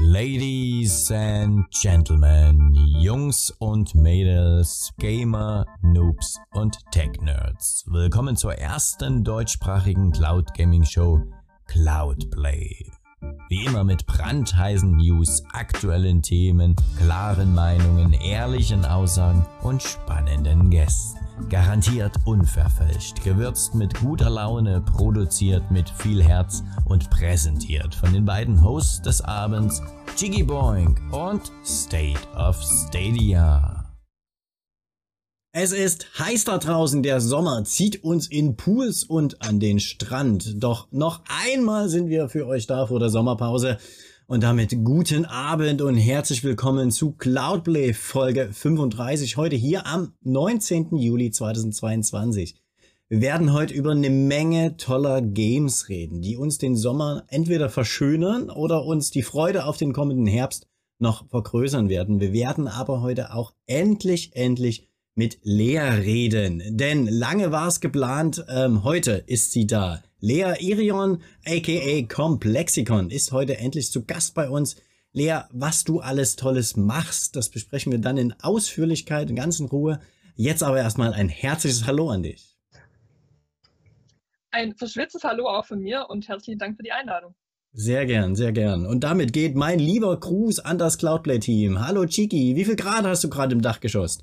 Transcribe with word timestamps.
Ladies 0.00 1.10
and 1.10 1.66
Gentlemen, 1.72 2.72
Jungs 3.00 3.50
und 3.58 3.96
Mädels, 3.96 4.92
Gamer, 4.98 5.66
Noobs 5.82 6.38
und 6.52 6.78
Tech-Nerds. 6.92 7.84
Willkommen 7.88 8.36
zur 8.36 8.54
ersten 8.54 9.24
deutschsprachigen 9.24 10.12
Cloud 10.12 10.54
Gaming 10.54 10.84
Show 10.84 11.20
Cloudplay. 11.66 12.97
Wie 13.48 13.64
immer 13.64 13.82
mit 13.82 14.06
brandheißen 14.06 14.96
News, 14.96 15.42
aktuellen 15.52 16.20
Themen, 16.20 16.76
klaren 16.98 17.54
Meinungen, 17.54 18.12
ehrlichen 18.12 18.84
Aussagen 18.84 19.46
und 19.62 19.82
spannenden 19.82 20.68
Gästen. 20.70 21.18
Garantiert 21.48 22.16
unverfälscht, 22.26 23.22
gewürzt 23.24 23.74
mit 23.74 23.98
guter 24.00 24.28
Laune, 24.28 24.80
produziert 24.82 25.70
mit 25.70 25.88
viel 25.88 26.22
Herz 26.22 26.62
und 26.84 27.08
präsentiert 27.10 27.94
von 27.94 28.12
den 28.12 28.24
beiden 28.24 28.62
Hosts 28.62 29.02
des 29.02 29.22
Abends, 29.22 29.82
Jiggy 30.16 30.42
Boing 30.42 30.98
und 31.10 31.50
State 31.64 32.20
of 32.36 32.60
Stadia. 32.60 33.87
Es 35.52 35.72
ist 35.72 36.18
heiß 36.18 36.44
da 36.44 36.58
draußen, 36.58 37.02
der 37.02 37.22
Sommer 37.22 37.64
zieht 37.64 38.04
uns 38.04 38.26
in 38.26 38.54
Pools 38.54 39.02
und 39.02 39.40
an 39.40 39.60
den 39.60 39.80
Strand. 39.80 40.62
Doch 40.62 40.88
noch 40.92 41.22
einmal 41.46 41.88
sind 41.88 42.10
wir 42.10 42.28
für 42.28 42.46
euch 42.46 42.66
da 42.66 42.86
vor 42.86 43.00
der 43.00 43.08
Sommerpause. 43.08 43.78
Und 44.26 44.42
damit 44.42 44.84
guten 44.84 45.24
Abend 45.24 45.80
und 45.80 45.96
herzlich 45.96 46.44
willkommen 46.44 46.90
zu 46.90 47.12
Cloudplay 47.12 47.94
Folge 47.94 48.50
35, 48.52 49.38
heute 49.38 49.56
hier 49.56 49.86
am 49.86 50.12
19. 50.22 50.94
Juli 50.94 51.30
2022. 51.30 52.54
Wir 53.08 53.22
werden 53.22 53.54
heute 53.54 53.72
über 53.72 53.92
eine 53.92 54.10
Menge 54.10 54.76
toller 54.76 55.22
Games 55.22 55.88
reden, 55.88 56.20
die 56.20 56.36
uns 56.36 56.58
den 56.58 56.76
Sommer 56.76 57.24
entweder 57.28 57.70
verschönern 57.70 58.50
oder 58.50 58.84
uns 58.84 59.10
die 59.10 59.22
Freude 59.22 59.64
auf 59.64 59.78
den 59.78 59.94
kommenden 59.94 60.26
Herbst 60.26 60.68
noch 60.98 61.26
vergrößern 61.30 61.88
werden. 61.88 62.20
Wir 62.20 62.34
werden 62.34 62.68
aber 62.68 63.00
heute 63.00 63.32
auch 63.32 63.54
endlich, 63.66 64.36
endlich 64.36 64.88
mit 65.18 65.40
Lea 65.42 65.80
reden. 65.80 66.62
Denn 66.76 67.08
lange 67.08 67.50
war 67.50 67.66
es 67.66 67.80
geplant, 67.80 68.44
ähm, 68.48 68.84
heute 68.84 69.24
ist 69.26 69.50
sie 69.50 69.66
da. 69.66 70.00
Lea 70.20 70.54
Irion, 70.60 71.20
aka 71.44 72.02
Complexicon, 72.08 73.10
ist 73.10 73.32
heute 73.32 73.58
endlich 73.58 73.90
zu 73.90 74.04
Gast 74.04 74.36
bei 74.36 74.48
uns. 74.48 74.76
Lea, 75.12 75.40
was 75.50 75.82
du 75.82 75.98
alles 75.98 76.36
Tolles 76.36 76.76
machst, 76.76 77.34
das 77.34 77.48
besprechen 77.48 77.90
wir 77.90 77.98
dann 77.98 78.16
in 78.16 78.32
Ausführlichkeit, 78.40 79.28
in 79.28 79.34
ganzen 79.34 79.66
Ruhe. 79.66 80.00
Jetzt 80.36 80.62
aber 80.62 80.78
erstmal 80.78 81.12
ein 81.12 81.28
herzliches 81.28 81.84
Hallo 81.84 82.10
an 82.10 82.22
dich. 82.22 82.56
Ein 84.52 84.76
verschwitztes 84.76 85.24
Hallo 85.24 85.48
auch 85.48 85.66
von 85.66 85.80
mir 85.80 86.06
und 86.08 86.28
herzlichen 86.28 86.60
Dank 86.60 86.76
für 86.76 86.84
die 86.84 86.92
Einladung. 86.92 87.34
Sehr 87.72 88.06
gern, 88.06 88.36
sehr 88.36 88.52
gern. 88.52 88.86
Und 88.86 89.02
damit 89.02 89.32
geht 89.32 89.56
mein 89.56 89.80
lieber 89.80 90.18
Gruß 90.18 90.60
an 90.60 90.78
das 90.78 90.96
Cloudplay-Team. 90.98 91.84
Hallo 91.84 92.06
Chiki, 92.06 92.54
wie 92.54 92.64
viel 92.64 92.76
Grad 92.76 93.04
hast 93.04 93.24
du 93.24 93.28
gerade 93.28 93.52
im 93.52 93.62
Dachgeschoss? 93.62 94.18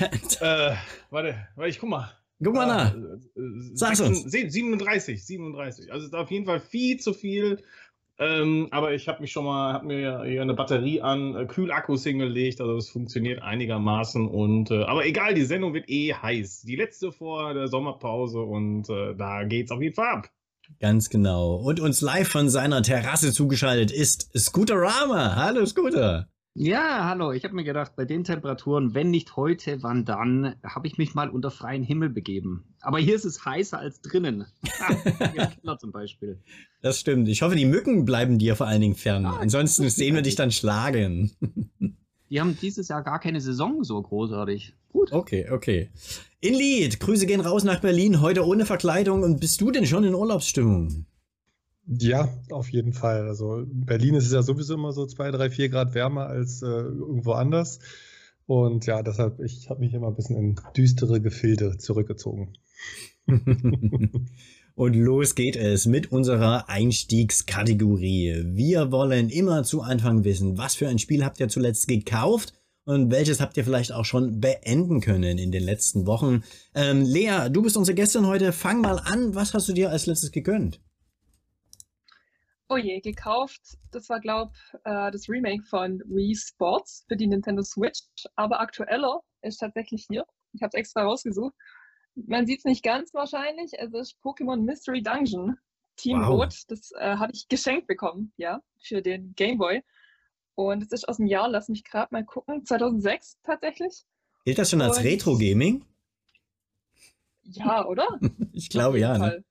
Äh, 0.00 0.74
warte, 1.10 1.48
warte, 1.56 1.70
ich 1.70 1.78
guck 1.78 1.88
mal. 1.88 2.10
Guck 2.42 2.54
mal 2.54 2.66
nach. 2.66 2.94
Äh, 2.94 3.18
Sag's 3.74 4.00
uns. 4.00 4.22
37, 4.22 5.24
37. 5.24 5.92
Also 5.92 6.06
ist 6.06 6.14
auf 6.14 6.30
jeden 6.30 6.46
Fall 6.46 6.60
viel 6.60 6.98
zu 6.98 7.12
viel. 7.12 7.62
Ähm, 8.20 8.66
aber 8.72 8.94
ich 8.94 9.06
habe 9.06 9.20
mich 9.20 9.30
schon 9.30 9.44
mal, 9.44 9.72
habe 9.72 9.86
mir 9.86 10.24
hier 10.24 10.42
eine 10.42 10.54
Batterie 10.54 11.00
an 11.00 11.36
äh, 11.36 11.46
Kühlakkus 11.46 12.02
hingelegt, 12.02 12.60
also 12.60 12.74
das 12.74 12.88
funktioniert 12.88 13.42
einigermaßen. 13.42 14.26
Und 14.26 14.72
äh, 14.72 14.82
aber 14.82 15.06
egal, 15.06 15.34
die 15.34 15.44
Sendung 15.44 15.72
wird 15.72 15.88
eh 15.88 16.12
heiß. 16.14 16.62
Die 16.62 16.74
letzte 16.74 17.12
vor 17.12 17.54
der 17.54 17.68
Sommerpause 17.68 18.40
und 18.40 18.88
äh, 18.90 19.14
da 19.14 19.44
geht's 19.44 19.70
auf 19.70 19.80
jeden 19.80 19.94
Fall 19.94 20.08
ab. 20.08 20.30
Ganz 20.80 21.10
genau. 21.10 21.56
Und 21.56 21.80
uns 21.80 22.00
live 22.00 22.28
von 22.28 22.48
seiner 22.48 22.82
Terrasse 22.82 23.32
zugeschaltet 23.32 23.92
ist 23.92 24.30
Scooterama. 24.36 25.36
Hallo 25.36 25.64
Scooter. 25.64 26.28
Ja, 26.54 27.04
hallo. 27.04 27.30
Ich 27.32 27.44
habe 27.44 27.54
mir 27.54 27.62
gedacht, 27.62 27.92
bei 27.94 28.04
den 28.04 28.24
Temperaturen, 28.24 28.92
wenn 28.94 29.10
nicht 29.10 29.36
heute, 29.36 29.82
wann 29.82 30.04
dann, 30.04 30.56
habe 30.64 30.88
ich 30.88 30.98
mich 30.98 31.14
mal 31.14 31.30
unter 31.30 31.52
freien 31.52 31.84
Himmel 31.84 32.08
begeben. 32.10 32.64
Aber 32.80 32.98
hier 32.98 33.14
ist 33.14 33.24
es 33.24 33.44
heißer 33.44 33.78
als 33.78 34.00
drinnen. 34.00 34.46
Keller 35.62 35.78
zum 35.78 35.92
Beispiel. 35.92 36.40
Das 36.82 36.98
stimmt. 36.98 37.28
Ich 37.28 37.42
hoffe, 37.42 37.54
die 37.54 37.64
Mücken 37.64 38.04
bleiben 38.04 38.38
dir 38.38 38.56
vor 38.56 38.66
allen 38.66 38.80
Dingen 38.80 38.96
fern. 38.96 39.24
Ah, 39.26 39.38
Ansonsten 39.38 39.88
sehen 39.88 40.16
wir 40.16 40.22
dich 40.22 40.34
dann 40.34 40.50
schlagen. 40.50 41.30
Die 42.30 42.40
haben 42.40 42.58
dieses 42.60 42.88
Jahr 42.88 43.02
gar 43.02 43.20
keine 43.20 43.40
Saison 43.40 43.84
so 43.84 44.02
großartig. 44.02 44.74
Gut. 44.92 45.12
Okay, 45.12 45.48
okay. 45.50 45.90
Inlied, 46.40 46.98
Grüße 46.98 47.26
gehen 47.26 47.40
raus 47.40 47.64
nach 47.64 47.80
Berlin, 47.80 48.20
heute 48.20 48.44
ohne 48.44 48.66
Verkleidung. 48.66 49.22
Und 49.22 49.38
bist 49.38 49.60
du 49.60 49.70
denn 49.70 49.86
schon 49.86 50.04
in 50.04 50.14
Urlaubsstimmung? 50.14 51.06
Ja, 51.88 52.28
auf 52.50 52.68
jeden 52.70 52.92
Fall. 52.92 53.26
Also 53.26 53.64
Berlin 53.66 54.14
ist 54.14 54.26
es 54.26 54.32
ja 54.32 54.42
sowieso 54.42 54.74
immer 54.74 54.92
so 54.92 55.06
zwei, 55.06 55.30
drei, 55.30 55.48
vier 55.48 55.70
Grad 55.70 55.94
wärmer 55.94 56.26
als 56.26 56.62
äh, 56.62 56.66
irgendwo 56.66 57.32
anders. 57.32 57.78
Und 58.46 58.84
ja, 58.86 59.02
deshalb, 59.02 59.40
ich 59.40 59.70
habe 59.70 59.80
mich 59.80 59.94
immer 59.94 60.08
ein 60.08 60.14
bisschen 60.14 60.36
in 60.36 60.56
düstere 60.76 61.20
Gefilde 61.20 61.78
zurückgezogen. 61.78 62.52
Und 64.74 64.94
los 64.94 65.34
geht 65.34 65.56
es 65.56 65.86
mit 65.86 66.12
unserer 66.12 66.68
Einstiegskategorie. 66.68 68.44
Wir 68.46 68.92
wollen 68.92 69.28
immer 69.28 69.64
zu 69.64 69.82
Anfang 69.82 70.24
wissen, 70.24 70.56
was 70.56 70.76
für 70.76 70.88
ein 70.88 71.00
Spiel 71.00 71.24
habt 71.24 71.40
ihr 71.40 71.48
zuletzt 71.48 71.88
gekauft 71.88 72.52
und 72.84 73.10
welches 73.10 73.40
habt 73.40 73.56
ihr 73.56 73.64
vielleicht 73.64 73.92
auch 73.92 74.04
schon 74.04 74.40
beenden 74.40 75.00
können 75.00 75.36
in 75.36 75.50
den 75.50 75.64
letzten 75.64 76.06
Wochen. 76.06 76.44
Ähm, 76.74 77.02
Lea, 77.02 77.48
du 77.50 77.62
bist 77.62 77.76
unsere 77.76 77.96
Gästin 77.96 78.26
heute. 78.26 78.52
Fang 78.52 78.80
mal 78.80 79.00
an. 79.04 79.34
Was 79.34 79.52
hast 79.52 79.68
du 79.68 79.72
dir 79.72 79.90
als 79.90 80.06
letztes 80.06 80.30
gegönnt? 80.30 80.80
Oh 82.70 82.76
je, 82.76 83.00
gekauft. 83.00 83.78
Das 83.92 84.08
war, 84.10 84.20
glaube 84.20 84.52
ich, 84.54 84.74
äh, 84.84 85.10
das 85.10 85.28
Remake 85.28 85.64
von 85.64 86.02
Wii 86.06 86.36
Sports 86.36 87.04
für 87.08 87.16
die 87.16 87.26
Nintendo 87.26 87.62
Switch. 87.62 88.00
Aber 88.36 88.60
aktueller 88.60 89.22
ist 89.40 89.58
tatsächlich 89.58 90.06
hier. 90.08 90.26
Ich 90.52 90.62
habe 90.62 90.68
es 90.68 90.74
extra 90.74 91.02
rausgesucht. 91.02 91.54
Man 92.14 92.46
sieht 92.46 92.58
es 92.58 92.64
nicht 92.64 92.82
ganz 92.82 93.14
wahrscheinlich. 93.14 93.72
Es 93.78 93.94
ist 93.94 94.16
Pokémon 94.22 94.60
Mystery 94.60 95.02
Dungeon 95.02 95.56
Team 95.96 96.20
wow. 96.20 96.40
Rot. 96.40 96.54
Das 96.68 96.92
äh, 96.92 97.16
habe 97.16 97.32
ich 97.32 97.48
geschenkt 97.48 97.86
bekommen, 97.86 98.32
ja, 98.36 98.60
für 98.80 99.00
den 99.00 99.34
Game 99.34 99.58
Boy. 99.58 99.82
Und 100.54 100.82
es 100.82 100.92
ist 100.92 101.08
aus 101.08 101.16
dem 101.18 101.26
Jahr, 101.26 101.48
lass 101.48 101.68
mich 101.68 101.84
gerade 101.84 102.08
mal 102.10 102.24
gucken, 102.24 102.64
2006 102.66 103.38
tatsächlich. 103.44 104.04
Gilt 104.44 104.58
das 104.58 104.70
schon 104.70 104.82
als 104.82 105.02
Retro-Gaming? 105.02 105.84
Ja, 107.44 107.86
oder? 107.86 108.06
ich 108.52 108.68
glaube 108.68 108.98
ja. 108.98 109.16
Ne? 109.16 109.44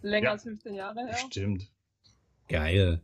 Länger 0.00 0.24
ja. 0.24 0.32
als 0.32 0.44
15 0.44 0.74
Jahre 0.74 1.06
her. 1.06 1.16
Stimmt. 1.16 1.70
Geil. 2.52 3.00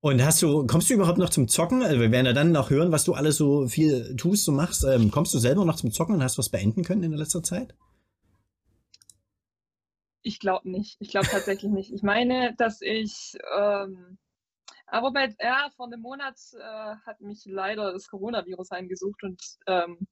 Und 0.00 0.24
hast 0.24 0.40
du, 0.40 0.66
kommst 0.66 0.88
du 0.88 0.94
überhaupt 0.94 1.18
noch 1.18 1.28
zum 1.28 1.46
Zocken? 1.46 1.82
Also 1.82 2.00
wir 2.00 2.10
werden 2.10 2.24
ja 2.24 2.32
dann 2.32 2.52
noch 2.52 2.70
hören, 2.70 2.90
was 2.90 3.04
du 3.04 3.12
alles 3.12 3.36
so 3.36 3.68
viel 3.68 4.16
tust, 4.16 4.46
so 4.46 4.52
machst. 4.52 4.82
Ähm, 4.82 5.10
kommst 5.10 5.34
du 5.34 5.38
selber 5.38 5.66
noch 5.66 5.76
zum 5.76 5.92
Zocken 5.92 6.14
und 6.14 6.22
hast 6.22 6.38
was 6.38 6.48
beenden 6.48 6.82
können 6.82 7.02
in 7.02 7.10
der 7.10 7.20
letzter 7.20 7.42
Zeit? 7.42 7.74
Ich 10.22 10.40
glaube 10.40 10.70
nicht. 10.70 10.96
Ich 11.00 11.10
glaube 11.10 11.26
tatsächlich 11.26 11.70
nicht. 11.70 11.92
Ich 11.92 12.02
meine, 12.02 12.54
dass 12.56 12.80
ich, 12.80 13.36
ähm, 13.58 14.16
aber 14.86 15.12
bei, 15.12 15.34
ja, 15.38 15.68
vor 15.76 15.88
einem 15.88 16.00
Monat 16.00 16.36
äh, 16.54 16.96
hat 17.04 17.20
mich 17.20 17.42
leider 17.44 17.92
das 17.92 18.08
Coronavirus 18.08 18.70
heimgesucht 18.70 19.22
und 19.22 19.42
ähm, 19.66 20.06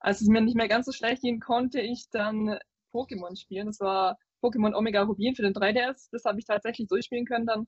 als 0.00 0.20
es 0.20 0.28
mir 0.28 0.42
nicht 0.42 0.56
mehr 0.56 0.68
ganz 0.68 0.84
so 0.84 0.92
schlecht 0.92 1.22
ging, 1.22 1.40
konnte 1.40 1.80
ich 1.80 2.10
dann 2.10 2.58
Pokémon 2.92 3.40
spielen. 3.40 3.68
Das 3.68 3.80
war 3.80 4.18
Pokémon 4.44 4.74
Omega 4.74 5.02
Rubin 5.02 5.34
für 5.34 5.42
den 5.42 5.54
3DS. 5.54 6.08
Das 6.12 6.24
habe 6.24 6.38
ich 6.38 6.44
tatsächlich 6.44 6.88
durchspielen 6.88 7.24
können 7.24 7.46
dann. 7.46 7.66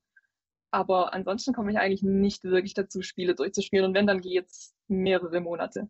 Aber 0.70 1.14
ansonsten 1.14 1.54
komme 1.54 1.70
ich 1.70 1.78
eigentlich 1.78 2.02
nicht 2.02 2.44
wirklich 2.44 2.74
dazu, 2.74 3.00
Spiele 3.00 3.34
durchzuspielen. 3.34 3.86
Und 3.86 3.94
wenn, 3.94 4.06
dann 4.06 4.20
geht 4.20 4.46
es 4.46 4.74
mehrere 4.88 5.40
Monate. 5.40 5.88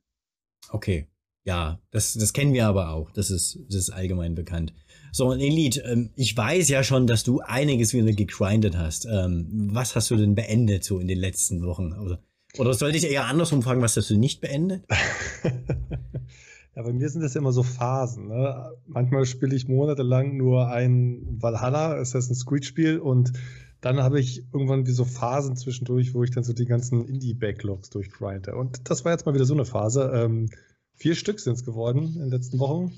Okay. 0.71 1.09
Ja, 1.45 1.81
das, 1.93 2.15
das 2.15 2.33
kennen 2.33 2.53
wir 2.53 2.67
aber 2.67 2.91
auch. 2.91 3.11
Das 3.13 3.31
ist, 3.31 3.59
das 3.69 3.77
ist 3.77 3.91
allgemein 3.91 4.35
bekannt. 4.35 4.75
So, 5.13 5.29
und 5.29 5.41
Elite, 5.41 5.81
ähm, 5.83 6.11
ich 6.17 6.37
weiß 6.37 6.69
ja 6.69 6.83
schon, 6.83 7.07
dass 7.07 7.23
du 7.23 7.41
einiges 7.41 7.95
wieder 7.95 8.13
gegrindet 8.13 8.77
hast. 8.77 9.07
Ähm, 9.07 9.47
was 9.73 9.95
hast 9.95 10.11
du 10.11 10.17
denn 10.17 10.35
beendet 10.35 10.83
so 10.83 10.99
in 10.99 11.07
den 11.07 11.19
letzten 11.19 11.65
Wochen? 11.65 11.93
Oder, 11.93 12.21
oder 12.59 12.75
sollte 12.75 12.99
ich 12.99 13.05
eher 13.05 13.27
andersrum 13.27 13.63
fragen, 13.63 13.81
was 13.81 13.97
hast 13.97 14.11
du 14.11 14.19
nicht 14.19 14.41
beendet? 14.41 14.85
Ja, 16.77 16.83
bei 16.83 16.93
mir 16.93 17.09
sind 17.09 17.23
das 17.23 17.35
immer 17.37 17.53
so 17.53 17.63
Phasen. 17.63 18.29
Ne? 18.29 18.71
Manchmal 18.87 19.25
spiele 19.25 19.57
ich 19.57 19.67
monatelang 19.67 20.37
nur 20.37 20.69
ein 20.69 21.23
Valhalla, 21.41 21.95
Assassin's 21.95 22.45
Creed-Spiel, 22.45 22.99
und 22.99 23.33
dann 23.81 24.03
habe 24.03 24.21
ich 24.21 24.45
irgendwann 24.53 24.87
wie 24.87 24.93
so 24.93 25.07
Phasen 25.07 25.57
zwischendurch, 25.57 26.13
wo 26.13 26.23
ich 26.23 26.33
dann 26.33 26.45
so 26.45 26.53
die 26.53 26.67
ganzen 26.67 27.07
Indie-Backlogs 27.07 27.89
durchgrinde. 27.89 28.55
Und 28.55 28.91
das 28.91 29.07
war 29.07 29.13
jetzt 29.13 29.25
mal 29.25 29.35
wieder 29.35 29.47
so 29.47 29.55
eine 29.55 29.65
Phase. 29.65 30.13
Ähm, 30.15 30.51
vier 30.93 31.15
Stück 31.15 31.41
sind 31.41 31.55
es 31.55 31.65
geworden 31.65 32.13
in 32.15 32.21
den 32.21 32.31
letzten 32.31 32.59
Wochen. 32.59 32.93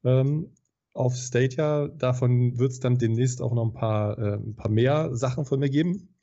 Ähm, 0.04 0.50
auf 0.94 1.14
Stadia, 1.14 1.86
davon 1.86 2.58
wird 2.58 2.72
es 2.72 2.80
dann 2.80 2.98
demnächst 2.98 3.40
auch 3.40 3.54
noch 3.54 3.64
ein 3.64 3.72
paar, 3.72 4.18
äh, 4.18 4.34
ein 4.34 4.56
paar 4.56 4.70
mehr 4.70 5.14
Sachen 5.14 5.44
von 5.44 5.60
mir 5.60 5.70
geben. 5.70 6.16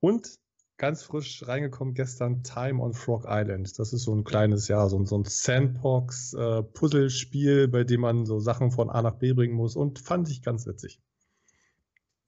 Und 0.00 0.38
ganz 0.76 1.02
frisch 1.02 1.48
reingekommen 1.48 1.94
gestern 1.94 2.42
Time 2.42 2.82
on 2.82 2.92
Frog 2.92 3.24
Island. 3.26 3.78
Das 3.78 3.94
ist 3.94 4.02
so 4.02 4.14
ein 4.14 4.24
kleines, 4.24 4.68
ja, 4.68 4.86
so, 4.86 5.02
so 5.06 5.16
ein 5.16 5.24
Sandbox-Puzzlespiel, 5.24 7.64
äh, 7.64 7.68
bei 7.68 7.84
dem 7.84 8.02
man 8.02 8.26
so 8.26 8.38
Sachen 8.38 8.70
von 8.70 8.90
A 8.90 9.00
nach 9.00 9.16
B 9.16 9.32
bringen 9.32 9.54
muss 9.54 9.76
und 9.76 9.98
fand 9.98 10.28
ich 10.28 10.42
ganz 10.42 10.66
witzig. 10.66 11.00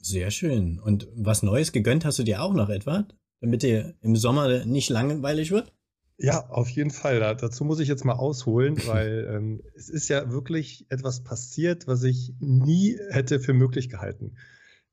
Sehr 0.00 0.30
schön. 0.30 0.78
Und 0.78 1.08
was 1.14 1.42
Neues 1.42 1.72
gegönnt 1.72 2.04
hast 2.04 2.18
du 2.18 2.22
dir 2.22 2.42
auch 2.42 2.54
noch 2.54 2.70
etwa, 2.70 3.06
damit 3.40 3.62
dir 3.62 3.94
im 4.00 4.16
Sommer 4.16 4.64
nicht 4.64 4.88
langweilig 4.88 5.50
wird? 5.50 5.72
Ja, 6.16 6.48
auf 6.50 6.68
jeden 6.68 6.90
Fall. 6.90 7.18
dazu 7.36 7.64
muss 7.64 7.80
ich 7.80 7.88
jetzt 7.88 8.04
mal 8.04 8.14
ausholen, 8.14 8.76
weil 8.86 9.28
ähm, 9.30 9.62
es 9.74 9.88
ist 9.88 10.08
ja 10.08 10.30
wirklich 10.30 10.86
etwas 10.90 11.22
passiert, 11.22 11.86
was 11.86 12.02
ich 12.02 12.34
nie 12.40 12.98
hätte 13.10 13.40
für 13.40 13.54
möglich 13.54 13.88
gehalten. 13.88 14.36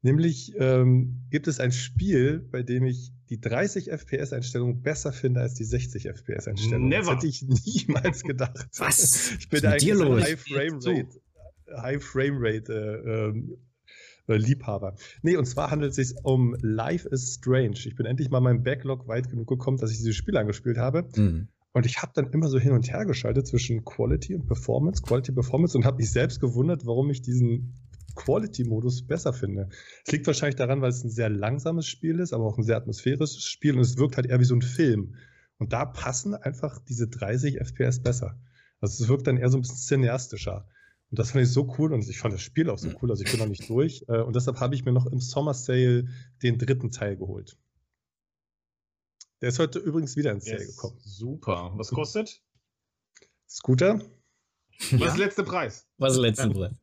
Nämlich 0.02 0.54
ähm, 0.58 1.26
gibt 1.32 1.48
es 1.48 1.60
ein 1.60 1.72
Spiel, 1.72 2.40
bei 2.40 2.64
dem 2.64 2.86
ich 2.86 3.12
die 3.30 3.42
30 3.42 3.92
FPS-Einstellung 3.92 4.82
besser 4.82 5.12
finde 5.12 5.42
als 5.42 5.56
die 5.56 5.66
60 5.66 6.08
FPS-Einstellung. 6.08 6.88
Never. 6.88 7.16
Das 7.16 7.16
hätte 7.16 7.28
ich 7.28 7.42
niemals 7.42 8.24
gedacht. 8.24 8.70
Was? 8.78 9.32
Ich 9.40 9.50
bin 9.50 9.64
Was 9.64 9.72
eigentlich 9.72 9.90
ist 9.90 10.00
mit 10.00 10.06
dir 10.06 10.06
ein 10.06 10.12
los? 10.12 10.24
High 10.24 10.40
Frame 10.40 10.80
Rate, 10.82 11.22
High 11.82 12.04
Frame 12.04 12.38
Rate 12.40 12.74
äh, 12.74 13.10
ähm, 13.10 13.58
äh, 14.28 14.36
Liebhaber. 14.36 14.96
Nee, 15.22 15.38
und 15.38 15.46
zwar 15.46 15.72
handelt 15.72 15.92
es 15.92 15.96
sich 15.96 16.16
um 16.24 16.56
Life 16.62 17.08
is 17.10 17.36
Strange. 17.36 17.78
Ich 17.86 17.96
bin 17.96 18.06
endlich 18.06 18.30
mal 18.30 18.42
meinem 18.42 18.64
Backlog 18.64 19.08
weit 19.08 19.30
genug 19.30 19.48
gekommen, 19.48 19.78
dass 19.78 19.92
ich 19.92 19.98
dieses 19.98 20.16
Spiel 20.16 20.38
angespielt 20.38 20.78
habe. 20.78 21.08
Mhm. 21.16 21.48
Und 21.74 21.86
ich 21.86 22.02
habe 22.02 22.12
dann 22.16 22.32
immer 22.32 22.48
so 22.48 22.60
hin 22.60 22.72
und 22.72 22.92
her 22.92 23.06
geschaltet 23.06 23.48
zwischen 23.48 23.86
Quality 23.86 24.36
und 24.36 24.48
Performance, 24.48 25.02
Quality, 25.04 25.32
Performance 25.32 25.78
und 25.78 25.86
habe 25.86 25.98
mich 25.98 26.12
selbst 26.12 26.40
gewundert, 26.40 26.86
warum 26.86 27.10
ich 27.12 27.22
diesen 27.22 27.76
Quality-Modus 28.16 29.06
besser 29.06 29.32
finde. 29.32 29.70
Es 30.06 30.12
liegt 30.12 30.26
wahrscheinlich 30.26 30.56
daran, 30.56 30.82
weil 30.82 30.90
es 30.90 31.04
ein 31.04 31.10
sehr 31.10 31.30
langsames 31.30 31.88
Spiel 31.88 32.20
ist, 32.20 32.34
aber 32.34 32.46
auch 32.46 32.58
ein 32.58 32.64
sehr 32.64 32.78
atmosphärisches 32.78 33.44
Spiel 33.44 33.76
und 33.76 33.82
es 33.82 33.98
wirkt 33.98 34.18
halt 34.18 34.26
eher 34.26 34.40
wie 34.40 34.46
so 34.46 34.56
ein 34.56 34.62
Film. 34.62 35.16
Und 35.60 35.72
da 35.74 35.86
passen 35.86 36.34
einfach 36.34 36.80
diese 36.80 37.08
30 37.08 37.60
FPS 37.60 38.02
besser. 38.02 38.40
Also 38.82 39.04
es 39.04 39.10
wirkt 39.10 39.28
dann 39.28 39.38
eher 39.38 39.50
so 39.50 39.58
ein 39.58 39.62
bisschen 39.62 39.78
cineastischer. 39.78 40.68
Und 41.10 41.20
das 41.20 41.32
fand 41.32 41.46
ich 41.46 41.52
so 41.52 41.74
cool 41.78 41.94
und 41.94 42.08
ich 42.08 42.20
fand 42.20 42.34
das 42.34 42.42
Spiel 42.42 42.70
auch 42.70 42.78
so 42.78 42.90
cool, 43.02 43.12
also 43.12 43.24
ich 43.24 43.32
bin 43.32 43.40
noch 43.40 43.48
nicht 43.48 43.70
durch. 43.70 44.04
Äh, 44.10 44.22
Und 44.22 44.36
deshalb 44.36 44.60
habe 44.60 44.76
ich 44.76 44.84
mir 44.84 44.92
noch 44.92 45.06
im 45.06 45.20
Sommer 45.20 45.54
Sale 45.54 46.08
den 46.44 46.58
dritten 46.58 46.92
Teil 46.92 47.16
geholt. 47.16 47.58
Der 49.42 49.50
ist 49.50 49.60
heute 49.60 49.80
übrigens 49.80 50.16
wieder 50.18 50.32
ins 50.32 50.46
Sale 50.46 50.66
gekommen. 50.66 50.98
Super. 51.00 51.72
Was 51.76 51.92
kostet? 51.92 52.42
Scooter? 53.48 54.02
Was 54.80 54.92
ist 54.92 55.00
der 55.00 55.18
letzte 55.18 55.44
Preis? 55.44 55.88
Was 55.98 56.14
ist 56.14 56.20
letzten 56.20 56.54
Brett? 56.54 56.74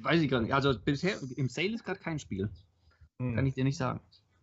Weiß 0.00 0.20
ich 0.20 0.30
gar 0.30 0.40
nicht. 0.40 0.52
Also 0.52 0.78
bisher 0.78 1.16
im 1.36 1.48
Sale 1.48 1.74
ist 1.74 1.84
gerade 1.84 2.00
kein 2.00 2.18
Spiel. 2.18 2.50
Hm. 3.20 3.34
Kann 3.34 3.46
ich 3.46 3.54
dir 3.54 3.64
nicht 3.64 3.76
sagen. 3.76 4.00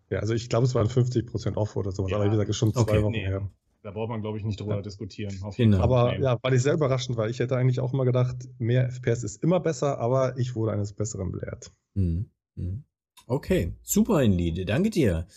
Ja, 0.10 0.20
also 0.20 0.34
ich 0.34 0.50
glaube, 0.50 0.66
es 0.66 0.76
waren 0.76 0.88
50% 0.88 1.56
off 1.56 1.76
oder 1.76 1.92
sowas, 1.92 2.12
Ja, 2.12 2.18
aber 2.18 2.26
wie 2.26 2.32
gesagt, 2.32 2.50
ist 2.50 2.58
schon 2.58 2.74
zwei 2.74 2.82
okay, 2.82 3.02
Wochen 3.02 3.12
nee. 3.12 3.26
her. 3.26 3.50
Da 3.86 3.92
braucht 3.92 4.10
man, 4.10 4.22
glaube 4.22 4.40
ich, 4.40 4.44
nicht 4.44 4.60
drüber 4.60 4.78
Ja. 4.78 4.82
diskutieren. 4.82 5.38
Auf 5.44 5.56
Genau. 5.58 5.78
Aber 5.80 6.18
ja, 6.20 6.40
weil 6.42 6.56
ich 6.56 6.64
sehr 6.64 6.74
überraschend 6.74 7.18
war. 7.20 7.30
Ich 7.30 7.38
hätte 7.38 7.56
eigentlich 7.56 7.80
auch 7.80 7.94
immer 7.94 8.04
gedacht, 8.04 8.36
mehr 8.58 8.90
FPS 8.90 9.24
ist 9.24 9.44
immer 9.44 9.60
besser, 9.60 10.00
aber 10.00 10.40
ich 10.40 10.56
wurde 10.56 10.72
eines 10.72 10.92
Besseren 10.92 11.32
belehrt. 11.32 11.72
Mhm. 11.94 12.26
Mhm. 12.56 12.84
Okay, 13.28 13.74
super, 13.84 14.24
Inlied. 14.24 14.68
Danke 14.68 14.90
dir. 14.90 15.28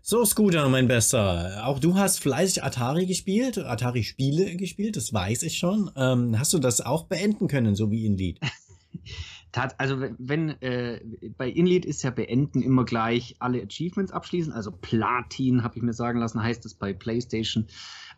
So, 0.00 0.24
Scooter, 0.24 0.66
mein 0.70 0.88
Bester. 0.88 1.66
Auch 1.66 1.80
du 1.80 1.96
hast 1.96 2.20
fleißig 2.20 2.64
Atari 2.64 3.04
gespielt, 3.04 3.58
Atari-Spiele 3.58 4.56
gespielt, 4.56 4.96
das 4.96 5.12
weiß 5.12 5.42
ich 5.42 5.58
schon. 5.58 5.90
Ähm, 5.94 6.38
hast 6.38 6.54
du 6.54 6.58
das 6.60 6.80
auch 6.80 7.04
beenden 7.04 7.46
können, 7.46 7.74
so 7.74 7.90
wie 7.90 8.06
Inlied? 8.06 8.40
Tat, 8.40 8.50
also 9.78 10.00
wenn, 10.18 10.50
äh, 10.62 11.00
bei 11.36 11.48
Inlead 11.48 11.84
ist 11.84 12.02
ja 12.02 12.10
beenden 12.10 12.62
immer 12.62 12.84
gleich 12.84 13.36
alle 13.38 13.62
Achievements 13.62 14.12
abschließen, 14.12 14.52
also 14.52 14.70
Platin, 14.70 15.62
habe 15.62 15.76
ich 15.76 15.82
mir 15.82 15.92
sagen 15.92 16.20
lassen, 16.20 16.42
heißt 16.42 16.64
es 16.66 16.74
bei 16.74 16.92
PlayStation. 16.92 17.66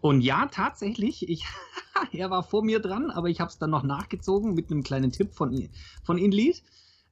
Und 0.01 0.23
ja, 0.23 0.47
tatsächlich, 0.47 1.29
ich, 1.29 1.45
er 2.13 2.31
war 2.31 2.43
vor 2.43 2.65
mir 2.65 2.81
dran, 2.81 3.11
aber 3.11 3.29
ich 3.29 3.41
habe 3.41 3.51
es 3.51 3.59
dann 3.59 3.71
noch 3.71 3.83
nachgezogen 3.83 4.55
mit 4.55 4.71
einem 4.71 4.83
kleinen 4.83 5.13
Tipp 5.13 5.35
von, 5.35 5.69
von 6.03 6.19
Inlead. 6.19 6.63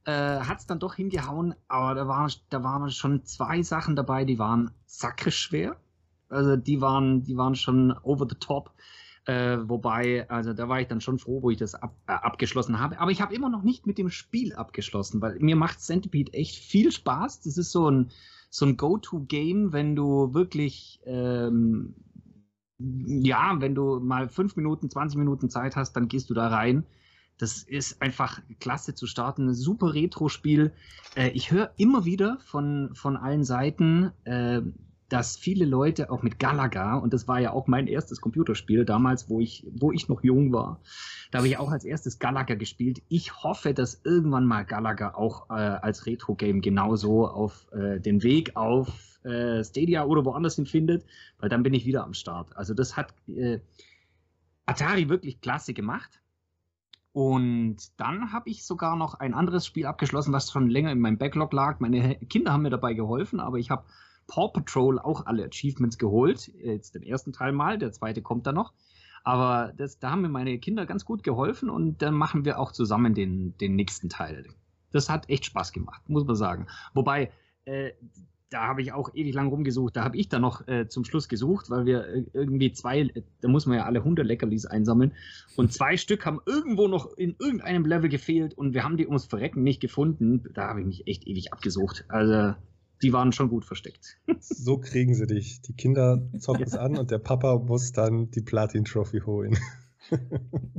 Äh, 0.05 0.41
hat 0.41 0.61
es 0.61 0.67
dann 0.67 0.79
doch 0.79 0.95
hingehauen, 0.95 1.55
aber 1.69 1.95
da, 1.95 2.09
war, 2.09 2.31
da 2.49 2.63
waren 2.65 2.91
schon 2.91 3.25
zwei 3.25 3.63
Sachen 3.63 3.95
dabei, 3.95 4.25
die 4.25 4.39
waren 4.39 4.71
schwer. 4.87 5.77
Also 6.31 6.57
die 6.57 6.81
waren, 6.81 7.25
die 7.25 7.37
waren 7.37 7.55
schon 7.55 7.93
over 8.03 8.27
the 8.29 8.37
top. 8.37 8.73
Äh, 9.29 9.69
wobei, 9.69 10.27
also 10.31 10.55
da 10.55 10.71
war 10.71 10.81
ich 10.81 10.89
dann 10.89 11.03
schon 11.03 11.19
froh, 11.19 11.43
wo 11.43 11.51
ich 11.51 11.59
das 11.59 11.75
ab, 11.75 11.95
äh, 12.07 12.13
abgeschlossen 12.13 12.79
habe. 12.79 12.99
Aber 12.99 13.11
ich 13.11 13.21
habe 13.21 13.35
immer 13.35 13.51
noch 13.51 13.63
nicht 13.63 13.87
mit 13.87 13.99
dem 13.99 14.09
Spiel 14.09 14.55
abgeschlossen, 14.55 15.21
weil 15.21 15.39
mir 15.39 15.55
macht 15.55 15.83
Centipede 15.83 16.33
echt 16.33 16.57
viel 16.57 16.91
Spaß. 16.91 17.43
Das 17.43 17.59
ist 17.59 17.71
so 17.71 17.91
ein, 17.91 18.11
so 18.49 18.65
ein 18.65 18.79
Go-To-Game, 18.79 19.75
wenn 19.75 19.95
du 19.95 20.33
wirklich, 20.33 21.03
ähm, 21.05 21.95
ja, 22.79 23.55
wenn 23.59 23.75
du 23.75 24.01
mal 24.01 24.31
fünf 24.31 24.57
Minuten, 24.57 24.89
20 24.89 25.19
Minuten 25.19 25.51
Zeit 25.51 25.77
hast, 25.77 25.93
dann 25.93 26.09
gehst 26.09 26.31
du 26.31 26.35
da 26.35 26.49
rein. 26.49 26.87
Das 27.37 27.63
ist 27.63 28.01
einfach 28.01 28.41
klasse 28.61 28.95
zu 28.95 29.07
starten. 29.07 29.49
Ein 29.49 29.55
super 29.55 29.93
Retro-Spiel. 29.93 30.73
Äh, 31.17 31.33
ich 31.33 31.51
höre 31.51 31.71
immer 31.77 32.07
wieder 32.07 32.39
von, 32.47 32.95
von 32.95 33.19
allen 33.19 33.45
Seiten, 33.45 34.11
äh, 34.25 34.63
dass 35.09 35.37
viele 35.37 35.65
Leute 35.65 36.11
auch 36.11 36.23
mit 36.23 36.39
Galaga, 36.39 36.97
und 36.97 37.15
das 37.15 37.27
war 37.27 37.41
ja 37.41 37.53
auch 37.53 37.67
mein 37.67 37.87
erstes 37.87 38.21
Computerspiel 38.21 38.85
damals, 38.85 39.31
wo 39.31 39.41
ich, 39.41 39.67
wo 39.73 39.91
ich 39.91 40.09
noch 40.09 40.23
jung 40.23 40.53
war, 40.53 40.81
da 41.31 41.39
habe 41.39 41.49
ich 41.49 41.59
auch 41.59 41.71
als 41.71 41.85
erstes 41.85 42.19
Galaga 42.19 42.55
gespielt. 42.55 43.03
Ich 43.09 43.43
hoffe, 43.43 43.73
dass 43.73 44.01
irgendwann 44.05 44.45
mal 44.45 44.65
Galaga 44.65 45.15
auch 45.15 45.49
äh, 45.51 45.55
als 45.55 46.07
Retro-Game 46.07 46.61
genauso 46.61 47.27
auf 47.27 47.67
äh, 47.73 48.01
den 48.01 48.23
Weg 48.23 48.57
auf 48.57 49.19
äh, 49.25 49.65
Stadia 49.65 50.05
oder 50.05 50.25
woanders 50.25 50.57
hin 50.57 50.67
findet, 50.67 51.05
weil 51.39 51.49
dann 51.49 51.63
bin 51.63 51.75
ich 51.75 51.87
wieder 51.87 52.05
am 52.05 52.15
Start. 52.15 52.55
Also 52.57 52.75
das 52.75 52.97
hat 52.97 53.15
äh, 53.29 53.61
Atari 54.67 55.09
wirklich 55.09 55.41
klasse 55.41 55.73
gemacht. 55.73 56.21
Und 57.13 57.79
dann 57.97 58.33
habe 58.33 58.51
ich 58.51 58.65
sogar 58.65 58.95
noch 58.95 59.15
ein 59.15 59.35
anderes 59.35 59.67
Spiel 59.67 59.87
abgeschlossen, 59.87 60.33
was 60.33 60.53
schon 60.53 60.69
länger 60.69 60.93
in 60.93 61.01
meinem 61.01 61.19
Backlog 61.19 61.53
lag. 61.53 61.81
Meine 61.81 62.17
Kinder 62.29 62.53
haben 62.53 62.63
mir 62.63 62.71
dabei 62.71 62.93
geholfen, 62.93 63.41
aber 63.41 63.59
ich 63.59 63.71
habe 63.71 63.85
Paw 64.29 64.49
Patrol 64.53 65.01
auch 65.01 65.27
alle 65.27 65.45
Achievements 65.45 65.99
geholt. 65.99 66.49
Jetzt 66.63 66.95
den 66.95 67.03
ersten 67.03 67.33
Teil 67.33 67.53
mal, 67.53 67.79
der 67.79 67.91
zweite 67.91 68.23
kommt 68.23 68.47
dann 68.47 68.55
noch. 68.55 68.73
Aber 69.25 69.73
das, 69.77 69.99
da 69.99 70.11
haben 70.11 70.23
mir 70.23 70.29
meine 70.29 70.59
Kinder 70.59 70.87
ganz 70.87 71.05
gut 71.05 71.25
geholfen 71.25 71.69
und 71.69 72.01
dann 72.03 72.15
machen 72.15 72.45
wir 72.45 72.61
auch 72.61 72.71
zusammen 72.71 73.15
den, 73.15 73.57
den 73.59 73.75
nächsten 73.75 74.09
Teil. 74.09 74.47
Das 74.93 75.11
hat 75.11 75.29
echt 75.29 75.45
Spaß 75.47 75.73
gemacht, 75.73 76.09
muss 76.09 76.25
man 76.25 76.37
sagen. 76.37 76.67
Wobei, 76.95 77.31
äh, 77.65 77.91
da 78.51 78.67
habe 78.67 78.81
ich 78.81 78.93
auch 78.93 79.15
ewig 79.15 79.35
lang 79.35 79.49
rumgesucht. 79.49 79.97
Da 79.97 80.05
habe 80.05 80.17
ich 80.17 80.29
dann 80.29 80.43
noch 80.43 80.67
äh, 80.67 80.89
zum 80.89 81.05
Schluss 81.05 81.29
gesucht, 81.29 81.69
weil 81.69 81.85
wir 81.85 82.07
äh, 82.07 82.25
irgendwie 82.33 82.73
zwei, 82.73 83.01
äh, 83.01 83.23
da 83.41 83.49
muss 83.49 83.67
man 83.67 83.79
ja 83.79 83.85
alle 83.85 83.99
100 83.99 84.27
Leckerlis 84.27 84.65
einsammeln. 84.65 85.13
Und 85.57 85.73
zwei 85.73 85.97
Stück 85.97 86.25
haben 86.25 86.41
irgendwo 86.47 86.89
noch 86.89 87.13
in 87.17 87.37
irgendeinem 87.39 87.85
Level 87.85 88.09
gefehlt 88.09 88.55
und 88.55 88.73
wir 88.73 88.85
haben 88.85 88.97
die 88.97 89.07
ums 89.07 89.27
Verrecken 89.27 89.63
nicht 89.63 89.81
gefunden. 89.81 90.45
Da 90.55 90.69
habe 90.69 90.81
ich 90.81 90.87
mich 90.87 91.07
echt 91.07 91.27
ewig 91.27 91.53
abgesucht. 91.53 92.05
Also, 92.09 92.55
die 93.03 93.13
waren 93.13 93.33
schon 93.33 93.49
gut 93.49 93.65
versteckt. 93.65 94.19
So 94.41 94.79
kriegen 94.79 95.15
sie 95.15 95.27
dich. 95.27 95.63
Die 95.63 95.75
Kinder 95.75 96.23
zocken 96.39 96.65
es 96.65 96.75
an 96.75 96.97
und 96.97 97.11
der 97.11 97.19
Papa 97.19 97.59
muss 97.59 97.93
dann 97.93 98.31
die 98.31 98.43
Platin-Trophy 98.43 99.21
holen. 99.21 99.59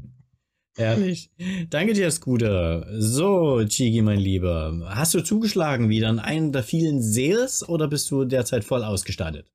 Ehrlich. 0.78 1.30
Danke 1.70 1.94
dir, 1.94 2.10
Scooter. 2.10 2.86
So, 3.02 3.64
Chigi, 3.66 4.02
mein 4.02 4.20
Lieber. 4.20 4.80
Hast 4.88 5.14
du 5.14 5.22
zugeschlagen 5.22 5.90
wieder 5.90 6.08
an 6.08 6.20
einen 6.20 6.54
der 6.54 6.64
vielen 6.64 7.02
Sales 7.02 7.68
oder 7.68 7.90
bist 7.90 8.10
du 8.12 8.24
derzeit 8.24 8.64
voll 8.64 8.84
ausgestattet? 8.84 9.52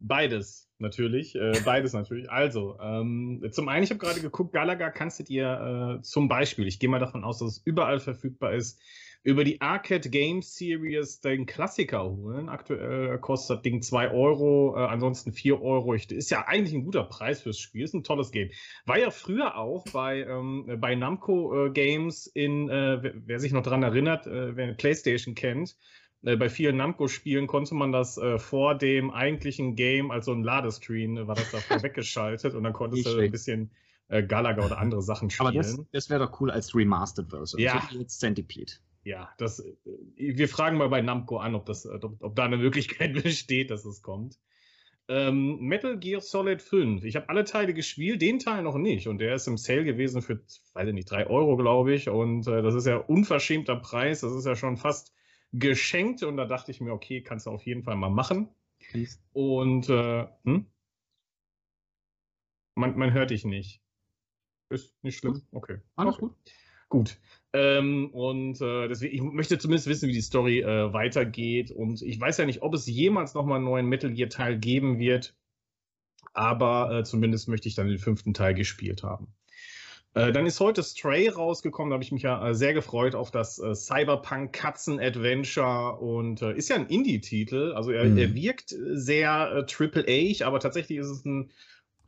Beides, 0.00 0.68
natürlich. 0.78 1.34
Äh, 1.34 1.60
beides 1.64 1.94
natürlich. 1.94 2.30
Also, 2.30 2.78
ähm, 2.78 3.42
zum 3.50 3.68
einen, 3.68 3.84
ich 3.84 3.90
habe 3.90 3.98
gerade 3.98 4.20
geguckt, 4.20 4.52
Galaga 4.52 4.90
kannst 4.90 5.18
du 5.18 5.24
dir 5.24 5.98
äh, 5.98 6.02
zum 6.02 6.28
Beispiel, 6.28 6.66
ich 6.66 6.78
gehe 6.78 6.90
mal 6.90 7.00
davon 7.00 7.24
aus, 7.24 7.38
dass 7.38 7.52
es 7.52 7.62
überall 7.64 7.98
verfügbar 7.98 8.54
ist, 8.54 8.78
über 9.22 9.44
die 9.44 9.60
Arcade 9.60 10.08
Game 10.08 10.42
Series 10.42 11.20
den 11.20 11.46
Klassiker 11.46 12.04
holen. 12.04 12.48
Aktuell 12.48 13.18
kostet 13.18 13.58
das 13.58 13.62
Ding 13.62 13.82
2 13.82 14.10
Euro, 14.10 14.74
äh, 14.76 14.86
ansonsten 14.86 15.32
4 15.32 15.60
Euro. 15.60 15.94
Ist 15.94 16.30
ja 16.30 16.46
eigentlich 16.46 16.74
ein 16.74 16.84
guter 16.84 17.04
Preis 17.04 17.42
fürs 17.42 17.58
Spiel, 17.58 17.84
ist 17.84 17.94
ein 17.94 18.04
tolles 18.04 18.30
Game. 18.30 18.50
War 18.86 18.98
ja 18.98 19.10
früher 19.10 19.56
auch 19.56 19.84
bei, 19.92 20.22
ähm, 20.22 20.78
bei 20.80 20.94
Namco 20.94 21.66
äh, 21.66 21.70
Games 21.70 22.26
in, 22.26 22.68
äh, 22.68 23.02
wer, 23.02 23.12
wer, 23.26 23.40
sich 23.40 23.52
noch 23.52 23.62
daran 23.62 23.82
erinnert, 23.82 24.26
äh, 24.26 24.56
wer 24.56 24.72
PlayStation 24.74 25.34
kennt, 25.34 25.76
äh, 26.22 26.36
bei 26.36 26.48
vielen 26.48 26.76
Namco-Spielen 26.76 27.46
konnte 27.46 27.74
man 27.74 27.92
das 27.92 28.18
äh, 28.18 28.38
vor 28.38 28.76
dem 28.76 29.10
eigentlichen 29.10 29.76
Game, 29.76 30.10
also 30.10 30.32
ein 30.32 30.42
Ladescreen, 30.42 31.26
war 31.26 31.34
das 31.34 31.50
davor 31.50 31.82
weggeschaltet 31.82 32.54
und 32.54 32.64
dann 32.64 32.72
konntest 32.72 33.06
du 33.06 33.18
ein 33.18 33.30
bisschen 33.30 33.70
äh, 34.08 34.22
Galaga 34.22 34.64
oder 34.64 34.78
andere 34.78 35.02
Sachen 35.02 35.30
spielen. 35.30 35.48
Aber 35.48 35.56
das, 35.56 35.78
das 35.92 36.10
wäre 36.10 36.26
doch 36.26 36.40
cool 36.40 36.50
als 36.50 36.74
Remastered 36.74 37.30
Version. 37.30 37.60
Ja. 37.60 37.86
So 37.90 37.98
jetzt 37.98 38.20
Centipede. 38.20 38.72
Ja, 39.08 39.32
das, 39.38 39.60
äh, 39.60 39.74
wir 40.16 40.50
fragen 40.50 40.76
mal 40.76 40.90
bei 40.90 41.00
Namco 41.00 41.38
an, 41.38 41.54
ob, 41.54 41.64
das, 41.64 41.86
ob, 41.86 42.22
ob 42.22 42.36
da 42.36 42.44
eine 42.44 42.58
Möglichkeit 42.58 43.14
besteht, 43.22 43.70
dass 43.70 43.86
es 43.86 44.02
kommt. 44.02 44.38
Ähm, 45.08 45.60
Metal 45.60 45.98
Gear 45.98 46.20
Solid 46.20 46.60
5. 46.60 47.04
Ich 47.04 47.16
habe 47.16 47.30
alle 47.30 47.44
Teile 47.44 47.72
gespielt, 47.72 48.20
den 48.20 48.38
Teil 48.38 48.62
noch 48.62 48.76
nicht. 48.76 49.08
Und 49.08 49.18
der 49.18 49.34
ist 49.34 49.46
im 49.46 49.56
Sale 49.56 49.84
gewesen 49.84 50.20
für, 50.20 50.42
weiß 50.74 50.88
ich 50.88 50.92
nicht, 50.92 51.10
3 51.10 51.26
Euro, 51.28 51.56
glaube 51.56 51.94
ich. 51.94 52.10
Und 52.10 52.46
äh, 52.46 52.60
das 52.60 52.74
ist 52.74 52.86
ja 52.86 52.98
unverschämter 52.98 53.76
Preis. 53.76 54.20
Das 54.20 54.34
ist 54.34 54.44
ja 54.44 54.54
schon 54.54 54.76
fast 54.76 55.14
geschenkt. 55.54 56.22
Und 56.22 56.36
da 56.36 56.44
dachte 56.44 56.70
ich 56.70 56.82
mir, 56.82 56.92
okay, 56.92 57.22
kannst 57.22 57.46
du 57.46 57.50
auf 57.50 57.64
jeden 57.64 57.84
Fall 57.84 57.96
mal 57.96 58.10
machen. 58.10 58.50
Please. 58.90 59.18
Und 59.32 59.88
äh, 59.88 60.26
hm? 60.44 60.66
man, 62.74 62.98
man 62.98 63.14
hört 63.14 63.30
dich 63.30 63.46
nicht. 63.46 63.80
Ist 64.68 65.02
nicht 65.02 65.16
schlimm. 65.16 65.40
Okay. 65.52 65.78
Alles 65.96 66.16
okay. 66.16 66.26
gut. 66.26 66.36
Gut. 66.90 67.18
Ähm, 67.52 68.10
und 68.12 68.60
äh, 68.60 68.88
deswegen, 68.88 69.14
ich 69.14 69.22
möchte 69.22 69.58
zumindest 69.58 69.88
wissen, 69.88 70.08
wie 70.08 70.12
die 70.12 70.20
Story 70.20 70.60
äh, 70.60 70.92
weitergeht. 70.92 71.70
Und 71.70 72.02
ich 72.02 72.20
weiß 72.20 72.36
ja 72.38 72.46
nicht, 72.46 72.62
ob 72.62 72.74
es 72.74 72.86
jemals 72.86 73.34
nochmal 73.34 73.56
einen 73.56 73.64
neuen 73.64 73.86
Metal 73.86 74.12
Gear 74.12 74.28
Teil 74.28 74.58
geben 74.58 74.98
wird. 74.98 75.34
Aber 76.34 76.92
äh, 76.92 77.04
zumindest 77.04 77.48
möchte 77.48 77.68
ich 77.68 77.74
dann 77.74 77.88
den 77.88 77.98
fünften 77.98 78.34
Teil 78.34 78.54
gespielt 78.54 79.02
haben. 79.02 79.34
Äh, 80.14 80.32
dann 80.32 80.46
ist 80.46 80.60
heute 80.60 80.82
Stray 80.82 81.28
rausgekommen, 81.28 81.90
da 81.90 81.94
habe 81.94 82.04
ich 82.04 82.12
mich 82.12 82.22
ja 82.22 82.48
äh, 82.48 82.54
sehr 82.54 82.74
gefreut 82.74 83.14
auf 83.14 83.30
das 83.30 83.58
äh, 83.58 83.74
Cyberpunk 83.74 84.52
Katzen 84.52 84.98
Adventure 84.98 85.98
und 85.98 86.40
ist 86.42 86.70
ja 86.70 86.76
ein 86.76 86.86
Indie-Titel, 86.86 87.72
also 87.74 87.90
er, 87.90 88.04
mhm. 88.04 88.18
er 88.18 88.34
wirkt 88.34 88.74
sehr 88.92 89.66
Triple-A, 89.66 90.46
aber 90.46 90.60
tatsächlich 90.60 90.98
ist 90.98 91.08
es 91.08 91.24
ein 91.24 91.50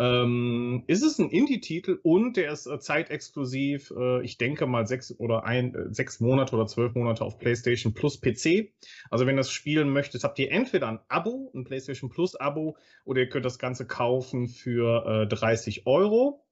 ähm, 0.00 0.83
ist 0.87 1.02
es 1.02 1.19
ein 1.19 1.28
Indie-Titel 1.28 2.00
und 2.02 2.38
der 2.38 2.52
ist 2.52 2.66
äh, 2.66 2.78
zeitexklusiv, 2.80 3.92
äh, 3.95 4.25
ich 4.25 4.38
denke 4.38 4.66
mal 4.66 4.87
sechs 4.87 5.14
oder 5.19 5.45
ein, 5.45 5.75
äh, 5.75 5.92
sechs 5.92 6.21
Monate 6.21 6.57
oder 6.57 6.66
zwölf 6.66 6.95
Monate 6.95 7.23
auf 7.23 7.38
PlayStation 7.38 7.92
Plus 7.92 8.19
PC. 8.19 8.73
Also 9.11 9.26
wenn 9.26 9.35
ihr 9.35 9.40
das 9.40 9.52
spielen 9.52 9.92
möchtet, 9.92 10.25
habt 10.25 10.38
ihr 10.38 10.50
entweder 10.50 10.88
ein 10.88 11.00
Abo, 11.09 11.52
ein 11.54 11.64
PlayStation 11.64 12.09
Plus 12.09 12.35
Abo, 12.35 12.78
oder 13.04 13.21
ihr 13.21 13.28
könnt 13.28 13.45
das 13.45 13.59
Ganze 13.59 13.87
kaufen 13.87 14.49
für 14.49 15.25
äh, 15.25 15.26
30 15.26 15.87
Euro 15.87 16.42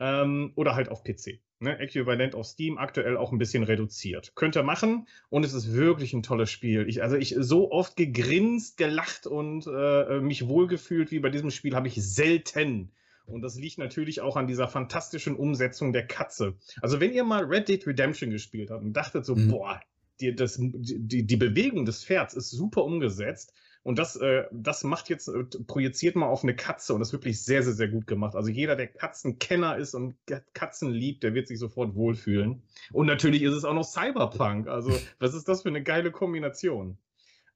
ähm, 0.00 0.52
oder 0.54 0.74
halt 0.74 0.88
auf 0.88 1.04
PC. 1.04 1.40
Ne? 1.60 1.78
Äquivalent 1.78 2.34
auf 2.34 2.46
Steam, 2.46 2.78
aktuell 2.78 3.16
auch 3.16 3.32
ein 3.32 3.38
bisschen 3.38 3.62
reduziert. 3.62 4.32
Könnt 4.34 4.56
ihr 4.56 4.62
machen 4.62 5.06
und 5.30 5.44
es 5.44 5.54
ist 5.54 5.72
wirklich 5.72 6.12
ein 6.12 6.22
tolles 6.22 6.50
Spiel. 6.50 6.88
Ich, 6.88 7.02
also 7.02 7.16
ich 7.16 7.34
so 7.38 7.70
oft 7.70 7.96
gegrinst, 7.96 8.76
gelacht 8.76 9.26
und 9.26 9.66
äh, 9.66 10.20
mich 10.20 10.46
wohlgefühlt 10.46 11.10
wie 11.10 11.20
bei 11.20 11.30
diesem 11.30 11.50
Spiel 11.50 11.74
habe 11.74 11.88
ich 11.88 11.94
selten. 11.94 12.92
Und 13.26 13.40
das 13.40 13.56
liegt 13.56 13.78
natürlich 13.78 14.20
auch 14.20 14.36
an 14.36 14.46
dieser 14.46 14.68
fantastischen 14.68 15.36
Umsetzung 15.36 15.92
der 15.92 16.06
Katze. 16.06 16.54
Also 16.82 17.00
wenn 17.00 17.12
ihr 17.12 17.24
mal 17.24 17.44
Red 17.44 17.68
Dead 17.68 17.86
Redemption 17.86 18.30
gespielt 18.30 18.70
habt 18.70 18.84
und 18.84 18.92
dachtet 18.92 19.24
so, 19.24 19.34
mhm. 19.34 19.48
boah, 19.48 19.80
die, 20.20 20.34
das, 20.34 20.58
die, 20.60 21.26
die 21.26 21.36
Bewegung 21.36 21.86
des 21.86 22.04
Pferds 22.04 22.34
ist 22.34 22.50
super 22.50 22.84
umgesetzt, 22.84 23.54
und 23.84 23.98
das, 23.98 24.16
äh, 24.16 24.44
das 24.50 24.82
macht 24.82 25.10
jetzt, 25.10 25.28
äh, 25.28 25.44
projiziert 25.66 26.16
mal 26.16 26.26
auf 26.26 26.42
eine 26.42 26.56
Katze 26.56 26.94
und 26.94 27.00
das 27.00 27.10
ist 27.10 27.12
wirklich 27.12 27.44
sehr, 27.44 27.62
sehr, 27.62 27.74
sehr 27.74 27.88
gut 27.88 28.06
gemacht. 28.06 28.34
Also 28.34 28.50
jeder, 28.50 28.76
der 28.76 28.88
Katzenkenner 28.88 29.76
ist 29.76 29.94
und 29.94 30.16
Katzen 30.54 30.90
liebt, 30.90 31.22
der 31.22 31.34
wird 31.34 31.48
sich 31.48 31.58
sofort 31.58 31.94
wohlfühlen. 31.94 32.62
Und 32.92 33.06
natürlich 33.06 33.42
ist 33.42 33.52
es 33.52 33.66
auch 33.66 33.74
noch 33.74 33.84
Cyberpunk. 33.84 34.68
Also, 34.68 34.90
was 35.18 35.34
ist 35.34 35.48
das 35.48 35.62
für 35.62 35.68
eine 35.68 35.82
geile 35.82 36.10
Kombination? 36.10 36.96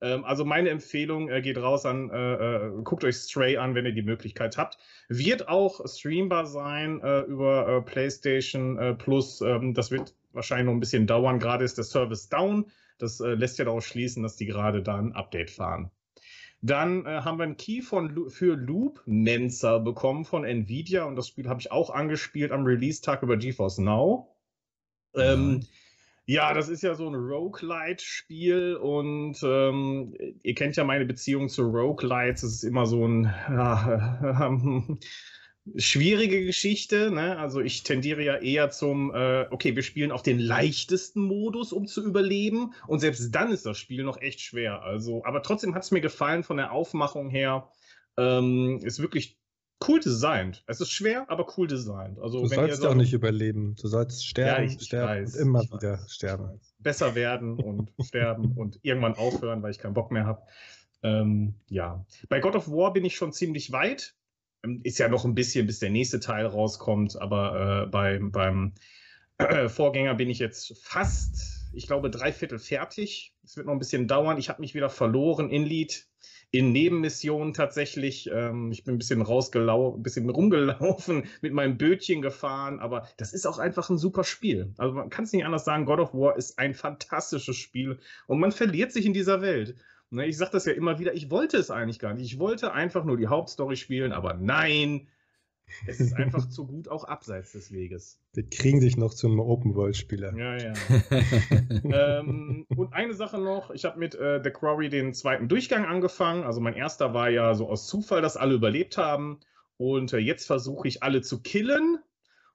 Ähm, 0.02 0.22
also 0.24 0.44
meine 0.44 0.68
Empfehlung 0.68 1.30
äh, 1.30 1.40
geht 1.40 1.56
raus 1.56 1.86
an, 1.86 2.10
äh, 2.10 2.34
äh, 2.34 2.82
guckt 2.84 3.04
euch 3.04 3.16
Stray 3.16 3.56
an, 3.56 3.74
wenn 3.74 3.86
ihr 3.86 3.94
die 3.94 4.02
Möglichkeit 4.02 4.58
habt. 4.58 4.76
Wird 5.08 5.48
auch 5.48 5.80
streambar 5.88 6.44
sein 6.44 7.00
äh, 7.00 7.20
über 7.20 7.68
äh, 7.68 7.80
PlayStation 7.80 8.78
äh, 8.78 8.94
Plus. 8.94 9.40
Ähm, 9.40 9.72
das 9.72 9.90
wird 9.90 10.14
wahrscheinlich 10.32 10.66
noch 10.66 10.74
ein 10.74 10.80
bisschen 10.80 11.06
dauern. 11.06 11.38
Gerade 11.38 11.64
ist 11.64 11.78
der 11.78 11.84
Service 11.84 12.28
down. 12.28 12.66
Das 12.98 13.20
lässt 13.20 13.60
ja 13.60 13.64
daraus 13.64 13.84
schließen, 13.84 14.24
dass 14.24 14.34
die 14.34 14.46
gerade 14.46 14.82
da 14.82 14.96
ein 14.96 15.12
Update 15.12 15.50
fahren. 15.50 15.92
Dann 16.60 17.06
äh, 17.06 17.20
haben 17.20 17.38
wir 17.38 17.44
einen 17.44 17.56
Key 17.56 17.82
von, 17.82 18.30
für 18.30 18.56
Loop 18.56 19.02
Mensa 19.06 19.78
bekommen 19.78 20.24
von 20.24 20.44
Nvidia 20.44 21.04
und 21.04 21.14
das 21.16 21.28
Spiel 21.28 21.48
habe 21.48 21.60
ich 21.60 21.70
auch 21.70 21.90
angespielt 21.90 22.50
am 22.50 22.64
Release-Tag 22.64 23.22
über 23.22 23.36
GeForce 23.36 23.78
Now. 23.78 24.34
Ähm, 25.14 25.64
ja, 26.26 26.52
das 26.52 26.68
ist 26.68 26.82
ja 26.82 26.94
so 26.94 27.08
ein 27.08 27.14
Roguelite-Spiel 27.14 28.76
und 28.76 29.38
ähm, 29.42 30.14
ihr 30.42 30.54
kennt 30.54 30.76
ja 30.76 30.84
meine 30.84 31.06
Beziehung 31.06 31.48
zu 31.48 31.62
Roguelites. 31.62 32.42
Es 32.42 32.52
ist 32.54 32.64
immer 32.64 32.86
so 32.86 33.06
ein 33.06 33.24
ja, 33.48 34.50
schwierige 35.76 36.44
Geschichte. 36.44 37.10
Ne? 37.10 37.38
Also 37.38 37.60
ich 37.60 37.82
tendiere 37.82 38.22
ja 38.22 38.36
eher 38.36 38.70
zum, 38.70 39.14
äh, 39.14 39.46
okay, 39.50 39.76
wir 39.76 39.82
spielen 39.82 40.12
auf 40.12 40.22
den 40.22 40.38
leichtesten 40.38 41.22
Modus, 41.22 41.72
um 41.72 41.86
zu 41.86 42.04
überleben. 42.04 42.74
Und 42.86 43.00
selbst 43.00 43.34
dann 43.34 43.50
ist 43.50 43.66
das 43.66 43.78
Spiel 43.78 44.04
noch 44.04 44.20
echt 44.20 44.40
schwer. 44.40 44.82
Also, 44.82 45.24
aber 45.24 45.42
trotzdem 45.42 45.74
hat 45.74 45.82
es 45.82 45.90
mir 45.90 46.00
gefallen 46.00 46.42
von 46.42 46.56
der 46.56 46.72
Aufmachung 46.72 47.30
her. 47.30 47.70
Ähm, 48.16 48.80
ist 48.82 49.00
wirklich 49.00 49.38
cool 49.86 50.00
designt. 50.00 50.64
Es 50.66 50.80
ist 50.80 50.90
schwer, 50.90 51.30
aber 51.30 51.46
cool 51.56 51.68
designt. 51.68 52.18
Also, 52.18 52.40
du 52.40 52.48
sollst 52.48 52.82
ja 52.82 52.90
auch 52.90 52.94
nicht 52.94 53.12
überleben. 53.12 53.76
Du 53.80 53.86
sollst 53.88 54.26
sterben, 54.26 54.68
ja, 54.68 54.80
sterben 54.80 55.22
weiß, 55.22 55.34
und 55.36 55.40
immer 55.40 55.62
wieder 55.62 55.98
sterben. 56.08 56.60
Besser 56.78 57.14
werden 57.14 57.58
und 57.58 57.92
sterben 58.04 58.56
und 58.56 58.80
irgendwann 58.82 59.14
aufhören, 59.14 59.62
weil 59.62 59.70
ich 59.70 59.78
keinen 59.78 59.94
Bock 59.94 60.10
mehr 60.10 60.26
habe. 60.26 60.42
Ähm, 61.02 61.54
ja. 61.68 62.04
Bei 62.28 62.40
God 62.40 62.56
of 62.56 62.68
War 62.68 62.92
bin 62.92 63.04
ich 63.04 63.16
schon 63.16 63.32
ziemlich 63.32 63.70
weit. 63.72 64.14
Ähm, 64.64 64.80
ist 64.84 64.98
ja 64.98 65.08
noch 65.08 65.24
ein 65.24 65.34
bisschen, 65.34 65.66
bis 65.66 65.78
der 65.78 65.90
nächste 65.90 66.20
Teil 66.20 66.46
rauskommt, 66.46 67.20
aber 67.20 67.84
äh, 67.84 67.90
beim, 67.90 68.32
beim 68.32 68.72
äh, 69.38 69.68
Vorgänger 69.68 70.14
bin 70.14 70.30
ich 70.30 70.38
jetzt 70.38 70.76
fast, 70.82 71.70
ich 71.72 71.86
glaube, 71.86 72.10
drei 72.10 72.32
Viertel 72.32 72.58
fertig. 72.58 73.34
Es 73.44 73.56
wird 73.56 73.66
noch 73.66 73.72
ein 73.72 73.78
bisschen 73.78 74.08
dauern. 74.08 74.38
Ich 74.38 74.48
habe 74.48 74.60
mich 74.60 74.74
wieder 74.74 74.90
verloren 74.90 75.50
in 75.50 75.64
Lied, 75.64 76.06
in 76.50 76.72
Nebenmissionen 76.72 77.54
tatsächlich. 77.54 78.28
Ähm, 78.32 78.72
ich 78.72 78.84
bin 78.84 78.94
ein 78.94 78.98
bisschen 78.98 79.22
rausgelaufen, 79.22 80.00
ein 80.00 80.02
bisschen 80.02 80.28
rumgelaufen, 80.28 81.24
mit 81.40 81.52
meinem 81.52 81.78
Bötchen 81.78 82.22
gefahren, 82.22 82.80
aber 82.80 83.06
das 83.16 83.32
ist 83.32 83.46
auch 83.46 83.58
einfach 83.58 83.90
ein 83.90 83.98
super 83.98 84.24
Spiel. 84.24 84.72
Also 84.78 84.94
man 84.94 85.10
kann 85.10 85.24
es 85.24 85.32
nicht 85.32 85.44
anders 85.44 85.64
sagen, 85.64 85.84
God 85.84 86.00
of 86.00 86.14
War 86.14 86.36
ist 86.36 86.58
ein 86.58 86.74
fantastisches 86.74 87.56
Spiel 87.56 88.00
und 88.26 88.40
man 88.40 88.52
verliert 88.52 88.92
sich 88.92 89.06
in 89.06 89.12
dieser 89.12 89.40
Welt. 89.40 89.76
Ne, 90.10 90.26
ich 90.26 90.38
sage 90.38 90.52
das 90.52 90.64
ja 90.64 90.72
immer 90.72 90.98
wieder, 90.98 91.14
ich 91.14 91.30
wollte 91.30 91.58
es 91.58 91.70
eigentlich 91.70 91.98
gar 91.98 92.14
nicht. 92.14 92.24
Ich 92.24 92.38
wollte 92.38 92.72
einfach 92.72 93.04
nur 93.04 93.16
die 93.16 93.26
Hauptstory 93.26 93.76
spielen, 93.76 94.12
aber 94.12 94.34
nein, 94.34 95.08
es 95.86 96.00
ist 96.00 96.14
einfach 96.14 96.48
zu 96.48 96.66
gut 96.66 96.88
auch 96.88 97.04
abseits 97.04 97.52
des 97.52 97.72
Weges. 97.72 98.18
Wir 98.32 98.48
kriegen 98.48 98.80
dich 98.80 98.96
noch 98.96 99.12
zum 99.12 99.38
Open-World-Spieler. 99.38 100.34
Ja, 100.36 100.56
ja. 100.56 100.72
ähm, 102.20 102.66
und 102.68 102.92
eine 102.92 103.14
Sache 103.14 103.38
noch, 103.38 103.70
ich 103.70 103.84
habe 103.84 103.98
mit 103.98 104.14
äh, 104.14 104.40
The 104.42 104.50
Quarry 104.50 104.88
den 104.88 105.12
zweiten 105.12 105.48
Durchgang 105.48 105.84
angefangen. 105.84 106.44
Also 106.44 106.60
mein 106.60 106.74
erster 106.74 107.14
war 107.14 107.28
ja 107.28 107.54
so 107.54 107.68
aus 107.68 107.86
Zufall, 107.86 108.22
dass 108.22 108.36
alle 108.36 108.54
überlebt 108.54 108.96
haben. 108.96 109.40
Und 109.76 110.12
äh, 110.12 110.18
jetzt 110.18 110.46
versuche 110.46 110.88
ich 110.88 111.02
alle 111.02 111.20
zu 111.20 111.42
killen. 111.42 111.98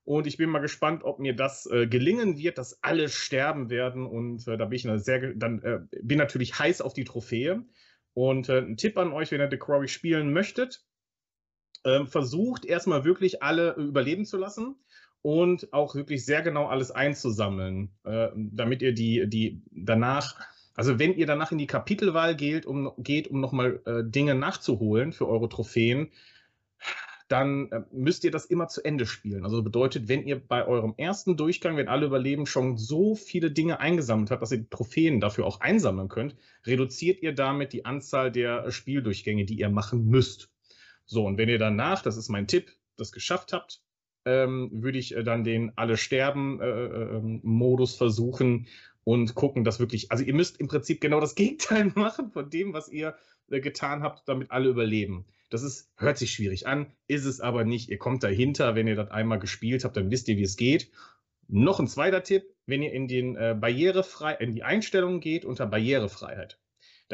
Und 0.05 0.27
ich 0.27 0.37
bin 0.37 0.49
mal 0.49 0.59
gespannt, 0.59 1.03
ob 1.03 1.19
mir 1.19 1.35
das 1.35 1.65
äh, 1.65 1.87
gelingen 1.87 2.37
wird, 2.37 2.57
dass 2.57 2.83
alle 2.83 3.07
sterben 3.07 3.69
werden. 3.69 4.05
Und 4.05 4.47
äh, 4.47 4.57
da 4.57 4.65
bin 4.65 4.75
ich 4.75 5.03
sehr, 5.03 5.33
dann 5.33 5.61
äh, 5.61 5.79
bin 6.01 6.17
natürlich 6.17 6.59
heiß 6.59 6.81
auf 6.81 6.93
die 6.93 7.05
Trophäe. 7.05 7.63
Und 8.13 8.49
äh, 8.49 8.59
ein 8.59 8.77
Tipp 8.77 8.97
an 8.97 9.13
euch, 9.13 9.31
wenn 9.31 9.39
ihr 9.39 9.49
The 9.49 9.57
Quarry 9.57 9.87
spielen 9.87 10.33
möchtet, 10.33 10.83
ähm, 11.85 12.07
versucht 12.07 12.65
erstmal 12.65 13.05
wirklich 13.05 13.41
alle 13.43 13.75
überleben 13.75 14.25
zu 14.25 14.37
lassen 14.37 14.75
und 15.21 15.71
auch 15.73 15.95
wirklich 15.95 16.25
sehr 16.25 16.41
genau 16.41 16.67
alles 16.67 16.91
einzusammeln, 16.91 17.89
äh, 18.03 18.29
damit 18.35 18.81
ihr 18.81 18.93
die, 18.93 19.27
die 19.27 19.61
danach, 19.71 20.39
also 20.75 20.99
wenn 20.99 21.13
ihr 21.13 21.25
danach 21.25 21.51
in 21.51 21.57
die 21.57 21.67
Kapitelwahl 21.67 22.35
geht, 22.35 22.65
um, 22.65 22.91
geht, 22.97 23.29
um 23.29 23.39
nochmal 23.39 23.81
äh, 23.85 24.03
Dinge 24.03 24.35
nachzuholen 24.35 25.13
für 25.13 25.27
eure 25.27 25.49
Trophäen, 25.49 26.11
dann 27.27 27.71
äh, 27.71 27.81
müsst 27.91 28.23
ihr 28.23 28.31
das 28.31 28.45
immer 28.45 28.67
zu 28.67 28.83
Ende 28.83 29.05
spielen. 29.05 29.43
Also 29.43 29.63
bedeutet, 29.63 30.07
wenn 30.07 30.25
ihr 30.25 30.39
bei 30.39 30.65
eurem 30.65 30.93
ersten 30.97 31.37
Durchgang, 31.37 31.77
wenn 31.77 31.87
alle 31.87 32.05
überleben, 32.05 32.45
schon 32.45 32.77
so 32.77 33.15
viele 33.15 33.51
Dinge 33.51 33.79
eingesammelt 33.79 34.31
habt, 34.31 34.41
dass 34.41 34.51
ihr 34.51 34.69
Trophäen 34.69 35.19
dafür 35.19 35.45
auch 35.45 35.61
einsammeln 35.61 36.09
könnt, 36.09 36.35
reduziert 36.65 37.21
ihr 37.21 37.33
damit 37.33 37.73
die 37.73 37.85
Anzahl 37.85 38.31
der 38.31 38.71
Spieldurchgänge, 38.71 39.45
die 39.45 39.59
ihr 39.59 39.69
machen 39.69 40.05
müsst. 40.05 40.49
So, 41.05 41.25
und 41.25 41.37
wenn 41.37 41.49
ihr 41.49 41.59
danach, 41.59 42.01
das 42.01 42.17
ist 42.17 42.29
mein 42.29 42.47
Tipp, 42.47 42.71
das 42.97 43.11
geschafft 43.11 43.53
habt, 43.53 43.81
ähm, 44.25 44.69
würde 44.71 44.97
ich 44.97 45.15
äh, 45.15 45.23
dann 45.23 45.43
den 45.43 45.77
Alle 45.77 45.97
sterben 45.97 46.61
äh, 46.61 46.65
äh, 46.65 47.17
ähm, 47.17 47.41
Modus 47.43 47.95
versuchen 47.95 48.67
und 49.03 49.35
gucken, 49.35 49.63
dass 49.63 49.79
wirklich, 49.79 50.11
also 50.11 50.23
ihr 50.23 50.33
müsst 50.33 50.59
im 50.59 50.67
Prinzip 50.67 51.01
genau 51.01 51.19
das 51.19 51.35
Gegenteil 51.35 51.91
machen 51.95 52.31
von 52.31 52.49
dem, 52.49 52.73
was 52.73 52.89
ihr 52.89 53.15
äh, 53.49 53.59
getan 53.59 54.03
habt, 54.03 54.27
damit 54.27 54.51
alle 54.51 54.69
überleben. 54.69 55.25
Das 55.53 55.61
ist, 55.61 55.91
hört 55.97 56.17
sich 56.17 56.31
schwierig 56.31 56.65
an, 56.65 56.91
ist 57.05 57.25
es 57.25 57.39
aber 57.39 57.63
nicht. 57.63 57.87
Ihr 57.87 57.99
kommt 57.99 58.23
dahinter, 58.23 58.73
wenn 58.73 58.87
ihr 58.87 58.95
das 58.95 59.11
einmal 59.11 59.37
gespielt 59.37 59.83
habt, 59.83 59.95
dann 59.95 60.09
wisst 60.09 60.27
ihr, 60.27 60.35
wie 60.35 60.41
es 60.41 60.57
geht. 60.57 60.89
Noch 61.47 61.79
ein 61.79 61.87
zweiter 61.87 62.23
Tipp, 62.23 62.43
wenn 62.65 62.81
ihr 62.81 62.91
in 62.91 63.07
den 63.07 63.35
äh, 63.35 63.55
barrierefrei, 63.55 64.33
in 64.33 64.55
die 64.55 64.63
Einstellungen 64.63 65.19
geht 65.19 65.45
unter 65.45 65.67
Barrierefreiheit. 65.67 66.59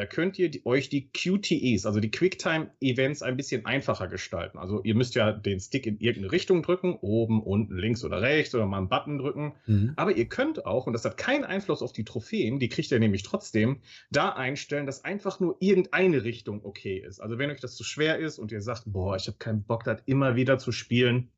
Da 0.00 0.06
könnt 0.06 0.38
ihr 0.38 0.50
die, 0.50 0.64
euch 0.64 0.88
die 0.88 1.10
QTEs, 1.12 1.84
also 1.84 2.00
die 2.00 2.10
Quicktime-Events, 2.10 3.20
ein 3.20 3.36
bisschen 3.36 3.66
einfacher 3.66 4.08
gestalten. 4.08 4.56
Also 4.56 4.82
ihr 4.82 4.94
müsst 4.94 5.14
ja 5.14 5.30
den 5.30 5.60
Stick 5.60 5.86
in 5.86 5.98
irgendeine 5.98 6.32
Richtung 6.32 6.62
drücken, 6.62 6.94
oben, 7.02 7.42
unten, 7.42 7.76
links 7.76 8.02
oder 8.02 8.22
rechts 8.22 8.54
oder 8.54 8.64
mal 8.64 8.78
einen 8.78 8.88
Button 8.88 9.18
drücken. 9.18 9.56
Mhm. 9.66 9.92
Aber 9.96 10.16
ihr 10.16 10.26
könnt 10.26 10.64
auch, 10.64 10.86
und 10.86 10.94
das 10.94 11.04
hat 11.04 11.18
keinen 11.18 11.44
Einfluss 11.44 11.82
auf 11.82 11.92
die 11.92 12.06
Trophäen, 12.06 12.58
die 12.58 12.70
kriegt 12.70 12.90
ihr 12.90 12.98
nämlich 12.98 13.24
trotzdem, 13.24 13.82
da 14.10 14.30
einstellen, 14.30 14.86
dass 14.86 15.04
einfach 15.04 15.38
nur 15.38 15.58
irgendeine 15.60 16.24
Richtung 16.24 16.64
okay 16.64 16.96
ist. 16.96 17.20
Also 17.20 17.36
wenn 17.36 17.50
euch 17.50 17.60
das 17.60 17.76
zu 17.76 17.84
schwer 17.84 18.18
ist 18.18 18.38
und 18.38 18.52
ihr 18.52 18.62
sagt, 18.62 18.84
boah, 18.86 19.16
ich 19.16 19.26
habe 19.26 19.36
keinen 19.36 19.64
Bock, 19.64 19.84
das 19.84 20.00
immer 20.06 20.34
wieder 20.34 20.56
zu 20.56 20.72
spielen, 20.72 21.28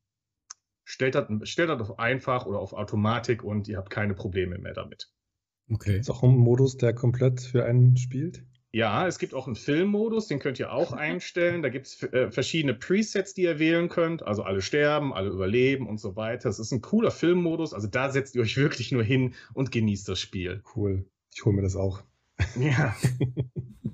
stellt 0.85 1.16
das, 1.16 1.26
stellt 1.49 1.69
das 1.69 1.81
auf 1.81 1.99
einfach 1.99 2.47
oder 2.47 2.61
auf 2.61 2.75
Automatik 2.75 3.42
und 3.42 3.66
ihr 3.66 3.78
habt 3.78 3.90
keine 3.90 4.14
Probleme 4.14 4.57
mehr 4.59 4.73
damit. 4.73 5.11
Okay. 5.69 5.99
Ist 5.99 6.11
auch 6.11 6.23
ein 6.23 6.37
Modus, 6.37 6.76
der 6.76 6.95
komplett 6.95 7.40
für 7.40 7.64
einen 7.64 7.97
spielt? 7.97 8.45
Ja, 8.75 9.07
es 9.07 9.19
gibt 9.19 9.35
auch 9.35 9.47
einen 9.47 9.55
Filmmodus, 9.55 10.29
den 10.29 10.38
könnt 10.38 10.59
ihr 10.59 10.73
auch 10.73 10.93
einstellen. 10.93 11.62
Da 11.62 11.69
gibt 11.69 11.87
es 11.87 12.02
äh, 12.02 12.31
verschiedene 12.31 12.75
Presets, 12.75 13.35
die 13.35 13.43
ihr 13.43 13.59
wählen 13.59 13.91
könnt. 13.91 14.23
Also 14.23 14.43
alle 14.43 14.62
sterben, 14.62 15.12
alle 15.12 15.29
überleben 15.29 15.87
und 15.87 16.00
so 16.00 16.17
weiter. 16.17 16.49
Es 16.49 16.59
ist 16.59 16.73
ein 16.73 16.81
cooler 16.81 17.11
Filmmodus. 17.11 17.75
Also 17.75 17.87
da 17.87 18.11
setzt 18.11 18.35
ihr 18.35 18.43
euch 18.43 18.57
wirklich 18.57 18.91
nur 18.91 19.05
hin 19.05 19.35
und 19.52 19.71
genießt 19.73 20.09
das 20.09 20.19
Spiel. 20.19 20.62
Cool. 20.75 21.05
Ich 21.35 21.45
hole 21.45 21.55
mir 21.55 21.62
das 21.62 21.76
auch. 21.76 22.02
Ja. 22.59 22.97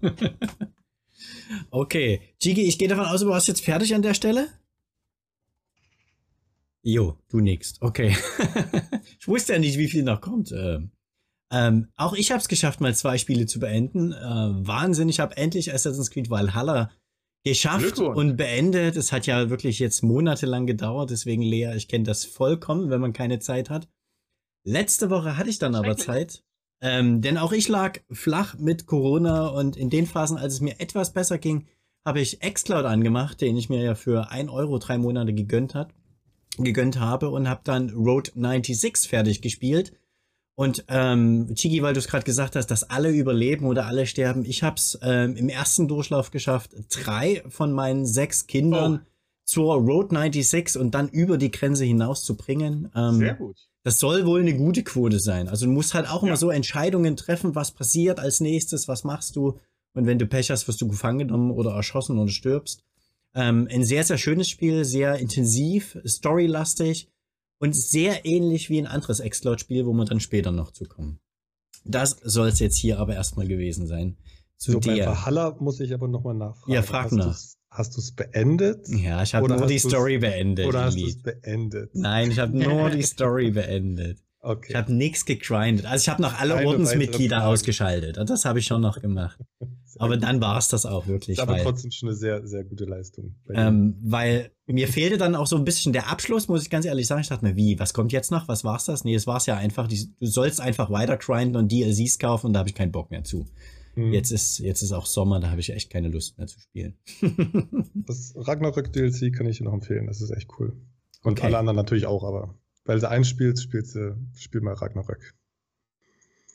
okay. 1.70 2.20
Jigi, 2.40 2.62
ich 2.62 2.78
gehe 2.78 2.88
davon 2.88 3.06
aus, 3.06 3.20
du 3.20 3.28
warst 3.28 3.49
jetzt 3.49 3.64
fertig 3.64 3.94
an 3.94 4.02
der 4.02 4.14
Stelle? 4.14 4.49
Jo, 6.82 7.18
du 7.28 7.40
nix. 7.40 7.75
Okay. 7.80 8.16
ich 9.18 9.26
wusste 9.26 9.54
ja 9.54 9.58
nicht, 9.58 9.76
wie 9.76 9.88
viel 9.88 10.04
noch 10.04 10.20
kommt. 10.20 10.52
Ähm. 10.52 10.92
Ähm, 11.50 11.88
auch 11.96 12.14
ich 12.14 12.30
habe 12.30 12.40
es 12.40 12.48
geschafft, 12.48 12.80
mal 12.80 12.94
zwei 12.94 13.16
Spiele 13.18 13.46
zu 13.46 13.58
beenden. 13.58 14.12
Äh, 14.12 14.16
Wahnsinn, 14.16 15.08
ich 15.08 15.20
habe 15.20 15.36
endlich 15.36 15.72
Assassin's 15.72 16.10
Creed 16.10 16.30
Valhalla 16.30 16.90
geschafft 17.44 17.98
und 17.98 18.36
beendet. 18.36 18.96
Es 18.96 19.12
hat 19.12 19.26
ja 19.26 19.48
wirklich 19.48 19.78
jetzt 19.78 20.02
monatelang 20.02 20.66
gedauert, 20.66 21.10
deswegen 21.10 21.42
Lea, 21.42 21.72
ich 21.76 21.88
kenne 21.88 22.04
das 22.04 22.24
vollkommen, 22.24 22.90
wenn 22.90 23.00
man 23.00 23.12
keine 23.12 23.38
Zeit 23.38 23.70
hat. 23.70 23.88
Letzte 24.64 25.08
Woche 25.08 25.36
hatte 25.38 25.48
ich 25.48 25.58
dann 25.58 25.74
aber 25.74 25.96
Zeit. 25.96 26.44
Ähm, 26.80 27.22
denn 27.22 27.38
auch 27.38 27.52
ich 27.52 27.68
lag 27.68 27.98
flach 28.10 28.56
mit 28.58 28.86
Corona 28.86 29.48
und 29.48 29.76
in 29.76 29.90
den 29.90 30.06
Phasen, 30.06 30.36
als 30.36 30.54
es 30.54 30.60
mir 30.60 30.78
etwas 30.80 31.12
besser 31.12 31.38
ging, 31.38 31.66
habe 32.04 32.20
ich 32.20 32.40
Xcloud 32.40 32.84
angemacht, 32.84 33.40
den 33.40 33.56
ich 33.56 33.68
mir 33.68 33.82
ja 33.82 33.94
für 33.94 34.30
ein 34.30 34.48
Euro 34.48 34.78
drei 34.78 34.96
Monate 34.96 35.34
gegönnt 35.34 35.74
hat, 35.74 35.92
gegönnt 36.56 37.00
habe 37.00 37.30
und 37.30 37.48
habe 37.48 37.62
dann 37.64 37.90
Road 37.90 38.32
96 38.34 39.08
fertig 39.08 39.42
gespielt 39.42 39.92
und 40.58 40.86
ähm, 40.88 41.54
Chigi, 41.54 41.82
weil 41.82 41.94
du 41.94 42.00
es 42.00 42.08
gerade 42.08 42.24
gesagt 42.24 42.56
hast, 42.56 42.66
dass 42.66 42.82
alle 42.90 43.10
überleben 43.10 43.64
oder 43.64 43.86
alle 43.86 44.06
sterben, 44.06 44.44
ich 44.44 44.64
habe 44.64 44.74
es 44.74 44.98
ähm, 45.02 45.36
im 45.36 45.48
ersten 45.48 45.86
Durchlauf 45.86 46.32
geschafft, 46.32 46.72
drei 46.90 47.44
von 47.48 47.72
meinen 47.72 48.04
sechs 48.04 48.48
Kindern 48.48 49.02
oh. 49.04 49.08
zur 49.44 49.74
Road 49.76 50.10
96 50.10 50.76
und 50.80 50.96
dann 50.96 51.10
über 51.10 51.38
die 51.38 51.52
Grenze 51.52 51.84
hinaus 51.84 52.24
zu 52.24 52.36
bringen. 52.36 52.90
Ähm, 52.96 53.18
Sehr 53.18 53.34
gut. 53.34 53.56
Das 53.84 54.00
soll 54.00 54.26
wohl 54.26 54.40
eine 54.40 54.56
gute 54.56 54.82
Quote 54.82 55.20
sein. 55.20 55.46
Also 55.46 55.66
du 55.66 55.70
musst 55.70 55.94
halt 55.94 56.10
auch 56.10 56.24
ja. 56.24 56.26
immer 56.30 56.36
so 56.36 56.50
Entscheidungen 56.50 57.16
treffen, 57.16 57.54
was 57.54 57.70
passiert 57.70 58.18
als 58.18 58.40
nächstes, 58.40 58.88
was 58.88 59.04
machst 59.04 59.36
du. 59.36 59.60
Und 59.94 60.06
wenn 60.06 60.18
du 60.18 60.26
Pech 60.26 60.50
hast, 60.50 60.66
wirst 60.66 60.80
du 60.80 60.88
gefangen 60.88 61.20
genommen 61.20 61.52
oder 61.52 61.70
erschossen 61.70 62.18
oder 62.18 62.32
stirbst. 62.32 62.82
Ähm, 63.32 63.68
ein 63.70 63.84
sehr, 63.84 64.02
sehr 64.02 64.18
schönes 64.18 64.48
Spiel, 64.48 64.84
sehr 64.84 65.18
intensiv, 65.20 65.98
storylastig 66.04 67.08
und 67.58 67.74
sehr 67.74 68.24
ähnlich 68.24 68.70
wie 68.70 68.78
ein 68.78 68.86
anderes 68.86 69.20
Xcloud-Spiel, 69.20 69.86
wo 69.86 69.92
wir 69.92 70.04
dann 70.04 70.20
später 70.20 70.52
noch 70.52 70.70
zukommen. 70.70 71.20
Das 71.84 72.16
soll 72.22 72.48
es 72.48 72.58
jetzt 72.58 72.76
hier 72.76 72.98
aber 72.98 73.14
erstmal 73.14 73.46
gewesen 73.46 73.86
sein. 73.86 74.16
Zu 74.56 74.72
so, 74.72 74.80
dir. 74.80 75.04
Bei 75.04 75.12
Valhalla 75.12 75.56
muss 75.60 75.80
ich 75.80 75.94
aber 75.94 76.08
nochmal 76.08 76.34
nachfragen. 76.34 76.72
Ja, 76.72 76.82
frag 76.82 77.12
nach. 77.12 77.38
Hast 77.70 77.96
du 77.96 78.00
es 78.00 78.12
beendet? 78.12 78.88
Ja, 78.88 79.22
ich 79.22 79.34
habe 79.34 79.46
nur 79.46 79.66
die 79.66 79.78
Story 79.78 80.18
beendet. 80.18 80.66
Oder 80.66 80.84
hast 80.84 80.98
du 80.98 81.06
es 81.06 81.22
beendet? 81.22 81.94
Nein, 81.94 82.30
ich 82.30 82.38
habe 82.38 82.56
nur 82.56 82.90
die 82.90 83.02
Story 83.04 83.50
beendet. 83.50 84.18
Okay. 84.40 84.68
Ich 84.70 84.76
habe 84.76 84.92
nichts 84.92 85.24
gegrindet. 85.24 85.85
Also 85.87 86.04
ich 86.04 86.09
habe 86.09 86.22
noch 86.22 86.38
alle 86.40 86.66
Ordensmitglieder 86.66 87.46
ausgeschaltet. 87.46 88.16
Das 88.16 88.44
habe 88.44 88.59
ich 88.61 88.66
schon 88.66 88.80
noch 88.80 89.00
gemacht. 89.00 89.38
Aber 89.98 90.16
dann 90.16 90.40
war 90.40 90.58
es 90.58 90.68
das 90.68 90.87
auch 90.87 91.06
wirklich. 91.06 91.40
Aber 91.40 91.52
weil, 91.52 91.62
trotzdem 91.62 91.90
schon 91.90 92.08
eine 92.08 92.16
sehr, 92.16 92.46
sehr 92.46 92.64
gute 92.64 92.84
Leistung. 92.84 93.34
Ähm, 93.50 93.96
weil 94.02 94.50
mir 94.66 94.88
fehlte 94.88 95.18
dann 95.18 95.34
auch 95.34 95.46
so 95.46 95.56
ein 95.56 95.64
bisschen 95.64 95.92
der 95.92 96.11
Abschluss, 96.11 96.48
muss 96.48 96.62
ich 96.62 96.70
ganz 96.70 96.84
ehrlich 96.84 97.06
sagen. 97.06 97.20
Ich 97.20 97.28
dachte 97.28 97.44
mir, 97.44 97.56
wie, 97.56 97.78
was 97.78 97.94
kommt 97.94 98.12
jetzt 98.12 98.30
noch? 98.30 98.48
Was 98.48 98.64
war's 98.64 98.84
das? 98.84 99.04
Nee, 99.04 99.14
es 99.14 99.26
war's 99.26 99.46
ja 99.46 99.56
einfach. 99.56 99.87
Die, 99.87 100.12
du 100.20 100.26
sollst 100.26 100.61
einfach 100.61 100.90
weiter 100.90 101.16
grinden 101.16 101.56
und 101.56 101.72
DLCs 101.72 102.18
kaufen 102.18 102.48
und 102.48 102.52
da 102.52 102.61
habe 102.61 102.68
ich 102.68 102.74
keinen 102.74 102.92
Bock 102.92 103.11
mehr 103.11 103.24
zu. 103.24 103.46
Hm. 103.94 104.12
Jetzt 104.12 104.30
ist, 104.30 104.58
jetzt 104.58 104.82
ist 104.82 104.92
auch 104.92 105.06
Sommer, 105.06 105.40
da 105.40 105.50
habe 105.50 105.61
ich 105.61 105.70
echt 105.70 105.90
keine 105.90 106.08
Lust 106.08 106.38
mehr 106.38 106.46
zu 106.46 106.61
spielen. 106.61 106.96
das 107.94 108.32
Ragnarök 108.37 108.92
DLC 108.92 109.34
kann 109.34 109.46
ich 109.46 109.58
dir 109.58 109.64
noch 109.64 109.72
empfehlen. 109.72 110.06
Das 110.06 110.20
ist 110.20 110.30
echt 110.30 110.48
cool. 110.58 110.76
Und 111.24 111.32
okay. 111.32 111.46
alle 111.46 111.58
anderen 111.58 111.76
natürlich 111.76 112.06
auch, 112.06 112.22
aber 112.22 112.54
weil 112.84 113.00
du 113.00 113.08
einspielst, 113.08 113.62
spielst 113.62 113.96
du, 113.96 114.16
spiel 114.34 114.61
mal 114.61 114.74
Ragnarök. 114.74 115.34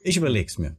Ich 0.01 0.17
überleg's 0.17 0.57
mir. 0.57 0.77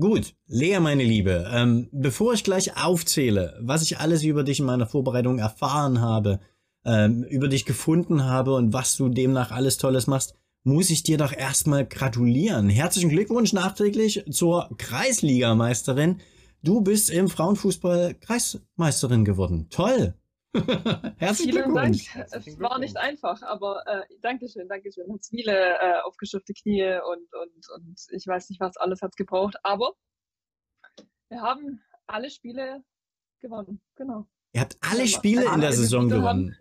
Gut, 0.00 0.36
Lea, 0.46 0.78
meine 0.78 1.02
Liebe, 1.02 1.50
ähm, 1.52 1.88
bevor 1.90 2.32
ich 2.32 2.44
gleich 2.44 2.76
aufzähle, 2.76 3.58
was 3.60 3.82
ich 3.82 3.98
alles 3.98 4.22
über 4.22 4.44
dich 4.44 4.60
in 4.60 4.66
meiner 4.66 4.86
Vorbereitung 4.86 5.40
erfahren 5.40 6.00
habe, 6.00 6.38
ähm, 6.84 7.24
über 7.24 7.48
dich 7.48 7.64
gefunden 7.64 8.24
habe 8.24 8.54
und 8.54 8.72
was 8.72 8.96
du 8.96 9.08
demnach 9.08 9.50
alles 9.50 9.76
Tolles 9.76 10.06
machst, 10.06 10.34
muss 10.62 10.90
ich 10.90 11.02
dir 11.02 11.18
doch 11.18 11.32
erstmal 11.32 11.84
gratulieren. 11.84 12.68
Herzlichen 12.68 13.10
Glückwunsch 13.10 13.52
nachträglich 13.52 14.24
zur 14.30 14.70
Kreisligameisterin. 14.78 16.20
Du 16.62 16.80
bist 16.80 17.10
im 17.10 17.28
Frauenfußball 17.28 18.14
Kreismeisterin 18.14 19.24
geworden. 19.24 19.66
Toll. 19.68 20.14
Herzlichen 21.18 21.52
Vielen 21.52 21.72
Glückwunsch. 21.72 22.12
Dank. 22.14 22.28
Es 22.32 22.60
war 22.60 22.78
nicht 22.78 22.96
einfach, 22.96 23.42
aber 23.42 23.86
äh, 23.86 24.02
Dankeschön, 24.20 24.68
Dankeschön. 24.68 25.12
Hat 25.12 25.24
viele 25.28 25.78
äh, 25.78 26.00
aufgeschürfte 26.04 26.54
Knie 26.54 26.98
und, 27.06 27.32
und, 27.34 27.68
und 27.74 28.06
ich 28.10 28.26
weiß 28.26 28.48
nicht, 28.48 28.60
was 28.60 28.76
alles 28.76 29.02
hat 29.02 29.16
gebraucht, 29.16 29.56
aber 29.62 29.92
wir 31.28 31.42
haben 31.42 31.82
alle 32.06 32.30
Spiele 32.30 32.82
gewonnen. 33.40 33.80
Genau. 33.96 34.26
Ihr 34.54 34.62
habt 34.62 34.78
alle 34.80 35.06
Spiele 35.06 35.44
in 35.52 35.60
der 35.60 35.72
Saison 35.72 36.08
gewonnen. 36.08 36.56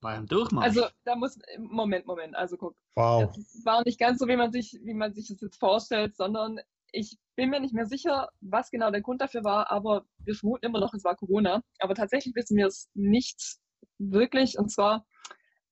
War 0.00 0.12
ein 0.12 0.26
Durchmarsch. 0.26 0.66
Also 0.66 0.86
da 1.04 1.16
muss 1.16 1.38
Moment, 1.58 2.06
Moment. 2.06 2.36
Also 2.36 2.56
guck. 2.56 2.76
Wow. 2.94 3.34
Es 3.36 3.64
war 3.64 3.82
nicht 3.84 3.98
ganz 3.98 4.20
so, 4.20 4.28
wie 4.28 4.36
man 4.36 4.52
sich, 4.52 4.78
wie 4.84 4.94
man 4.94 5.12
sich 5.12 5.28
das 5.28 5.40
jetzt 5.40 5.58
vorstellt, 5.58 6.16
sondern 6.16 6.60
ich 6.92 7.18
bin 7.36 7.50
mir 7.50 7.60
nicht 7.60 7.74
mehr 7.74 7.86
sicher, 7.86 8.28
was 8.40 8.70
genau 8.70 8.90
der 8.90 9.02
Grund 9.02 9.20
dafür 9.20 9.44
war, 9.44 9.70
aber 9.70 10.04
wir 10.18 10.34
vermuten 10.34 10.66
immer 10.66 10.80
noch, 10.80 10.94
es 10.94 11.04
war 11.04 11.16
Corona. 11.16 11.62
Aber 11.78 11.94
tatsächlich 11.94 12.34
wissen 12.34 12.56
wir 12.56 12.66
es 12.66 12.90
nicht 12.94 13.58
wirklich. 13.98 14.58
Und 14.58 14.70
zwar 14.70 15.06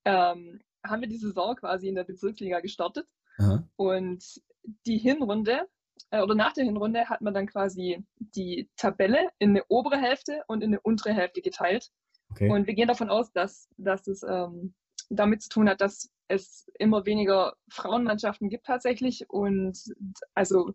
ähm, 0.05 0.61
haben 0.85 1.01
wir 1.01 1.09
die 1.09 1.19
Saison 1.19 1.57
quasi 1.57 1.89
in 1.89 1.95
der 1.95 2.05
Bezirksliga 2.05 2.61
gestartet. 2.61 3.07
Aha. 3.39 3.67
Und 3.77 4.23
die 4.87 4.99
Hinrunde 4.99 5.67
äh, 6.11 6.23
oder 6.23 6.35
nach 6.35 6.53
der 6.53 6.65
Hinrunde 6.65 7.09
hat 7.09 7.21
man 7.21 7.35
dann 7.35 7.47
quasi 7.47 8.05
die 8.19 8.71
Tabelle 8.77 9.31
in 9.39 9.51
eine 9.51 9.65
obere 9.69 9.99
Hälfte 9.99 10.43
und 10.47 10.63
in 10.63 10.71
eine 10.71 10.81
untere 10.81 11.15
Hälfte 11.15 11.43
geteilt. 11.43 11.91
Okay. 12.31 12.51
Und 12.51 12.67
wir 12.67 12.75
gehen 12.75 12.89
davon 12.89 13.11
aus, 13.11 13.33
dass, 13.33 13.69
dass 13.77 14.07
es 14.07 14.23
ähm, 14.23 14.75
damit 15.11 15.43
zu 15.43 15.49
tun 15.49 15.69
hat, 15.69 15.81
dass 15.81 16.11
es 16.29 16.71
immer 16.79 17.07
weniger 17.07 17.55
Frauenmannschaften 17.71 18.49
gibt 18.49 18.67
tatsächlich. 18.67 19.29
Und 19.29 19.79
also 20.35 20.73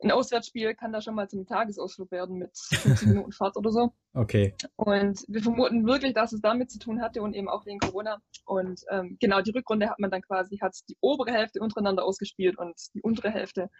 ein 0.00 0.12
Auswärtsspiel 0.12 0.74
kann 0.74 0.92
da 0.92 1.00
schon 1.00 1.14
mal 1.14 1.28
zum 1.28 1.46
Tagesausflug 1.46 2.10
werden 2.12 2.38
mit 2.38 2.56
15 2.56 3.08
Minuten 3.08 3.32
Fahrt 3.32 3.56
oder 3.56 3.70
so. 3.70 3.92
Okay. 4.14 4.54
Und 4.76 5.24
wir 5.26 5.42
vermuten 5.42 5.86
wirklich, 5.86 6.14
dass 6.14 6.32
es 6.32 6.40
damit 6.40 6.70
zu 6.70 6.78
tun 6.78 7.00
hatte 7.02 7.20
und 7.22 7.34
eben 7.34 7.48
auch 7.48 7.66
wegen 7.66 7.80
Corona. 7.80 8.20
Und 8.44 8.80
ähm, 8.90 9.16
genau, 9.20 9.40
die 9.40 9.50
Rückrunde 9.50 9.88
hat 9.90 9.98
man 9.98 10.10
dann 10.10 10.22
quasi, 10.22 10.58
hat 10.58 10.76
die 10.88 10.96
obere 11.00 11.32
Hälfte 11.32 11.60
untereinander 11.60 12.04
ausgespielt 12.04 12.58
und 12.58 12.74
die 12.94 13.02
untere 13.02 13.30
Hälfte. 13.30 13.70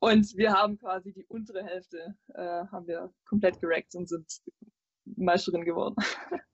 Und 0.00 0.36
wir 0.36 0.52
haben 0.52 0.78
quasi 0.78 1.12
die 1.12 1.24
untere 1.26 1.64
Hälfte, 1.64 2.16
äh, 2.34 2.66
haben 2.72 2.88
wir 2.88 3.12
komplett 3.24 3.60
gerackt 3.60 3.94
und 3.94 4.08
sind 4.08 4.26
Meisterin 5.04 5.64
geworden. 5.64 5.94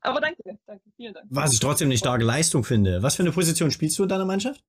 Aber 0.00 0.20
danke, 0.20 0.42
danke, 0.66 0.90
vielen 0.96 1.14
Dank. 1.14 1.26
Was 1.30 1.52
ich 1.52 1.60
trotzdem 1.60 1.88
eine 1.88 1.98
starke 1.98 2.24
Leistung 2.24 2.64
finde. 2.64 3.02
Was 3.02 3.16
für 3.16 3.22
eine 3.22 3.32
Position 3.32 3.70
spielst 3.70 3.98
du 3.98 4.04
in 4.04 4.08
deiner 4.08 4.24
Mannschaft? 4.24 4.64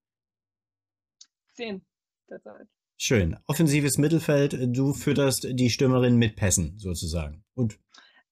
Zehn 1.54 1.84
derzeit. 2.30 2.68
Schön. 2.98 3.38
Offensives 3.46 4.00
Mittelfeld, 4.00 4.58
du 4.76 4.94
fütterst 4.94 5.48
die 5.52 5.70
Stürmerin 5.70 6.18
mit 6.18 6.36
Pässen 6.36 6.78
sozusagen. 6.78 7.44
Und 7.54 7.78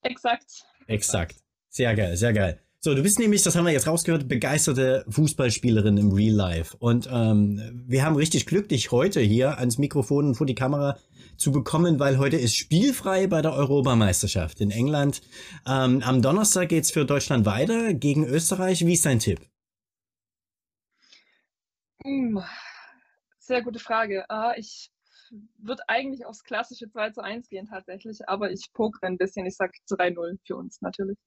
exakt. 0.02 0.66
Exakt. 0.88 1.36
Sehr 1.70 1.96
geil, 1.96 2.18
sehr 2.18 2.34
geil. 2.34 2.60
So, 2.80 2.94
du 2.94 3.02
bist 3.02 3.20
nämlich, 3.20 3.42
das 3.42 3.56
haben 3.56 3.66
wir 3.66 3.74
jetzt 3.74 3.88
rausgehört, 3.88 4.28
begeisterte 4.28 5.06
Fußballspielerin 5.10 5.98
im 5.98 6.12
Real 6.12 6.36
Life. 6.36 6.78
Und 6.78 7.10
ähm, 7.12 7.84
wir 7.88 8.04
haben 8.04 8.16
richtig 8.16 8.46
Glück, 8.46 8.70
dich 8.70 8.92
heute 8.92 9.22
hier 9.22 9.58
ans 9.58 9.78
Mikrofon 9.78 10.28
und 10.28 10.36
vor 10.36 10.46
die 10.46 10.56
Kamera 10.56 10.98
zu 11.38 11.52
bekommen, 11.52 12.00
weil 12.00 12.18
heute 12.18 12.38
ist 12.38 12.56
spielfrei 12.56 13.28
bei 13.28 13.42
der 13.42 13.54
Europameisterschaft 13.54 14.62
in 14.62 14.72
England. 14.72 15.22
Ähm, 15.68 16.02
am 16.04 16.22
Donnerstag 16.22 16.70
geht's 16.70 16.92
für 16.92 17.06
Deutschland 17.06 17.46
weiter 17.46 17.94
gegen 17.94 18.26
Österreich. 18.26 18.86
Wie 18.86 18.94
ist 18.94 19.06
dein 19.06 19.20
Tipp? 19.20 19.42
Hm, 22.04 22.40
sehr 23.46 23.62
gute 23.62 23.80
Frage. 23.80 24.26
Uh, 24.32 24.52
ich 24.58 24.90
würde 25.58 25.84
eigentlich 25.88 26.26
aufs 26.26 26.44
klassische 26.44 26.90
2 26.90 27.12
zu 27.12 27.24
1 27.24 27.50
gehen 27.50 27.68
tatsächlich, 27.68 28.28
aber 28.28 28.52
ich 28.52 28.72
pokere 28.74 29.08
ein 29.08 29.18
bisschen. 29.18 29.46
Ich 29.46 29.56
sag 29.56 29.72
3-0 29.90 30.38
für 30.46 30.56
uns 30.56 30.82
natürlich. 30.82 31.18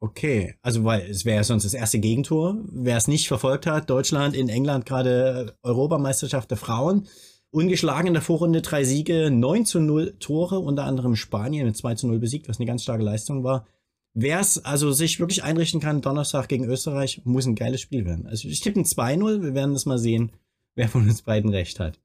Okay, 0.00 0.54
also 0.62 0.84
weil 0.84 1.08
es 1.10 1.24
wäre 1.24 1.38
ja 1.38 1.44
sonst 1.44 1.64
das 1.64 1.74
erste 1.74 1.98
Gegentor. 1.98 2.56
Wer 2.70 2.96
es 2.96 3.08
nicht 3.08 3.28
verfolgt 3.28 3.66
hat, 3.66 3.88
Deutschland 3.88 4.36
in 4.36 4.48
England 4.48 4.84
gerade 4.84 5.56
Europameisterschaft 5.62 6.50
der 6.50 6.58
Frauen. 6.58 7.08
Ungeschlagen 7.50 8.08
in 8.08 8.12
der 8.12 8.22
Vorrunde 8.22 8.60
drei 8.60 8.84
Siege, 8.84 9.30
9 9.30 9.64
zu 9.64 9.80
0 9.80 10.16
Tore, 10.18 10.58
unter 10.58 10.84
anderem 10.84 11.16
Spanien 11.16 11.66
mit 11.66 11.76
2 11.76 11.94
zu 11.94 12.06
0 12.08 12.18
besiegt, 12.18 12.48
was 12.48 12.58
eine 12.58 12.66
ganz 12.66 12.82
starke 12.82 13.02
Leistung 13.02 13.44
war. 13.44 13.66
Wer 14.12 14.40
es 14.40 14.62
also 14.64 14.92
sich 14.92 15.20
wirklich 15.20 15.42
einrichten 15.42 15.80
kann, 15.80 16.02
Donnerstag 16.02 16.48
gegen 16.48 16.64
Österreich, 16.64 17.22
muss 17.24 17.46
ein 17.46 17.54
geiles 17.54 17.80
Spiel 17.80 18.04
werden. 18.04 18.26
Also 18.26 18.48
ich 18.48 18.60
tippe 18.60 18.80
ein 18.80 18.84
2-0, 18.84 19.42
wir 19.42 19.54
werden 19.54 19.72
das 19.72 19.86
mal 19.86 19.98
sehen, 19.98 20.32
wer 20.76 20.88
von 20.88 21.08
uns 21.08 21.22
beiden 21.22 21.50
recht 21.50 21.80
hat. 21.80 21.98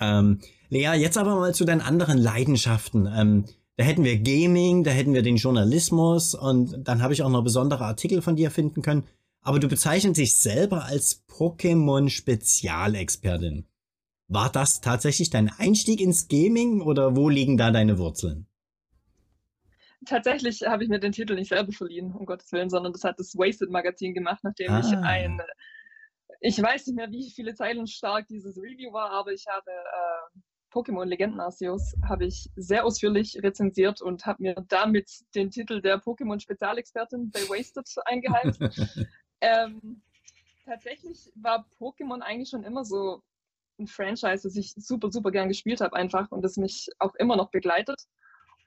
Ähm, 0.00 0.40
Lea, 0.68 0.94
jetzt 0.96 1.16
aber 1.16 1.36
mal 1.36 1.54
zu 1.54 1.64
deinen 1.64 1.80
anderen 1.80 2.18
Leidenschaften. 2.18 3.08
Ähm, 3.12 3.46
da 3.76 3.84
hätten 3.84 4.02
wir 4.04 4.18
Gaming, 4.18 4.84
da 4.84 4.90
hätten 4.90 5.14
wir 5.14 5.22
den 5.22 5.36
Journalismus 5.36 6.34
und 6.34 6.86
dann 6.86 7.02
habe 7.02 7.14
ich 7.14 7.22
auch 7.22 7.30
noch 7.30 7.44
besondere 7.44 7.84
Artikel 7.84 8.22
von 8.22 8.34
dir 8.36 8.50
finden 8.50 8.82
können. 8.82 9.04
Aber 9.42 9.60
du 9.60 9.68
bezeichnest 9.68 10.18
dich 10.18 10.36
selber 10.36 10.86
als 10.86 11.24
Pokémon-Spezialexpertin. 11.28 13.66
War 14.28 14.50
das 14.50 14.80
tatsächlich 14.80 15.30
dein 15.30 15.50
Einstieg 15.50 16.00
ins 16.00 16.26
Gaming 16.26 16.80
oder 16.80 17.14
wo 17.14 17.28
liegen 17.28 17.56
da 17.56 17.70
deine 17.70 17.98
Wurzeln? 17.98 18.48
Tatsächlich 20.04 20.62
habe 20.62 20.82
ich 20.82 20.88
mir 20.88 20.98
den 20.98 21.12
Titel 21.12 21.34
nicht 21.34 21.50
selber 21.50 21.70
verliehen, 21.72 22.12
um 22.12 22.26
Gottes 22.26 22.50
Willen, 22.52 22.70
sondern 22.70 22.92
das 22.92 23.04
hat 23.04 23.18
das 23.18 23.36
Wasted 23.36 23.70
Magazin 23.70 24.14
gemacht, 24.14 24.40
nachdem 24.42 24.72
ah. 24.72 24.80
ich 24.80 24.96
ein, 24.96 25.40
ich 26.40 26.60
weiß 26.60 26.86
nicht 26.86 26.96
mehr, 26.96 27.10
wie 27.10 27.30
viele 27.30 27.54
Zeilen 27.54 27.86
stark 27.86 28.26
dieses 28.28 28.56
Review 28.56 28.92
war, 28.92 29.10
aber 29.10 29.32
ich 29.32 29.44
habe 29.48 29.70
äh, 29.70 30.40
Pokémon 30.72 31.04
Legenden 31.04 31.40
Arceus 31.40 31.94
habe 32.08 32.26
ich 32.26 32.50
sehr 32.56 32.84
ausführlich 32.84 33.38
rezensiert 33.42 34.02
und 34.02 34.26
habe 34.26 34.42
mir 34.42 34.54
damit 34.68 35.10
den 35.34 35.50
Titel 35.50 35.80
der 35.80 36.00
Pokémon 36.00 36.40
Spezialexpertin 36.40 37.30
bei 37.30 37.40
Wasted 37.48 37.88
eingeheimst. 38.04 38.60
ähm, 39.40 40.02
tatsächlich 40.64 41.32
war 41.36 41.66
Pokémon 41.78 42.20
eigentlich 42.20 42.50
schon 42.50 42.64
immer 42.64 42.84
so 42.84 43.22
ein 43.78 43.86
Franchise, 43.86 44.42
das 44.42 44.56
ich 44.56 44.72
super, 44.76 45.10
super 45.10 45.30
gern 45.30 45.48
gespielt 45.48 45.80
habe 45.80 45.96
einfach 45.96 46.30
und 46.30 46.42
das 46.42 46.56
mich 46.56 46.88
auch 46.98 47.14
immer 47.16 47.36
noch 47.36 47.50
begleitet 47.50 48.00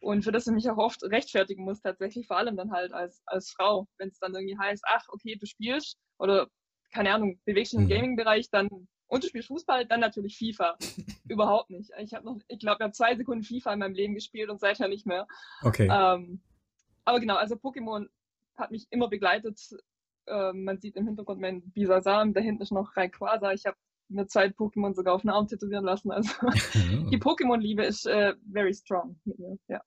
und 0.01 0.23
für 0.23 0.31
das 0.31 0.47
ich 0.47 0.53
mich 0.53 0.69
auch 0.69 0.77
oft 0.77 1.03
rechtfertigen 1.03 1.63
muss 1.63 1.81
tatsächlich, 1.81 2.27
vor 2.27 2.37
allem 2.37 2.55
dann 2.55 2.71
halt 2.71 2.93
als, 2.93 3.21
als 3.25 3.51
Frau, 3.51 3.87
wenn 3.97 4.09
es 4.09 4.19
dann 4.19 4.33
irgendwie 4.33 4.57
heißt, 4.57 4.83
ach, 4.87 5.05
okay, 5.09 5.35
du 5.35 5.45
spielst 5.45 5.97
oder 6.17 6.47
keine 6.91 7.13
Ahnung, 7.13 7.39
bewegst 7.45 7.73
dich 7.73 7.79
im 7.79 7.85
mhm. 7.85 7.89
Gaming-Bereich, 7.89 8.49
dann 8.49 8.87
und 9.09 9.23
du 9.23 9.27
spielst 9.27 9.47
Fußball, 9.47 9.87
dann 9.87 9.99
natürlich 9.99 10.37
FIFA. 10.37 10.77
Überhaupt 11.27 11.71
nicht. 11.71 11.91
Ich 11.99 12.13
habe 12.13 12.25
noch, 12.25 12.37
ich 12.47 12.59
glaube, 12.59 12.77
ich 12.79 12.83
habe 12.83 12.93
zwei 12.93 13.15
Sekunden 13.15 13.43
FIFA 13.43 13.73
in 13.73 13.79
meinem 13.79 13.95
Leben 13.95 14.13
gespielt 14.13 14.49
und 14.49 14.59
seither 14.59 14.87
nicht 14.87 15.07
mehr. 15.07 15.27
Okay. 15.63 15.89
Ähm, 15.91 16.41
aber 17.05 17.19
genau, 17.19 17.35
also 17.35 17.55
Pokémon 17.55 18.07
hat 18.55 18.69
mich 18.69 18.85
immer 18.91 19.09
begleitet. 19.09 19.59
Ähm, 20.27 20.63
man 20.63 20.79
sieht 20.79 20.95
im 20.95 21.07
Hintergrund 21.07 21.41
meinen 21.41 21.71
Bisasam, 21.71 22.33
da 22.33 22.39
hinten 22.39 22.61
ist 22.61 22.71
noch 22.71 22.95
Rayquaza. 22.95 23.51
Ich 23.53 23.65
habe 23.65 23.77
eine 24.11 24.27
Zeit 24.27 24.55
Pokémon 24.55 24.93
sogar 24.93 25.15
auf 25.15 25.21
den 25.21 25.31
Arm 25.31 25.47
tätowieren 25.47 25.85
lassen. 25.85 26.11
Also 26.11 26.31
die 27.11 27.17
Pokémon-Liebe 27.17 27.83
ist 27.83 28.05
äh, 28.05 28.35
very 28.51 28.73
strong 28.73 29.19
mit 29.25 29.39
mir, 29.39 29.57
ja. 29.67 29.81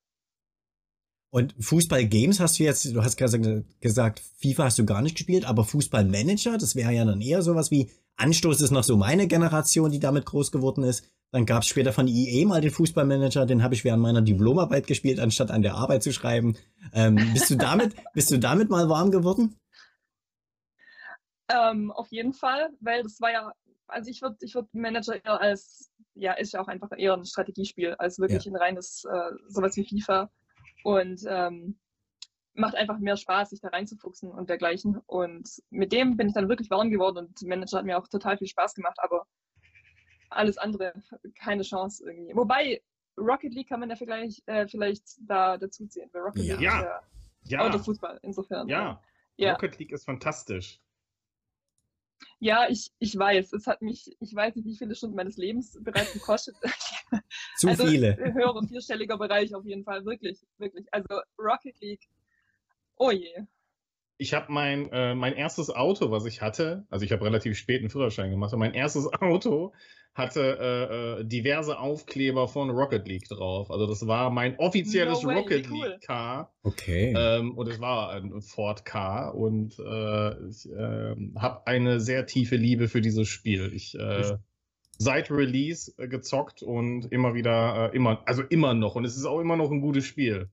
Und 1.34 1.54
Fußball-Games 1.58 2.40
hast 2.40 2.58
du 2.58 2.64
jetzt, 2.64 2.84
du 2.84 3.02
hast 3.02 3.16
gerade 3.16 3.64
gesagt, 3.80 4.22
FIFA 4.36 4.64
hast 4.64 4.78
du 4.78 4.84
gar 4.84 5.00
nicht 5.00 5.16
gespielt, 5.16 5.46
aber 5.46 5.64
Fußball-Manager, 5.64 6.58
das 6.58 6.76
wäre 6.76 6.92
ja 6.92 7.06
dann 7.06 7.22
eher 7.22 7.40
sowas 7.40 7.70
wie 7.70 7.90
Anstoß 8.16 8.60
ist 8.60 8.70
noch 8.70 8.84
so 8.84 8.98
meine 8.98 9.26
Generation, 9.26 9.90
die 9.90 9.98
damit 9.98 10.26
groß 10.26 10.52
geworden 10.52 10.84
ist. 10.84 11.10
Dann 11.30 11.46
gab 11.46 11.62
es 11.62 11.68
später 11.68 11.94
von 11.94 12.06
EA 12.06 12.46
mal 12.46 12.60
den 12.60 12.70
Fußballmanager, 12.70 13.46
den 13.46 13.62
habe 13.62 13.72
ich 13.72 13.82
während 13.82 14.02
meiner 14.02 14.20
Diplomarbeit 14.20 14.86
gespielt, 14.86 15.18
anstatt 15.20 15.50
an 15.50 15.62
der 15.62 15.74
Arbeit 15.74 16.02
zu 16.02 16.12
schreiben. 16.12 16.58
Ähm, 16.92 17.16
bist 17.32 17.48
du 17.48 17.56
damit, 17.56 17.94
bist 18.12 18.30
du 18.30 18.38
damit 18.38 18.68
mal 18.68 18.90
warm 18.90 19.10
geworden? 19.10 19.58
Ähm, 21.48 21.90
auf 21.92 22.12
jeden 22.12 22.34
Fall, 22.34 22.68
weil 22.80 23.02
das 23.04 23.18
war 23.22 23.32
ja, 23.32 23.52
also 23.86 24.10
ich 24.10 24.20
würde 24.20 24.36
ich 24.42 24.54
würd 24.54 24.68
Manager 24.74 25.14
eher 25.14 25.40
als, 25.40 25.90
ja, 26.12 26.34
ist 26.34 26.52
ja 26.52 26.60
auch 26.60 26.68
einfach 26.68 26.90
eher 26.94 27.14
ein 27.14 27.24
Strategiespiel, 27.24 27.94
als 27.94 28.18
wirklich 28.18 28.44
ja. 28.44 28.52
ein 28.52 28.56
reines, 28.56 29.04
äh, 29.10 29.30
sowas 29.48 29.74
wie 29.76 29.86
FIFA. 29.86 30.30
Und 30.84 31.22
ähm, 31.28 31.78
macht 32.54 32.74
einfach 32.74 32.98
mehr 32.98 33.16
Spaß, 33.16 33.50
sich 33.50 33.60
da 33.60 33.68
reinzufuchsen 33.68 34.30
und 34.30 34.50
dergleichen. 34.50 34.98
Und 35.06 35.48
mit 35.70 35.92
dem 35.92 36.16
bin 36.16 36.28
ich 36.28 36.34
dann 36.34 36.48
wirklich 36.48 36.70
warm 36.70 36.90
geworden 36.90 37.18
und 37.18 37.42
Manager 37.42 37.78
hat 37.78 37.84
mir 37.84 37.98
auch 37.98 38.08
total 38.08 38.36
viel 38.36 38.48
Spaß 38.48 38.74
gemacht, 38.74 38.96
aber 38.98 39.26
alles 40.28 40.58
andere 40.58 40.92
keine 41.38 41.62
Chance 41.62 42.04
irgendwie. 42.06 42.34
Wobei 42.34 42.82
Rocket 43.18 43.52
League 43.54 43.68
kann 43.68 43.80
man 43.80 43.90
ja 43.90 43.96
vielleicht, 43.96 44.46
äh, 44.48 44.66
vielleicht 44.66 45.04
da 45.20 45.58
dazu 45.58 45.86
zählen, 45.86 46.08
weil 46.12 46.22
Rocket 46.22 46.44
ja. 46.44 46.54
League 46.54 46.64
ja. 46.64 46.78
ist 46.78 47.50
ja, 47.50 47.58
ja. 47.58 47.68
Autofußball 47.68 48.18
insofern. 48.22 48.68
Ja. 48.68 49.02
ja. 49.36 49.52
Rocket 49.52 49.78
League 49.78 49.92
ist 49.92 50.04
fantastisch. 50.04 50.80
Ja, 52.38 52.68
ich, 52.68 52.90
ich 52.98 53.16
weiß. 53.16 53.52
Es 53.52 53.66
hat 53.66 53.82
mich, 53.82 54.16
ich 54.20 54.34
weiß 54.34 54.56
nicht, 54.56 54.64
wie 54.66 54.76
viele 54.76 54.94
Stunden 54.94 55.16
meines 55.16 55.36
Lebens 55.36 55.78
bereits 55.80 56.12
gekostet. 56.12 56.56
Zu 57.56 57.68
also, 57.68 57.86
viele. 57.86 58.16
Höhere 58.16 58.66
vierstelliger 58.66 59.18
Bereich 59.18 59.54
auf 59.54 59.64
jeden 59.64 59.84
Fall, 59.84 60.04
wirklich, 60.04 60.38
wirklich. 60.58 60.86
Also 60.92 61.20
Rocket 61.38 61.78
League 61.80 62.08
Oh 62.96 63.10
je. 63.10 63.46
Ich 64.18 64.34
habe 64.34 64.52
mein, 64.52 64.88
äh, 64.92 65.16
mein 65.16 65.32
erstes 65.32 65.70
Auto, 65.70 66.12
was 66.12 66.26
ich 66.26 66.40
hatte, 66.40 66.86
also 66.90 67.04
ich 67.04 67.10
habe 67.10 67.24
relativ 67.24 67.58
spät 67.58 67.80
einen 67.80 67.90
Führerschein 67.90 68.30
gemacht, 68.30 68.52
aber 68.52 68.60
mein 68.60 68.74
erstes 68.74 69.12
Auto 69.20 69.72
hatte 70.14 70.58
äh, 70.60 71.20
äh, 71.20 71.24
diverse 71.24 71.80
Aufkleber 71.80 72.46
von 72.46 72.70
Rocket 72.70 73.08
League 73.08 73.28
drauf. 73.28 73.70
Also 73.70 73.86
das 73.86 74.06
war 74.06 74.30
mein 74.30 74.56
offizielles 74.58 75.22
no 75.22 75.30
way, 75.30 75.36
Rocket 75.38 75.70
cool. 75.70 75.88
League 75.88 76.00
Car. 76.02 76.52
Okay. 76.62 77.14
Ähm, 77.16 77.56
und 77.56 77.66
es 77.66 77.80
war 77.80 78.10
ein 78.10 78.40
Ford 78.42 78.84
Car 78.84 79.34
und 79.34 79.76
äh, 79.80 80.48
ich 80.48 80.70
äh, 80.70 81.16
habe 81.36 81.66
eine 81.66 81.98
sehr 81.98 82.26
tiefe 82.26 82.56
Liebe 82.56 82.88
für 82.88 83.00
dieses 83.00 83.26
Spiel. 83.26 83.72
Ich 83.74 83.98
äh, 83.98 84.36
seit 85.02 85.30
Release 85.30 85.92
äh, 85.98 86.08
gezockt 86.08 86.62
und 86.62 87.10
immer 87.12 87.34
wieder, 87.34 87.92
äh, 87.92 87.96
immer, 87.96 88.22
also 88.26 88.42
immer 88.42 88.74
noch. 88.74 88.94
Und 88.94 89.04
es 89.04 89.16
ist 89.16 89.24
auch 89.24 89.40
immer 89.40 89.56
noch 89.56 89.70
ein 89.70 89.80
gutes 89.80 90.04
Spiel. 90.04 90.48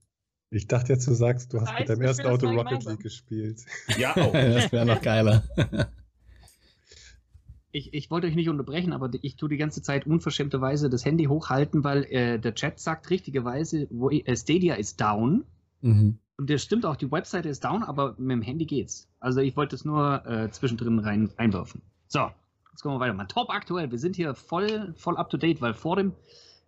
Ich 0.52 0.68
dachte 0.68 0.94
jetzt, 0.94 1.08
du 1.08 1.14
sagst, 1.14 1.54
du 1.54 1.62
hast 1.62 1.78
mit 1.78 1.90
deinem 1.90 2.02
ersten 2.02 2.26
Auto 2.26 2.50
Rocket 2.50 2.84
League 2.86 3.02
gespielt. 3.02 3.64
Ja, 3.98 4.12
auch. 4.18 4.34
das 4.34 4.72
wäre 4.72 4.86
noch 4.86 5.02
geiler. 5.02 5.44
Ich, 7.72 7.94
ich 7.94 8.10
wollte 8.10 8.26
euch 8.26 8.34
nicht 8.34 8.50
unterbrechen, 8.50 8.94
aber 8.94 9.12
ich 9.22 9.36
tue 9.36 9.48
die 9.48 9.58
ganze 9.58 9.84
Zeit 9.84 10.08
unverschämterweise 10.08 10.90
das 10.90 11.06
Handy 11.06 11.26
hochhalten, 11.26 11.84
weil 11.84 12.04
äh, 12.06 12.40
der 12.40 12.56
Chat 12.56 12.80
sagt 12.80 13.12
richtigerweise, 13.12 13.86
wo, 13.92 14.10
äh, 14.10 14.36
Stadia 14.36 14.74
ist 14.74 15.00
down. 15.00 15.46
Mhm. 15.82 16.18
Und 16.38 16.50
das 16.50 16.64
stimmt 16.64 16.86
auch, 16.88 16.96
die 16.96 17.12
Webseite 17.12 17.48
ist 17.48 17.64
down, 17.64 17.84
aber 17.84 18.16
mit 18.18 18.32
dem 18.32 18.42
Handy 18.42 18.66
geht's. 18.66 19.08
Also 19.20 19.42
ich 19.42 19.56
wollte 19.56 19.76
es 19.76 19.86
nur 19.86 20.26
äh, 20.26 20.50
zwischendrin 20.50 20.98
rein, 20.98 21.30
reinwerfen. 21.38 21.84
So, 22.08 22.32
jetzt 22.80 22.84
kommen 22.84 22.96
wir 22.96 23.02
weiter. 23.02 23.14
Mal 23.14 23.26
top 23.26 23.50
aktuell. 23.50 23.92
Wir 23.92 24.00
sind 24.00 24.16
hier 24.16 24.34
voll, 24.34 24.94
voll 24.96 25.18
up 25.18 25.30
to 25.30 25.36
date, 25.36 25.60
weil 25.62 25.74
vor 25.74 25.98
dem, 25.98 26.14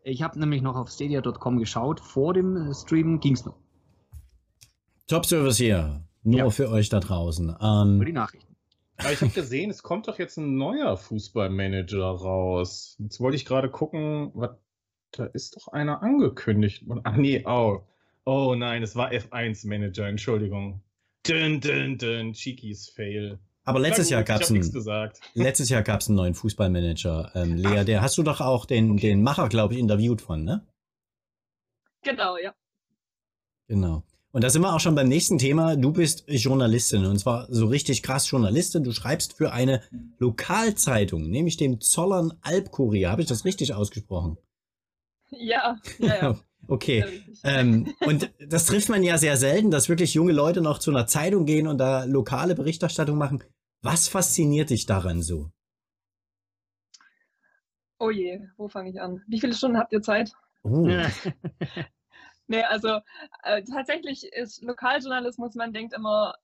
ich 0.03 0.21
habe 0.21 0.37
nämlich 0.37 0.61
noch 0.61 0.75
auf 0.75 0.89
stadia.com 0.89 1.57
geschaut, 1.57 2.01
vor 2.01 2.33
dem 2.33 2.73
Stream 2.73 3.21
ging's 3.21 3.45
noch. 3.45 3.55
Top-Service 5.07 5.57
hier. 5.57 6.03
Nur 6.23 6.39
ja. 6.39 6.49
für 6.49 6.69
euch 6.69 6.89
da 6.89 6.99
draußen. 6.99 7.55
Ähm, 7.61 7.99
für 7.99 8.05
die 8.05 8.11
Nachrichten. 8.11 8.55
Aber 8.97 9.13
ich 9.13 9.21
habe 9.21 9.31
gesehen, 9.31 9.71
es 9.71 9.83
kommt 9.83 10.09
doch 10.09 10.19
jetzt 10.19 10.37
ein 10.37 10.57
neuer 10.57 10.97
Fußballmanager 10.97 12.03
raus. 12.03 12.97
Jetzt 12.99 13.21
wollte 13.21 13.37
ich 13.37 13.45
gerade 13.45 13.69
gucken, 13.69 14.31
was, 14.33 14.51
da 15.11 15.25
ist 15.27 15.55
doch 15.55 15.69
einer 15.69 16.03
angekündigt. 16.03 16.83
Ach 17.03 17.15
nee, 17.15 17.43
oh. 17.45 17.87
Oh 18.25 18.53
nein, 18.55 18.83
es 18.83 18.97
war 18.97 19.11
F1 19.11 19.65
Manager, 19.65 20.07
Entschuldigung. 20.07 20.81
Dün, 21.25 21.61
dün, 21.61 21.97
dün, 21.97 22.33
Cheekies 22.33 22.89
Fail. 22.89 23.39
Aber 23.63 23.79
letztes 23.79 24.07
gut, 24.07 24.11
Jahr 24.11 24.23
gab 24.23 24.41
es 24.41 24.49
einen, 24.49 25.11
letztes 25.33 25.69
Jahr 25.69 25.83
gab's 25.83 26.07
einen 26.07 26.15
neuen 26.15 26.33
Fußballmanager, 26.33 27.31
ähm, 27.35 27.55
Lea. 27.55 27.79
Ach. 27.79 27.85
Der 27.85 28.01
hast 28.01 28.17
du 28.17 28.23
doch 28.23 28.41
auch 28.41 28.65
den, 28.65 28.97
den 28.97 29.21
Macher, 29.21 29.49
glaube 29.49 29.75
ich, 29.75 29.79
interviewt 29.79 30.21
von, 30.21 30.43
ne? 30.43 30.65
Genau, 32.03 32.37
ja. 32.37 32.53
Genau. 33.67 34.03
Und 34.31 34.43
da 34.43 34.49
sind 34.49 34.61
wir 34.61 34.73
auch 34.73 34.79
schon 34.79 34.95
beim 34.95 35.09
nächsten 35.09 35.37
Thema. 35.37 35.75
Du 35.75 35.91
bist 35.91 36.23
Journalistin 36.27 37.05
und 37.05 37.19
zwar 37.19 37.47
so 37.49 37.67
richtig 37.67 38.01
krass 38.01 38.29
Journalistin. 38.29 38.83
Du 38.83 38.93
schreibst 38.93 39.33
für 39.33 39.51
eine 39.51 39.81
Lokalzeitung, 40.19 41.29
nämlich 41.29 41.57
dem 41.57 41.81
Zollern 41.81 42.33
Albkurier. 42.41 43.11
Habe 43.11 43.21
ich 43.21 43.27
das 43.27 43.43
richtig 43.45 43.73
ausgesprochen? 43.73 44.37
Ja, 45.29 45.77
ja, 45.99 46.15
ja. 46.15 46.39
Okay. 46.67 47.23
Ähm, 47.43 47.93
und 48.05 48.31
das 48.39 48.65
trifft 48.65 48.89
man 48.89 49.03
ja 49.03 49.17
sehr 49.17 49.37
selten, 49.37 49.71
dass 49.71 49.89
wirklich 49.89 50.13
junge 50.13 50.31
Leute 50.31 50.61
noch 50.61 50.79
zu 50.79 50.91
einer 50.91 51.07
Zeitung 51.07 51.45
gehen 51.45 51.67
und 51.67 51.77
da 51.77 52.05
lokale 52.05 52.55
Berichterstattung 52.55 53.17
machen. 53.17 53.43
Was 53.81 54.07
fasziniert 54.07 54.69
dich 54.69 54.85
daran 54.85 55.21
so? 55.21 55.51
Oh 57.99 58.09
je, 58.09 58.41
wo 58.57 58.67
fange 58.67 58.89
ich 58.89 59.01
an? 59.01 59.21
Wie 59.27 59.39
viele 59.39 59.53
Stunden 59.53 59.77
habt 59.77 59.93
ihr 59.93 60.01
Zeit? 60.01 60.31
Uh. 60.63 60.87
nee, 62.47 62.63
also 62.63 62.99
äh, 63.43 63.63
tatsächlich 63.63 64.23
ist 64.33 64.63
Lokaljournalismus, 64.63 65.55
man 65.55 65.73
denkt 65.73 65.93
immer, 65.93 66.35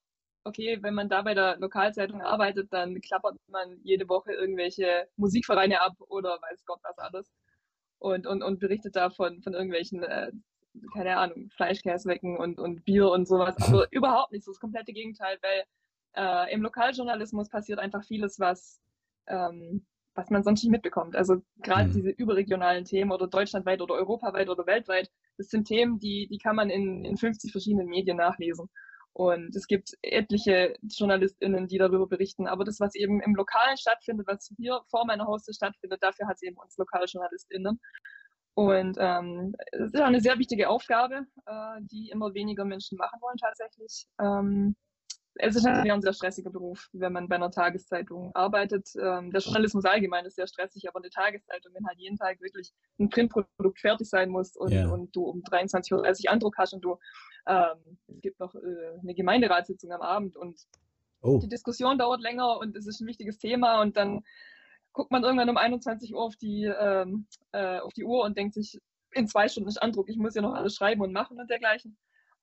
okay, 0.44 0.78
wenn 0.82 0.94
man 0.94 1.10
da 1.10 1.22
bei 1.22 1.34
der 1.34 1.58
Lokalzeitung 1.58 2.22
arbeitet, 2.22 2.72
dann 2.72 3.00
klappert 3.02 3.36
man 3.48 3.80
jede 3.84 4.08
Woche 4.08 4.34
irgendwelche 4.34 5.08
Musikvereine 5.18 5.82
ab 5.82 5.96
oder 6.10 6.40
weiß 6.42 6.66
Gott 6.66 6.80
was 6.84 6.98
alles 6.98 7.32
und, 8.00 8.28
und, 8.28 8.44
und 8.44 8.60
berichtet 8.60 8.96
da 8.96 9.10
von, 9.10 9.42
von 9.42 9.54
irgendwelchen, 9.54 10.04
äh, 10.04 10.32
keine 10.94 11.18
Ahnung, 11.18 11.50
Fleischkäsewecken 11.56 12.38
und, 12.38 12.60
und 12.60 12.86
Bier 12.86 13.10
und 13.10 13.28
sowas. 13.28 13.56
Aber 13.60 13.88
überhaupt 13.92 14.32
nicht 14.32 14.46
so 14.46 14.52
das 14.52 14.60
komplette 14.60 14.94
Gegenteil, 14.94 15.38
weil 15.42 15.64
äh, 16.16 16.54
im 16.54 16.62
Lokaljournalismus 16.62 17.50
passiert 17.50 17.80
einfach 17.80 18.04
vieles, 18.04 18.40
was, 18.40 18.80
ähm, 19.28 19.86
was 20.16 20.30
man 20.30 20.44
sonst 20.44 20.64
nicht 20.64 20.72
mitbekommt. 20.72 21.16
Also 21.16 21.42
gerade 21.62 21.90
mhm. 21.90 21.94
diese 21.94 22.10
überregionalen 22.10 22.86
Themen 22.86 23.12
oder 23.12 23.28
deutschlandweit 23.28 23.82
oder 23.82 23.96
europaweit 23.96 24.50
oder 24.50 24.66
weltweit, 24.66 25.10
das 25.38 25.48
sind 25.48 25.68
Themen, 25.68 26.00
die, 26.00 26.28
die 26.30 26.40
kann 26.40 26.56
man 26.56 26.70
in, 26.70 27.06
in 27.06 27.18
50 27.18 27.52
verschiedenen 27.52 27.88
Medien 27.88 28.18
nachlesen. 28.18 28.70
Und 29.18 29.56
es 29.56 29.66
gibt 29.66 29.98
etliche 30.04 30.76
JournalistInnen, 30.84 31.68
die 31.68 31.80
darüber 31.80 32.06
berichten. 32.06 32.46
Aber 32.46 32.64
das, 32.64 32.80
was 32.80 32.94
eben 32.94 33.20
im 33.20 33.34
Lokalen 33.34 33.76
stattfindet, 33.76 34.28
was 34.28 34.54
hier 34.58 34.80
vor 34.92 35.08
meiner 35.08 35.26
Haustür 35.26 35.56
stattfindet, 35.56 36.04
dafür 36.04 36.28
hat 36.28 36.36
es 36.36 36.44
eben 36.44 36.56
uns 36.58 36.78
LokaljournalistInnen. 36.78 37.80
Und 38.54 38.98
ähm, 39.00 39.56
es 39.72 39.92
ist 39.92 40.02
eine 40.02 40.22
sehr 40.22 40.38
wichtige 40.38 40.70
Aufgabe, 40.70 41.26
äh, 41.48 41.80
die 41.82 42.10
immer 42.10 42.36
weniger 42.36 42.64
Menschen 42.64 42.96
machen 43.00 43.20
wollen 43.20 43.38
tatsächlich. 43.38 44.06
Ähm, 44.22 44.76
es 45.40 45.56
ist 45.56 45.64
natürlich 45.64 45.92
ein 45.92 46.02
sehr 46.02 46.14
stressiger 46.14 46.50
Beruf, 46.50 46.90
wenn 46.94 47.14
man 47.14 47.28
bei 47.28 47.36
einer 47.36 47.52
Tageszeitung 47.52 48.34
arbeitet. 48.36 48.90
Ähm, 48.96 49.32
der 49.32 49.42
Journalismus 49.42 49.86
allgemein 49.86 50.26
ist 50.26 50.36
sehr 50.36 50.48
stressig, 50.48 50.88
aber 50.88 51.00
eine 51.00 51.10
Tageszeitung, 51.10 51.74
wenn 51.74 51.88
halt 51.88 52.00
jeden 52.00 52.18
Tag 52.18 52.42
wirklich 52.42 52.74
ein 53.00 53.10
Printprodukt 53.10 53.80
fertig 53.80 54.10
sein 54.10 54.30
muss 54.30 54.56
und, 54.56 54.72
yeah. 54.72 54.90
und 54.90 55.16
du 55.16 55.24
um 55.24 55.42
23.30 55.42 56.26
Uhr 56.26 56.32
Andruck 56.32 56.58
hast 56.58 56.74
und 56.74 56.82
du, 56.82 56.98
ähm, 57.48 57.98
es 58.08 58.22
gibt 58.22 58.40
noch 58.40 58.56
äh, 58.56 59.00
eine 59.02 59.14
Gemeinderatssitzung 59.14 59.92
am 59.92 60.02
Abend 60.02 60.36
und 60.36 60.60
oh. 61.22 61.40
die 61.40 61.50
Diskussion 61.50 61.98
dauert 61.98 62.22
länger 62.22 62.58
und 62.60 62.76
es 62.76 62.88
ist 62.88 63.02
ein 63.02 63.08
wichtiges 63.08 63.38
Thema 63.38 63.82
und 63.82 63.98
dann 63.98 64.24
guckt 64.94 65.12
man 65.12 65.24
irgendwann 65.24 65.50
um 65.50 65.58
21 65.58 66.14
Uhr 66.14 66.22
auf 66.22 66.36
die, 66.36 66.64
ähm, 66.64 67.28
äh, 67.52 67.80
auf 67.80 67.94
die 67.94 68.04
Uhr 68.04 68.24
und 68.24 68.38
denkt 68.38 68.56
sich, 68.56 68.80
in 69.12 69.28
zwei 69.28 69.48
Stunden 69.48 69.70
ist 69.70 69.82
Andruck, 69.82 70.10
ich 70.10 70.18
muss 70.18 70.36
ja 70.36 70.42
noch 70.42 70.54
alles 70.54 70.76
schreiben 70.76 71.02
und 71.02 71.14
machen 71.14 71.40
und 71.40 71.50
dergleichen. 71.50 71.98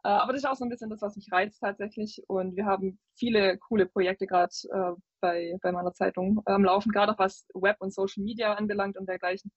Äh, 0.04 0.08
aber 0.08 0.32
das 0.32 0.42
ist 0.42 0.48
auch 0.48 0.56
so 0.56 0.64
ein 0.64 0.68
bisschen 0.68 0.90
das, 0.90 1.00
was 1.00 1.16
mich 1.16 1.32
reizt 1.32 1.60
tatsächlich. 1.60 2.22
Und 2.28 2.56
wir 2.56 2.66
haben 2.66 2.98
viele 3.14 3.58
coole 3.58 3.86
Projekte 3.86 4.26
gerade 4.26 4.52
äh, 4.70 4.92
bei, 5.20 5.56
bei 5.62 5.72
meiner 5.72 5.92
Zeitung 5.92 6.42
am 6.44 6.56
ähm, 6.56 6.64
Laufen, 6.64 6.92
gerade 6.92 7.12
auch 7.12 7.18
was 7.18 7.46
Web 7.54 7.76
und 7.80 7.92
Social 7.92 8.22
Media 8.22 8.52
anbelangt 8.52 8.98
und 8.98 9.08
dergleichen, 9.08 9.50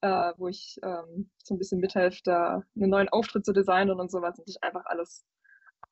äh, 0.00 0.32
wo 0.38 0.48
ich 0.48 0.78
ähm, 0.82 1.30
so 1.44 1.54
ein 1.54 1.58
bisschen 1.58 1.80
mithelfe, 1.80 2.20
da 2.24 2.62
einen 2.74 2.90
neuen 2.90 3.10
Auftritt 3.10 3.44
zu 3.44 3.52
designen 3.52 4.00
und 4.00 4.10
sowas. 4.10 4.38
Und 4.38 4.48
das 4.48 4.56
ist 4.56 4.62
einfach 4.62 4.86
alles, 4.86 5.26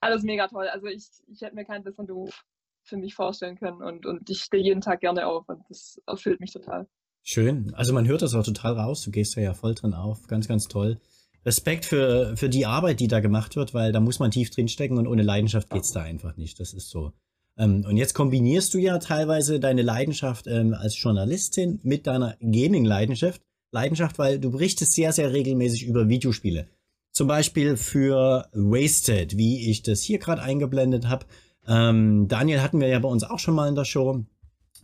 alles 0.01 0.23
mega 0.23 0.49
toll. 0.49 0.69
Also 0.69 0.87
ich, 0.87 1.07
ich 1.27 1.43
hätte 1.43 1.55
mir 1.55 1.67
keinen 1.67 1.85
besseren 1.85 2.07
Beruf 2.07 2.43
für 2.85 2.97
mich 2.97 3.15
vorstellen 3.15 3.59
können 3.59 3.83
und, 3.83 4.07
und 4.07 4.31
ich 4.31 4.41
stehe 4.41 4.65
jeden 4.65 4.81
Tag 4.81 5.01
gerne 5.01 5.27
auf 5.27 5.47
und 5.49 5.63
das 5.69 6.01
erfüllt 6.07 6.41
mich 6.41 6.53
total. 6.53 6.89
Schön. 7.23 7.75
Also 7.75 7.93
man 7.93 8.09
hört 8.09 8.23
das 8.23 8.35
auch 8.35 8.43
total 8.43 8.73
raus. 8.73 9.03
Du 9.03 9.11
gehst 9.11 9.37
da 9.37 9.43
ja 9.43 9.53
voll 9.53 9.75
drin 9.75 9.93
auf. 9.93 10.27
Ganz, 10.27 10.49
ganz 10.49 10.69
toll. 10.69 10.99
Respekt 11.45 11.87
für, 11.87 12.37
für 12.37 12.49
die 12.49 12.67
Arbeit, 12.67 13.01
die 13.01 13.09
da 13.09 13.21
gemacht 13.21 13.57
wird, 13.57 13.73
weil 13.73 13.93
da 13.93 14.01
muss 14.01 14.19
man 14.19 14.31
tief 14.31 14.51
drinstecken 14.51 14.99
und 14.99 15.07
ohne 15.07 15.23
Leidenschaft 15.23 15.71
geht's 15.71 15.93
da 15.93 16.03
einfach 16.03 16.37
nicht. 16.37 16.61
Das 16.61 16.73
ist 16.73 16.91
so. 16.91 17.13
Ähm, 17.57 17.85
und 17.87 17.97
jetzt 17.97 18.15
kombinierst 18.15 18.75
du 18.75 18.79
ja 18.79 18.99
teilweise 18.99 19.61
deine 19.61 19.83
Leidenschaft 19.83 20.47
ähm, 20.47 20.75
als 20.75 21.01
Journalistin 21.01 21.81
mit 21.83 22.07
deiner 22.07 22.37
Gaming-Leidenschaft, 22.41 23.41
Leidenschaft, 23.73 24.19
weil 24.19 24.39
du 24.39 24.51
berichtest 24.51 24.93
sehr, 24.93 25.13
sehr 25.13 25.33
regelmäßig 25.33 25.87
über 25.87 26.09
Videospiele. 26.09 26.69
Zum 27.13 27.27
Beispiel 27.27 27.77
für 27.77 28.49
Wasted, 28.53 29.37
wie 29.37 29.71
ich 29.71 29.83
das 29.83 30.03
hier 30.03 30.19
gerade 30.19 30.43
eingeblendet 30.43 31.09
habe. 31.09 31.27
Ähm, 31.67 32.29
Daniel 32.29 32.63
hatten 32.63 32.81
wir 32.81 32.89
ja 32.89 32.99
bei 32.99 33.09
uns 33.09 33.25
auch 33.25 33.39
schon 33.39 33.55
mal 33.55 33.69
in 33.69 33.75
der 33.75 33.85
Show. 33.85 34.25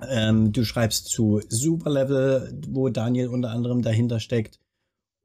Ähm, 0.06 0.52
du 0.52 0.64
schreibst 0.64 1.06
zu 1.06 1.40
Superlevel, 1.48 2.60
wo 2.68 2.88
Daniel 2.88 3.28
unter 3.28 3.50
anderem 3.50 3.82
dahinter 3.82 4.20
steckt. 4.20 4.58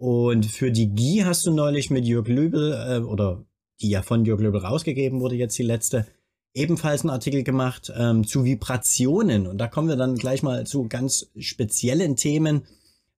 Und 0.01 0.47
für 0.47 0.71
die 0.71 0.87
GI 0.87 1.21
hast 1.25 1.45
du 1.45 1.51
neulich 1.51 1.91
mit 1.91 2.05
Jörg 2.05 2.27
Löbel, 2.27 2.73
äh, 2.73 3.05
oder 3.05 3.45
die 3.81 3.91
ja 3.91 4.01
von 4.01 4.25
Jörg 4.25 4.41
Löbel 4.41 4.59
rausgegeben 4.59 5.21
wurde, 5.21 5.35
jetzt 5.35 5.55
die 5.59 5.63
letzte, 5.63 6.07
ebenfalls 6.55 7.01
einen 7.03 7.11
Artikel 7.11 7.43
gemacht 7.43 7.93
ähm, 7.95 8.25
zu 8.25 8.43
Vibrationen. 8.43 9.45
Und 9.45 9.59
da 9.59 9.67
kommen 9.67 9.89
wir 9.89 9.97
dann 9.97 10.15
gleich 10.15 10.41
mal 10.41 10.65
zu 10.65 10.87
ganz 10.87 11.29
speziellen 11.37 12.15
Themen. 12.15 12.63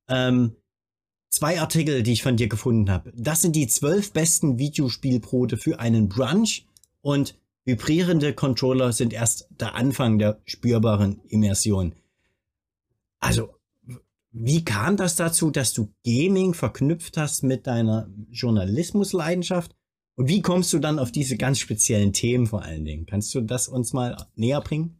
Ähm, 0.09 0.57
zwei 1.29 1.61
Artikel, 1.61 2.03
die 2.03 2.11
ich 2.11 2.21
von 2.21 2.35
dir 2.35 2.49
gefunden 2.49 2.91
habe. 2.91 3.13
Das 3.15 3.39
sind 3.39 3.55
die 3.55 3.67
zwölf 3.67 4.11
besten 4.11 4.59
Videospielbrote 4.59 5.55
für 5.55 5.79
einen 5.79 6.09
Brunch 6.09 6.67
und 6.99 7.39
vibrierende 7.63 8.33
Controller 8.33 8.91
sind 8.91 9.13
erst 9.13 9.47
der 9.57 9.75
Anfang 9.75 10.19
der 10.19 10.41
spürbaren 10.43 11.21
Immersion. 11.29 11.95
Also 13.21 13.53
wie 14.33 14.65
kam 14.65 14.97
das 14.97 15.15
dazu, 15.15 15.51
dass 15.51 15.73
du 15.73 15.93
Gaming 16.03 16.55
verknüpft 16.55 17.17
hast 17.17 17.43
mit 17.43 17.67
deiner 17.67 18.09
Journalismusleidenschaft? 18.31 19.75
Und 20.15 20.27
wie 20.27 20.41
kommst 20.41 20.73
du 20.73 20.79
dann 20.79 20.97
auf 20.97 21.11
diese 21.11 21.37
ganz 21.37 21.59
speziellen 21.59 22.13
Themen 22.13 22.47
vor 22.47 22.63
allen 22.63 22.83
Dingen? 22.83 23.05
Kannst 23.05 23.33
du 23.35 23.41
das 23.41 23.67
uns 23.67 23.93
mal 23.93 24.17
näher 24.35 24.61
bringen? 24.61 24.99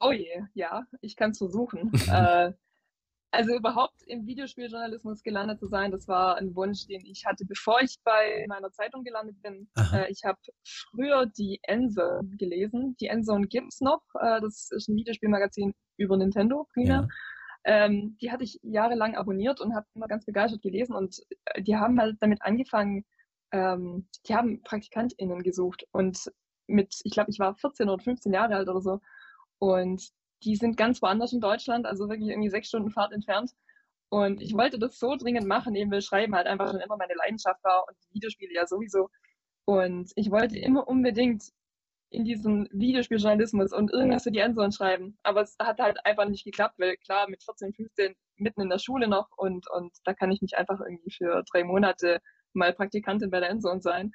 Oh 0.00 0.12
je, 0.12 0.42
ja, 0.54 0.86
ich 1.02 1.16
kann 1.16 1.32
es 1.32 1.38
versuchen. 1.38 1.92
äh, 2.08 2.52
also 3.30 3.54
überhaupt 3.54 4.02
im 4.06 4.26
Videospieljournalismus 4.26 5.22
gelandet 5.22 5.60
zu 5.60 5.66
sein, 5.66 5.90
das 5.90 6.08
war 6.08 6.36
ein 6.36 6.54
Wunsch, 6.54 6.86
den 6.86 7.04
ich 7.04 7.26
hatte, 7.26 7.44
bevor 7.44 7.82
ich 7.82 7.96
bei 8.04 8.46
meiner 8.48 8.72
Zeitung 8.72 9.04
gelandet 9.04 9.36
bin. 9.42 9.68
Äh, 9.92 10.10
ich 10.10 10.24
habe 10.24 10.38
früher 10.64 11.26
die 11.26 11.60
Ense 11.62 12.22
gelesen. 12.38 12.96
Die 13.00 13.08
Endzone 13.08 13.48
gibt's 13.48 13.82
noch. 13.82 14.02
Äh, 14.14 14.40
das 14.40 14.70
ist 14.70 14.88
ein 14.88 14.96
Videospielmagazin 14.96 15.74
über 15.98 16.16
Nintendo 16.16 16.66
primär. 16.72 17.08
Ja. 17.66 17.84
Ähm, 17.86 18.16
die 18.20 18.30
hatte 18.30 18.44
ich 18.44 18.58
jahrelang 18.62 19.14
abonniert 19.16 19.60
und 19.60 19.74
habe 19.74 19.86
immer 19.94 20.08
ganz 20.08 20.24
begeistert 20.24 20.62
gelesen. 20.62 20.94
Und 20.94 21.20
äh, 21.46 21.62
die 21.62 21.76
haben 21.76 22.00
halt 22.00 22.16
damit 22.20 22.40
angefangen, 22.42 23.04
ähm, 23.52 24.08
die 24.26 24.34
haben 24.34 24.62
PraktikantInnen 24.62 25.42
gesucht. 25.42 25.84
Und 25.92 26.30
mit, 26.66 27.00
ich 27.04 27.12
glaube, 27.12 27.30
ich 27.30 27.38
war 27.38 27.54
14 27.54 27.88
oder 27.88 28.02
15 28.02 28.32
Jahre 28.32 28.56
alt 28.56 28.68
oder 28.68 28.80
so. 28.80 29.00
Und 29.58 30.08
die 30.44 30.56
sind 30.56 30.76
ganz 30.76 31.02
woanders 31.02 31.32
in 31.32 31.40
Deutschland, 31.40 31.84
also 31.86 32.08
wirklich 32.08 32.30
irgendwie 32.30 32.50
sechs 32.50 32.68
Stunden 32.68 32.90
Fahrt 32.90 33.12
entfernt. 33.12 33.52
Und 34.10 34.40
ich 34.40 34.54
wollte 34.54 34.78
das 34.78 34.98
so 34.98 35.16
dringend 35.16 35.46
machen, 35.46 35.74
eben 35.74 35.90
weil 35.90 36.00
Schreiben 36.00 36.34
halt 36.34 36.46
einfach 36.46 36.70
schon 36.70 36.80
immer 36.80 36.96
meine 36.96 37.14
Leidenschaft 37.14 37.62
war 37.64 37.84
und 37.86 37.96
Videospiele 38.12 38.54
ja 38.54 38.66
sowieso. 38.66 39.10
Und 39.66 40.12
ich 40.14 40.30
wollte 40.30 40.58
immer 40.58 40.88
unbedingt 40.88 41.44
in 42.10 42.24
diesen 42.24 42.68
Videospieljournalismus 42.72 43.72
und 43.72 43.92
irgendwas 43.92 44.22
für 44.22 44.30
die 44.30 44.38
Endzone 44.38 44.72
schreiben. 44.72 45.18
Aber 45.22 45.42
es 45.42 45.56
hat 45.58 45.78
halt 45.78 45.98
einfach 46.06 46.26
nicht 46.26 46.44
geklappt, 46.44 46.78
weil 46.78 46.96
klar, 46.96 47.28
mit 47.28 47.42
14, 47.42 47.74
15 47.74 48.14
mitten 48.36 48.62
in 48.62 48.70
der 48.70 48.78
Schule 48.78 49.08
noch 49.08 49.28
und, 49.36 49.68
und 49.70 49.92
da 50.04 50.14
kann 50.14 50.30
ich 50.30 50.40
nicht 50.40 50.56
einfach 50.56 50.80
irgendwie 50.80 51.10
für 51.10 51.42
drei 51.52 51.64
Monate 51.64 52.20
mal 52.54 52.72
Praktikantin 52.72 53.30
bei 53.30 53.40
der 53.40 53.50
Endzone 53.50 53.82
sein. 53.82 54.12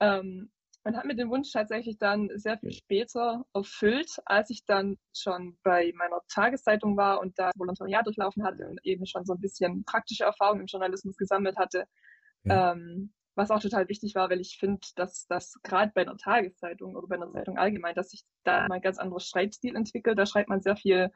Ähm, 0.00 0.50
man 0.84 0.96
hat 0.96 1.06
mir 1.06 1.16
den 1.16 1.30
Wunsch 1.30 1.50
tatsächlich 1.50 1.96
dann 1.98 2.28
sehr 2.34 2.58
viel 2.58 2.72
später 2.72 3.46
erfüllt, 3.54 4.10
als 4.26 4.50
ich 4.50 4.66
dann 4.66 4.98
schon 5.16 5.56
bei 5.62 5.92
meiner 5.96 6.20
Tageszeitung 6.32 6.96
war 6.96 7.20
und 7.20 7.38
da 7.38 7.50
Volontariat 7.56 8.06
durchlaufen 8.06 8.44
hatte 8.44 8.68
und 8.68 8.78
eben 8.84 9.06
schon 9.06 9.24
so 9.24 9.32
ein 9.32 9.40
bisschen 9.40 9.84
praktische 9.84 10.24
Erfahrung 10.24 10.60
im 10.60 10.66
Journalismus 10.66 11.16
gesammelt 11.16 11.56
hatte. 11.56 11.86
Ja. 12.44 12.72
Ähm, 12.72 13.14
was 13.34 13.50
auch 13.50 13.60
total 13.60 13.88
wichtig 13.88 14.14
war, 14.14 14.30
weil 14.30 14.40
ich 14.40 14.58
finde, 14.58 14.86
dass 14.96 15.26
das 15.26 15.58
gerade 15.62 15.92
bei 15.94 16.02
einer 16.02 16.16
Tageszeitung 16.16 16.94
oder 16.94 17.06
bei 17.08 17.16
einer 17.16 17.30
Zeitung 17.32 17.58
allgemein, 17.58 17.94
dass 17.94 18.10
sich 18.10 18.24
da 18.44 18.68
mal 18.68 18.76
ein 18.76 18.82
ganz 18.82 18.98
anderes 18.98 19.28
Schreibstil 19.28 19.76
entwickelt. 19.76 20.18
Da 20.18 20.26
schreibt 20.26 20.48
man 20.48 20.60
sehr 20.60 20.76
viel 20.76 21.10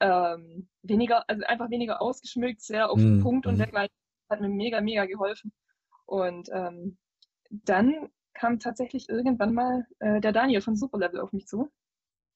ähm, 0.00 0.68
weniger, 0.82 1.28
also 1.28 1.44
einfach 1.44 1.70
weniger 1.70 2.00
ausgeschmückt, 2.02 2.62
sehr 2.62 2.90
auf 2.90 2.98
den 2.98 3.18
mhm. 3.18 3.22
Punkt 3.22 3.46
und 3.46 3.54
mhm. 3.54 3.58
dergleichen. 3.58 3.94
Hat 4.28 4.40
mir 4.40 4.48
mega, 4.48 4.80
mega 4.80 5.06
geholfen. 5.06 5.52
Und 6.06 6.48
ähm, 6.52 6.98
dann 7.50 8.10
kam 8.32 8.58
tatsächlich 8.58 9.08
irgendwann 9.08 9.54
mal 9.54 9.86
äh, 9.98 10.20
der 10.20 10.32
Daniel 10.32 10.60
von 10.60 10.76
Superlevel 10.76 11.20
auf 11.20 11.32
mich 11.32 11.46
zu. 11.46 11.70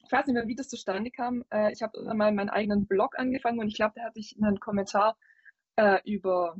Ich 0.04 0.12
weiß 0.12 0.26
nicht 0.26 0.34
mehr, 0.34 0.46
wie 0.46 0.56
das 0.56 0.68
zustande 0.68 1.10
kam. 1.10 1.44
Äh, 1.50 1.72
ich 1.72 1.82
habe 1.82 2.02
mal 2.14 2.32
meinen 2.32 2.50
eigenen 2.50 2.86
Blog 2.86 3.18
angefangen 3.18 3.58
und 3.60 3.68
ich 3.68 3.74
glaube, 3.74 3.94
da 3.96 4.02
hatte 4.04 4.20
ich 4.20 4.36
einen 4.40 4.60
Kommentar 4.60 5.16
äh, 5.76 6.00
über 6.04 6.56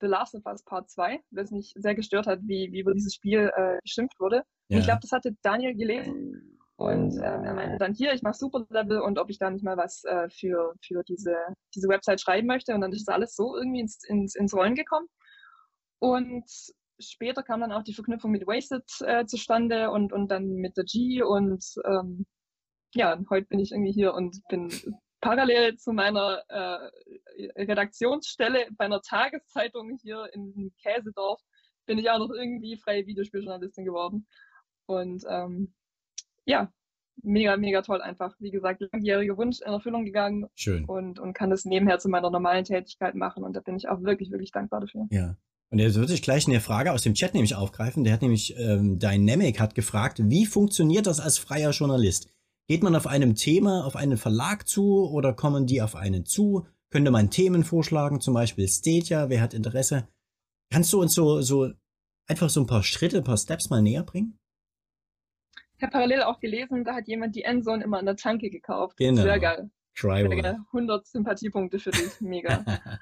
The 0.00 0.06
Last 0.06 0.34
of 0.34 0.44
Us 0.46 0.62
Part 0.62 0.90
2, 0.90 1.20
das 1.30 1.50
mich 1.50 1.72
sehr 1.76 1.94
gestört 1.94 2.26
hat, 2.26 2.40
wie, 2.42 2.70
wie 2.72 2.80
über 2.80 2.94
dieses 2.94 3.14
Spiel 3.14 3.50
äh, 3.56 3.78
geschimpft 3.82 4.18
wurde. 4.20 4.42
Ja. 4.68 4.78
Ich 4.78 4.84
glaube, 4.84 5.00
das 5.00 5.12
hatte 5.12 5.34
Daniel 5.42 5.74
gelesen 5.74 6.58
Und 6.76 7.16
äh, 7.18 7.22
er 7.22 7.54
meinte 7.54 7.78
dann 7.78 7.94
hier, 7.94 8.12
ich 8.12 8.22
mache 8.22 8.34
Super 8.34 8.66
Level 8.70 9.00
und 9.00 9.18
ob 9.18 9.30
ich 9.30 9.38
da 9.38 9.50
nicht 9.50 9.64
mal 9.64 9.76
was 9.76 10.04
äh, 10.04 10.28
für, 10.30 10.74
für 10.84 11.02
diese, 11.04 11.36
diese 11.74 11.88
Website 11.88 12.20
schreiben 12.20 12.46
möchte. 12.46 12.74
Und 12.74 12.80
dann 12.80 12.92
ist 12.92 13.08
alles 13.08 13.34
so 13.36 13.56
irgendwie 13.56 13.80
ins, 13.80 14.02
ins, 14.08 14.34
ins 14.34 14.54
Rollen 14.54 14.74
gekommen. 14.74 15.06
Und 16.00 16.44
später 16.98 17.42
kam 17.42 17.60
dann 17.60 17.72
auch 17.72 17.82
die 17.82 17.94
Verknüpfung 17.94 18.30
mit 18.30 18.46
Wasted 18.46 18.84
äh, 19.00 19.24
zustande 19.26 19.90
und, 19.90 20.12
und 20.12 20.28
dann 20.30 20.48
mit 20.54 20.76
der 20.76 20.84
G 20.84 21.22
und 21.22 21.64
ähm, 21.84 22.26
ja, 22.94 23.18
heute 23.30 23.46
bin 23.46 23.60
ich 23.60 23.72
irgendwie 23.72 23.92
hier 23.92 24.14
und 24.14 24.40
bin 24.48 24.68
parallel 25.22 25.76
zu 25.78 25.92
meiner 25.92 26.42
äh, 26.48 27.62
Redaktionsstelle 27.62 28.66
bei 28.76 28.84
einer 28.84 29.00
Tageszeitung 29.00 29.98
hier 30.02 30.28
in 30.34 30.72
Käsedorf 30.82 31.40
bin 31.86 31.98
ich 31.98 32.10
auch 32.10 32.18
noch 32.18 32.30
irgendwie 32.30 32.76
freie 32.76 33.06
Videospieljournalistin 33.06 33.84
geworden. 33.84 34.26
Und 34.86 35.24
ähm, 35.28 35.72
ja, 36.44 36.70
mega, 37.22 37.56
mega 37.56 37.82
toll 37.82 38.02
einfach. 38.02 38.34
Wie 38.38 38.50
gesagt, 38.50 38.82
langjähriger 38.92 39.36
Wunsch 39.36 39.60
in 39.60 39.72
Erfüllung 39.72 40.04
gegangen. 40.04 40.46
Schön. 40.54 40.84
Und, 40.84 41.18
und 41.18 41.32
kann 41.32 41.50
das 41.50 41.64
nebenher 41.64 41.98
zu 41.98 42.08
meiner 42.08 42.30
normalen 42.30 42.64
Tätigkeit 42.64 43.14
machen. 43.14 43.44
Und 43.44 43.54
da 43.54 43.60
bin 43.60 43.76
ich 43.76 43.88
auch 43.88 44.02
wirklich, 44.02 44.30
wirklich 44.30 44.52
dankbar 44.52 44.80
dafür. 44.80 45.06
Ja. 45.10 45.36
Und 45.70 45.78
jetzt 45.78 45.94
würde 45.94 46.12
ich 46.12 46.22
gleich 46.22 46.46
eine 46.46 46.60
Frage 46.60 46.92
aus 46.92 47.02
dem 47.02 47.14
Chat 47.14 47.32
nämlich 47.32 47.54
aufgreifen. 47.54 48.04
Der 48.04 48.12
hat 48.12 48.22
nämlich, 48.22 48.54
ähm, 48.58 48.98
Dynamic 48.98 49.58
hat 49.58 49.74
gefragt, 49.74 50.20
wie 50.22 50.46
funktioniert 50.46 51.06
das 51.06 51.18
als 51.18 51.38
freier 51.38 51.70
Journalist? 51.70 52.28
Geht 52.68 52.82
man 52.82 52.96
auf 52.96 53.06
einem 53.06 53.34
Thema, 53.34 53.84
auf 53.84 53.96
einen 53.96 54.16
Verlag 54.16 54.66
zu 54.66 55.08
oder 55.10 55.32
kommen 55.32 55.66
die 55.66 55.82
auf 55.82 55.96
einen 55.96 56.24
zu? 56.24 56.66
Könnte 56.90 57.10
man 57.10 57.30
Themen 57.30 57.64
vorschlagen, 57.64 58.20
zum 58.20 58.34
Beispiel 58.34 58.68
Stadia, 58.68 59.28
wer 59.28 59.40
hat 59.40 59.54
Interesse? 59.54 60.08
Kannst 60.70 60.92
du 60.92 61.00
uns 61.00 61.14
so, 61.14 61.40
so 61.40 61.70
einfach 62.26 62.50
so 62.50 62.60
ein 62.60 62.66
paar 62.66 62.82
Schritte, 62.82 63.18
ein 63.18 63.24
paar 63.24 63.36
Steps 63.36 63.70
mal 63.70 63.82
näher 63.82 64.04
bringen? 64.04 64.38
Ich 65.76 65.82
habe 65.82 65.92
parallel 65.92 66.22
auch 66.22 66.38
gelesen, 66.38 66.84
da 66.84 66.94
hat 66.94 67.08
jemand 67.08 67.34
die 67.34 67.42
Endzone 67.42 67.82
immer 67.82 67.98
an 67.98 68.06
der 68.06 68.16
Tanke 68.16 68.50
gekauft. 68.50 68.98
Genau. 68.98 69.22
Sehr 69.22 69.40
geil. 69.40 69.70
Sehr 69.94 70.10
Driver. 70.10 70.36
geil. 70.36 70.58
100 70.66 71.06
Sympathiepunkte 71.06 71.78
für 71.78 71.90
dich. 71.90 72.20
Mega. 72.20 72.64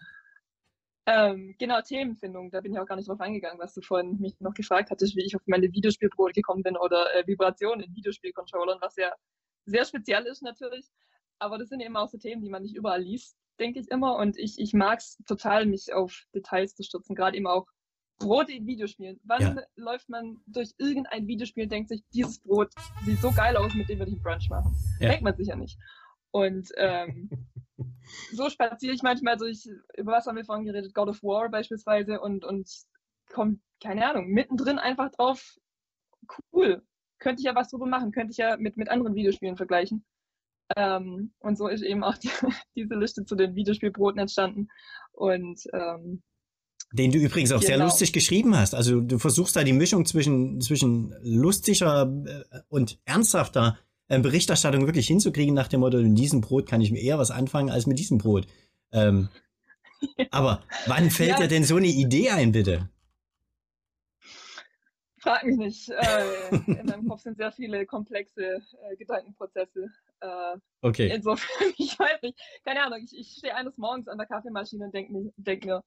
ähm, 1.06 1.54
genau, 1.58 1.80
Themenfindung. 1.82 2.50
Da 2.50 2.60
bin 2.60 2.72
ich 2.72 2.78
auch 2.78 2.86
gar 2.86 2.96
nicht 2.96 3.08
drauf 3.08 3.20
eingegangen, 3.20 3.58
was 3.58 3.74
du 3.74 3.82
vorhin 3.82 4.18
mich 4.18 4.40
noch 4.40 4.54
gefragt 4.54 4.90
hattest, 4.90 5.14
wie 5.14 5.24
ich 5.24 5.36
auf 5.36 5.42
meine 5.46 5.70
Videospielbrot 5.70 6.32
gekommen 6.32 6.62
bin 6.62 6.76
oder 6.76 7.14
äh, 7.14 7.26
Vibrationen 7.26 7.84
in 7.84 7.94
Videospielcontrollern, 7.94 8.78
was 8.80 8.96
ja 8.96 9.12
sehr 9.70 9.84
speziell 9.84 10.26
ist 10.26 10.42
natürlich. 10.42 10.86
Aber 11.38 11.56
das 11.58 11.68
sind 11.68 11.80
eben 11.80 11.96
auch 11.96 12.08
so 12.08 12.18
Themen, 12.18 12.42
die 12.42 12.50
man 12.50 12.62
nicht 12.62 12.76
überall 12.76 13.00
liest, 13.02 13.36
denke 13.58 13.80
ich 13.80 13.90
immer. 13.90 14.16
Und 14.16 14.36
ich, 14.36 14.58
ich 14.58 14.74
mag 14.74 14.98
es 14.98 15.16
total, 15.26 15.64
mich 15.66 15.92
auf 15.92 16.24
Details 16.34 16.74
zu 16.74 16.82
stürzen, 16.82 17.14
gerade 17.16 17.36
eben 17.36 17.46
auch 17.46 17.66
Brot 18.18 18.50
in 18.50 18.66
Videospielen. 18.66 19.18
Wann 19.24 19.40
Ja. 19.56 19.62
läuft 19.76 20.10
man 20.10 20.36
durch 20.46 20.74
irgendein 20.76 21.26
Videospiel 21.26 21.64
und 21.64 21.72
denkt 21.72 21.88
sich, 21.88 22.02
dieses 22.12 22.38
Brot 22.40 22.70
sieht 23.06 23.18
so 23.20 23.32
geil 23.32 23.56
aus, 23.56 23.72
mit 23.74 23.88
dem 23.88 23.98
würde 23.98 24.10
ich 24.10 24.16
einen 24.16 24.22
Brunch 24.22 24.50
machen? 24.50 24.76
Ja. 24.98 25.08
Denkt 25.08 25.22
man 25.24 25.34
sich 25.36 25.48
ja 25.48 25.56
nicht. 25.56 25.78
Und 26.30 26.68
ähm, 26.76 27.30
so 28.32 28.50
spaziere 28.50 28.94
ich 28.94 29.02
manchmal 29.02 29.38
durch, 29.38 29.66
über 29.96 30.12
was 30.12 30.26
haben 30.26 30.36
wir 30.36 30.44
vorhin 30.44 30.66
geredet, 30.66 30.92
God 30.92 31.08
of 31.08 31.22
War 31.22 31.48
beispielsweise 31.48 32.20
und, 32.20 32.44
und 32.44 32.70
kommt, 33.32 33.62
keine 33.82 34.06
Ahnung, 34.06 34.28
mittendrin 34.28 34.78
einfach 34.78 35.10
drauf, 35.12 35.56
cool, 36.52 36.82
könnte 37.20 37.40
ich 37.40 37.46
ja 37.46 37.54
was 37.54 37.68
drüber 37.68 37.86
machen, 37.86 38.10
könnte 38.12 38.32
ich 38.32 38.38
ja 38.38 38.56
mit, 38.56 38.76
mit 38.76 38.88
anderen 38.88 39.14
Videospielen 39.14 39.56
vergleichen. 39.56 40.04
Ähm, 40.76 41.32
und 41.40 41.56
so 41.58 41.68
ist 41.68 41.82
eben 41.82 42.02
auch 42.04 42.16
die, 42.18 42.30
diese 42.76 42.94
Liste 42.94 43.24
zu 43.24 43.34
den 43.36 43.54
Videospielbroten 43.54 44.20
entstanden. 44.20 44.68
Und 45.12 45.60
ähm, 45.72 46.22
Den 46.92 47.12
du 47.12 47.18
übrigens 47.18 47.52
auch 47.52 47.62
sehr 47.62 47.76
Genau. 47.76 47.86
lustig 47.86 48.12
geschrieben 48.12 48.56
hast. 48.56 48.74
Also 48.74 49.00
du 49.00 49.18
versuchst 49.18 49.54
da 49.56 49.64
die 49.64 49.72
Mischung 49.72 50.06
zwischen, 50.06 50.60
zwischen 50.60 51.14
lustiger 51.22 52.10
äh, 52.26 52.60
und 52.68 52.98
ernsthafter 53.04 53.78
äh, 54.08 54.18
Berichterstattung 54.20 54.86
wirklich 54.86 55.06
hinzukriegen 55.06 55.54
nach 55.54 55.68
dem 55.68 55.80
Motto, 55.80 55.98
in 55.98 56.14
diesem 56.14 56.40
Brot 56.40 56.66
kann 56.68 56.80
ich 56.80 56.90
mir 56.90 57.00
eher 57.00 57.18
was 57.18 57.30
anfangen 57.30 57.70
als 57.70 57.86
mit 57.86 57.98
diesem 57.98 58.18
Brot. 58.18 58.46
Ähm, 58.92 59.28
aber 60.30 60.62
wann 60.86 61.10
fällt 61.10 61.30
Ja. 61.30 61.36
dir 61.38 61.48
denn 61.48 61.64
so 61.64 61.76
eine 61.76 61.86
Idee 61.88 62.30
ein, 62.30 62.52
bitte? 62.52 62.88
Frag 65.20 65.44
mich 65.44 65.56
nicht. 65.56 65.88
Äh, 65.90 66.48
in 66.66 66.86
meinem 66.86 67.08
Kopf 67.08 67.20
sind 67.20 67.36
sehr 67.36 67.52
viele 67.52 67.86
komplexe 67.86 68.62
äh, 68.82 68.96
Gedankenprozesse. 68.96 69.86
Äh, 70.20 70.56
Okay. 70.82 71.10
Insofern, 71.14 71.72
ich 71.78 71.98
weiß 71.98 72.22
nicht, 72.22 72.38
keine 72.64 72.82
Ahnung, 72.82 73.00
ich, 73.04 73.16
ich 73.18 73.36
stehe 73.36 73.54
eines 73.54 73.76
Morgens 73.76 74.08
an 74.08 74.18
der 74.18 74.26
Kaffeemaschine 74.26 74.86
und 74.86 74.94
denke 74.94 75.12
mir, 75.12 75.32
denk 75.36 75.64
mir, 75.64 75.82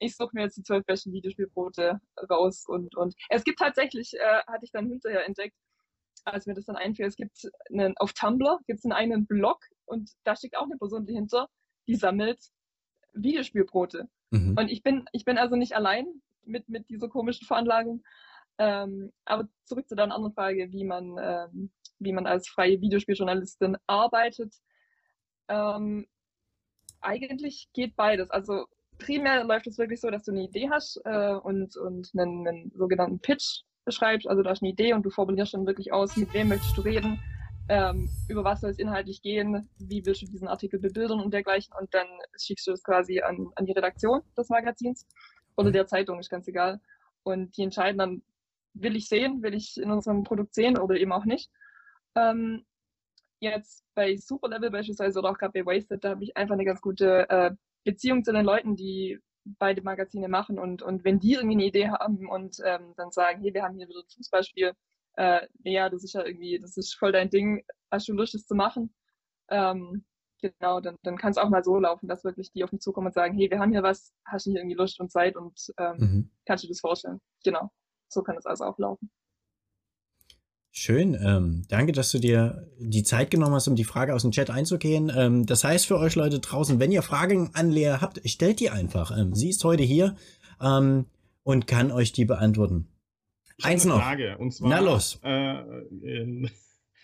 ich 0.00 0.16
suche 0.16 0.30
mir 0.34 0.42
jetzt 0.42 0.56
die 0.56 0.62
zwölf 0.62 0.84
besten 0.84 1.12
Videospielbrote 1.12 2.00
raus 2.28 2.64
und, 2.66 2.94
und 2.96 3.14
es 3.30 3.44
gibt 3.44 3.58
tatsächlich, 3.58 4.14
äh, 4.14 4.42
hatte 4.46 4.64
ich 4.64 4.70
dann 4.70 4.88
hinterher 4.88 5.24
entdeckt, 5.24 5.56
als 6.24 6.46
mir 6.46 6.54
das 6.54 6.66
dann 6.66 6.76
einfiel, 6.76 7.06
es 7.06 7.16
gibt 7.16 7.50
einen, 7.70 7.96
auf 7.96 8.12
Tumblr 8.12 8.58
gibt 8.66 8.80
es 8.80 8.84
einen 8.84 8.92
eigenen 8.92 9.26
Blog 9.26 9.64
und 9.86 10.10
da 10.24 10.36
steckt 10.36 10.56
auch 10.56 10.64
eine 10.64 10.76
Person 10.76 11.06
dahinter, 11.06 11.48
die 11.86 11.96
sammelt 11.96 12.40
Videospielbrote. 13.12 14.08
Mhm. 14.30 14.56
Und 14.58 14.68
ich 14.70 14.82
bin, 14.82 15.06
ich 15.12 15.24
bin 15.24 15.38
also 15.38 15.56
nicht 15.56 15.74
allein 15.74 16.06
mit, 16.44 16.68
mit 16.68 16.88
dieser 16.90 17.08
komischen 17.08 17.46
Veranlagung. 17.46 18.02
Ähm, 18.58 19.12
aber 19.24 19.48
zurück 19.64 19.88
zu 19.88 19.96
deiner 19.96 20.14
anderen 20.14 20.34
Frage, 20.34 20.70
wie 20.70 20.84
man, 20.84 21.16
ähm, 21.20 21.70
wie 21.98 22.12
man 22.12 22.26
als 22.26 22.48
freie 22.48 22.80
Videospieljournalistin 22.80 23.76
arbeitet. 23.86 24.54
Ähm, 25.48 26.06
eigentlich 27.00 27.68
geht 27.72 27.96
beides. 27.96 28.30
Also 28.30 28.66
primär 28.98 29.44
läuft 29.44 29.66
es 29.66 29.78
wirklich 29.78 30.00
so, 30.00 30.10
dass 30.10 30.24
du 30.24 30.32
eine 30.32 30.44
Idee 30.44 30.70
hast 30.70 31.00
äh, 31.04 31.34
und, 31.34 31.76
und 31.76 32.10
einen, 32.16 32.46
einen 32.46 32.72
sogenannten 32.74 33.20
Pitch 33.20 33.62
beschreibst. 33.84 34.26
Also 34.26 34.42
du 34.42 34.48
hast 34.48 34.62
eine 34.62 34.70
Idee 34.70 34.94
und 34.94 35.04
du 35.04 35.10
formulierst 35.10 35.54
dann 35.54 35.66
wirklich 35.66 35.92
aus, 35.92 36.16
mit 36.16 36.32
wem 36.32 36.48
möchtest 36.48 36.76
du 36.76 36.80
reden, 36.82 37.20
ähm, 37.68 38.10
über 38.28 38.44
was 38.44 38.60
soll 38.60 38.70
es 38.70 38.78
inhaltlich 38.78 39.22
gehen, 39.22 39.68
wie 39.78 40.04
willst 40.04 40.22
du 40.22 40.26
diesen 40.26 40.48
Artikel 40.48 40.78
bebildern 40.78 41.20
und 41.20 41.32
dergleichen. 41.32 41.74
Und 41.78 41.92
dann 41.94 42.06
schickst 42.38 42.66
du 42.66 42.72
das 42.72 42.82
quasi 42.82 43.20
an, 43.20 43.48
an 43.56 43.66
die 43.66 43.72
Redaktion 43.72 44.20
des 44.36 44.48
Magazins 44.48 45.06
oder 45.56 45.70
der 45.70 45.86
Zeitung, 45.86 46.18
ist 46.18 46.30
ganz 46.30 46.46
egal. 46.48 46.80
Und 47.22 47.56
die 47.56 47.62
entscheiden 47.62 47.98
dann, 47.98 48.22
will 48.74 48.96
ich 48.96 49.08
sehen, 49.08 49.42
will 49.42 49.54
ich 49.54 49.76
in 49.78 49.90
unserem 49.90 50.24
Produkt 50.24 50.54
sehen 50.54 50.78
oder 50.78 50.96
eben 50.96 51.12
auch 51.12 51.24
nicht. 51.24 51.50
Ähm, 52.16 52.64
jetzt 53.40 53.84
bei 53.94 54.16
Superlevel 54.16 54.70
beispielsweise 54.70 55.18
oder 55.18 55.30
auch 55.30 55.38
gerade 55.38 55.52
bei 55.52 55.66
Wasted, 55.66 56.04
da 56.04 56.10
habe 56.10 56.24
ich 56.24 56.36
einfach 56.36 56.54
eine 56.54 56.64
ganz 56.64 56.80
gute 56.80 57.28
äh, 57.28 57.50
Beziehung 57.84 58.24
zu 58.24 58.32
den 58.32 58.44
Leuten, 58.44 58.76
die 58.76 59.18
beide 59.44 59.82
Magazine 59.82 60.28
machen 60.28 60.58
und, 60.58 60.82
und 60.82 61.04
wenn 61.04 61.20
die 61.20 61.34
irgendwie 61.34 61.56
eine 61.56 61.66
Idee 61.66 61.88
haben 61.90 62.28
und 62.28 62.58
ähm, 62.64 62.94
dann 62.96 63.10
sagen, 63.10 63.42
hey, 63.42 63.52
wir 63.52 63.62
haben 63.62 63.76
hier 63.76 63.88
wieder 63.88 64.00
ein 64.00 64.08
Fußballspiel, 64.16 64.72
äh, 65.16 65.46
ja, 65.64 65.90
das 65.90 66.02
ist 66.02 66.14
ja 66.14 66.24
irgendwie, 66.24 66.58
das 66.58 66.76
ist 66.76 66.94
voll 66.94 67.12
dein 67.12 67.28
Ding, 67.30 67.62
hast 67.90 68.08
du 68.08 68.14
Lust, 68.14 68.34
das 68.34 68.46
zu 68.46 68.54
machen? 68.54 68.94
Ähm, 69.48 70.04
genau, 70.40 70.80
dann, 70.80 70.96
dann 71.02 71.18
kann 71.18 71.30
es 71.32 71.36
auch 71.38 71.50
mal 71.50 71.62
so 71.62 71.78
laufen, 71.78 72.08
dass 72.08 72.24
wirklich 72.24 72.52
die 72.52 72.64
auf 72.64 72.72
mich 72.72 72.80
zukommen 72.80 73.08
und 73.08 73.14
sagen, 73.14 73.36
hey, 73.36 73.50
wir 73.50 73.58
haben 73.58 73.72
hier 73.72 73.82
was, 73.82 74.14
hast 74.24 74.46
du 74.46 74.50
hier 74.52 74.60
irgendwie 74.60 74.76
Lust 74.76 74.98
und 75.00 75.12
Zeit 75.12 75.36
und 75.36 75.58
ähm, 75.78 75.98
Mhm. 75.98 76.30
kannst 76.46 76.64
du 76.64 76.68
das 76.68 76.80
vorstellen? 76.80 77.20
Genau, 77.44 77.70
so 78.14 78.22
kann 78.22 78.36
es 78.36 78.46
also 78.46 78.64
auch 78.64 78.78
laufen. 78.78 79.10
Schön. 80.76 81.16
Ähm, 81.22 81.62
danke, 81.68 81.92
dass 81.92 82.10
du 82.10 82.18
dir 82.18 82.68
die 82.78 83.04
Zeit 83.04 83.30
genommen 83.30 83.54
hast, 83.54 83.68
um 83.68 83.76
die 83.76 83.84
Frage 83.84 84.12
aus 84.12 84.22
dem 84.22 84.32
Chat 84.32 84.50
einzugehen. 84.50 85.12
Ähm, 85.14 85.46
das 85.46 85.62
heißt 85.62 85.86
für 85.86 85.98
euch 85.98 86.16
Leute 86.16 86.40
draußen, 86.40 86.80
wenn 86.80 86.90
ihr 86.90 87.02
Fragen 87.02 87.50
an 87.54 87.70
Lea 87.70 87.98
habt, 88.00 88.20
stellt 88.28 88.58
die 88.58 88.70
einfach. 88.70 89.16
Ähm, 89.16 89.36
sie 89.36 89.50
ist 89.50 89.62
heute 89.62 89.84
hier 89.84 90.16
ähm, 90.60 91.06
und 91.44 91.68
kann 91.68 91.92
euch 91.92 92.12
die 92.12 92.24
beantworten. 92.24 92.88
Eins 93.62 93.84
noch. 93.84 94.00
Frage, 94.00 94.36
und 94.38 94.52
zwar, 94.52 94.68
Na 94.68 94.80
los. 94.80 95.20
Äh, 95.22 95.60
ähm, 96.02 96.50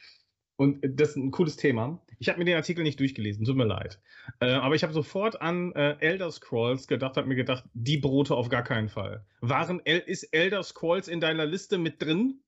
und 0.56 0.80
das 0.82 1.10
ist 1.10 1.16
ein 1.16 1.30
cooles 1.30 1.56
Thema. 1.56 2.02
Ich 2.22 2.28
habe 2.28 2.38
mir 2.38 2.44
den 2.44 2.56
Artikel 2.56 2.82
nicht 2.82 3.00
durchgelesen, 3.00 3.46
tut 3.46 3.56
mir 3.56 3.64
leid. 3.64 3.98
Äh, 4.40 4.52
aber 4.52 4.74
ich 4.74 4.82
habe 4.82 4.92
sofort 4.92 5.40
an 5.40 5.72
äh, 5.72 5.96
Elder 6.00 6.30
Scrolls 6.30 6.86
gedacht, 6.86 7.16
habe 7.16 7.26
mir 7.26 7.34
gedacht, 7.34 7.64
die 7.72 7.96
Brote 7.96 8.34
auf 8.34 8.50
gar 8.50 8.62
keinen 8.62 8.90
Fall. 8.90 9.24
Waren 9.40 9.80
El 9.86 10.00
ist 10.00 10.24
Elder 10.24 10.62
Scrolls 10.62 11.08
in 11.08 11.20
deiner 11.20 11.46
Liste 11.46 11.78
mit 11.78 12.02
drin? 12.02 12.42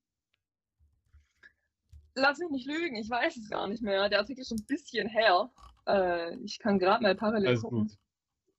Lass 2.14 2.38
mich 2.38 2.50
nicht 2.50 2.66
lügen, 2.66 2.96
ich 2.96 3.08
weiß 3.08 3.35
es 3.38 3.48
gar 3.48 3.66
nicht 3.66 3.82
mehr. 3.82 4.11
Der 4.11 4.18
Artikel 4.18 4.42
ist 4.42 4.48
schon 4.48 4.58
ein 4.58 4.66
bisschen 4.66 5.08
her. 5.08 5.50
Äh, 5.87 6.37
ich 6.44 6.58
kann 6.58 6.78
gerade 6.78 7.02
mal 7.02 7.14
parallel 7.14 7.48
Alles 7.48 7.62
gucken. 7.62 7.88
gut. 7.88 7.98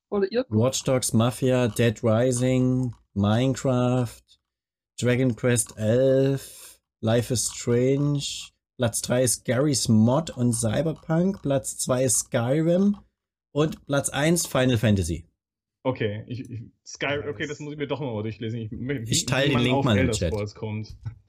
Oder 0.08 0.32
ihr. 0.32 0.44
Watch 0.48 0.82
Dogs, 0.82 1.12
Mafia, 1.12 1.68
Dead 1.68 2.02
Rising, 2.02 2.92
Minecraft, 3.14 4.20
Dragon 5.00 5.36
Quest 5.36 5.78
11, 5.78 6.80
Life 7.00 7.32
is 7.32 7.52
Strange. 7.54 8.50
Platz 8.76 9.02
3 9.02 9.22
ist 9.22 9.44
Gary's 9.44 9.88
Mod 9.88 10.30
und 10.30 10.52
Cyberpunk. 10.52 11.42
Platz 11.42 11.78
2 11.78 12.04
ist 12.04 12.18
Skyrim. 12.18 12.96
Und 13.52 13.86
Platz 13.86 14.08
1 14.08 14.46
Final 14.46 14.78
Fantasy. 14.78 15.26
Okay, 15.86 16.24
ich, 16.26 16.50
ich, 16.50 16.62
Sky, 16.84 17.18
okay, 17.28 17.46
das 17.46 17.60
muss 17.60 17.74
ich 17.74 17.78
mir 17.78 17.86
doch 17.86 18.00
mal 18.00 18.22
durchlesen. 18.22 18.58
Ich, 18.58 18.70
wie, 18.72 19.10
Ich 19.10 19.26
teile 19.26 19.50
den 19.50 19.58
Link 19.58 19.84
mal 19.84 19.98
im 19.98 20.10
Chat. 20.12 20.32
Kommt. 20.54 20.96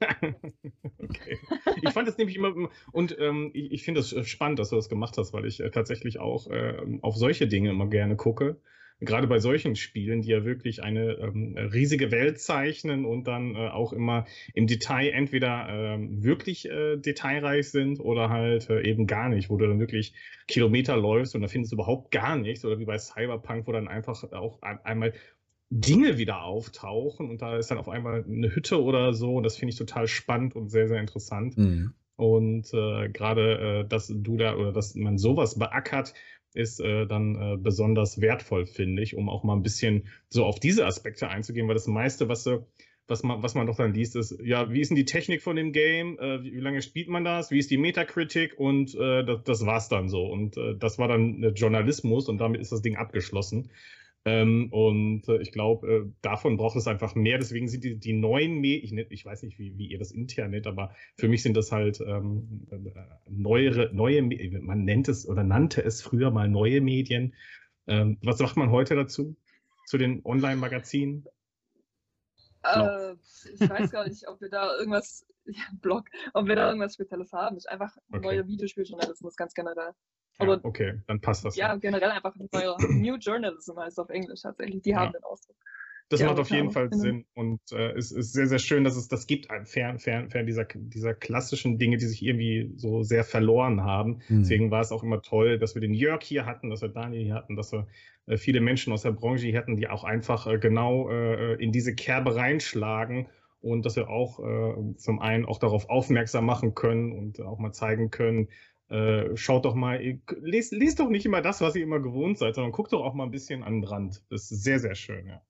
okay. 0.98 1.38
Ich 1.82 1.90
fand 1.90 2.08
das 2.08 2.16
nämlich 2.16 2.36
immer, 2.36 2.54
und 2.90 3.16
ähm, 3.20 3.50
ich, 3.52 3.70
ich 3.70 3.82
finde 3.84 4.00
das 4.00 4.26
spannend, 4.26 4.58
dass 4.58 4.70
du 4.70 4.76
das 4.76 4.88
gemacht 4.88 5.18
hast, 5.18 5.34
weil 5.34 5.44
ich 5.44 5.60
äh, 5.60 5.70
tatsächlich 5.70 6.18
auch 6.20 6.50
äh, 6.50 6.78
auf 7.02 7.16
solche 7.16 7.46
Dinge 7.46 7.68
immer 7.68 7.86
gerne 7.86 8.16
gucke. 8.16 8.58
Gerade 9.00 9.26
bei 9.26 9.38
solchen 9.38 9.76
Spielen, 9.76 10.22
die 10.22 10.30
ja 10.30 10.44
wirklich 10.44 10.82
eine 10.82 11.14
ähm, 11.14 11.56
riesige 11.56 12.10
Welt 12.10 12.40
zeichnen 12.40 13.04
und 13.04 13.26
dann 13.26 13.54
äh, 13.54 13.68
auch 13.68 13.92
immer 13.92 14.26
im 14.54 14.66
Detail 14.66 15.10
entweder 15.10 15.68
ähm, 15.68 16.22
wirklich 16.22 16.70
äh, 16.70 16.96
detailreich 16.96 17.70
sind 17.70 18.00
oder 18.00 18.30
halt 18.30 18.70
äh, 18.70 18.82
eben 18.82 19.06
gar 19.06 19.28
nicht, 19.28 19.50
wo 19.50 19.56
du 19.56 19.66
dann 19.66 19.80
wirklich 19.80 20.14
Kilometer 20.48 20.96
läufst 20.96 21.34
und 21.34 21.42
da 21.42 21.48
findest 21.48 21.72
du 21.72 21.76
überhaupt 21.76 22.10
gar 22.10 22.36
nichts 22.36 22.64
oder 22.64 22.78
wie 22.78 22.86
bei 22.86 22.98
Cyberpunk, 22.98 23.66
wo 23.66 23.72
dann 23.72 23.88
einfach 23.88 24.22
auch 24.32 24.62
ein, 24.62 24.78
einmal 24.84 25.12
Dinge 25.70 26.16
wieder 26.16 26.42
auftauchen 26.42 27.28
und 27.28 27.42
da 27.42 27.56
ist 27.56 27.70
dann 27.70 27.78
auf 27.78 27.88
einmal 27.88 28.24
eine 28.24 28.54
Hütte 28.54 28.82
oder 28.82 29.12
so. 29.14 29.36
Und 29.36 29.42
das 29.42 29.56
finde 29.56 29.72
ich 29.72 29.78
total 29.78 30.06
spannend 30.06 30.54
und 30.54 30.70
sehr, 30.70 30.86
sehr 30.88 31.00
interessant. 31.00 31.56
Mhm. 31.56 31.92
Und 32.16 32.72
äh, 32.72 33.08
gerade, 33.10 33.82
äh, 33.84 33.88
dass 33.88 34.06
du 34.08 34.36
da 34.36 34.56
oder 34.56 34.72
dass 34.72 34.94
man 34.94 35.18
sowas 35.18 35.58
beackert, 35.58 36.14
ist 36.56 36.80
äh, 36.80 37.06
dann 37.06 37.36
äh, 37.36 37.56
besonders 37.56 38.20
wertvoll, 38.20 38.66
finde 38.66 39.02
ich, 39.02 39.16
um 39.16 39.28
auch 39.28 39.44
mal 39.44 39.54
ein 39.54 39.62
bisschen 39.62 40.08
so 40.28 40.44
auf 40.44 40.58
diese 40.58 40.86
Aspekte 40.86 41.28
einzugehen, 41.28 41.68
weil 41.68 41.74
das 41.74 41.86
meiste, 41.86 42.28
was, 42.28 42.46
äh, 42.46 42.58
was, 43.06 43.22
man, 43.22 43.42
was 43.42 43.54
man 43.54 43.66
doch 43.66 43.76
dann 43.76 43.94
liest, 43.94 44.16
ist, 44.16 44.38
ja, 44.42 44.70
wie 44.70 44.80
ist 44.80 44.88
denn 44.88 44.96
die 44.96 45.04
Technik 45.04 45.42
von 45.42 45.56
dem 45.56 45.72
Game? 45.72 46.18
Äh, 46.18 46.42
wie, 46.42 46.54
wie, 46.54 46.60
lange 46.60 46.82
spielt 46.82 47.08
man 47.08 47.24
das? 47.24 47.50
Wie 47.50 47.58
ist 47.58 47.70
die 47.70 47.78
Metacritic? 47.78 48.58
Und 48.58 48.94
äh, 48.94 49.24
das, 49.24 49.42
das 49.44 49.66
war's 49.66 49.88
dann 49.88 50.08
so. 50.08 50.26
Und 50.26 50.56
das 50.78 50.98
war 50.98 51.08
dann 51.08 51.54
Journalismus 51.54 52.28
und 52.28 52.38
damit 52.38 52.60
ist 52.60 52.72
das 52.72 52.82
Ding 52.82 52.96
abgeschlossen. 52.96 53.70
Ähm, 54.26 54.72
und 54.72 55.28
äh, 55.28 55.40
ich 55.40 55.52
glaube, 55.52 55.88
äh, 55.88 56.12
davon 56.20 56.56
braucht 56.56 56.76
es 56.76 56.88
einfach 56.88 57.14
mehr. 57.14 57.38
Deswegen 57.38 57.68
sind 57.68 57.84
die, 57.84 57.96
die 57.96 58.12
neuen 58.12 58.58
Medien, 58.58 58.98
ich, 58.98 59.10
ich, 59.12 59.24
weiß 59.24 59.44
nicht, 59.44 59.56
wie, 59.56 59.78
wie 59.78 59.86
ihr 59.86 60.00
das 60.00 60.10
intern 60.10 60.50
nennt, 60.50 60.66
aber 60.66 60.92
für 61.14 61.28
mich 61.28 61.44
sind 61.44 61.56
das 61.56 61.70
halt 61.70 62.00
ähm, 62.00 62.66
äh, 62.72 62.76
neuere, 63.30 63.88
neue, 63.94 64.22
man 64.60 64.84
nennt 64.84 65.06
es 65.08 65.28
oder 65.28 65.44
nannte 65.44 65.80
es 65.80 66.02
früher 66.02 66.32
mal 66.32 66.48
neue 66.48 66.80
Medien. 66.80 67.34
Ähm, 67.86 68.18
was 68.20 68.38
sagt 68.38 68.56
man 68.56 68.72
heute 68.72 68.96
dazu? 68.96 69.36
Zu 69.86 69.96
den 69.96 70.24
Online-Magazinen? 70.24 71.24
Äh, 72.64 73.12
ich 73.54 73.60
weiß 73.60 73.92
gar 73.92 74.08
nicht, 74.08 74.26
ob 74.26 74.40
wir 74.40 74.48
da 74.48 74.76
irgendwas, 74.76 75.24
ja, 75.44 75.62
Blog, 75.80 76.06
ob 76.34 76.48
wir 76.48 76.56
da 76.56 76.66
irgendwas 76.66 76.94
Spezielles 76.94 77.32
haben. 77.32 77.56
ist 77.56 77.68
einfach 77.68 77.96
okay. 78.10 78.20
neuer 78.22 78.48
Videospieljournalismus 78.48 79.36
ganz 79.36 79.54
generell. 79.54 79.92
Ja, 80.38 80.60
okay, 80.62 81.00
dann 81.06 81.20
passt 81.20 81.44
das. 81.44 81.56
Ja, 81.56 81.74
generell 81.76 82.10
einfach 82.10 82.34
ein 82.36 82.48
neuer 82.52 82.76
New 82.88 83.16
Journalism 83.16 83.78
heißt 83.78 83.98
auf 83.98 84.10
Englisch 84.10 84.42
tatsächlich. 84.42 84.82
Die 84.82 84.94
haben 84.94 85.12
den 85.12 85.22
Ausdruck. 85.24 85.56
Das 86.08 86.20
ja, 86.20 86.28
macht 86.28 86.38
auf 86.38 86.50
jeden 86.50 86.70
Fall 86.70 86.88
Sinn 86.92 87.24
und 87.34 87.60
äh, 87.72 87.90
es 87.94 88.12
ist 88.12 88.32
sehr, 88.32 88.46
sehr 88.46 88.60
schön, 88.60 88.84
dass 88.84 88.96
es 88.96 89.08
das 89.08 89.26
gibt, 89.26 89.48
fern, 89.64 89.98
fern, 89.98 90.30
fern 90.30 90.46
dieser, 90.46 90.64
dieser 90.64 91.14
klassischen 91.14 91.78
Dinge, 91.78 91.96
die 91.96 92.06
sich 92.06 92.24
irgendwie 92.24 92.70
so 92.76 93.02
sehr 93.02 93.24
verloren 93.24 93.82
haben. 93.82 94.20
Mhm. 94.28 94.42
Deswegen 94.42 94.70
war 94.70 94.82
es 94.82 94.92
auch 94.92 95.02
immer 95.02 95.20
toll, 95.20 95.58
dass 95.58 95.74
wir 95.74 95.80
den 95.80 95.94
Jörg 95.94 96.22
hier 96.22 96.46
hatten, 96.46 96.70
dass 96.70 96.80
wir 96.80 96.90
Daniel 96.90 97.24
hier 97.24 97.34
hatten, 97.34 97.56
dass 97.56 97.72
wir 97.72 97.88
äh, 98.26 98.36
viele 98.36 98.60
Menschen 98.60 98.92
aus 98.92 99.02
der 99.02 99.10
Branche 99.10 99.46
hier 99.46 99.58
hatten, 99.58 99.76
die 99.76 99.88
auch 99.88 100.04
einfach 100.04 100.46
äh, 100.46 100.58
genau 100.58 101.10
äh, 101.10 101.54
in 101.54 101.72
diese 101.72 101.96
Kerbe 101.96 102.36
reinschlagen 102.36 103.26
und 103.60 103.84
dass 103.84 103.96
wir 103.96 104.08
auch 104.08 104.38
äh, 104.38 104.94
zum 104.96 105.18
einen 105.18 105.44
auch 105.44 105.58
darauf 105.58 105.90
aufmerksam 105.90 106.46
machen 106.46 106.76
können 106.76 107.10
und 107.10 107.40
auch 107.40 107.58
mal 107.58 107.72
zeigen 107.72 108.10
können, 108.10 108.48
äh, 108.88 109.36
schaut 109.36 109.64
doch 109.64 109.74
mal, 109.74 110.00
lest, 110.40 110.72
lest 110.72 111.00
doch 111.00 111.08
nicht 111.08 111.26
immer 111.26 111.42
das, 111.42 111.60
was 111.60 111.74
ihr 111.74 111.82
immer 111.82 112.00
gewohnt 112.00 112.38
seid, 112.38 112.54
sondern 112.54 112.72
guckt 112.72 112.92
doch 112.92 113.04
auch 113.04 113.14
mal 113.14 113.24
ein 113.24 113.30
bisschen 113.30 113.62
an 113.62 113.80
den 113.80 113.84
Rand. 113.84 114.22
Das 114.30 114.50
ist 114.50 114.62
sehr, 114.62 114.78
sehr 114.78 114.94
schön, 114.94 115.26
ja. 115.26 115.42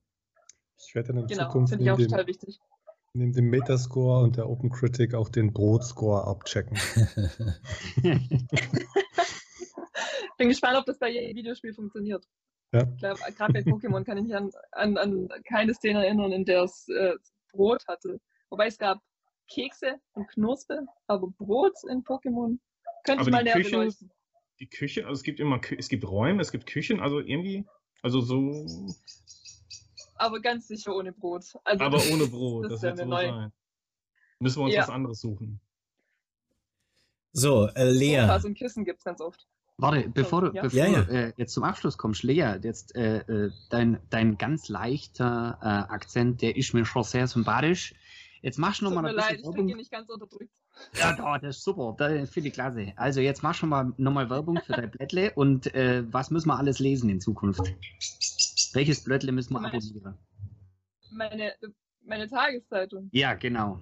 Ich 0.78 0.94
werde 0.94 1.08
dann 1.08 1.22
in 1.22 1.26
genau, 1.26 1.44
Zukunft 1.44 1.72
neben, 1.72 1.84
ich 1.84 1.90
auch 1.90 1.98
total 1.98 2.26
wichtig. 2.26 2.58
neben 3.12 3.32
dem 3.32 3.48
Metascore 3.50 4.22
und 4.24 4.36
der 4.36 4.48
Open 4.48 4.70
Critic 4.70 5.14
auch 5.14 5.28
den 5.28 5.52
Brotscore 5.52 6.26
abchecken. 6.26 6.76
Bin 10.38 10.48
gespannt, 10.48 10.76
ob 10.78 10.84
das 10.84 10.98
bei 10.98 11.10
jedem 11.10 11.36
Videospiel 11.36 11.72
funktioniert. 11.72 12.26
Ja. 12.72 12.84
Gerade 12.84 13.52
bei 13.52 13.60
Pokémon 13.60 14.04
kann 14.04 14.18
ich 14.18 14.24
mich 14.24 14.34
an, 14.34 14.50
an, 14.72 14.98
an, 14.98 15.28
keine 15.48 15.72
Szene 15.72 16.04
erinnern, 16.04 16.32
in 16.32 16.44
der 16.44 16.64
es 16.64 16.88
äh, 16.88 17.14
Brot 17.52 17.86
hatte. 17.88 18.20
Wobei 18.50 18.66
es 18.66 18.76
gab 18.78 19.00
Kekse 19.48 19.98
und 20.12 20.28
Knospe, 20.28 20.86
aber 21.06 21.28
Brot 21.38 21.74
in 21.88 22.02
Pokémon 22.02 22.58
könnte 23.06 23.22
aber 23.22 23.30
mal 23.30 23.44
näher 23.44 23.54
Küche, 23.54 23.70
beleuchten. 23.70 24.10
Die 24.60 24.68
Küche, 24.68 25.06
also 25.06 25.18
es 25.18 25.22
gibt 25.22 25.40
immer, 25.40 25.60
es 25.76 25.88
gibt 25.88 26.04
Räume, 26.04 26.40
es 26.40 26.52
gibt 26.52 26.66
Küchen, 26.66 27.00
also 27.00 27.20
irgendwie, 27.20 27.64
also 28.02 28.20
so. 28.20 28.66
Aber 30.16 30.40
ganz 30.40 30.68
sicher 30.68 30.94
ohne 30.94 31.12
Brot. 31.12 31.44
Also 31.64 31.84
aber 31.84 31.98
ohne 32.12 32.26
Brot, 32.26 32.64
das, 32.64 32.80
das 32.80 32.82
wird 32.82 32.98
so 32.98 33.04
neu. 33.04 33.28
sein. 33.28 33.52
Müssen 34.40 34.60
wir 34.60 34.64
uns 34.64 34.74
ja. 34.74 34.82
was 34.82 34.90
anderes 34.90 35.20
suchen. 35.20 35.60
So, 37.32 37.68
äh, 37.68 37.90
Lea. 37.90 38.20
Sofas 38.20 38.44
und 38.44 38.54
Kissen 38.54 38.84
gibt 38.84 38.98
es 38.98 39.04
ganz 39.04 39.20
oft. 39.20 39.46
Warte, 39.78 40.08
bevor 40.08 40.40
du, 40.40 40.54
ja. 40.54 40.62
bevor 40.62 40.78
ja, 40.78 40.86
ja. 40.86 41.02
Du, 41.02 41.12
äh, 41.12 41.32
jetzt 41.36 41.52
zum 41.52 41.64
Abschluss 41.64 41.98
kommst, 41.98 42.22
Lea, 42.22 42.58
jetzt 42.62 42.96
äh, 42.96 43.18
äh, 43.18 43.50
dein, 43.68 44.00
dein 44.08 44.38
ganz 44.38 44.70
leichter 44.70 45.58
äh, 45.60 45.66
Akzent, 45.66 46.40
der 46.40 46.56
ist 46.56 46.72
mir 46.72 46.86
schon 46.86 47.02
sehr 47.02 47.26
sympathisch. 47.26 47.94
Jetzt 48.42 48.58
machst 48.58 48.80
du 48.80 48.84
nochmal 48.84 49.06
ein 49.06 49.16
bisschen 49.16 49.36
leid, 49.36 49.44
Werbung. 49.44 49.68
Ich 49.68 49.76
nicht 49.76 49.90
ganz 49.90 50.08
unterdrückt. 50.08 50.52
Ja, 50.94 51.16
oh, 51.20 51.38
das 51.40 51.56
ist 51.56 51.64
super, 51.64 51.94
das 51.98 52.30
finde 52.30 52.48
ich 52.48 52.54
klasse. 52.54 52.92
Also 52.96 53.20
jetzt 53.20 53.42
mach 53.42 53.54
schon 53.54 53.70
mal 53.70 53.92
nochmal 53.96 54.28
Werbung 54.28 54.60
für 54.60 54.72
dein 54.72 54.90
Blättle 54.90 55.32
und 55.34 55.74
äh, 55.74 56.04
was 56.12 56.30
müssen 56.30 56.48
wir 56.48 56.58
alles 56.58 56.78
lesen 56.78 57.08
in 57.08 57.20
Zukunft? 57.20 57.62
Welches 58.74 59.04
Blättle 59.04 59.32
müssen 59.32 59.54
wir 59.54 59.60
meine, 59.60 59.76
abonnieren? 59.76 60.18
Meine, 61.10 61.54
meine 62.02 62.28
Tageszeitung. 62.28 63.08
Ja, 63.12 63.34
genau. 63.34 63.80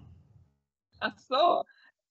Ach 1.01 1.19
so. 1.19 1.65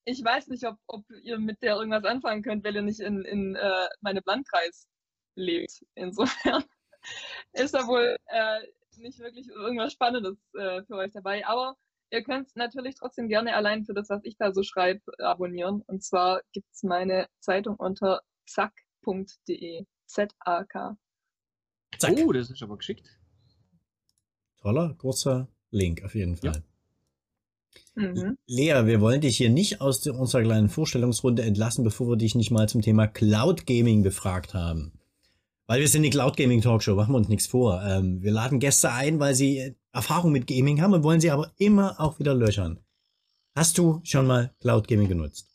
Ich 0.06 0.24
weiß 0.24 0.48
nicht, 0.50 0.66
ob, 0.66 0.78
ob 0.88 1.06
ihr 1.24 1.40
mit 1.40 1.62
der 1.62 1.76
irgendwas 1.76 2.04
anfangen 2.04 2.44
könnt, 2.44 2.66
weil 2.66 2.76
ihr 2.76 2.82
nicht 2.82 3.00
in, 3.00 3.24
in 3.24 3.56
äh, 3.56 3.88
meinem 4.02 4.22
Landkreis 4.26 4.88
lebt. 5.36 5.86
Insofern 5.96 6.64
ist 7.54 7.74
da 7.74 7.88
wohl 7.88 8.18
äh, 8.26 8.60
nicht 8.98 9.20
wirklich 9.20 9.48
irgendwas 9.48 9.94
Spannendes 9.94 10.38
äh, 10.56 10.84
für 10.84 10.96
euch 10.96 11.12
dabei. 11.14 11.46
Aber 11.48 11.78
Ihr 12.14 12.22
könnt 12.22 12.56
natürlich 12.56 12.94
trotzdem 12.94 13.28
gerne 13.28 13.56
allein 13.56 13.86
für 13.86 13.96
das, 13.96 14.08
was 14.08 14.22
ich 14.24 14.38
da 14.38 14.54
so 14.54 14.62
schreibe, 14.62 15.02
abonnieren. 15.18 15.82
Und 15.88 16.04
zwar 16.04 16.42
gibt 16.52 16.68
es 16.72 16.84
meine 16.84 17.28
Zeitung 17.40 17.76
unter 17.76 18.22
zack.de. 18.46 19.86
Z-A-K. 20.06 20.98
Zack. 21.98 22.14
Oh, 22.24 22.32
das 22.32 22.52
ist 22.52 22.62
aber 22.62 22.78
geschickt. 22.78 23.10
Toller, 24.62 24.94
großer 24.94 25.48
Link 25.72 26.04
auf 26.04 26.14
jeden 26.14 26.38
Fall. 26.38 26.64
Ja. 27.96 28.04
Mhm. 28.04 28.38
Lea, 28.46 28.86
wir 28.86 29.02
wollen 29.02 29.22
dich 29.22 29.38
hier 29.38 29.50
nicht 29.50 29.82
aus 29.82 30.06
unserer 30.06 30.44
kleinen 30.44 30.70
Vorstellungsrunde 30.70 31.42
entlassen, 31.42 31.84
bevor 31.84 32.10
wir 32.10 32.16
dich 32.16 32.36
nicht 32.36 32.52
mal 32.52 32.70
zum 32.70 32.84
Thema 32.84 33.08
Cloud 33.08 33.66
Gaming 33.66 34.04
befragt 34.04 34.54
haben. 34.54 35.00
Weil 35.66 35.80
wir 35.80 35.88
sind 35.88 36.04
die 36.04 36.10
Cloud 36.10 36.36
Gaming 36.36 36.62
Talkshow, 36.62 36.96
machen 36.96 37.14
wir 37.14 37.18
uns 37.18 37.30
nichts 37.30 37.48
vor. 37.48 37.82
Ähm, 37.84 38.22
wir 38.22 38.32
laden 38.32 38.60
Gäste 38.60 38.92
ein, 38.92 39.20
weil 39.20 39.34
sie 39.34 39.76
Erfahrung 39.94 40.32
mit 40.32 40.48
Gaming 40.48 40.82
haben 40.82 40.94
und 40.94 41.04
wollen 41.04 41.22
sie 41.22 41.32
aber 41.32 41.52
immer 41.58 42.00
auch 42.00 42.20
wieder 42.20 42.34
löchern. 42.34 42.84
Hast 43.56 43.78
du 43.78 44.02
schon 44.04 44.28
mal 44.28 44.54
Cloud 44.60 44.88
Gaming 44.88 45.08
genutzt? 45.08 45.48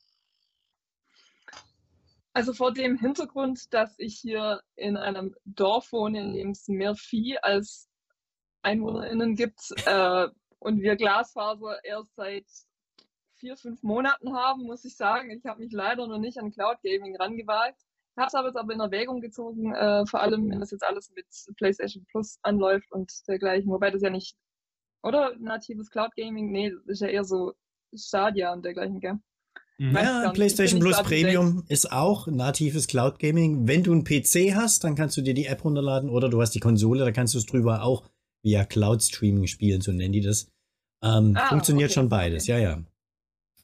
Also 2.32 2.52
vor 2.52 2.72
dem 2.72 2.96
Hintergrund, 2.98 3.74
dass 3.74 3.98
ich 3.98 4.18
hier 4.18 4.62
in 4.76 4.96
einem 4.96 5.34
Dorf 5.44 5.90
wohne, 5.90 6.20
in 6.20 6.32
dem 6.34 6.50
es 6.50 6.68
mehr 6.68 6.94
Vieh 6.94 7.36
als 7.38 7.88
EinwohnerInnen 8.62 9.34
gibt 9.34 9.61
äh, 9.86 10.28
und 10.61 10.80
wir 10.80 10.96
Glasfaser 10.96 11.84
erst 11.84 12.14
seit 12.14 12.46
vier, 13.34 13.56
fünf 13.56 13.82
Monaten 13.82 14.34
haben, 14.34 14.62
muss 14.64 14.84
ich 14.84 14.96
sagen, 14.96 15.30
ich 15.30 15.44
habe 15.44 15.61
mich 15.61 15.72
leider 15.72 16.06
noch 16.06 16.18
nicht 16.18 16.38
an 16.38 16.50
Cloud 16.50 16.78
Gaming 16.82 17.16
rangewagt. 17.16 17.80
Habe 18.19 18.27
es 18.27 18.35
aber 18.35 18.49
jetzt 18.49 18.57
aber 18.57 18.73
in 18.75 18.81
Erwägung 18.81 19.21
gezogen, 19.21 19.73
äh, 19.75 20.05
vor 20.07 20.21
allem 20.21 20.51
wenn 20.51 20.61
das 20.61 20.73
jetzt 20.73 20.83
alles 20.83 21.11
mit 21.14 21.27
PlayStation 21.57 22.05
Plus 22.11 22.39
anläuft 22.43 22.91
und 22.91 23.12
dergleichen. 23.29 23.71
Wobei 23.71 23.91
das 23.91 24.03
ja 24.03 24.11
nicht, 24.11 24.37
oder? 25.03 25.35
Natives 25.39 25.89
Cloud 25.91 26.11
Gaming? 26.16 26.51
Nee, 26.51 26.71
das 26.71 26.87
ist 26.87 27.01
ja 27.01 27.09
eher 27.09 27.25
so 27.25 27.53
Stadia 27.95 28.53
und 28.53 28.64
dergleichen, 28.64 29.01
gell? 29.01 29.19
Mhm. 29.79 29.95
Ja, 29.95 30.31
PlayStation 30.33 30.81
Plus 30.81 31.01
Premium 31.03 31.64
ist 31.69 31.93
auch 31.93 32.27
natives 32.27 32.89
Cloud 32.89 33.21
Gaming. 33.21 33.69
Wenn 33.69 33.85
du 33.85 33.93
einen 33.93 34.03
PC 34.03 34.55
hast, 34.55 34.83
dann 34.83 34.97
kannst 34.97 35.16
du 35.16 35.23
dir 35.23 35.35
die 35.35 35.47
App 35.47 35.64
runterladen 35.64 36.11
oder 36.11 36.29
du 36.29 36.41
hast 36.41 36.55
die 36.57 36.61
Konsole, 36.61 37.05
da 37.05 37.12
kannst 37.12 37.35
du 37.35 37.39
es 37.39 37.47
drüber 37.47 37.85
auch 37.85 38.03
via 38.43 38.64
Cloud 38.64 39.03
Streaming 39.03 39.47
spielen, 39.47 39.81
so 39.81 39.93
nennen 39.93 40.12
die 40.12 40.21
das. 40.21 40.51
Ähm, 41.05 41.35
ah, 41.37 41.47
funktioniert 41.49 41.91
okay. 41.91 41.95
schon 41.95 42.09
beides, 42.09 42.45
okay. 42.45 42.53
ja, 42.53 42.59
ja. 42.59 42.83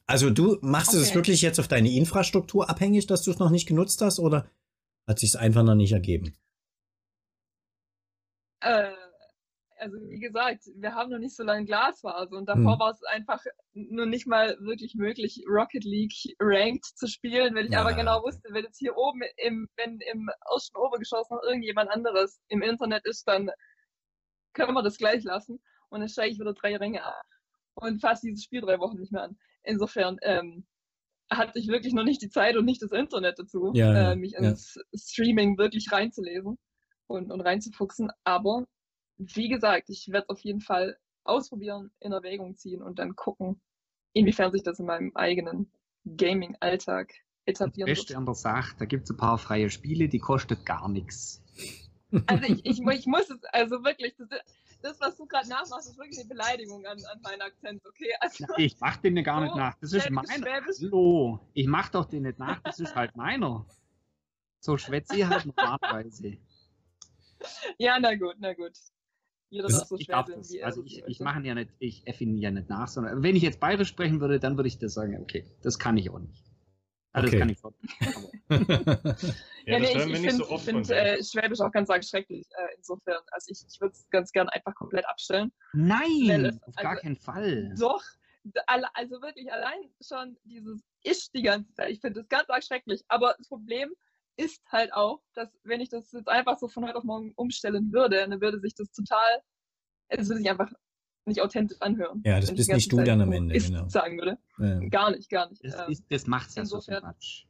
Also 0.07 0.29
du 0.29 0.57
machst 0.61 0.89
okay. 0.89 0.99
es 0.99 1.15
wirklich 1.15 1.41
jetzt 1.41 1.59
auf 1.59 1.67
deine 1.67 1.91
Infrastruktur 1.91 2.69
abhängig, 2.69 3.07
dass 3.07 3.23
du 3.23 3.31
es 3.31 3.39
noch 3.39 3.49
nicht 3.49 3.67
genutzt 3.67 4.01
hast 4.01 4.19
oder 4.19 4.49
hat 5.07 5.19
sich 5.19 5.29
es 5.29 5.35
einfach 5.35 5.63
noch 5.63 5.75
nicht 5.75 5.93
ergeben? 5.93 6.35
Äh, 8.61 8.91
also 9.77 9.97
wie 10.09 10.19
gesagt, 10.19 10.63
wir 10.75 10.93
haben 10.93 11.11
noch 11.11 11.19
nicht 11.19 11.35
so 11.35 11.43
lange 11.43 11.65
Glasfaser 11.65 12.35
und 12.35 12.47
davor 12.47 12.73
hm. 12.73 12.79
war 12.79 12.91
es 12.91 13.03
einfach 13.03 13.43
nur 13.73 14.05
nicht 14.05 14.25
mal 14.25 14.57
wirklich 14.59 14.95
möglich, 14.95 15.43
Rocket 15.47 15.83
League 15.83 16.35
Ranked 16.39 16.85
zu 16.85 17.07
spielen, 17.07 17.55
weil 17.55 17.65
ich 17.65 17.71
ja. 17.71 17.81
aber 17.81 17.93
genau 17.93 18.23
wusste, 18.23 18.49
wenn 18.51 18.63
jetzt 18.63 18.79
hier 18.79 18.95
oben 18.95 19.21
im, 19.37 19.67
wenn 19.75 19.99
im 20.11 20.29
ersten 20.51 20.77
Obergeschoss 20.77 21.29
noch 21.29 21.41
irgendjemand 21.43 21.89
anderes 21.89 22.39
im 22.47 22.61
Internet 22.61 23.05
ist, 23.05 23.27
dann 23.27 23.51
können 24.53 24.73
wir 24.73 24.83
das 24.83 24.97
gleich 24.97 25.23
lassen 25.23 25.59
und 25.89 25.99
dann 25.99 26.09
steige 26.09 26.31
ich 26.31 26.39
wieder 26.39 26.53
drei 26.53 26.77
Ränge 26.77 27.03
ab 27.03 27.25
und 27.75 27.99
fasse 27.99 28.27
dieses 28.27 28.43
Spiel 28.43 28.61
drei 28.61 28.79
Wochen 28.79 28.97
nicht 28.97 29.11
mehr 29.11 29.23
an. 29.23 29.37
Insofern 29.65 30.17
ähm, 30.21 30.65
hatte 31.29 31.59
ich 31.59 31.67
wirklich 31.67 31.93
noch 31.93 32.03
nicht 32.03 32.21
die 32.21 32.29
Zeit 32.29 32.55
und 32.55 32.65
nicht 32.65 32.81
das 32.81 32.91
Internet 32.91 33.39
dazu, 33.39 33.71
ja, 33.73 34.11
äh, 34.11 34.15
mich 34.15 34.33
ja. 34.33 34.39
ins 34.39 34.79
Streaming 34.93 35.57
wirklich 35.57 35.91
reinzulesen. 35.91 36.57
und, 37.07 37.31
und 37.31 37.41
reinzufuchsen. 37.41 38.11
Aber 38.23 38.65
wie 39.17 39.49
gesagt, 39.49 39.89
ich 39.89 40.09
werde 40.09 40.29
auf 40.29 40.39
jeden 40.39 40.61
Fall 40.61 40.97
ausprobieren, 41.23 41.91
in 41.99 42.11
Erwägung 42.11 42.55
ziehen 42.57 42.81
und 42.81 42.99
dann 42.99 43.15
gucken, 43.15 43.61
inwiefern 44.13 44.51
sich 44.51 44.63
das 44.63 44.79
in 44.79 44.85
meinem 44.85 45.11
eigenen 45.15 45.71
Gaming-Alltag 46.05 47.13
etablieren 47.45 47.87
Beste 47.87 48.09
wird. 48.09 48.17
an 48.17 48.25
der 48.25 48.35
Sache, 48.35 48.75
da 48.77 48.85
gibt 48.85 49.05
es 49.05 49.11
ein 49.11 49.17
paar 49.17 49.37
freie 49.37 49.69
Spiele, 49.69 50.07
die 50.07 50.19
kostet 50.19 50.65
gar 50.65 50.87
nichts. 50.89 51.41
Also 52.27 52.45
ich, 52.45 52.65
ich, 52.65 52.79
ich 52.79 53.05
muss 53.07 53.29
es, 53.29 53.43
also 53.51 53.83
wirklich, 53.83 54.15
das, 54.17 54.29
das 54.81 54.99
was 54.99 55.17
du 55.17 55.25
gerade 55.25 55.49
nachmachst, 55.49 55.89
ist 55.89 55.97
wirklich 55.97 56.19
eine 56.19 56.27
Beleidigung 56.27 56.85
an, 56.85 56.97
an 57.05 57.21
meinen 57.21 57.41
Akzent, 57.41 57.85
okay? 57.85 58.13
Also, 58.19 58.45
Ich 58.57 58.79
mach 58.79 58.97
den 58.97 59.23
gar 59.23 59.41
nicht 59.41 59.53
So, 59.53 59.57
nach. 59.57 59.75
Das 59.79 59.93
ist 59.93 60.09
meiner. 60.09 60.27
Schwäbisch. 60.27 60.77
Hallo, 60.81 61.39
ich 61.53 61.67
mach 61.67 61.89
doch 61.89 62.05
den 62.05 62.23
nicht 62.23 62.39
nach, 62.39 62.61
das 62.61 62.79
ist 62.79 62.95
halt 62.95 63.15
meiner. 63.15 63.65
So 64.59 64.77
schwätze 64.77 65.15
ich 65.15 65.25
halt 65.25 65.45
normalerweise. 65.45 66.37
ja, 67.77 67.99
na 67.99 68.15
gut, 68.15 68.35
na 68.39 68.53
gut. 68.53 68.73
Jeder 69.49 69.67
darf 69.67 69.87
so 69.87 69.95
ich 69.97 70.07
darf 70.07 70.25
das. 70.25 70.51
wie 70.51 70.63
Also 70.63 70.81
das 70.81 70.91
ich, 70.91 71.03
ich 71.05 71.19
mache 71.19 71.39
ihn 71.39 71.45
ja 71.45 71.55
nicht, 71.55 71.71
ich 71.79 72.07
effe 72.07 72.23
ihn 72.23 72.37
ja 72.37 72.51
nicht 72.51 72.69
nach, 72.69 72.87
sondern 72.87 73.21
wenn 73.21 73.35
ich 73.35 73.43
jetzt 73.43 73.59
bayerisch 73.59 73.89
sprechen 73.89 74.19
würde, 74.19 74.39
dann 74.39 74.57
würde 74.57 74.67
ich 74.67 74.79
das 74.79 74.93
sagen, 74.93 75.19
okay, 75.21 75.45
das 75.61 75.77
kann 75.79 75.97
ich 75.97 76.09
auch 76.09 76.19
nicht. 76.19 76.44
Also 77.15 77.27
Okay. 77.29 77.39
das 77.39 77.39
kann 77.39 77.49
ich 77.49 77.59
schon. 77.59 77.73
Ja, 79.67 79.79
das 79.79 79.95
nee, 79.95 80.03
ich, 80.03 80.11
ich 80.13 80.19
finde 80.19 80.45
so 80.45 80.57
find, 80.59 80.89
äh, 80.91 81.23
Schwäbisch 81.23 81.59
auch 81.59 81.71
ganz 81.71 81.89
arg 81.89 82.03
schrecklich. 82.05 82.45
Äh, 82.51 82.75
insofern, 82.77 83.17
also 83.31 83.49
ich, 83.51 83.65
ich 83.67 83.81
würde 83.81 83.93
es 83.93 84.07
ganz 84.11 84.31
gern 84.31 84.47
einfach 84.49 84.75
komplett 84.75 85.07
abstellen. 85.07 85.51
Nein, 85.73 86.27
Weil 86.27 86.45
es- 86.45 86.61
auf 86.63 86.75
gar 86.75 86.91
also- 86.91 87.01
keinen 87.01 87.15
Fall. 87.15 87.73
Doch, 87.79 88.03
also 88.93 89.21
wirklich 89.23 89.51
allein 89.51 89.89
schon 90.07 90.37
dieses 90.43 90.83
Ich 91.01 91.31
die 91.31 91.41
ganze 91.41 91.73
Zeit. 91.73 91.89
Ich 91.89 91.99
finde 92.01 92.19
das 92.19 92.29
ganz 92.29 92.47
arg 92.49 92.63
schrecklich. 92.63 93.03
Aber 93.07 93.33
das 93.39 93.47
Problem 93.47 93.91
ist 94.37 94.61
halt 94.71 94.93
auch, 94.93 95.21
dass 95.33 95.49
wenn 95.63 95.81
ich 95.81 95.89
das 95.89 96.11
jetzt 96.11 96.27
einfach 96.29 96.59
so 96.59 96.67
von 96.67 96.85
heute 96.85 96.97
auf 96.97 97.03
morgen 97.05 97.31
umstellen 97.35 97.91
würde, 97.91 98.17
dann 98.27 98.39
würde 98.41 98.59
sich 98.59 98.75
das 98.75 98.91
total, 98.91 99.41
es 100.09 100.27
würde 100.27 100.41
sich 100.41 100.49
einfach 100.51 100.71
nicht 101.25 101.41
authentisch 101.41 101.81
anhören. 101.81 102.21
Ja, 102.25 102.39
das 102.39 102.49
ich 102.51 102.55
bist 102.55 102.71
nicht 102.71 102.91
du 102.91 102.97
Zeit 102.97 103.07
dann 103.07 103.21
am 103.21 103.31
Ende, 103.31 103.55
ist 103.55 103.67
genau. 103.67 103.87
sagen 103.89 104.17
würde. 104.17 104.37
Ja. 104.59 104.79
Gar 104.89 105.11
nicht, 105.11 105.29
gar 105.29 105.49
nicht. 105.49 105.63
Das, 105.63 105.73
Ähm, 105.75 105.91
ist, 105.91 106.03
das 106.09 106.27
macht's 106.27 106.55
ja 106.55 106.65
so 106.65 106.77
insofern- 106.77 107.01
sympathisch. 107.01 107.47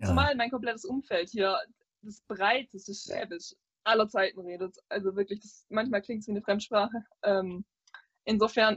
Ja. 0.00 0.06
Zumal 0.08 0.34
mein 0.36 0.50
komplettes 0.50 0.84
Umfeld 0.84 1.28
hier 1.30 1.56
das 2.02 2.20
breiteste 2.28 2.94
Schwäbisch 2.94 3.54
aller 3.84 4.08
Zeiten 4.08 4.40
redet. 4.40 4.76
Also 4.88 5.16
wirklich, 5.16 5.40
das, 5.40 5.66
manchmal 5.70 6.02
klingt 6.02 6.20
es 6.22 6.28
wie 6.28 6.32
eine 6.32 6.42
Fremdsprache. 6.42 7.04
Ähm, 7.24 7.64
insofern 8.24 8.76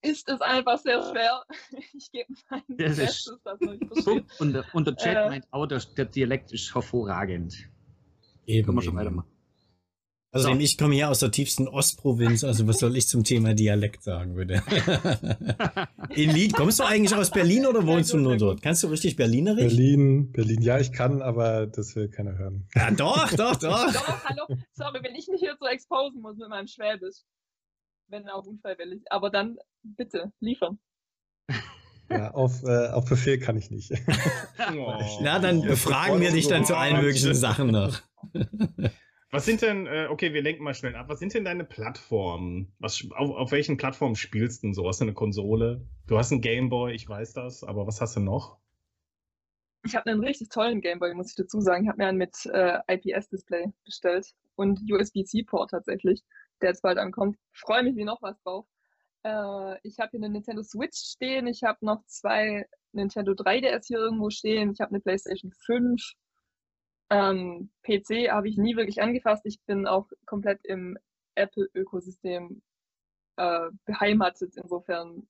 ist 0.00 0.28
es 0.30 0.40
einfach 0.40 0.78
sehr 0.78 1.02
schwer. 1.02 1.42
Ich 1.92 2.10
gebe 2.12 2.32
mein 2.50 2.62
Das 2.68 2.92
ist- 2.92 2.98
Bestes, 2.98 3.42
dass 3.42 3.60
man 3.60 3.78
mich 3.78 3.88
versteht. 3.92 4.04
Guck, 4.28 4.40
und, 4.40 4.52
der- 4.52 4.64
und 4.74 4.86
der 4.86 4.96
Chat 4.96 5.16
Äh. 5.16 5.28
meint 5.28 5.46
auch, 5.50 5.66
der, 5.66 5.80
der 5.96 6.04
Dialekt 6.06 6.52
ist 6.52 6.72
hervorragend. 6.74 7.68
Eben, 8.46 8.64
Können 8.66 8.78
wir 8.78 8.82
schon 8.82 8.96
weitermachen. 8.96 9.28
Also 10.30 10.52
So. 10.52 10.58
ich 10.58 10.76
komme 10.76 10.94
hier 10.94 11.08
aus 11.08 11.20
der 11.20 11.30
tiefsten 11.30 11.68
Ostprovinz, 11.68 12.44
also 12.44 12.66
was 12.66 12.78
soll 12.78 12.94
ich 12.98 13.08
zum 13.08 13.24
Thema 13.24 13.54
Dialekt 13.54 14.02
sagen? 14.02 14.38
In 16.10 16.30
Lied, 16.30 16.52
kommst 16.52 16.80
du 16.80 16.84
eigentlich 16.84 17.14
aus 17.14 17.30
Berlin 17.30 17.64
oder 17.64 17.86
wohnst 17.86 18.12
du 18.12 18.18
nur 18.18 18.36
dort? 18.36 18.60
Kannst 18.60 18.82
du 18.82 18.88
richtig 18.88 19.16
Berlinerisch? 19.16 19.74
Berlin, 19.74 20.30
Berlin, 20.30 20.60
ja, 20.60 20.78
ich 20.78 20.92
kann, 20.92 21.22
aber 21.22 21.66
das 21.66 21.96
will 21.96 22.10
keiner 22.10 22.36
hören. 22.36 22.68
Ja, 22.74 22.90
doch, 22.90 23.32
doch, 23.32 23.56
doch. 23.56 23.90
Doch, 23.90 24.24
hallo, 24.24 24.46
sorry, 24.74 25.00
wenn 25.02 25.14
ich 25.14 25.28
mich 25.28 25.40
hier 25.40 25.56
so 25.58 25.66
exposen 25.66 26.20
muss 26.20 26.36
mit 26.36 26.50
meinem 26.50 26.66
Schwäbisch. 26.66 27.22
Wenn 28.08 28.28
auch 28.28 28.44
unfreiwillig. 28.44 29.02
Aber 29.10 29.30
dann 29.30 29.56
bitte, 29.82 30.32
liefern. 30.40 30.78
Ja, 32.10 32.32
auf, 32.32 32.62
äh, 32.64 32.88
auf 32.88 33.04
Befehl 33.06 33.38
kann 33.38 33.56
ich 33.56 33.70
nicht. 33.70 33.92
Oh. 34.76 34.94
Na, 35.22 35.38
dann 35.38 35.62
befragen 35.62 36.20
wir 36.20 36.32
dich 36.32 36.48
dann 36.48 36.64
zu 36.64 36.76
allen 36.76 37.00
möglichen 37.00 37.34
Sachen 37.34 37.70
noch. 37.70 38.00
Was 39.30 39.44
sind 39.44 39.60
denn, 39.60 39.86
äh, 39.86 40.06
okay, 40.08 40.32
wir 40.32 40.40
lenken 40.40 40.64
mal 40.64 40.72
schnell 40.72 40.96
ab. 40.96 41.08
Was 41.10 41.18
sind 41.18 41.34
denn 41.34 41.44
deine 41.44 41.64
Plattformen? 41.64 42.72
Was, 42.78 43.06
auf, 43.14 43.30
auf 43.30 43.52
welchen 43.52 43.76
Plattformen 43.76 44.14
spielst 44.14 44.62
du 44.62 44.68
denn 44.68 44.74
so? 44.74 44.88
Hast 44.88 45.00
du 45.00 45.04
eine 45.04 45.12
Konsole? 45.12 45.86
Du 46.06 46.16
hast 46.16 46.32
einen 46.32 46.40
Gameboy, 46.40 46.94
ich 46.94 47.06
weiß 47.06 47.34
das, 47.34 47.62
aber 47.62 47.86
was 47.86 48.00
hast 48.00 48.16
du 48.16 48.20
noch? 48.20 48.56
Ich 49.84 49.94
habe 49.94 50.10
einen 50.10 50.24
richtig 50.24 50.48
tollen 50.48 50.80
Gameboy, 50.80 51.12
muss 51.12 51.30
ich 51.30 51.36
dazu 51.36 51.60
sagen. 51.60 51.84
Ich 51.84 51.88
habe 51.88 51.98
mir 51.98 52.06
einen 52.08 52.18
mit 52.18 52.46
äh, 52.46 52.78
IPS-Display 52.88 53.72
bestellt 53.84 54.34
und 54.56 54.80
USB-C-Port 54.90 55.70
tatsächlich, 55.70 56.24
der 56.62 56.70
jetzt 56.70 56.82
bald 56.82 56.96
ankommt. 56.96 57.36
Freue 57.52 57.82
mich 57.82 57.96
wie 57.96 58.04
noch 58.04 58.22
was 58.22 58.40
drauf. 58.42 58.66
Äh, 59.24 59.76
ich 59.82 59.98
habe 59.98 60.10
hier 60.12 60.20
eine 60.20 60.30
Nintendo 60.30 60.62
Switch 60.62 60.98
stehen. 60.98 61.46
Ich 61.46 61.62
habe 61.64 61.84
noch 61.84 62.02
zwei 62.06 62.66
Nintendo 62.92 63.32
3DS 63.32 63.86
hier 63.88 63.98
irgendwo 63.98 64.30
stehen. 64.30 64.72
Ich 64.72 64.80
habe 64.80 64.90
eine 64.90 65.00
PlayStation 65.00 65.52
5. 65.52 66.00
Ähm, 67.10 67.70
PC 67.82 68.30
habe 68.30 68.48
ich 68.48 68.56
nie 68.58 68.76
wirklich 68.76 69.00
angefasst. 69.02 69.46
Ich 69.46 69.60
bin 69.62 69.86
auch 69.86 70.08
komplett 70.26 70.64
im 70.64 70.98
Apple-Ökosystem 71.34 72.62
äh, 73.36 73.70
beheimatet. 73.84 74.56
Insofern, 74.56 75.26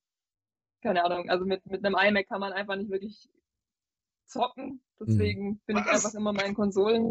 keine 0.82 1.04
Ahnung. 1.04 1.30
Also 1.30 1.44
mit, 1.44 1.64
mit 1.66 1.84
einem 1.84 1.96
iMac 1.96 2.28
kann 2.28 2.40
man 2.40 2.52
einfach 2.52 2.76
nicht 2.76 2.90
wirklich 2.90 3.28
zocken. 4.26 4.82
Deswegen 5.00 5.60
bin 5.66 5.76
ich 5.76 5.84
Was? 5.86 6.04
einfach 6.04 6.18
immer 6.18 6.32
meinen 6.32 6.54
Konsolen 6.54 7.10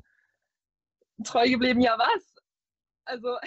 treu 1.24 1.48
geblieben. 1.50 1.80
Ja, 1.82 1.98
was? 1.98 2.36
Also, 3.06 3.38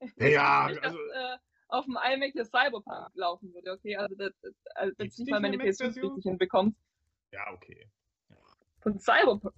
Ja, 0.18 0.68
nicht, 0.68 0.82
also- 0.82 0.98
dass, 0.98 1.36
äh, 1.36 1.38
auf 1.68 1.84
dem 1.84 1.96
iMac 1.96 2.32
hier 2.32 2.44
Cyberpunk 2.44 3.08
laufen 3.14 3.52
würde. 3.52 3.72
Okay, 3.72 3.96
also 3.96 4.14
das, 4.14 4.32
das, 4.40 4.54
also 4.76 4.94
jetzt 4.98 5.18
nicht 5.18 5.30
mal 5.30 5.40
meine 5.40 5.54
eine 5.60 5.64
PS5 5.64 5.66
Mac-Version? 5.84 6.06
richtig 6.12 6.22
hinbekommt. 6.30 6.76
Ja, 7.32 7.52
okay. 7.52 7.88
Von 8.86 9.00
Cyberpunk. 9.00 9.52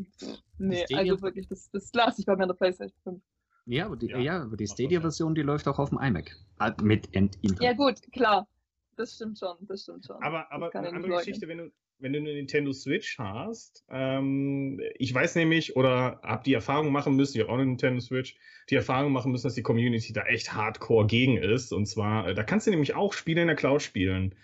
Nee, 0.56 0.84
Stadia- 0.86 0.96
also 1.12 1.20
wirklich, 1.20 1.46
das, 1.48 1.70
das 1.70 1.92
lasse 1.92 2.20
ich 2.22 2.26
bei 2.26 2.34
meiner 2.34 2.54
PlayStation 2.54 2.98
5. 3.04 3.22
Ja, 3.66 3.84
aber 3.84 3.96
die, 3.96 4.06
Ja, 4.06 4.18
ja, 4.18 4.42
aber 4.42 4.56
die 4.56 4.66
Stadia-Version, 4.66 5.34
die 5.34 5.42
läuft 5.42 5.68
auch 5.68 5.78
auf 5.78 5.90
dem 5.90 5.98
iMac. 6.00 6.34
Ah, 6.56 6.74
Mit 6.82 7.08
Internet. 7.08 7.60
Ja, 7.60 7.74
gut, 7.74 8.00
klar. 8.12 8.48
Das 8.96 9.14
stimmt 9.16 9.38
schon, 9.38 9.54
das 9.68 9.82
stimmt 9.82 10.06
schon. 10.06 10.16
Aber, 10.22 10.50
aber 10.50 10.74
eine 10.74 10.88
andere 10.88 11.02
leugnen. 11.02 11.18
Geschichte, 11.18 11.46
wenn 11.46 11.58
du, 11.58 11.70
wenn 11.98 12.14
du 12.14 12.20
eine 12.20 12.32
Nintendo 12.32 12.72
Switch 12.72 13.18
hast, 13.18 13.84
ähm, 13.90 14.80
ich 14.96 15.12
weiß 15.14 15.34
nämlich, 15.34 15.76
oder 15.76 16.20
hab 16.22 16.44
die 16.44 16.54
Erfahrung 16.54 16.90
machen 16.90 17.14
müssen, 17.14 17.36
ich 17.36 17.42
habe 17.42 17.50
auch 17.52 17.58
eine 17.58 17.66
Nintendo 17.66 18.00
Switch, 18.00 18.34
die 18.70 18.76
Erfahrung 18.76 19.12
machen 19.12 19.30
müssen, 19.30 19.46
dass 19.46 19.54
die 19.54 19.62
Community 19.62 20.14
da 20.14 20.22
echt 20.22 20.54
hardcore 20.54 21.06
gegen 21.06 21.36
ist. 21.36 21.70
Und 21.74 21.84
zwar, 21.84 22.28
äh, 22.28 22.34
da 22.34 22.44
kannst 22.44 22.66
du 22.66 22.70
nämlich 22.70 22.94
auch 22.94 23.12
Spiele 23.12 23.42
in 23.42 23.48
der 23.48 23.56
Cloud 23.56 23.82
spielen. 23.82 24.34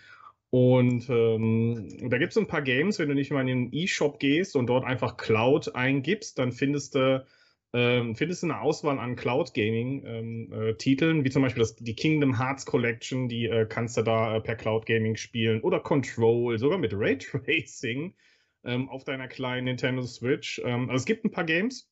Und 0.55 1.09
ähm, 1.09 2.09
da 2.09 2.17
gibt 2.17 2.31
es 2.31 2.37
ein 2.37 2.47
paar 2.47 2.61
Games, 2.61 2.97
wenn 2.97 3.09
du 3.09 3.13
nicht 3.13 3.29
mal 3.29 3.41
in 3.41 3.47
den 3.47 3.73
E-Shop 3.73 4.21
gehst 4.21 4.55
und 4.55 4.67
dort 4.67 4.85
einfach 4.85 5.17
Cloud 5.17 5.75
eingibst, 5.75 6.39
dann 6.39 6.53
findest 6.53 6.95
du, 6.95 7.25
ähm, 7.73 8.15
findest 8.15 8.41
du 8.41 8.47
eine 8.47 8.61
Auswahl 8.61 8.97
an 8.97 9.17
Cloud 9.17 9.53
Gaming 9.53 10.05
ähm, 10.05 10.53
äh, 10.53 11.25
wie 11.25 11.29
zum 11.29 11.41
Beispiel 11.41 11.59
das, 11.59 11.75
die 11.75 11.93
Kingdom 11.93 12.39
Hearts 12.39 12.65
Collection, 12.65 13.27
die 13.27 13.47
äh, 13.47 13.65
kannst 13.67 13.97
du 13.97 14.03
da 14.03 14.37
äh, 14.37 14.39
per 14.39 14.55
Cloud 14.55 14.85
Gaming 14.85 15.17
spielen 15.17 15.59
oder 15.59 15.81
Control, 15.81 16.57
sogar 16.57 16.77
mit 16.77 16.93
Raytracing 16.93 18.15
ähm, 18.63 18.87
auf 18.87 19.03
deiner 19.03 19.27
kleinen 19.27 19.65
Nintendo 19.65 20.03
Switch. 20.03 20.61
Ähm, 20.63 20.89
also 20.89 21.01
es 21.01 21.05
gibt 21.05 21.25
ein 21.25 21.31
paar 21.31 21.43
Games. 21.43 21.91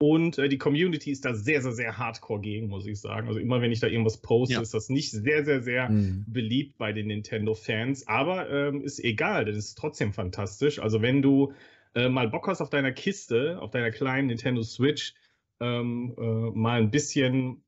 Und 0.00 0.38
äh, 0.38 0.48
die 0.48 0.58
Community 0.58 1.10
ist 1.10 1.24
da 1.24 1.34
sehr, 1.34 1.60
sehr, 1.60 1.72
sehr 1.72 1.98
hardcore 1.98 2.40
gegen, 2.40 2.68
muss 2.68 2.86
ich 2.86 3.00
sagen. 3.00 3.26
Also 3.26 3.40
immer 3.40 3.60
wenn 3.60 3.72
ich 3.72 3.80
da 3.80 3.88
irgendwas 3.88 4.18
poste, 4.20 4.54
Ja. 4.54 4.60
ist 4.60 4.72
das 4.72 4.88
nicht 4.88 5.10
sehr, 5.10 5.44
sehr, 5.44 5.60
sehr 5.60 5.88
Hm. 5.88 6.24
beliebt 6.28 6.78
bei 6.78 6.92
den 6.92 7.08
Nintendo-Fans, 7.08 8.06
aber 8.06 8.48
ähm, 8.48 8.82
ist 8.82 9.02
egal, 9.02 9.44
das 9.44 9.56
ist 9.56 9.74
trotzdem 9.76 10.12
fantastisch. 10.12 10.78
Also 10.78 11.02
wenn 11.02 11.20
du 11.20 11.52
äh, 11.94 12.08
mal 12.08 12.28
Bock 12.28 12.46
hast 12.46 12.60
auf 12.60 12.70
deiner 12.70 12.92
Kiste, 12.92 13.58
auf 13.60 13.72
deiner 13.72 13.90
kleinen 13.90 14.28
Nintendo 14.28 14.62
Switch, 14.62 15.14
ähm, 15.60 16.14
äh, 16.16 16.22
mal 16.56 16.80
ein 16.80 16.92
bisschen 16.92 17.64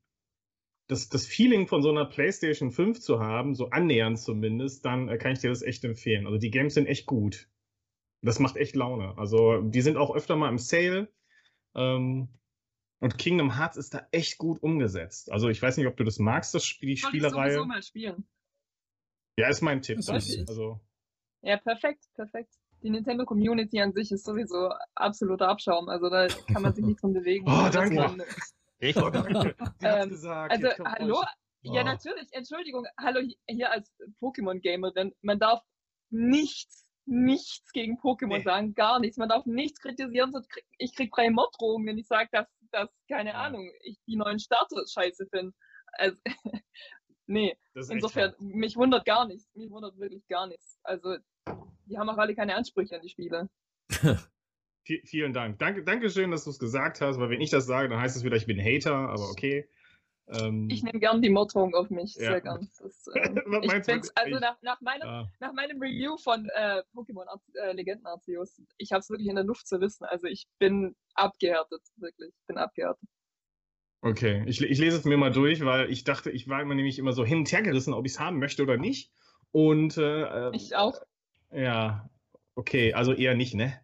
das, 0.87 1.09
das 1.09 1.27
Feeling 1.27 1.67
von 1.67 1.83
so 1.83 1.91
einer 1.91 2.05
PlayStation 2.05 2.71
5 2.71 3.01
zu 3.01 3.19
haben, 3.21 3.55
so 3.57 3.71
annähernd 3.71 4.19
zumindest, 4.21 4.85
dann 4.85 5.09
äh, 5.09 5.19
kann 5.19 5.33
ich 5.33 5.41
dir 5.41 5.51
das 5.51 5.63
echt 5.63 5.85
empfehlen. 5.85 6.27
Also 6.27 6.39
die 6.39 6.51
Games 6.51 6.75
sind 6.75 6.87
echt 6.87 7.07
gut. 7.07 7.49
Das 8.23 8.39
macht 8.39 8.57
echt 8.57 8.77
Laune. 8.77 9.17
Also 9.19 9.63
die 9.63 9.81
sind 9.81 9.97
auch 9.97 10.15
öfter 10.15 10.37
mal 10.37 10.49
im 10.49 10.59
Sale. 10.59 11.09
Ähm, 11.75 12.29
und 13.01 13.17
Kingdom 13.19 13.57
Hearts 13.57 13.77
ist 13.77 13.95
da 13.95 14.07
echt 14.11 14.37
gut 14.39 14.63
umgesetzt. 14.63 15.33
Also 15.33 15.49
ich 15.49 15.61
weiß 15.63 15.77
nicht, 15.79 15.87
ob 15.87 15.97
du 15.97 16.05
das 16.05 16.19
magst, 16.19 16.55
das 16.55 16.65
Spiel, 16.65 16.89
die 16.89 16.93
ich 16.95 17.01
Spielereihe. 17.03 17.53
sowieso 17.53 17.65
mal 17.67 17.83
spielen. 17.83 18.29
Ja, 19.39 19.49
ist 19.49 19.63
mein 19.63 19.81
Tipp. 19.81 19.99
Also, 20.07 20.81
Ja, 21.43 21.57
perfekt, 21.57 22.05
perfekt. 22.15 22.55
Die 22.83 22.91
Nintendo 22.91 23.25
Community 23.25 23.81
an 23.81 23.93
sich 23.93 24.11
ist 24.13 24.25
sowieso 24.25 24.71
absoluter 24.95 25.49
Abschaum. 25.49 25.89
Also 25.89 26.11
da 26.11 26.29
kann 26.53 26.63
man 26.63 26.75
sich 26.75 26.85
nicht 26.85 27.03
drin 27.03 27.13
bewegen. 27.15 27.47
Oh, 27.49 27.69
danke. 27.73 27.95
man- 27.95 28.23
Echt? 28.81 28.97
oh, 28.99 29.11
danke. 29.11 29.55
Ähm, 29.83 30.09
gesagt. 30.11 30.53
Also, 30.53 30.85
hallo? 30.85 31.21
euch- 31.21 31.27
Ja, 31.63 31.83
Oh. 31.83 31.85
natürlich. 31.85 32.29
Entschuldigung. 32.33 32.87
Hallo, 32.99 33.21
hier 33.47 33.71
als 33.71 33.91
Pokémon-Gamerin. 34.21 35.13
Man 35.23 35.39
darf 35.39 35.63
nichts, 36.11 36.87
nichts 37.11 37.73
gegen 37.73 37.99
Pokémon 37.99 38.39
Nee. 38.39 38.43
sagen. 38.43 38.75
Gar 38.75 39.01
nichts. 39.01 39.17
Man 39.19 39.29
darf 39.29 39.45
nichts 39.47 39.81
kritisieren. 39.81 40.33
sonst 40.33 40.49
krieg- 40.49 40.65
Ich 40.79 40.95
krieg 40.95 41.11
freie 41.15 41.31
Morddrohungen, 41.31 41.87
wenn 41.87 41.99
ich 41.99 42.07
sage, 42.07 42.29
dass, 42.33 42.47
dass, 42.71 42.89
keine 43.09 43.31
Ja. 43.31 43.43
Ahnung, 43.43 43.71
ich 43.83 43.99
die 44.07 44.17
neuen 44.17 44.39
Starter 44.39 44.83
scheiße 44.89 45.27
finde. 45.27 45.53
Also, 45.93 46.21
nee. 47.27 47.57
Insofern, 47.75 48.35
mich 48.39 48.77
wundert 48.77 49.05
gar 49.05 49.27
nichts. 49.27 49.49
Mich 49.55 49.71
wundert 49.71 49.99
wirklich 49.99 50.27
gar 50.29 50.47
nichts. 50.47 50.79
Also, 50.85 51.17
die 51.87 51.99
haben 51.99 52.09
auch 52.09 52.19
alle 52.19 52.35
keine 52.35 52.55
Ansprüche 52.55 52.95
an 52.97 53.03
die 53.03 53.09
Spiele. 53.09 53.49
Vielen 55.05 55.33
Dank. 55.33 55.59
Danke, 55.59 55.85
Dankeschön, 55.85 56.31
dass 56.31 56.45
du 56.45 56.51
es 56.51 56.59
gesagt 56.59 57.01
hast, 57.01 57.19
weil 57.21 57.31
wenn 57.31 57.41
ich 57.41 57.51
das 57.51 57.67
sage, 57.67 57.89
dann 57.89 58.01
heißt 58.01 58.17
es 58.17 58.25
wieder, 58.25 58.37
ich 58.37 58.47
bin 58.47 58.59
Hater, 58.59 58.95
aber 59.11 59.29
okay. 59.31 59.69
Ähm, 60.33 60.69
ich 60.71 60.83
nehme 60.83 61.01
gern 61.01 61.23
die 61.23 61.31
Morddrohung 61.31 61.75
auf 61.75 61.91
mich, 61.91 62.15
ja. 62.15 62.31
sehr 62.31 62.41
gern. 62.41 62.69
Das, 62.81 63.07
ähm, 63.15 63.63
ich 63.63 63.73
find's, 63.85 64.11
also 64.17 64.39
nach, 64.39 64.57
nach, 64.63 64.81
meinem, 64.81 65.07
ja. 65.07 65.29
nach 65.41 65.53
meinem 65.53 65.81
Review 65.81 66.17
von 66.19 66.49
äh, 66.55 66.83
Pokémon 66.95 67.27
äh, 67.55 67.73
Legenden 67.73 68.07
Arceus, 68.07 68.61
ich 68.79 68.93
habe 68.93 69.01
es 69.01 69.11
wirklich 69.11 69.29
in 69.29 69.35
der 69.35 69.45
Luft 69.45 69.67
zu 69.67 69.81
wissen. 69.81 70.05
Also 70.05 70.27
ich 70.27 70.47
bin 70.59 70.95
abgehärtet, 71.15 71.83
wirklich. 71.97 72.33
Ich 72.41 72.47
bin 72.47 72.59
abgehärtet. 72.59 73.09
Okay, 74.03 74.45
ich, 74.47 74.63
ich 74.63 74.79
lese 74.79 74.97
es 74.97 75.05
mir 75.05 75.19
mal 75.19 75.33
durch, 75.33 75.63
weil 75.65 75.91
ich 75.91 76.05
dachte, 76.05 76.31
ich 76.31 76.49
war 76.49 76.63
immer 76.63 76.75
nämlich 76.75 76.99
immer 76.99 77.13
so 77.13 77.25
hin 77.25 77.39
und 77.39 77.53
her 77.53 77.63
gerissen, 77.63 77.93
ob 77.93 78.07
ich 78.07 78.13
es 78.13 78.21
haben 78.21 78.39
möchte 78.39 78.63
oder 78.63 78.79
nicht. 78.79 79.13
Und 79.53 79.99
äh, 79.99 80.47
ähm, 80.47 80.55
ich 80.55 80.75
auch. 80.75 80.99
Ja, 81.53 82.09
okay, 82.55 82.95
also 82.95 83.13
eher 83.13 83.35
nicht, 83.35 83.55
ne? 83.55 83.79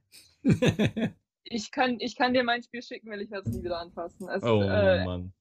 ich, 1.43 1.71
kann, 1.71 1.99
ich 2.01 2.17
kann 2.17 2.33
dir 2.33 2.45
mein 2.45 2.63
Spiel 2.63 2.83
schicken, 2.83 3.11
weil 3.11 3.21
ich 3.21 3.31
werde 3.31 3.51
es 3.51 3.57
nie 3.57 3.65
wieder 3.65 3.79
anfassen. 3.79 4.29
Es, 4.29 4.43
oh 4.43 4.63
äh, 4.63 5.05
Mann. 5.05 5.33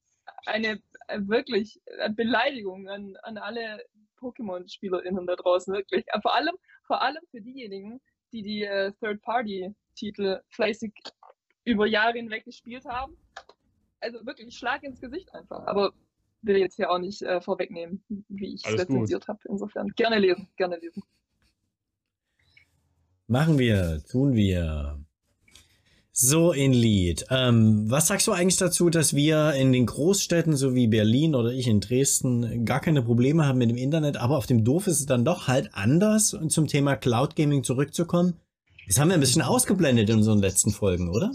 Eine 0.44 0.80
wirklich 1.08 1.80
äh, 1.86 2.10
Beleidigung 2.10 2.88
an, 2.88 3.16
an 3.22 3.38
alle 3.38 3.84
Pokémon-SpielerInnen 4.18 5.26
da 5.26 5.36
draußen, 5.36 5.74
wirklich. 5.74 6.04
Äh, 6.08 6.20
vor 6.20 6.34
allem, 6.34 6.54
vor 6.86 7.02
allem 7.02 7.22
für 7.30 7.40
diejenigen, 7.40 8.00
die 8.32 8.42
die 8.42 8.62
äh, 8.64 8.92
Third-Party-Titel 9.00 10.40
fleißig 10.48 10.92
über 11.64 11.86
Jahre 11.86 12.14
hinweg 12.18 12.44
gespielt 12.44 12.84
haben. 12.84 13.16
Also 14.00 14.24
wirklich 14.24 14.56
Schlag 14.56 14.82
ins 14.82 15.00
Gesicht 15.00 15.32
einfach. 15.34 15.66
Aber 15.66 15.92
will 16.42 16.56
jetzt 16.58 16.76
hier 16.76 16.90
auch 16.90 16.98
nicht 16.98 17.22
äh, 17.22 17.40
vorwegnehmen, 17.40 18.04
wie 18.28 18.54
ich 18.54 18.64
es 18.64 18.78
rezensiert 18.78 19.26
habe. 19.28 19.40
Insofern 19.48 19.88
gerne 19.96 20.18
lesen, 20.18 20.48
gerne 20.56 20.76
lesen. 20.76 21.02
Machen 23.26 23.58
wir, 23.58 24.02
tun 24.04 24.34
wir. 24.34 25.04
So 26.18 26.52
in 26.52 26.72
Lied. 26.72 27.26
Ähm, 27.28 27.90
was 27.90 28.06
sagst 28.06 28.26
du 28.26 28.32
eigentlich 28.32 28.56
dazu, 28.56 28.88
dass 28.88 29.12
wir 29.12 29.52
in 29.52 29.70
den 29.70 29.84
Großstädten, 29.84 30.56
so 30.56 30.74
wie 30.74 30.86
Berlin 30.86 31.34
oder 31.34 31.52
ich 31.52 31.66
in 31.66 31.80
Dresden, 31.80 32.64
gar 32.64 32.80
keine 32.80 33.02
Probleme 33.02 33.44
haben 33.44 33.58
mit 33.58 33.68
dem 33.68 33.76
Internet, 33.76 34.16
aber 34.16 34.38
auf 34.38 34.46
dem 34.46 34.64
Dorf 34.64 34.86
ist 34.86 35.00
es 35.00 35.04
dann 35.04 35.26
doch 35.26 35.46
halt 35.46 35.74
anders, 35.74 36.32
um 36.32 36.48
zum 36.48 36.68
Thema 36.68 36.96
Cloud 36.96 37.36
Gaming 37.36 37.64
zurückzukommen? 37.64 38.40
Das 38.86 38.98
haben 38.98 39.08
wir 39.08 39.14
ein 39.14 39.20
bisschen 39.20 39.42
ausgeblendet 39.42 40.08
in 40.08 40.16
unseren 40.16 40.38
letzten 40.38 40.70
Folgen, 40.70 41.10
oder? 41.10 41.32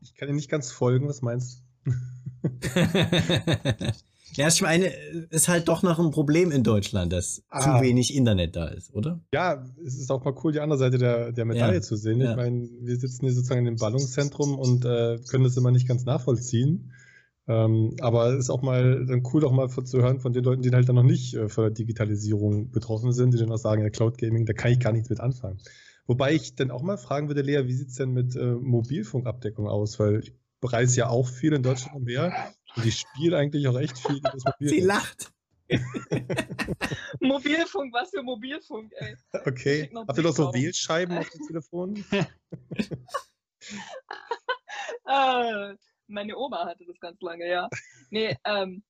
Ich 0.00 0.14
kann 0.14 0.28
dir 0.28 0.34
nicht 0.34 0.50
ganz 0.50 0.72
folgen, 0.72 1.08
was 1.08 1.20
meinst 1.20 1.62
du? 1.84 1.92
Ja, 4.34 4.48
ich 4.48 4.62
meine, 4.62 4.86
ist 5.30 5.48
halt 5.48 5.68
doch 5.68 5.82
noch 5.82 5.98
ein 5.98 6.10
Problem 6.10 6.50
in 6.50 6.62
Deutschland, 6.62 7.12
dass 7.12 7.42
ah. 7.50 7.60
zu 7.60 7.82
wenig 7.82 8.14
Internet 8.14 8.56
da 8.56 8.68
ist, 8.68 8.94
oder? 8.94 9.20
Ja, 9.34 9.64
es 9.84 9.98
ist 9.98 10.10
auch 10.10 10.24
mal 10.24 10.34
cool, 10.42 10.52
die 10.52 10.60
andere 10.60 10.78
Seite 10.78 10.98
der, 10.98 11.32
der 11.32 11.44
Medaille 11.44 11.74
ja. 11.74 11.82
zu 11.82 11.96
sehen. 11.96 12.20
Ich 12.20 12.28
ja. 12.28 12.36
meine, 12.36 12.68
wir 12.80 12.96
sitzen 12.96 13.26
hier 13.26 13.34
sozusagen 13.34 13.66
im 13.66 13.76
Ballungszentrum 13.76 14.58
und 14.58 14.84
äh, 14.84 15.18
können 15.28 15.44
das 15.44 15.56
immer 15.56 15.70
nicht 15.70 15.86
ganz 15.86 16.04
nachvollziehen. 16.04 16.92
Ähm, 17.48 17.96
aber 18.00 18.32
es 18.32 18.44
ist 18.44 18.50
auch 18.50 18.62
mal 18.62 19.04
dann 19.04 19.22
cool, 19.32 19.44
auch 19.44 19.52
mal 19.52 19.68
zu 19.68 20.00
hören 20.00 20.20
von 20.20 20.32
den 20.32 20.44
Leuten, 20.44 20.62
die 20.62 20.70
halt 20.70 20.88
dann 20.88 20.96
noch 20.96 21.02
nicht 21.02 21.34
äh, 21.34 21.48
von 21.48 21.64
der 21.64 21.72
Digitalisierung 21.72 22.70
betroffen 22.70 23.12
sind, 23.12 23.34
die 23.34 23.38
dann 23.38 23.50
auch 23.50 23.58
sagen, 23.58 23.82
ja, 23.82 23.90
Cloud 23.90 24.16
Gaming, 24.16 24.46
da 24.46 24.52
kann 24.52 24.72
ich 24.72 24.80
gar 24.80 24.92
nichts 24.92 25.10
mit 25.10 25.20
anfangen. 25.20 25.58
Wobei 26.06 26.34
ich 26.34 26.54
dann 26.54 26.70
auch 26.70 26.82
mal 26.82 26.98
fragen 26.98 27.28
würde, 27.28 27.42
Lea, 27.42 27.66
wie 27.66 27.74
sieht 27.74 27.88
es 27.88 27.96
denn 27.96 28.12
mit 28.12 28.36
äh, 28.36 28.54
Mobilfunkabdeckung 28.54 29.68
aus? 29.68 29.98
Weil 29.98 30.20
ich 30.20 30.34
bereise 30.60 31.00
ja 31.00 31.08
auch 31.08 31.28
viel 31.28 31.52
in 31.52 31.62
Deutschland 31.62 31.96
umher 31.96 32.32
und 32.76 32.86
ich 32.86 32.98
spiele 33.00 33.36
eigentlich 33.38 33.66
auch 33.68 33.78
echt 33.78 33.98
viel 33.98 34.20
das 34.20 34.42
Sie 34.58 34.80
lacht. 34.80 35.32
Mobilfunk, 37.20 37.94
was 37.94 38.10
für 38.10 38.22
Mobilfunk, 38.22 38.92
ey. 38.96 39.16
Okay. 39.32 39.90
Habt 39.94 40.18
ihr 40.18 40.24
doch 40.24 40.34
so 40.34 40.52
Wählscheiben 40.52 41.16
auf 41.16 41.28
dem 41.30 41.46
Telefon? 41.46 42.04
ah, 45.04 45.72
meine 46.08 46.36
Oma 46.36 46.66
hatte 46.66 46.84
das 46.86 46.98
ganz 47.00 47.20
lange, 47.20 47.48
ja. 47.48 47.68
Nee, 48.10 48.36
ähm, 48.44 48.82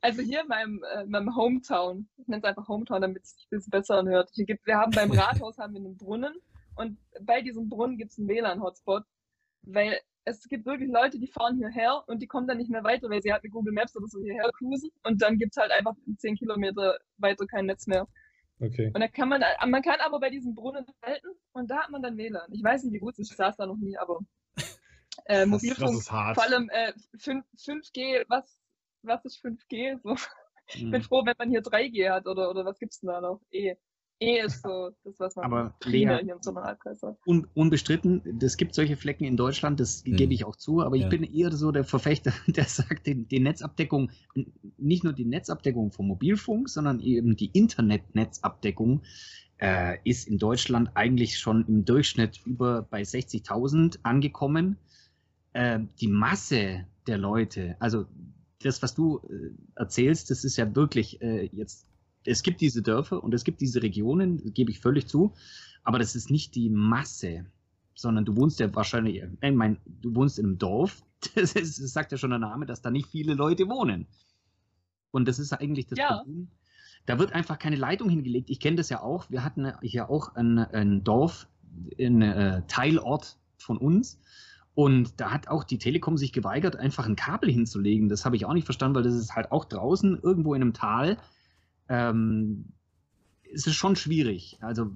also 0.00 0.22
hier 0.22 0.40
in 0.42 0.48
meinem, 0.48 0.84
äh, 0.94 1.04
meinem 1.04 1.36
Hometown, 1.36 2.08
ich 2.16 2.26
nenne 2.26 2.42
es 2.42 2.48
einfach 2.48 2.68
Hometown, 2.68 3.02
damit 3.02 3.22
es 3.22 3.34
sich 3.34 3.44
ein 3.44 3.56
bisschen 3.56 3.70
besser 3.70 3.96
anhört. 3.96 4.30
Hier 4.32 4.46
gibt, 4.46 4.66
wir 4.66 4.76
haben 4.76 4.92
beim 4.92 5.12
Rathaus 5.12 5.58
haben 5.58 5.74
wir 5.74 5.80
einen 5.80 5.96
Brunnen 5.96 6.34
und 6.76 6.98
bei 7.20 7.42
diesem 7.42 7.68
Brunnen 7.68 7.98
gibt 7.98 8.12
es 8.12 8.18
einen 8.18 8.28
WLAN-Hotspot, 8.28 9.04
weil 9.62 10.00
es 10.24 10.46
gibt 10.48 10.66
wirklich 10.66 10.90
Leute, 10.90 11.18
die 11.18 11.26
fahren 11.26 11.56
hierher 11.56 12.04
und 12.06 12.20
die 12.20 12.26
kommen 12.26 12.46
dann 12.46 12.58
nicht 12.58 12.70
mehr 12.70 12.84
weiter, 12.84 13.10
weil 13.10 13.22
sie 13.22 13.32
halt 13.32 13.42
mit 13.42 13.52
Google 13.52 13.72
Maps 13.72 13.96
oder 13.96 14.06
so 14.06 14.20
hierher 14.22 14.50
cruisen 14.56 14.90
und 15.02 15.20
dann 15.20 15.38
gibt 15.38 15.52
es 15.52 15.60
halt 15.60 15.72
einfach 15.72 15.94
10 16.16 16.36
Kilometer 16.36 16.98
weiter 17.18 17.46
kein 17.46 17.66
Netz 17.66 17.86
mehr. 17.86 18.06
Okay. 18.60 18.92
Und 18.94 19.00
da 19.00 19.08
kann 19.08 19.28
man, 19.28 19.42
man 19.66 19.82
kann 19.82 20.00
aber 20.00 20.20
bei 20.20 20.30
diesem 20.30 20.54
Brunnen 20.54 20.86
halten 21.02 21.28
und 21.52 21.70
da 21.70 21.82
hat 21.82 21.90
man 21.90 22.02
dann 22.02 22.16
WLAN. 22.16 22.52
Ich 22.52 22.62
weiß 22.62 22.84
nicht, 22.84 22.92
wie 22.92 23.00
gut 23.00 23.14
es 23.14 23.20
ist, 23.20 23.30
ich 23.32 23.36
saß 23.36 23.56
da 23.56 23.66
noch 23.66 23.76
nie, 23.76 23.96
aber 23.96 24.20
äh, 25.26 25.46
Mobilfunk, 25.46 25.96
das 25.96 26.08
vor 26.08 26.42
allem 26.42 26.68
äh, 26.70 26.92
5, 27.18 27.44
5G, 27.56 28.24
was, 28.28 28.60
was 29.02 29.24
ist 29.24 29.44
5G? 29.44 30.00
So. 30.02 30.16
Ich 30.74 30.90
bin 30.90 31.02
froh, 31.02 31.24
wenn 31.26 31.34
man 31.36 31.50
hier 31.50 31.60
3G 31.60 32.10
hat 32.10 32.26
oder, 32.26 32.48
oder 32.48 32.64
was 32.64 32.78
gibt's 32.78 33.00
denn 33.00 33.08
da 33.08 33.20
noch? 33.20 33.40
E. 33.50 33.74
E 34.22 34.40
ist 34.40 34.62
so 34.62 34.90
das, 35.04 35.18
was 35.18 35.36
man 35.36 35.44
Aber 35.44 35.74
Lea, 35.84 36.18
hier 36.22 36.34
im 36.34 36.42
Sommerhalbkreis 36.42 37.02
hat. 37.02 37.16
Un, 37.26 37.46
unbestritten, 37.54 38.38
es 38.40 38.56
gibt 38.56 38.74
solche 38.74 38.96
Flecken 38.96 39.24
in 39.24 39.36
Deutschland, 39.36 39.80
das 39.80 40.04
hm. 40.04 40.16
gebe 40.16 40.32
ich 40.32 40.44
auch 40.44 40.56
zu, 40.56 40.80
aber 40.82 40.96
ja. 40.96 41.04
ich 41.04 41.10
bin 41.10 41.24
eher 41.24 41.50
so 41.52 41.72
der 41.72 41.84
Verfechter, 41.84 42.32
der 42.46 42.64
sagt, 42.64 43.06
die, 43.06 43.24
die, 43.24 43.40
Netzabdeckung, 43.40 44.10
nicht 44.78 45.04
nur 45.04 45.12
die 45.12 45.24
Netzabdeckung 45.24 45.90
vom 45.90 46.06
Mobilfunk, 46.06 46.68
sondern 46.68 47.00
eben 47.00 47.36
die 47.36 47.50
Internetnetzabdeckung 47.52 49.02
äh, 49.58 49.98
ist 50.04 50.28
in 50.28 50.38
Deutschland 50.38 50.90
eigentlich 50.94 51.38
schon 51.38 51.66
im 51.66 51.84
Durchschnitt 51.84 52.40
über 52.44 52.82
bei 52.82 53.02
60.000 53.02 53.98
angekommen. 54.02 54.76
Äh, 55.52 55.80
die 56.00 56.08
Masse 56.08 56.86
der 57.06 57.18
Leute, 57.18 57.76
also 57.78 58.06
das, 58.60 58.82
was 58.82 58.94
du 58.94 59.20
äh, 59.28 59.50
erzählst, 59.74 60.30
das 60.30 60.44
ist 60.44 60.56
ja 60.56 60.74
wirklich 60.74 61.20
äh, 61.20 61.48
jetzt 61.52 61.86
es 62.24 62.42
gibt 62.42 62.60
diese 62.60 62.82
Dörfer 62.82 63.22
und 63.22 63.34
es 63.34 63.44
gibt 63.44 63.60
diese 63.60 63.82
Regionen, 63.82 64.52
gebe 64.54 64.70
ich 64.70 64.80
völlig 64.80 65.06
zu, 65.06 65.32
aber 65.82 65.98
das 65.98 66.14
ist 66.14 66.30
nicht 66.30 66.54
die 66.54 66.70
Masse, 66.70 67.46
sondern 67.94 68.24
du 68.24 68.36
wohnst 68.36 68.60
ja 68.60 68.74
wahrscheinlich, 68.74 69.22
ich 69.22 69.52
meine, 69.52 69.76
du 69.86 70.14
wohnst 70.14 70.38
in 70.38 70.46
einem 70.46 70.58
Dorf, 70.58 71.02
das, 71.34 71.52
ist, 71.52 71.80
das 71.80 71.92
sagt 71.92 72.12
ja 72.12 72.18
schon 72.18 72.30
der 72.30 72.38
Name, 72.38 72.66
dass 72.66 72.82
da 72.82 72.90
nicht 72.90 73.08
viele 73.08 73.34
Leute 73.34 73.68
wohnen. 73.68 74.06
Und 75.10 75.28
das 75.28 75.38
ist 75.38 75.52
eigentlich 75.52 75.86
das 75.86 75.98
ja. 75.98 76.18
Problem. 76.18 76.48
Da 77.06 77.18
wird 77.18 77.32
einfach 77.32 77.58
keine 77.58 77.76
Leitung 77.76 78.08
hingelegt. 78.08 78.48
Ich 78.48 78.60
kenne 78.60 78.76
das 78.76 78.88
ja 78.88 79.02
auch. 79.02 79.28
Wir 79.28 79.44
hatten 79.44 79.72
ja 79.82 80.08
auch 80.08 80.34
ein, 80.36 80.58
ein 80.58 81.04
Dorf, 81.04 81.48
ein 81.98 82.22
äh, 82.22 82.62
Teilort 82.68 83.36
von 83.56 83.76
uns. 83.76 84.20
Und 84.74 85.20
da 85.20 85.32
hat 85.32 85.48
auch 85.48 85.64
die 85.64 85.78
Telekom 85.78 86.16
sich 86.16 86.32
geweigert, 86.32 86.76
einfach 86.76 87.06
ein 87.06 87.16
Kabel 87.16 87.50
hinzulegen. 87.50 88.08
Das 88.08 88.24
habe 88.24 88.36
ich 88.36 88.46
auch 88.46 88.54
nicht 88.54 88.64
verstanden, 88.64 88.94
weil 88.94 89.02
das 89.02 89.14
ist 89.14 89.34
halt 89.34 89.52
auch 89.52 89.64
draußen 89.64 90.18
irgendwo 90.22 90.54
in 90.54 90.62
einem 90.62 90.72
Tal 90.72 91.18
ähm, 91.92 92.72
es 93.52 93.66
ist 93.66 93.74
schon 93.74 93.96
schwierig. 93.96 94.56
Also 94.62 94.90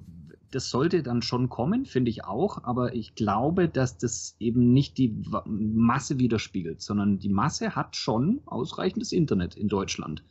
das 0.49 0.69
sollte 0.69 1.03
dann 1.03 1.21
schon 1.21 1.47
kommen, 1.47 1.85
finde 1.85 2.09
ich 2.09 2.23
auch, 2.23 2.63
aber 2.63 2.95
ich 2.95 3.13
glaube, 3.13 3.69
dass 3.69 3.97
das 3.97 4.35
eben 4.39 4.73
nicht 4.73 4.97
die 4.97 5.23
Masse 5.45 6.17
widerspiegelt, 6.17 6.81
sondern 6.81 7.19
die 7.19 7.29
Masse 7.29 7.75
hat 7.75 7.95
schon 7.95 8.41
ausreichendes 8.45 9.11
Internet 9.11 9.55
in 9.55 9.67
Deutschland. 9.67 10.23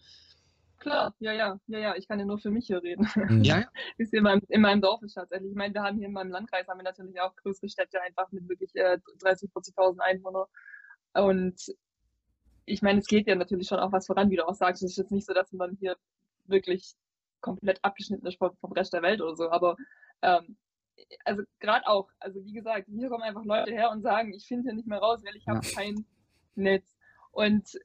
Klar, 0.79 1.15
ja, 1.21 1.33
ja, 1.33 1.61
ja, 1.67 1.79
ja, 1.79 1.97
ich 1.97 2.09
kann 2.09 2.19
ja 2.19 2.25
nur 2.25 2.39
für 2.39 2.51
mich 2.51 2.67
hier 2.67 2.83
reden. 2.83 3.09
Mhm. 3.15 3.45
Ja, 3.45 3.61
ja. 3.61 3.69
Ist 3.99 4.13
in 4.13 4.25
meinem, 4.25 4.43
in 4.49 4.61
meinem 4.61 4.81
Dorf 4.81 5.03
ist 5.03 5.15
tatsächlich. 5.15 5.51
Ich 5.51 5.57
meine, 5.57 5.75
wir 5.75 5.83
haben 5.83 5.99
hier 5.99 6.07
in 6.07 6.13
meinem 6.13 6.31
Landkreis 6.31 6.67
haben 6.69 6.79
wir 6.79 6.85
natürlich 6.85 7.21
auch 7.21 7.35
größere 7.37 7.69
Städte 7.69 8.01
einfach 8.03 8.31
mit 8.33 8.49
wirklich 8.49 8.75
äh, 8.75 8.99
30, 9.21 9.51
40.000 9.51 9.99
Einwohnern. 9.99 10.47
Und 11.15 11.57
ich 12.67 12.83
meine, 12.83 13.01
es 13.01 13.07
geht 13.07 13.27
ja 13.27 13.35
natürlich 13.35 13.69
schon 13.69 13.79
auch 13.79 13.93
was 13.93 14.07
voran, 14.07 14.31
wie 14.31 14.37
du 14.37 14.47
auch 14.47 14.55
sagst. 14.55 14.83
Es 14.83 14.93
ist 14.93 14.99
jetzt 14.99 15.13
nicht 15.13 15.27
so, 15.27 15.35
dass 15.35 15.53
man 15.53 15.77
hier 15.81 15.97
wirklich 16.49 16.95
komplett 17.41 17.79
abgeschnitten 17.85 18.27
ist 18.27 18.39
vom, 18.39 18.57
vom 18.57 18.73
Rest 18.73 18.93
der 18.93 19.03
Welt 19.03 19.21
oder 19.21 19.37
so. 19.37 19.51
Aber 19.51 19.77
ähm, 20.23 20.57
also 21.25 21.43
gerade 21.61 21.87
auch, 21.87 22.09
also 22.19 22.45
wie 22.45 22.53
gesagt, 22.53 22.89
hier 22.89 23.09
kommen 23.09 23.23
einfach 23.23 23.45
Leute 23.45 23.73
her 23.73 23.91
und 23.91 24.03
sagen, 24.03 24.33
ich 24.33 24.47
finde 24.47 24.65
hier 24.65 24.75
nicht 24.75 24.89
mehr 24.89 24.99
raus, 24.99 25.23
weil 25.25 25.37
ich 25.37 25.47
habe 25.47 25.65
ja. 25.65 25.75
kein 25.75 26.07
Netz. 26.55 26.97
Und 27.33 27.79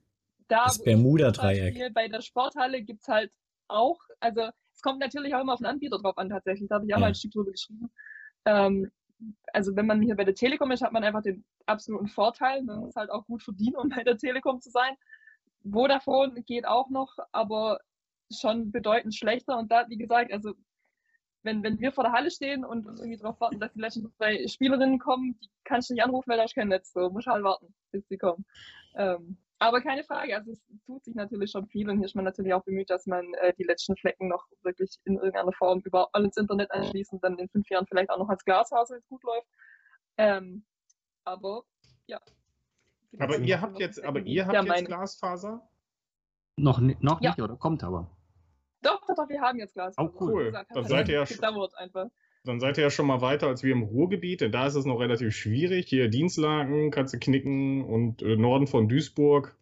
da 0.47 0.65
das 0.65 0.83
Bermuda-Dreieck. 0.83 1.93
Bei 1.93 2.07
der 2.07 2.21
Sporthalle 2.21 2.81
gibt 2.81 3.01
es 3.01 3.07
halt 3.07 3.31
auch, 3.67 3.99
also 4.19 4.49
es 4.73 4.81
kommt 4.81 4.99
natürlich 4.99 5.35
auch 5.35 5.41
immer 5.41 5.53
auf 5.53 5.59
den 5.59 5.67
Anbieter 5.67 5.97
drauf 5.97 6.17
an 6.17 6.29
tatsächlich. 6.29 6.69
Da 6.69 6.75
habe 6.75 6.85
ich 6.85 6.93
auch 6.93 6.97
ja. 6.97 7.01
mal 7.01 7.07
ein 7.07 7.15
Stück 7.15 7.31
drüber 7.31 7.51
geschrieben. 7.51 7.91
Ähm, 8.45 8.91
also 9.53 9.75
wenn 9.75 9.85
man 9.85 10.01
hier 10.01 10.15
bei 10.15 10.23
der 10.23 10.33
Telekom 10.33 10.71
ist, 10.71 10.81
hat 10.81 10.93
man 10.93 11.03
einfach 11.03 11.21
den 11.21 11.43
absoluten 11.65 12.07
Vorteil. 12.07 12.63
Man 12.63 12.79
muss 12.79 12.95
halt 12.95 13.11
auch 13.11 13.25
gut 13.25 13.43
verdienen, 13.43 13.75
um 13.75 13.89
bei 13.89 14.03
der 14.03 14.17
Telekom 14.17 14.61
zu 14.61 14.71
sein. 14.71 14.95
Vodafone 15.63 16.41
geht 16.43 16.65
auch 16.65 16.89
noch, 16.89 17.17
aber 17.31 17.79
schon 18.31 18.71
bedeutend 18.71 19.15
schlechter. 19.15 19.57
Und 19.57 19.71
da, 19.71 19.85
wie 19.89 19.97
gesagt, 19.97 20.31
also 20.31 20.53
wenn, 21.43 21.63
wenn 21.63 21.79
wir 21.79 21.91
vor 21.91 22.03
der 22.03 22.13
Halle 22.13 22.29
stehen 22.29 22.63
und 22.63 22.85
irgendwie 22.85 23.17
darauf 23.17 23.39
warten, 23.41 23.59
dass 23.59 23.73
die 23.73 23.81
letzten 23.81 24.11
zwei 24.13 24.47
Spielerinnen 24.47 24.99
kommen, 24.99 25.39
die 25.41 25.49
kannst 25.63 25.89
du 25.89 25.93
nicht 25.93 26.03
anrufen, 26.03 26.29
weil 26.29 26.37
da 26.37 26.43
ist 26.43 26.55
kein 26.55 26.67
Netz. 26.67 26.93
So, 26.93 27.09
muss 27.09 27.25
halt 27.25 27.43
warten, 27.43 27.73
bis 27.91 28.07
sie 28.07 28.17
kommen. 28.17 28.45
Ähm, 28.95 29.37
Aber 29.57 29.81
keine 29.81 30.03
Frage, 30.03 30.35
also 30.35 30.51
es 30.51 30.61
tut 30.85 31.03
sich 31.03 31.15
natürlich 31.15 31.51
schon 31.51 31.67
viel 31.67 31.89
und 31.89 31.97
hier 31.97 32.05
ist 32.05 32.15
man 32.15 32.25
natürlich 32.25 32.53
auch 32.53 32.63
bemüht, 32.63 32.89
dass 32.89 33.05
man 33.05 33.33
äh, 33.35 33.53
die 33.57 33.63
letzten 33.63 33.95
Flecken 33.95 34.27
noch 34.27 34.45
wirklich 34.63 34.99
in 35.05 35.15
irgendeiner 35.15 35.53
Form 35.53 35.81
überall 35.83 36.25
ins 36.25 36.37
Internet 36.37 36.71
anschließt 36.71 37.13
und 37.13 37.23
dann 37.23 37.37
in 37.39 37.49
fünf 37.49 37.69
Jahren 37.69 37.87
vielleicht 37.87 38.09
auch 38.09 38.17
noch 38.17 38.29
als 38.29 38.43
Glasfaser, 38.43 38.95
wenn 38.95 39.01
es 39.01 39.07
gut 39.07 39.23
läuft. 39.23 39.47
Ähm, 40.17 40.65
aber 41.23 41.63
ja. 42.07 42.19
Aber 43.19 43.37
ihr 43.37 43.61
habt 43.61 43.79
jetzt, 43.79 44.03
aber 44.03 44.19
ihr 44.21 44.45
habt 44.45 44.53
ja, 44.53 44.63
jetzt 44.63 44.85
Glasfaser? 44.85 45.67
Noch, 46.57 46.79
noch 46.79 47.21
ja. 47.21 47.31
nicht, 47.31 47.41
oder? 47.41 47.55
Kommt 47.55 47.83
aber. 47.83 48.09
Doch, 48.81 49.01
doch, 49.07 49.15
doch, 49.15 49.29
wir 49.29 49.41
haben 49.41 49.59
jetzt 49.59 49.73
Glasfaser. 49.73 50.11
Oh, 50.13 50.25
cool. 50.25 50.45
Gesagt, 50.45 50.71
dann 50.75 50.85
seid 50.85 51.09
ihr 51.09 51.15
ja 51.15 51.25
schon. 51.25 51.43
Einfach. 51.75 52.07
Dann 52.43 52.59
seid 52.59 52.77
ihr 52.77 52.83
ja 52.83 52.89
schon 52.89 53.05
mal 53.05 53.21
weiter 53.21 53.47
als 53.47 53.63
wir 53.63 53.71
im 53.71 53.83
Ruhrgebiet, 53.83 54.41
denn 54.41 54.51
da 54.51 54.65
ist 54.65 54.75
es 54.75 54.85
noch 54.85 54.99
relativ 54.99 55.35
schwierig. 55.35 55.87
Hier 55.87 56.09
Dienstlagen 56.09 56.89
kannst 56.89 57.13
du 57.13 57.19
knicken 57.19 57.83
und 57.83 58.23
äh, 58.23 58.35
Norden 58.35 58.65
von 58.65 58.87
Duisburg 58.87 59.55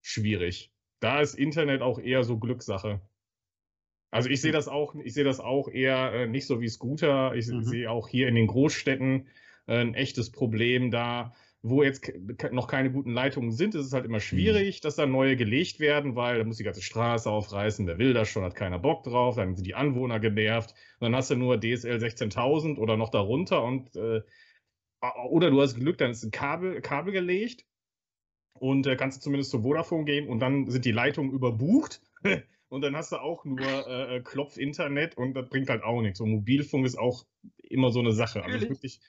schwierig. 0.00 0.72
Da 1.00 1.20
ist 1.20 1.34
Internet 1.34 1.82
auch 1.82 1.98
eher 1.98 2.22
so 2.22 2.38
Glückssache. 2.38 3.00
Also 4.12 4.28
ich 4.28 4.40
sehe 4.40 4.52
das 4.52 4.68
auch, 4.68 4.94
ich 4.96 5.14
sehe 5.14 5.24
das 5.24 5.40
auch 5.40 5.68
eher 5.68 6.12
äh, 6.12 6.26
nicht 6.26 6.46
so 6.46 6.60
wie 6.60 6.68
Scooter. 6.68 7.34
Ich 7.34 7.48
mhm. 7.48 7.62
sehe 7.62 7.90
auch 7.90 8.08
hier 8.08 8.28
in 8.28 8.34
den 8.34 8.46
Großstädten 8.46 9.28
äh, 9.66 9.80
ein 9.80 9.94
echtes 9.94 10.30
Problem 10.30 10.90
da 10.90 11.34
wo 11.62 11.82
jetzt 11.82 12.10
noch 12.52 12.68
keine 12.68 12.90
guten 12.90 13.12
Leitungen 13.12 13.52
sind, 13.52 13.74
ist 13.74 13.86
es 13.86 13.92
halt 13.92 14.06
immer 14.06 14.16
mhm. 14.16 14.22
schwierig, 14.22 14.80
dass 14.80 14.96
da 14.96 15.06
neue 15.06 15.36
gelegt 15.36 15.78
werden, 15.78 16.16
weil 16.16 16.38
da 16.38 16.44
muss 16.44 16.56
die 16.56 16.64
ganze 16.64 16.82
Straße 16.82 17.30
aufreißen, 17.30 17.86
wer 17.86 17.98
will 17.98 18.14
das 18.14 18.28
schon, 18.28 18.44
hat 18.44 18.54
keiner 18.54 18.78
Bock 18.78 19.02
drauf, 19.02 19.36
dann 19.36 19.56
sind 19.56 19.66
die 19.66 19.74
Anwohner 19.74 20.20
genervt, 20.20 20.70
und 20.98 21.06
dann 21.06 21.16
hast 21.16 21.30
du 21.30 21.36
nur 21.36 21.60
DSL 21.60 21.98
16.000 21.98 22.78
oder 22.78 22.96
noch 22.96 23.10
darunter 23.10 23.62
und 23.62 23.94
äh, 23.96 24.22
oder 25.28 25.50
du 25.50 25.60
hast 25.60 25.76
Glück, 25.76 25.98
dann 25.98 26.10
ist 26.10 26.22
ein 26.24 26.30
Kabel, 26.30 26.80
Kabel 26.80 27.12
gelegt 27.12 27.66
und 28.54 28.86
äh, 28.86 28.96
kannst 28.96 29.18
du 29.18 29.22
zumindest 29.22 29.50
zu 29.50 29.62
Vodafone 29.62 30.04
gehen 30.04 30.28
und 30.28 30.40
dann 30.40 30.68
sind 30.70 30.84
die 30.84 30.92
Leitungen 30.92 31.32
überbucht 31.32 32.00
und 32.68 32.80
dann 32.82 32.96
hast 32.96 33.12
du 33.12 33.16
auch 33.16 33.44
nur 33.44 33.60
äh, 33.60 34.16
äh 34.16 34.20
Klopf-Internet 34.20 35.16
und 35.16 35.34
das 35.34 35.48
bringt 35.48 35.68
halt 35.68 35.82
auch 35.82 36.00
nichts. 36.00 36.20
Und 36.20 36.30
Mobilfunk 36.30 36.86
ist 36.86 36.98
auch 36.98 37.24
immer 37.56 37.90
so 37.90 38.00
eine 38.00 38.12
Sache. 38.12 38.42
Also 38.44 38.68
wirklich 38.68 39.00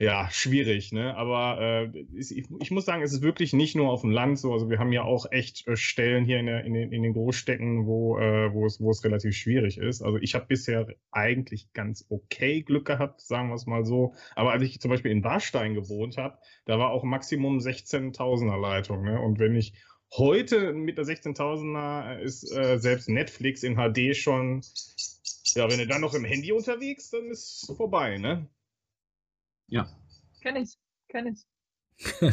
ja, 0.00 0.30
schwierig, 0.30 0.92
ne? 0.92 1.14
Aber 1.14 1.60
äh, 1.60 2.04
ich, 2.14 2.48
ich, 2.58 2.70
muss 2.70 2.86
sagen, 2.86 3.02
es 3.02 3.12
ist 3.12 3.20
wirklich 3.20 3.52
nicht 3.52 3.76
nur 3.76 3.90
auf 3.90 4.00
dem 4.00 4.10
Land 4.10 4.38
so. 4.38 4.50
Also 4.50 4.70
wir 4.70 4.78
haben 4.78 4.92
ja 4.92 5.02
auch 5.02 5.30
echt 5.30 5.68
äh, 5.68 5.76
Stellen 5.76 6.24
hier 6.24 6.38
in, 6.38 6.46
der, 6.46 6.64
in, 6.64 6.72
den, 6.72 6.90
in 6.90 7.02
den 7.02 7.12
Großstädten, 7.12 7.84
wo, 7.84 8.18
äh, 8.18 8.50
wo, 8.50 8.64
es, 8.64 8.80
wo 8.80 8.90
es 8.90 9.04
relativ 9.04 9.36
schwierig 9.36 9.76
ist. 9.76 10.00
Also 10.00 10.16
ich 10.16 10.34
habe 10.34 10.46
bisher 10.46 10.86
eigentlich 11.10 11.70
ganz 11.74 12.06
okay 12.08 12.62
Glück 12.62 12.86
gehabt, 12.86 13.20
sagen 13.20 13.50
wir 13.50 13.56
es 13.56 13.66
mal 13.66 13.84
so. 13.84 14.14
Aber 14.36 14.52
als 14.52 14.62
ich 14.62 14.80
zum 14.80 14.90
Beispiel 14.90 15.10
in 15.10 15.22
Warstein 15.22 15.74
gewohnt 15.74 16.16
habe, 16.16 16.38
da 16.64 16.78
war 16.78 16.92
auch 16.92 17.04
Maximum 17.04 17.58
16.000er 17.58 18.58
Leitung. 18.58 19.04
Ne? 19.04 19.20
Und 19.20 19.38
wenn 19.38 19.54
ich 19.54 19.74
heute 20.12 20.72
mit 20.72 20.96
der 20.96 21.04
16.000er 21.04 22.20
ist 22.20 22.50
äh, 22.56 22.78
selbst 22.78 23.10
Netflix 23.10 23.62
in 23.62 23.76
HD 23.76 24.16
schon, 24.16 24.62
ja, 25.54 25.70
wenn 25.70 25.78
du 25.78 25.86
dann 25.86 26.00
noch 26.00 26.14
im 26.14 26.24
Handy 26.24 26.52
unterwegs, 26.52 27.10
dann 27.10 27.26
ist 27.26 27.70
vorbei, 27.76 28.16
ne? 28.16 28.48
Ja. 29.70 29.88
Kenn 30.42 30.56
ich, 30.56 30.76
kenn 31.08 31.28
ich. 31.28 31.46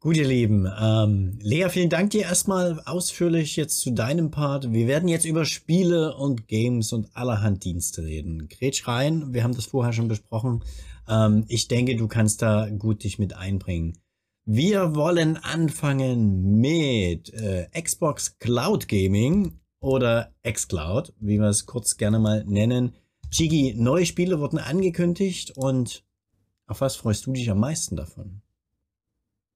Gut, 0.00 0.16
ihr 0.16 0.26
Lieben. 0.26 0.68
Ähm, 0.80 1.38
Lea, 1.40 1.68
vielen 1.70 1.88
Dank 1.88 2.10
dir 2.10 2.22
erstmal 2.22 2.80
ausführlich 2.84 3.56
jetzt 3.56 3.80
zu 3.80 3.92
deinem 3.92 4.30
Part. 4.30 4.72
Wir 4.72 4.86
werden 4.86 5.08
jetzt 5.08 5.24
über 5.24 5.44
Spiele 5.44 6.16
und 6.16 6.48
Games 6.48 6.92
und 6.92 7.16
allerhand 7.16 7.64
Dienste 7.64 8.02
reden. 8.02 8.48
Gretsch 8.48 8.86
rein, 8.86 9.32
wir 9.32 9.44
haben 9.44 9.54
das 9.54 9.66
vorher 9.66 9.92
schon 9.92 10.08
besprochen. 10.08 10.64
Ähm, 11.08 11.44
ich 11.48 11.68
denke, 11.68 11.96
du 11.96 12.08
kannst 12.08 12.42
da 12.42 12.68
gut 12.68 13.04
dich 13.04 13.18
mit 13.18 13.34
einbringen. 13.34 13.96
Wir 14.44 14.96
wollen 14.96 15.36
anfangen 15.36 16.60
mit 16.60 17.32
äh, 17.32 17.68
Xbox 17.80 18.38
Cloud 18.40 18.88
Gaming 18.88 19.60
oder 19.80 20.34
xCloud, 20.44 21.14
wie 21.20 21.38
wir 21.38 21.48
es 21.48 21.64
kurz 21.64 21.96
gerne 21.96 22.18
mal 22.18 22.44
nennen. 22.44 22.92
Chigi, 23.32 23.72
neue 23.74 24.04
Spiele 24.04 24.40
wurden 24.40 24.58
angekündigt 24.58 25.52
und 25.56 26.04
auf 26.66 26.82
was 26.82 26.96
freust 26.96 27.24
du 27.24 27.32
dich 27.32 27.50
am 27.50 27.60
meisten 27.60 27.96
davon? 27.96 28.41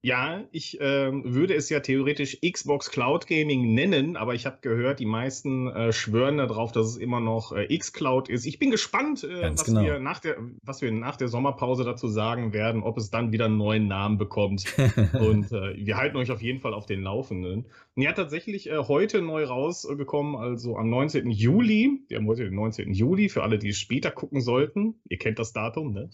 Ja, 0.06 0.44
ich 0.52 0.80
äh, 0.80 1.10
würde 1.24 1.56
es 1.56 1.68
ja 1.68 1.80
theoretisch 1.80 2.38
Xbox 2.40 2.92
Cloud 2.92 3.26
Gaming 3.26 3.74
nennen, 3.74 4.16
aber 4.16 4.34
ich 4.34 4.46
habe 4.46 4.58
gehört, 4.60 5.00
die 5.00 5.04
meisten 5.04 5.66
äh, 5.66 5.92
schwören 5.92 6.36
darauf, 6.36 6.70
dass 6.70 6.86
es 6.86 6.96
immer 6.96 7.18
noch 7.18 7.50
äh, 7.50 7.76
Xcloud 7.76 8.28
ist. 8.28 8.46
Ich 8.46 8.60
bin 8.60 8.70
gespannt, 8.70 9.24
äh, 9.24 9.50
was, 9.50 9.64
genau. 9.64 9.82
wir 9.82 9.98
nach 9.98 10.20
der, 10.20 10.36
was 10.62 10.80
wir 10.80 10.92
nach 10.92 11.16
der 11.16 11.26
Sommerpause 11.26 11.82
dazu 11.82 12.06
sagen 12.06 12.52
werden, 12.52 12.84
ob 12.84 12.98
es 12.98 13.10
dann 13.10 13.32
wieder 13.32 13.46
einen 13.46 13.56
neuen 13.56 13.88
Namen 13.88 14.16
bekommt. 14.16 14.66
Und 15.18 15.50
äh, 15.50 15.74
wir 15.84 15.96
halten 15.96 16.16
euch 16.18 16.30
auf 16.30 16.40
jeden 16.40 16.60
Fall 16.60 16.72
auf 16.72 16.86
den 16.86 17.02
Laufenden. 17.02 17.66
Und 17.96 18.02
ja, 18.02 18.12
tatsächlich 18.12 18.70
äh, 18.70 18.78
heute 18.78 19.22
neu 19.22 19.42
rausgekommen, 19.42 20.36
also 20.36 20.76
am 20.76 20.88
19. 20.88 21.32
Juli. 21.32 21.98
Wir 22.06 22.18
haben 22.18 22.28
heute 22.28 22.44
den 22.44 22.54
19. 22.54 22.94
Juli, 22.94 23.28
für 23.28 23.42
alle, 23.42 23.58
die 23.58 23.70
es 23.70 23.80
später 23.80 24.12
gucken 24.12 24.40
sollten. 24.40 25.00
Ihr 25.08 25.18
kennt 25.18 25.40
das 25.40 25.52
Datum, 25.52 25.92
ne? 25.92 26.10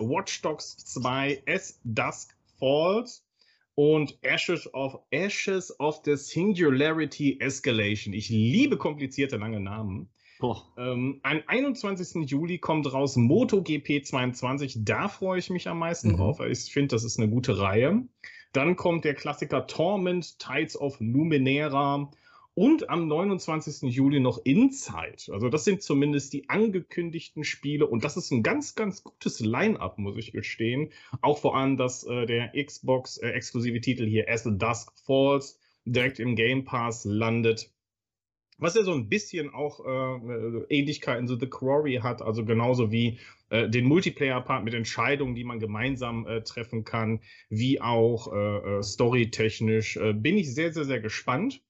Watch 0.00 0.42
Dogs 0.42 0.78
2 0.78 1.42
S 1.44 1.78
Dusk 1.84 2.34
Falls 2.60 3.24
und 3.74 4.18
Ashes 4.22 4.72
of 4.74 4.98
Ashes 5.10 5.74
of 5.80 6.02
the 6.04 6.16
Singularity 6.16 7.38
Escalation. 7.40 8.12
Ich 8.12 8.28
liebe 8.28 8.76
komplizierte 8.76 9.38
lange 9.38 9.58
Namen. 9.58 10.10
Ähm, 10.78 11.20
am 11.22 11.42
21. 11.46 12.28
Juli 12.28 12.58
kommt 12.58 12.92
raus 12.92 13.16
MotoGP 13.16 14.04
22. 14.04 14.84
Da 14.84 15.08
freue 15.08 15.38
ich 15.38 15.50
mich 15.50 15.68
am 15.68 15.78
meisten 15.78 16.12
mhm. 16.12 16.16
drauf, 16.16 16.38
weil 16.38 16.50
ich 16.50 16.72
finde, 16.72 16.94
das 16.94 17.04
ist 17.04 17.18
eine 17.18 17.28
gute 17.28 17.58
Reihe. 17.58 18.04
Dann 18.52 18.76
kommt 18.76 19.04
der 19.04 19.14
Klassiker 19.14 19.66
Torment, 19.66 20.38
Tides 20.38 20.78
of 20.78 21.00
Numenera 21.00 22.10
und 22.54 22.90
am 22.90 23.08
29. 23.08 23.90
Juli 23.92 24.20
noch 24.20 24.40
Inside. 24.44 25.32
Also 25.32 25.48
das 25.48 25.64
sind 25.64 25.82
zumindest 25.82 26.32
die 26.32 26.48
angekündigten 26.48 27.44
Spiele 27.44 27.86
und 27.86 28.04
das 28.04 28.16
ist 28.16 28.30
ein 28.30 28.42
ganz, 28.42 28.74
ganz 28.74 29.04
gutes 29.04 29.40
Line-up, 29.40 29.98
muss 29.98 30.16
ich 30.16 30.32
gestehen. 30.32 30.90
Auch 31.22 31.38
vor 31.38 31.56
allem, 31.56 31.76
dass 31.76 32.04
äh, 32.04 32.26
der 32.26 32.52
Xbox 32.52 33.18
äh, 33.18 33.38
Titel 33.80 34.06
hier 34.06 34.28
As 34.28 34.42
the 34.42 34.50
Dusk 34.52 34.92
Falls 35.04 35.58
direkt 35.84 36.18
im 36.18 36.36
Game 36.36 36.64
Pass 36.64 37.04
landet. 37.04 37.70
Was 38.58 38.74
ja 38.74 38.82
so 38.82 38.92
ein 38.92 39.08
bisschen 39.08 39.54
auch 39.54 39.80
äh, 39.80 40.64
Ähnlichkeiten 40.68 41.26
zu 41.26 41.38
The 41.38 41.46
Quarry 41.46 42.00
hat, 42.02 42.20
also 42.20 42.44
genauso 42.44 42.92
wie 42.92 43.18
äh, 43.48 43.70
den 43.70 43.86
Multiplayer-Part 43.86 44.64
mit 44.64 44.74
Entscheidungen, 44.74 45.34
die 45.34 45.44
man 45.44 45.60
gemeinsam 45.60 46.26
äh, 46.26 46.42
treffen 46.42 46.84
kann, 46.84 47.20
wie 47.48 47.80
auch 47.80 48.30
äh, 48.32 48.78
äh 48.78 48.82
storytechnisch. 48.82 49.96
Äh, 49.96 50.12
bin 50.12 50.36
ich 50.36 50.54
sehr, 50.54 50.74
sehr, 50.74 50.84
sehr 50.84 51.00
gespannt. 51.00 51.62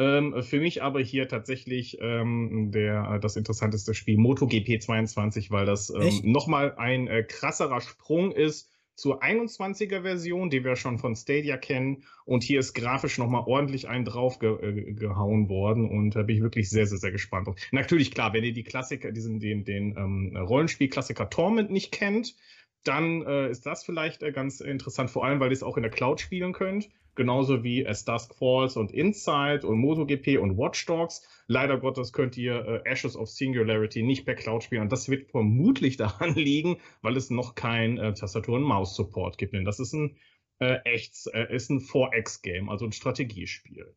Ähm, 0.00 0.42
für 0.42 0.60
mich 0.60 0.82
aber 0.82 1.00
hier 1.00 1.28
tatsächlich 1.28 1.98
ähm, 2.00 2.70
der, 2.72 3.18
das 3.18 3.36
interessanteste 3.36 3.92
Spiel 3.92 4.16
MotoGP 4.16 4.80
22, 4.80 5.50
weil 5.50 5.66
das 5.66 5.90
ähm, 5.90 6.22
nochmal 6.22 6.74
ein 6.76 7.06
äh, 7.06 7.22
krasserer 7.22 7.82
Sprung 7.82 8.32
ist 8.32 8.70
zur 8.94 9.22
21er 9.22 10.00
Version, 10.00 10.48
die 10.48 10.64
wir 10.64 10.76
schon 10.76 10.98
von 10.98 11.14
Stadia 11.14 11.58
kennen. 11.58 12.04
Und 12.24 12.42
hier 12.42 12.60
ist 12.60 12.72
grafisch 12.72 13.18
nochmal 13.18 13.44
ordentlich 13.46 13.88
einen 13.88 14.06
drauf 14.06 14.38
ge 14.38 14.52
äh, 14.52 15.02
worden. 15.02 15.90
Und 15.90 16.16
da 16.16 16.22
bin 16.22 16.36
ich 16.36 16.42
wirklich 16.42 16.70
sehr, 16.70 16.86
sehr, 16.86 16.98
sehr 16.98 17.12
gespannt 17.12 17.48
drauf. 17.48 17.56
Natürlich, 17.70 18.10
klar, 18.10 18.32
wenn 18.32 18.44
ihr 18.44 18.54
die 18.54 18.64
Klassiker, 18.64 19.12
diesen, 19.12 19.38
den, 19.38 19.64
den 19.66 19.96
ähm, 19.98 20.34
Rollenspiel-Klassiker 20.34 21.28
Torment 21.28 21.70
nicht 21.70 21.92
kennt, 21.92 22.36
dann 22.84 23.20
äh, 23.26 23.50
ist 23.50 23.66
das 23.66 23.84
vielleicht 23.84 24.22
äh, 24.22 24.32
ganz 24.32 24.60
interessant, 24.60 25.10
vor 25.10 25.26
allem, 25.26 25.40
weil 25.40 25.50
ihr 25.50 25.56
es 25.56 25.62
auch 25.62 25.76
in 25.76 25.82
der 25.82 25.92
Cloud 25.92 26.22
spielen 26.22 26.54
könnt 26.54 26.88
genauso 27.14 27.62
wie 27.64 27.86
As 27.86 28.04
Dusk 28.04 28.34
Falls 28.34 28.76
und 28.76 28.92
Inside 28.92 29.66
und 29.66 29.78
MotoGP 29.78 30.38
und 30.38 30.56
Watch 30.56 30.86
Dogs. 30.86 31.26
Leider 31.46 31.78
Gottes 31.78 32.12
könnt 32.12 32.36
ihr 32.36 32.82
äh, 32.84 32.88
Ashes 32.88 33.16
of 33.16 33.28
Singularity 33.28 34.02
nicht 34.02 34.24
per 34.24 34.34
Cloud 34.34 34.62
spielen 34.62 34.82
und 34.82 34.92
das 34.92 35.08
wird 35.08 35.30
vermutlich 35.30 35.96
daran 35.98 36.34
liegen, 36.34 36.78
weil 37.02 37.16
es 37.16 37.30
noch 37.30 37.54
kein 37.54 37.98
äh, 37.98 38.14
Tastatur- 38.14 38.56
und 38.56 38.62
Maus-Support 38.62 39.38
gibt. 39.38 39.54
Denn 39.54 39.64
das 39.64 39.80
ist 39.80 39.92
ein 39.92 40.16
äh, 40.60 40.78
echt, 40.84 41.26
äh, 41.32 41.54
ist 41.54 41.70
ein 41.70 41.80
4X-Game, 41.80 42.68
also 42.68 42.84
ein 42.84 42.92
Strategiespiel. 42.92 43.94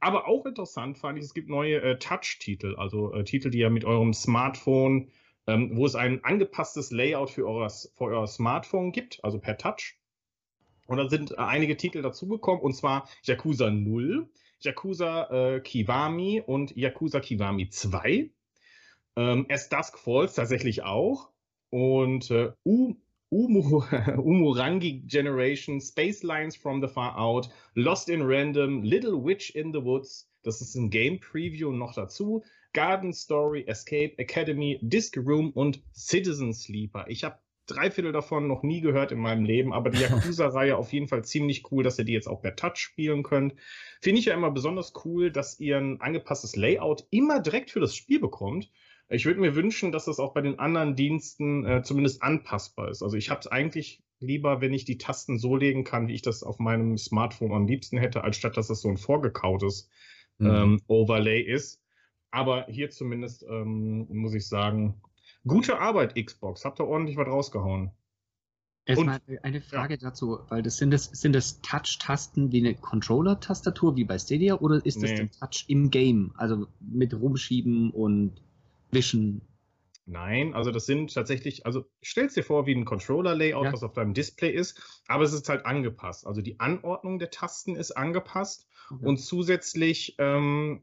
Aber 0.00 0.26
auch 0.26 0.46
interessant 0.46 0.98
fand 0.98 1.18
ich, 1.18 1.24
es 1.24 1.34
gibt 1.34 1.48
neue 1.48 1.80
äh, 1.82 1.98
Touch-Titel, 1.98 2.76
also 2.76 3.12
äh, 3.12 3.24
Titel, 3.24 3.50
die 3.50 3.58
ihr 3.58 3.70
mit 3.70 3.84
eurem 3.84 4.14
Smartphone, 4.14 5.10
ähm, 5.46 5.76
wo 5.76 5.84
es 5.84 5.94
ein 5.94 6.24
angepasstes 6.24 6.90
Layout 6.90 7.30
für, 7.30 7.46
euer, 7.46 7.68
für 7.68 8.04
euer 8.04 8.26
Smartphone 8.26 8.92
gibt, 8.92 9.22
also 9.22 9.38
per 9.38 9.58
Touch. 9.58 9.98
Und 10.92 10.98
da 10.98 11.08
sind 11.08 11.32
äh, 11.32 11.36
einige 11.36 11.76
Titel 11.78 12.02
dazugekommen, 12.02 12.60
und 12.60 12.74
zwar 12.74 13.08
Yakuza 13.24 13.70
0, 13.70 14.28
Yakuza 14.60 15.54
äh, 15.54 15.60
Kiwami 15.60 16.42
und 16.44 16.76
Yakuza 16.76 17.20
Kiwami 17.20 17.70
2. 17.70 18.30
Ähm, 19.16 19.46
As 19.48 19.70
Dusk 19.70 19.98
Falls 19.98 20.34
tatsächlich 20.34 20.82
auch. 20.82 21.30
Und 21.70 22.30
äh, 22.30 22.52
U 22.66 22.94
Umu, 23.30 23.82
Umurangi 24.18 25.04
Generation, 25.06 25.80
Space 25.80 26.22
Lines 26.22 26.54
from 26.54 26.82
the 26.82 26.88
Far 26.88 27.16
Out, 27.16 27.48
Lost 27.74 28.10
in 28.10 28.20
Random, 28.20 28.82
Little 28.82 29.24
Witch 29.24 29.54
in 29.54 29.72
the 29.72 29.82
Woods, 29.82 30.28
das 30.42 30.60
ist 30.60 30.74
ein 30.74 30.90
Game 30.90 31.18
Preview 31.18 31.72
noch 31.72 31.94
dazu, 31.94 32.44
Garden 32.74 33.14
Story, 33.14 33.64
Escape, 33.66 34.18
Academy, 34.18 34.78
Disc 34.82 35.16
Room 35.16 35.50
und 35.52 35.82
Citizen 35.94 36.52
Sleeper. 36.52 37.06
Ich 37.08 37.24
habe 37.24 37.38
drei 37.66 37.90
Viertel 37.90 38.12
davon 38.12 38.48
noch 38.48 38.62
nie 38.62 38.80
gehört 38.80 39.12
in 39.12 39.18
meinem 39.18 39.44
Leben, 39.44 39.72
aber 39.72 39.90
die 39.90 40.00
Yakuza-Reihe 40.02 40.76
auf 40.76 40.92
jeden 40.92 41.08
Fall 41.08 41.24
ziemlich 41.24 41.70
cool, 41.70 41.82
dass 41.82 41.98
ihr 41.98 42.04
die 42.04 42.12
jetzt 42.12 42.28
auch 42.28 42.42
per 42.42 42.56
Touch 42.56 42.76
spielen 42.76 43.22
könnt. 43.22 43.54
Finde 44.00 44.20
ich 44.20 44.26
ja 44.26 44.34
immer 44.34 44.50
besonders 44.50 44.92
cool, 45.04 45.30
dass 45.30 45.60
ihr 45.60 45.78
ein 45.78 46.00
angepasstes 46.00 46.56
Layout 46.56 47.06
immer 47.10 47.40
direkt 47.40 47.70
für 47.70 47.80
das 47.80 47.94
Spiel 47.94 48.20
bekommt. 48.20 48.70
Ich 49.08 49.26
würde 49.26 49.40
mir 49.40 49.54
wünschen, 49.54 49.92
dass 49.92 50.06
das 50.06 50.18
auch 50.18 50.32
bei 50.32 50.40
den 50.40 50.58
anderen 50.58 50.96
Diensten 50.96 51.66
äh, 51.66 51.82
zumindest 51.82 52.22
anpassbar 52.22 52.88
ist. 52.88 53.02
Also 53.02 53.16
ich 53.16 53.30
habe 53.30 53.40
es 53.40 53.46
eigentlich 53.46 54.02
lieber, 54.20 54.60
wenn 54.60 54.72
ich 54.72 54.84
die 54.84 54.98
Tasten 54.98 55.38
so 55.38 55.56
legen 55.56 55.84
kann, 55.84 56.08
wie 56.08 56.14
ich 56.14 56.22
das 56.22 56.42
auf 56.42 56.58
meinem 56.58 56.96
Smartphone 56.96 57.52
am 57.52 57.66
liebsten 57.66 57.98
hätte, 57.98 58.24
als 58.24 58.36
statt 58.36 58.56
dass 58.56 58.68
das 58.68 58.80
so 58.80 58.88
ein 58.88 58.96
vorgekautes 58.96 59.90
mhm. 60.38 60.46
ähm, 60.46 60.80
Overlay 60.86 61.42
ist. 61.42 61.80
Aber 62.30 62.66
hier 62.68 62.88
zumindest 62.88 63.44
ähm, 63.48 64.06
muss 64.08 64.32
ich 64.32 64.48
sagen, 64.48 65.02
gute 65.46 65.78
Arbeit, 65.78 66.14
Xbox. 66.14 66.64
Habt 66.64 66.80
ihr 66.80 66.86
ordentlich 66.86 67.16
was 67.16 67.26
rausgehauen. 67.26 67.92
Erstmal 68.84 69.20
eine 69.42 69.60
Frage 69.60 69.94
ja. 69.94 70.00
dazu, 70.00 70.40
weil 70.48 70.62
das 70.62 70.76
sind 70.76 70.90
das, 70.90 71.04
sind 71.04 71.34
das 71.34 71.60
Touch-Tasten 71.60 72.50
wie 72.50 72.58
eine 72.58 72.74
Controller-Tastatur 72.74 73.94
wie 73.94 74.04
bei 74.04 74.18
Stadia 74.18 74.56
oder 74.56 74.84
ist 74.84 75.00
das 75.02 75.10
nee. 75.10 75.16
der 75.16 75.30
Touch 75.30 75.66
im 75.68 75.90
Game? 75.90 76.32
Also 76.36 76.66
mit 76.80 77.14
Rumschieben 77.14 77.92
und 77.92 78.42
Wischen? 78.90 79.42
Nein, 80.04 80.52
also 80.52 80.72
das 80.72 80.84
sind 80.84 81.14
tatsächlich, 81.14 81.64
also 81.64 81.84
stellst 82.04 82.36
dir 82.36 82.42
vor 82.42 82.66
wie 82.66 82.74
ein 82.74 82.84
Controller-Layout, 82.84 83.66
ja. 83.66 83.72
was 83.72 83.84
auf 83.84 83.92
deinem 83.92 84.14
Display 84.14 84.50
ist, 84.50 84.82
aber 85.06 85.22
es 85.22 85.32
ist 85.32 85.48
halt 85.48 85.64
angepasst. 85.64 86.26
Also 86.26 86.42
die 86.42 86.58
Anordnung 86.58 87.20
der 87.20 87.30
Tasten 87.30 87.76
ist 87.76 87.92
angepasst 87.92 88.66
okay. 88.90 89.06
und 89.06 89.18
zusätzlich 89.18 90.16
ähm, 90.18 90.82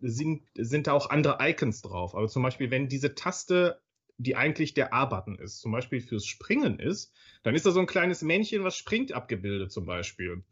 sind, 0.00 0.42
sind 0.54 0.88
da 0.88 0.92
auch 0.92 1.08
andere 1.08 1.38
Icons 1.40 1.80
drauf. 1.80 2.14
Also 2.14 2.34
zum 2.34 2.42
Beispiel, 2.42 2.70
wenn 2.70 2.88
diese 2.88 3.14
Taste, 3.14 3.80
die 4.22 4.36
eigentlich 4.36 4.74
der 4.74 4.92
A-Button 4.92 5.38
ist, 5.38 5.60
zum 5.60 5.72
Beispiel 5.72 6.00
fürs 6.00 6.26
Springen 6.26 6.78
ist, 6.78 7.12
dann 7.42 7.54
ist 7.54 7.64
da 7.64 7.70
so 7.70 7.80
ein 7.80 7.86
kleines 7.86 8.22
Männchen, 8.22 8.64
was 8.64 8.76
springt, 8.76 9.12
abgebildet 9.12 9.72
zum 9.72 9.86
Beispiel. 9.86 10.44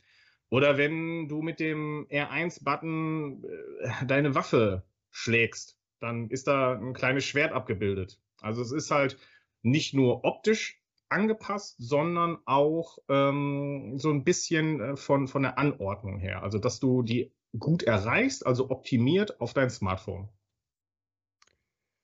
Oder 0.51 0.79
wenn 0.79 1.29
du 1.29 1.43
mit 1.43 1.61
dem 1.61 2.07
R1-Button 2.11 3.45
äh, 3.45 4.07
deine 4.07 4.35
Waffe 4.35 4.85
schlägst, 5.11 5.77
dann 6.01 6.31
ist 6.31 6.47
da 6.47 6.73
ein 6.73 6.95
kleines 6.95 7.25
Schwert 7.25 7.53
abgebildet. 7.53 8.19
Also 8.41 8.63
es 8.63 8.73
ist 8.73 8.91
halt 8.91 9.19
nicht 9.63 9.93
nur 9.93 10.25
optisch 10.25 10.81
angepasst, 11.11 11.77
sondern 11.79 12.39
auch 12.47 12.99
ähm, 13.09 13.99
so 13.99 14.11
ein 14.11 14.25
bisschen 14.25 14.81
äh, 14.81 14.97
von, 14.97 15.29
von 15.29 15.43
der 15.43 15.59
Anordnung 15.59 16.19
her. 16.19 16.43
Also 16.43 16.59
dass 16.59 16.81
du 16.81 17.03
die 17.03 17.33
gut 17.59 17.83
erreichst, 17.83 18.47
also 18.47 18.71
optimiert 18.71 19.41
auf 19.41 19.53
dein 19.53 19.71
Smartphone. 19.71 20.31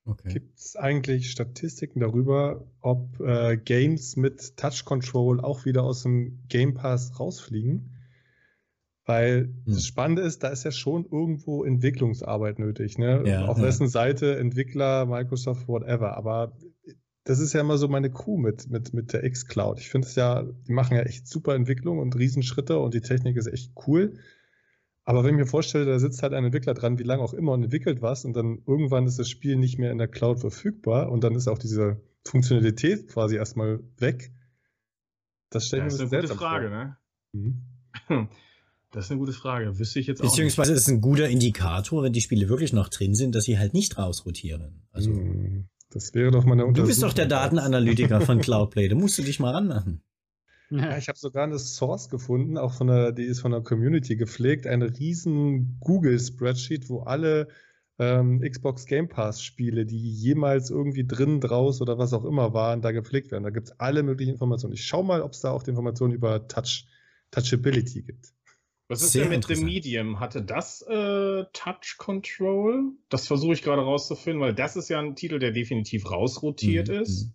Okay. 0.07 0.35
Gibt 0.35 0.59
es 0.59 0.77
eigentlich 0.77 1.31
Statistiken 1.31 2.01
darüber, 2.01 2.67
ob 2.81 3.21
äh, 3.21 3.57
Games 3.57 4.17
mit 4.17 4.57
Touch 4.57 4.85
Control 4.85 5.41
auch 5.41 5.65
wieder 5.65 5.83
aus 5.83 6.03
dem 6.03 6.41
Game 6.49 6.75
Pass 6.75 7.19
rausfliegen? 7.19 7.91
Weil 9.07 9.45
hm. 9.45 9.63
das 9.67 9.87
Spannende 9.87 10.23
ist, 10.23 10.43
da 10.43 10.49
ist 10.49 10.65
ja 10.65 10.73
schon 10.73 11.07
irgendwo 11.11 11.65
Entwicklungsarbeit 11.65 12.59
nötig. 12.59 12.99
Ne? 12.99 13.23
Ja, 13.27 13.47
Auf 13.47 13.59
ja. 13.59 13.65
wessen 13.65 13.89
Seite 13.89 14.39
Entwickler, 14.39 15.07
Microsoft, 15.07 15.69
whatever. 15.69 16.17
Aber 16.17 16.57
das 17.25 17.39
ist 17.39 17.55
ja 17.55 17.61
immer 17.61 17.79
so 17.79 17.89
meine 17.89 18.11
Crew 18.11 18.37
mit, 18.37 18.71
mit, 18.71 18.93
mit 18.93 19.13
der 19.13 19.25
X-Cloud. 19.25 19.79
Ich 19.79 19.89
finde 19.89 20.07
es 20.07 20.15
ja, 20.15 20.43
die 20.43 20.73
machen 20.73 20.97
ja 20.97 21.03
echt 21.03 21.27
super 21.27 21.55
Entwicklung 21.55 21.99
und 21.99 22.17
Riesenschritte 22.17 22.79
und 22.79 22.93
die 22.93 23.01
Technik 23.01 23.37
ist 23.37 23.47
echt 23.47 23.73
cool. 23.87 24.19
Aber 25.05 25.23
wenn 25.23 25.35
ich 25.35 25.41
mir 25.41 25.47
vorstelle, 25.47 25.85
da 25.85 25.99
sitzt 25.99 26.23
halt 26.23 26.33
ein 26.33 26.45
Entwickler 26.45 26.73
dran, 26.75 26.99
wie 26.99 27.03
lange 27.03 27.23
auch 27.23 27.35
immer 27.35 27.53
und 27.53 27.63
entwickelt 27.63 28.01
was 28.01 28.25
und 28.25 28.35
dann 28.35 28.63
irgendwann 28.67 29.07
ist 29.07 29.19
das 29.19 29.29
Spiel 29.29 29.57
nicht 29.57 29.79
mehr 29.79 29.93
in 29.93 29.99
der 29.99 30.09
Cloud 30.09 30.41
verfügbar 30.41 31.11
und 31.13 31.23
dann 31.23 31.35
ist 31.35 31.47
auch 31.47 31.59
diese 31.59 32.01
Funktionalität 32.27 33.09
quasi 33.09 33.37
erstmal 33.37 33.81
weg. 33.99 34.33
Das 35.51 35.67
stelle 35.67 35.87
ich 35.87 35.93
mir 35.93 35.99
Das 35.99 36.07
ist 36.07 36.13
eine 36.13 36.23
gute 36.23 36.35
Frage, 36.35 36.69
vor. 36.69 36.77
ne? 36.77 36.97
Mhm. 38.09 38.29
Das 38.95 39.07
ist 39.07 39.11
eine 39.11 39.19
gute 39.19 39.33
Frage. 39.33 39.77
Wüsste 39.77 39.99
ich 39.99 40.07
jetzt 40.07 40.21
auch. 40.21 40.27
Beziehungsweise 40.27 40.73
ist 40.73 40.83
es 40.83 40.89
ein 40.89 41.01
guter 41.01 41.29
Indikator, 41.29 42.05
wenn 42.05 42.13
die 42.13 42.21
Spiele 42.21 42.49
wirklich 42.49 42.73
noch 42.73 42.89
drin 42.89 43.17
sind, 43.17 43.35
dass 43.35 43.43
sie 43.43 43.59
halt 43.59 43.75
nicht 43.75 43.99
rausrotieren. 43.99 44.87
Also, 44.93 45.11
hm, 45.11 45.69
das 45.91 46.15
wäre 46.15 46.31
doch 46.31 46.45
mal 46.45 46.53
eine 46.53 46.73
Du 46.73 46.87
bist 46.87 47.03
doch 47.03 47.13
der 47.13 47.27
Datenanalytiker 47.27 48.21
von 48.21 48.39
Cloudplay. 48.41 48.87
Da 48.87 48.95
musst 48.95 49.19
du 49.19 49.23
dich 49.23 49.41
mal 49.41 49.51
ranmachen. 49.51 50.05
Ja, 50.79 50.97
ich 50.97 51.09
habe 51.09 51.19
sogar 51.19 51.45
eine 51.45 51.59
Source 51.59 52.09
gefunden, 52.09 52.59
auch 52.59 52.73
von 52.73 52.89
der, 52.89 53.13
die 53.13 53.25
ist 53.25 53.41
von 53.41 53.53
der 53.53 53.61
Community 53.61 54.17
gepflegt, 54.17 54.67
eine 54.67 54.99
riesen 54.99 55.79
Google-Spreadsheet, 55.81 56.89
wo 56.89 57.01
alle 57.01 57.49
ähm, 57.99 58.41
Xbox 58.41 58.87
Game 58.87 59.09
Pass-Spiele, 59.09 59.87
die 59.87 59.97
jemals 59.97 60.71
irgendwie 60.71 61.07
drin, 61.07 61.41
draus 61.41 61.81
oder 61.81 61.99
was 61.99 62.13
auch 62.13 62.25
immer 62.25 62.53
waren, 62.55 62.83
da 62.83 62.93
gepflegt 62.93 63.31
werden. 63.31 63.45
Da 63.45 63.51
gibt 63.51 63.69
es 63.69 63.81
alle 63.81 64.03
möglichen 64.03 64.33
Informationen. 64.33 64.75
Ich 64.75 64.85
schaue 64.85 65.05
mal, 65.05 65.23
ob 65.23 65.33
es 65.33 65.41
da 65.41 65.53
auch 65.53 65.63
die 65.63 65.71
Informationen 65.71 66.13
über 66.13 66.49
Touch, 66.49 66.87
Touchability 67.31 68.03
gibt. 68.03 68.33
Was 68.89 69.03
ist 69.03 69.13
Sehr 69.13 69.23
denn 69.23 69.31
mit 69.31 69.49
dem 69.49 69.65
Medium? 69.65 70.21
Hatte 70.21 70.43
das 70.43 70.83
äh, 70.83 71.45
Touch 71.53 71.97
Control? 71.97 72.93
Das 73.09 73.27
versuche 73.27 73.55
ich 73.55 73.63
gerade 73.63 73.83
rauszufinden, 73.83 74.43
weil 74.43 74.55
das 74.55 74.77
ist 74.77 74.91
ja 74.91 74.99
ein 74.99 75.15
Titel, 75.15 75.39
der 75.39 75.53
definitiv 75.53 76.11
rausrotiert 76.11 76.89
mhm. 76.89 76.95
ist. 76.95 77.33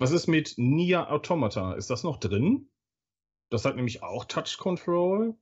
Was 0.00 0.12
ist 0.12 0.28
mit 0.28 0.54
Nia 0.56 1.10
Automata? 1.10 1.74
Ist 1.74 1.90
das 1.90 2.04
noch 2.04 2.16
drin? 2.16 2.70
Das 3.50 3.66
hat 3.66 3.76
nämlich 3.76 4.02
auch 4.02 4.24
Touch 4.24 4.56
Control. 4.56 5.34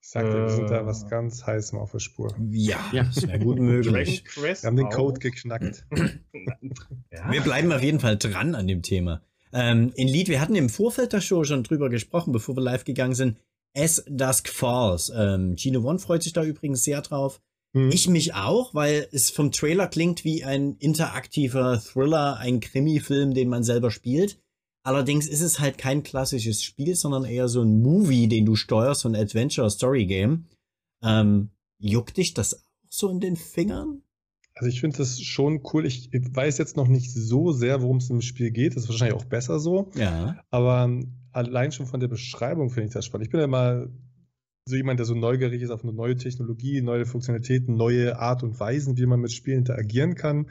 Ich 0.00 0.10
sag 0.10 0.26
dir, 0.26 0.42
wir 0.42 0.48
sind 0.48 0.70
da 0.70 0.86
was 0.86 1.02
äh. 1.02 1.08
ganz 1.08 1.44
Heißem 1.44 1.76
auf 1.76 1.90
der 1.90 1.98
Spur. 1.98 2.32
Ja, 2.50 2.78
ja 2.92 3.02
das 3.02 3.26
wäre 3.26 3.40
gut 3.40 3.58
möglich. 3.58 4.24
wir 4.36 4.54
haben 4.54 4.76
den 4.76 4.90
Code 4.90 5.18
geknackt. 5.18 5.84
ja. 7.10 7.32
Wir 7.32 7.40
bleiben 7.40 7.72
auf 7.72 7.82
jeden 7.82 7.98
Fall 7.98 8.16
dran 8.16 8.54
an 8.54 8.68
dem 8.68 8.82
Thema. 8.82 9.22
Ähm, 9.52 9.92
in 9.96 10.06
Lied, 10.06 10.28
wir 10.28 10.40
hatten 10.40 10.54
im 10.54 10.68
Vorfeld 10.68 11.12
der 11.12 11.20
Show 11.20 11.42
schon 11.42 11.64
drüber 11.64 11.90
gesprochen, 11.90 12.32
bevor 12.32 12.56
wir 12.56 12.62
live 12.62 12.84
gegangen 12.84 13.16
sind. 13.16 13.38
As 13.76 14.04
Dusk 14.08 14.50
Falls. 14.50 15.12
Ähm, 15.16 15.56
Gino 15.56 15.80
One 15.80 15.98
freut 15.98 16.22
sich 16.22 16.32
da 16.32 16.44
übrigens 16.44 16.84
sehr 16.84 17.02
drauf. 17.02 17.40
Hm. 17.74 17.90
Ich 17.90 18.08
mich 18.08 18.34
auch, 18.34 18.74
weil 18.74 19.08
es 19.12 19.30
vom 19.30 19.50
Trailer 19.50 19.88
klingt 19.88 20.24
wie 20.24 20.44
ein 20.44 20.76
interaktiver 20.76 21.80
Thriller, 21.80 22.36
ein 22.38 22.60
Krimi-Film, 22.60 23.34
den 23.34 23.48
man 23.48 23.64
selber 23.64 23.90
spielt. 23.90 24.38
Allerdings 24.84 25.28
ist 25.28 25.42
es 25.42 25.60
halt 25.60 25.78
kein 25.78 26.02
klassisches 26.02 26.62
Spiel, 26.62 26.96
sondern 26.96 27.24
eher 27.24 27.48
so 27.48 27.62
ein 27.62 27.80
Movie, 27.82 28.28
den 28.28 28.44
du 28.44 28.56
steuerst, 28.56 29.02
so 29.02 29.08
ein 29.08 29.16
Adventure-Story-Game. 29.16 30.46
Ähm, 31.02 31.50
juckt 31.78 32.16
dich 32.16 32.34
das 32.34 32.54
auch 32.54 32.72
so 32.88 33.08
in 33.08 33.20
den 33.20 33.36
Fingern? 33.36 34.02
Also 34.54 34.68
ich 34.68 34.80
finde 34.80 34.98
das 34.98 35.20
schon 35.20 35.62
cool. 35.72 35.86
Ich 35.86 36.10
weiß 36.12 36.58
jetzt 36.58 36.76
noch 36.76 36.88
nicht 36.88 37.10
so 37.12 37.52
sehr, 37.52 37.80
worum 37.80 37.96
es 37.98 38.10
im 38.10 38.20
Spiel 38.20 38.50
geht. 38.50 38.76
Das 38.76 38.84
ist 38.84 38.88
wahrscheinlich 38.90 39.16
auch 39.16 39.24
besser 39.24 39.58
so. 39.58 39.90
Ja. 39.94 40.36
Aber 40.50 40.90
allein 41.32 41.72
schon 41.72 41.86
von 41.86 42.00
der 42.00 42.08
Beschreibung 42.08 42.68
finde 42.68 42.88
ich 42.88 42.92
das 42.92 43.06
spannend. 43.06 43.26
Ich 43.26 43.30
bin 43.30 43.40
ja 43.40 43.46
mal 43.46 43.90
so 44.64 44.76
jemand, 44.76 45.00
der 45.00 45.06
so 45.06 45.14
neugierig 45.14 45.62
ist 45.62 45.70
auf 45.70 45.82
eine 45.82 45.92
neue 45.92 46.16
Technologie, 46.16 46.82
neue 46.82 47.04
Funktionalitäten, 47.04 47.76
neue 47.76 48.18
Art 48.18 48.42
und 48.42 48.58
Weisen, 48.60 48.96
wie 48.96 49.06
man 49.06 49.20
mit 49.20 49.32
Spielen 49.32 49.58
interagieren 49.58 50.14
kann. 50.14 50.46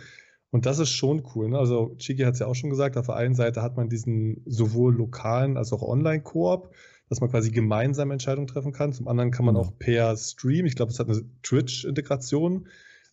Und 0.52 0.66
das 0.66 0.80
ist 0.80 0.90
schon 0.90 1.24
cool. 1.34 1.50
Ne? 1.50 1.58
Also 1.58 1.96
Chiki 1.98 2.24
hat 2.24 2.34
es 2.34 2.40
ja 2.40 2.48
auch 2.48 2.56
schon 2.56 2.70
gesagt, 2.70 2.98
auf 2.98 3.06
der 3.06 3.16
einen 3.16 3.36
Seite 3.36 3.62
hat 3.62 3.78
man 3.78 3.88
diesen 3.88 4.44
sowohl 4.46 4.94
lokalen 4.94 5.56
als 5.56 5.72
auch 5.72 5.82
Online-Koop, 5.82 6.76
dass 7.08 7.22
man 7.22 7.30
quasi 7.30 7.52
gemeinsam 7.52 8.12
Entscheidungen 8.12 8.48
treffen 8.48 8.74
kann. 8.74 8.92
Zum 8.92 9.08
anderen 9.08 9.32
kann 9.32 9.46
man 9.46 9.56
mhm. 9.56 9.62
auch 9.62 9.78
per 9.80 10.18
Stream, 10.18 10.66
ich 10.66 10.76
glaube, 10.76 10.92
es 10.92 11.00
hat 11.00 11.08
eine 11.08 11.22
Twitch-Integration, 11.44 12.68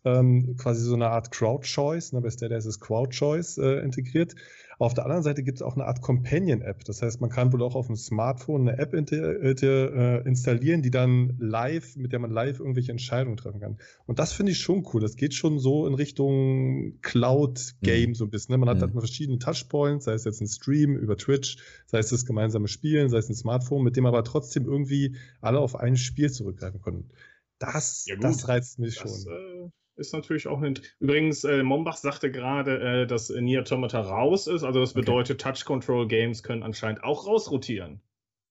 ähm, 0.05 0.57
quasi 0.57 0.82
so 0.82 0.94
eine 0.94 1.11
Art 1.11 1.30
Crowd-Choice, 1.30 2.12
ne? 2.12 2.20
bei 2.20 2.30
Stadia 2.30 2.57
ist 2.57 2.66
es 2.66 2.80
Crowd-Choice 2.80 3.59
äh, 3.59 3.84
integriert. 3.84 4.34
Auf 4.81 4.95
der 4.95 5.05
anderen 5.05 5.24
Seite 5.24 5.43
gibt 5.43 5.59
es 5.59 5.62
auch 5.62 5.74
eine 5.74 5.87
Art 5.87 6.03
Companion-App. 6.03 6.85
Das 6.85 7.03
heißt, 7.03 7.20
man 7.20 7.31
kann 7.31 7.53
wohl 7.53 7.62
auch 7.62 7.74
auf 7.74 7.89
dem 7.89 7.97
Smartphone 7.97 8.68
eine 8.68 8.79
App 8.79 8.95
äh, 8.95 10.18
installieren, 10.20 10.83
die 10.83 10.93
dann 10.93 11.37
live, 11.41 11.97
mit 11.97 12.12
der 12.12 12.20
man 12.20 12.31
live 12.31 12.61
irgendwelche 12.61 12.93
Entscheidungen 12.93 13.37
treffen 13.37 13.61
kann. 13.61 13.79
Und 14.07 14.20
das 14.20 14.33
finde 14.33 14.53
ich 14.53 14.61
schon 14.61 14.87
cool. 14.93 15.01
Das 15.01 15.16
geht 15.16 15.35
schon 15.35 15.59
so 15.59 15.87
in 15.89 15.95
Richtung 15.95 17.01
Cloud-Game 17.03 18.11
mhm. 18.11 18.14
so 18.14 18.24
ein 18.24 18.31
bisschen. 18.31 18.53
Ne? 18.53 18.59
Man 18.59 18.68
hat 18.68 18.76
mhm. 18.76 18.83
halt 18.83 18.93
verschiedene 18.93 19.41
Touchpoints, 19.41 20.05
sei 20.05 20.12
es 20.12 20.22
jetzt 20.22 20.41
ein 20.41 20.47
Stream 20.47 20.97
über 20.97 21.16
Twitch, 21.16 21.57
sei 21.87 21.99
es 21.99 22.11
das 22.11 22.24
gemeinsame 22.24 22.68
Spielen, 22.68 23.09
sei 23.09 23.18
es 23.18 23.29
ein 23.29 23.35
Smartphone, 23.35 23.83
mit 23.83 23.97
dem 23.97 24.07
aber 24.07 24.22
trotzdem 24.22 24.64
irgendwie 24.64 25.16
alle 25.41 25.59
auf 25.59 25.74
ein 25.74 25.97
Spiel 25.97 26.31
zurückgreifen 26.31 26.81
können. 26.81 27.11
Das, 27.59 28.07
ja, 28.07 28.14
das 28.14 28.47
reizt 28.47 28.79
mich 28.79 28.97
das, 28.97 29.24
schon. 29.24 29.33
Äh 29.33 29.70
ist 29.99 30.12
natürlich 30.12 30.46
auch 30.46 30.62
ein. 30.62 30.78
Übrigens, 31.01 31.44
äh, 31.44 31.62
Mombach 31.62 31.96
sagte 31.96 32.30
gerade, 32.30 33.03
äh, 33.03 33.07
dass 33.07 33.28
Nier 33.30 33.61
Automata 33.61 34.01
raus 34.01 34.46
ist. 34.46 34.62
Also 34.62 34.80
das 34.80 34.94
bedeutet, 34.94 35.42
okay. 35.42 35.53
Touch 35.53 35.64
Control 35.64 36.09
Games 36.09 36.42
können 36.42 36.62
anscheinend 36.62 37.05
auch 37.05 37.26
rausrotieren. 37.26 38.01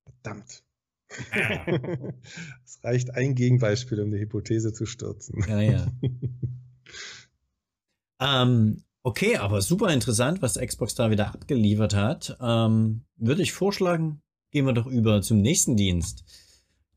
Verdammt. 0.04 0.64
es 2.66 2.84
reicht 2.84 3.12
ein 3.12 3.36
Gegenbeispiel, 3.36 4.02
um 4.02 4.12
die 4.12 4.20
Hypothese 4.20 4.74
zu 4.74 4.86
stürzen. 4.86 5.44
Ja, 5.48 5.62
ja. 5.62 5.88
ähm, 8.44 8.84
okay, 9.04 9.38
aber 9.38 9.62
super 9.62 9.94
interessant, 9.94 10.42
was 10.42 10.60
Xbox 10.60 10.96
da 10.96 11.10
wieder 11.10 11.34
abgeliefert 11.34 11.96
hat. 11.96 12.38
Ähm, 12.42 13.06
Würde 13.16 13.42
ich 13.42 13.54
vorschlagen, 13.54 14.22
gehen 14.52 14.66
wir 14.66 14.74
doch 14.74 14.88
über 14.88 15.22
zum 15.22 15.42
nächsten 15.42 15.78
Dienst. 15.78 16.26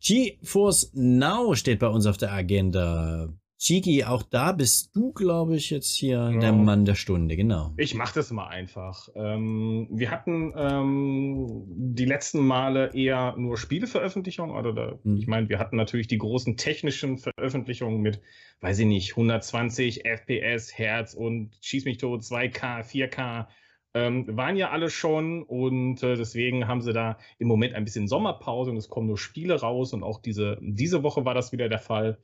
GeForce 0.01 0.93
Now 0.95 1.55
steht 1.55 1.79
bei 1.79 1.89
uns 1.89 2.07
auf 2.07 2.17
der 2.17 2.33
Agenda. 2.33 3.29
Chiki, 3.61 4.05
auch 4.05 4.23
da 4.23 4.53
bist 4.53 4.97
du, 4.97 5.13
glaube 5.13 5.55
ich, 5.55 5.69
jetzt 5.69 5.95
hier 5.95 6.31
Ja. 6.33 6.39
der 6.41 6.53
Mann 6.55 6.87
der 6.87 6.95
Stunde, 6.95 7.37
genau. 7.37 7.75
Ich 7.77 7.95
mache 7.95 8.15
das 8.15 8.31
mal 8.31 8.47
einfach. 8.49 9.11
Ähm, 9.15 9.87
wir 9.91 10.11
hatten 10.11 10.55
ähm, 10.57 11.65
die 11.69 12.07
letzten 12.07 12.41
Male 12.41 12.95
eher 12.95 13.35
nur 13.37 13.59
Spieleveröffentlichungen. 13.59 14.57
Oder 14.57 14.73
da, 14.73 14.99
Mhm. 15.05 15.17
ich 15.19 15.27
meine, 15.27 15.51
wir 15.51 15.59
hatten 15.59 15.77
natürlich 15.77 16.07
die 16.07 16.17
großen 16.17 16.57
technischen 16.57 17.19
Veröffentlichungen 17.19 18.01
mit, 18.01 18.23
weiß 18.63 18.79
ich 18.79 18.87
nicht, 18.87 19.15
120 19.15 20.07
FPS, 20.07 20.79
Hertz 20.79 21.13
und 21.13 21.51
Schieß 21.61 21.85
mich 21.85 21.99
tot, 21.99 22.23
2K, 22.23 22.83
4K. 22.83 23.47
Ähm, 23.93 24.25
waren 24.39 24.57
ja 24.57 24.71
alle 24.71 24.89
schon 24.89 25.43
und 25.43 26.03
äh, 26.03 26.17
deswegen 26.17 26.67
haben 26.67 26.81
sie 26.81 26.95
da 26.95 27.19
im 27.39 27.49
Moment 27.49 27.75
ein 27.75 27.85
bisschen 27.85 28.09
Sommerpause 28.09 28.71
und 28.71 28.79
es 28.79 28.89
kommen 28.89 29.09
nur 29.09 29.19
Spiele 29.19 29.61
raus 29.61 29.93
und 29.93 30.03
auch 30.03 30.23
diese, 30.23 30.57
diese 30.63 31.03
Woche 31.03 31.27
war 31.27 31.35
das 31.35 31.53
wieder 31.53 31.69
der 31.69 31.81
Fall. 31.81 32.17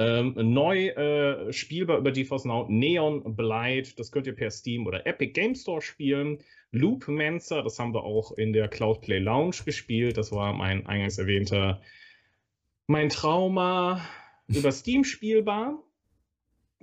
Ähm, 0.00 0.32
neu 0.54 0.86
äh, 0.88 1.52
spielbar 1.52 1.98
über 1.98 2.10
GeForce 2.10 2.46
Now 2.46 2.66
Neon 2.70 3.36
Blight, 3.36 3.98
das 3.98 4.10
könnt 4.10 4.26
ihr 4.26 4.34
per 4.34 4.50
Steam 4.50 4.86
oder 4.86 5.06
Epic 5.06 5.32
Game 5.32 5.54
Store 5.54 5.82
spielen. 5.82 6.38
Loop 6.72 7.06
Mancer, 7.06 7.62
das 7.62 7.78
haben 7.78 7.92
wir 7.92 8.04
auch 8.04 8.32
in 8.32 8.54
der 8.54 8.68
Cloud 8.68 9.02
Play 9.02 9.18
Lounge 9.18 9.56
gespielt. 9.64 10.16
Das 10.16 10.32
war 10.32 10.54
mein 10.54 10.86
eingangs 10.86 11.18
erwähnter 11.18 11.82
mein 12.90 13.08
Trauma 13.08 14.00
über 14.48 14.72
Steam 14.72 15.04
spielbar. 15.04 15.82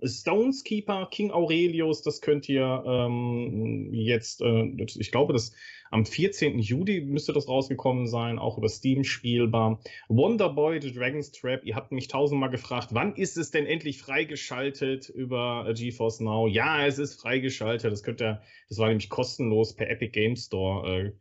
Stones 0.04 0.64
Keeper, 0.64 1.08
King 1.12 1.32
Aurelius, 1.32 2.04
das 2.04 2.22
könnt 2.22 2.48
ihr 2.48 2.84
ähm, 2.86 3.90
jetzt, 3.92 4.42
äh, 4.42 4.64
ich 4.78 5.12
glaube, 5.12 5.34
das 5.34 5.54
am 5.92 6.06
14. 6.06 6.60
Juli 6.60 7.02
müsste 7.02 7.34
das 7.34 7.48
rausgekommen 7.48 8.08
sein, 8.08 8.40
auch 8.40 8.58
über 8.58 8.70
Steam 8.70 9.04
spielbar. 9.04 9.80
Wonderboy, 10.08 10.82
The 10.82 10.94
Dragon's 10.94 11.32
Trap, 11.32 11.64
ihr 11.64 11.76
habt 11.76 11.92
mich 11.92 12.08
tausendmal 12.08 12.50
gefragt, 12.50 12.90
wann 12.92 13.16
ist 13.16 13.38
es 13.38 13.52
denn 13.52 13.66
endlich 13.66 14.00
freigeschaltet 14.02 15.10
über 15.10 15.72
GeForce 15.74 16.22
Now? 16.22 16.48
Ja, 16.48 16.86
es 16.86 17.00
ist 17.00 17.22
freigeschaltet, 17.22 17.92
das 17.92 18.04
könnt 18.04 18.22
ihr, 18.22 18.42
das 18.70 18.78
war 18.78 18.88
nämlich 18.88 19.10
kostenlos 19.10 19.76
per 19.76 19.90
Epic 19.90 20.12
Game 20.12 20.36
Store 20.36 20.88
äh, 20.88 21.12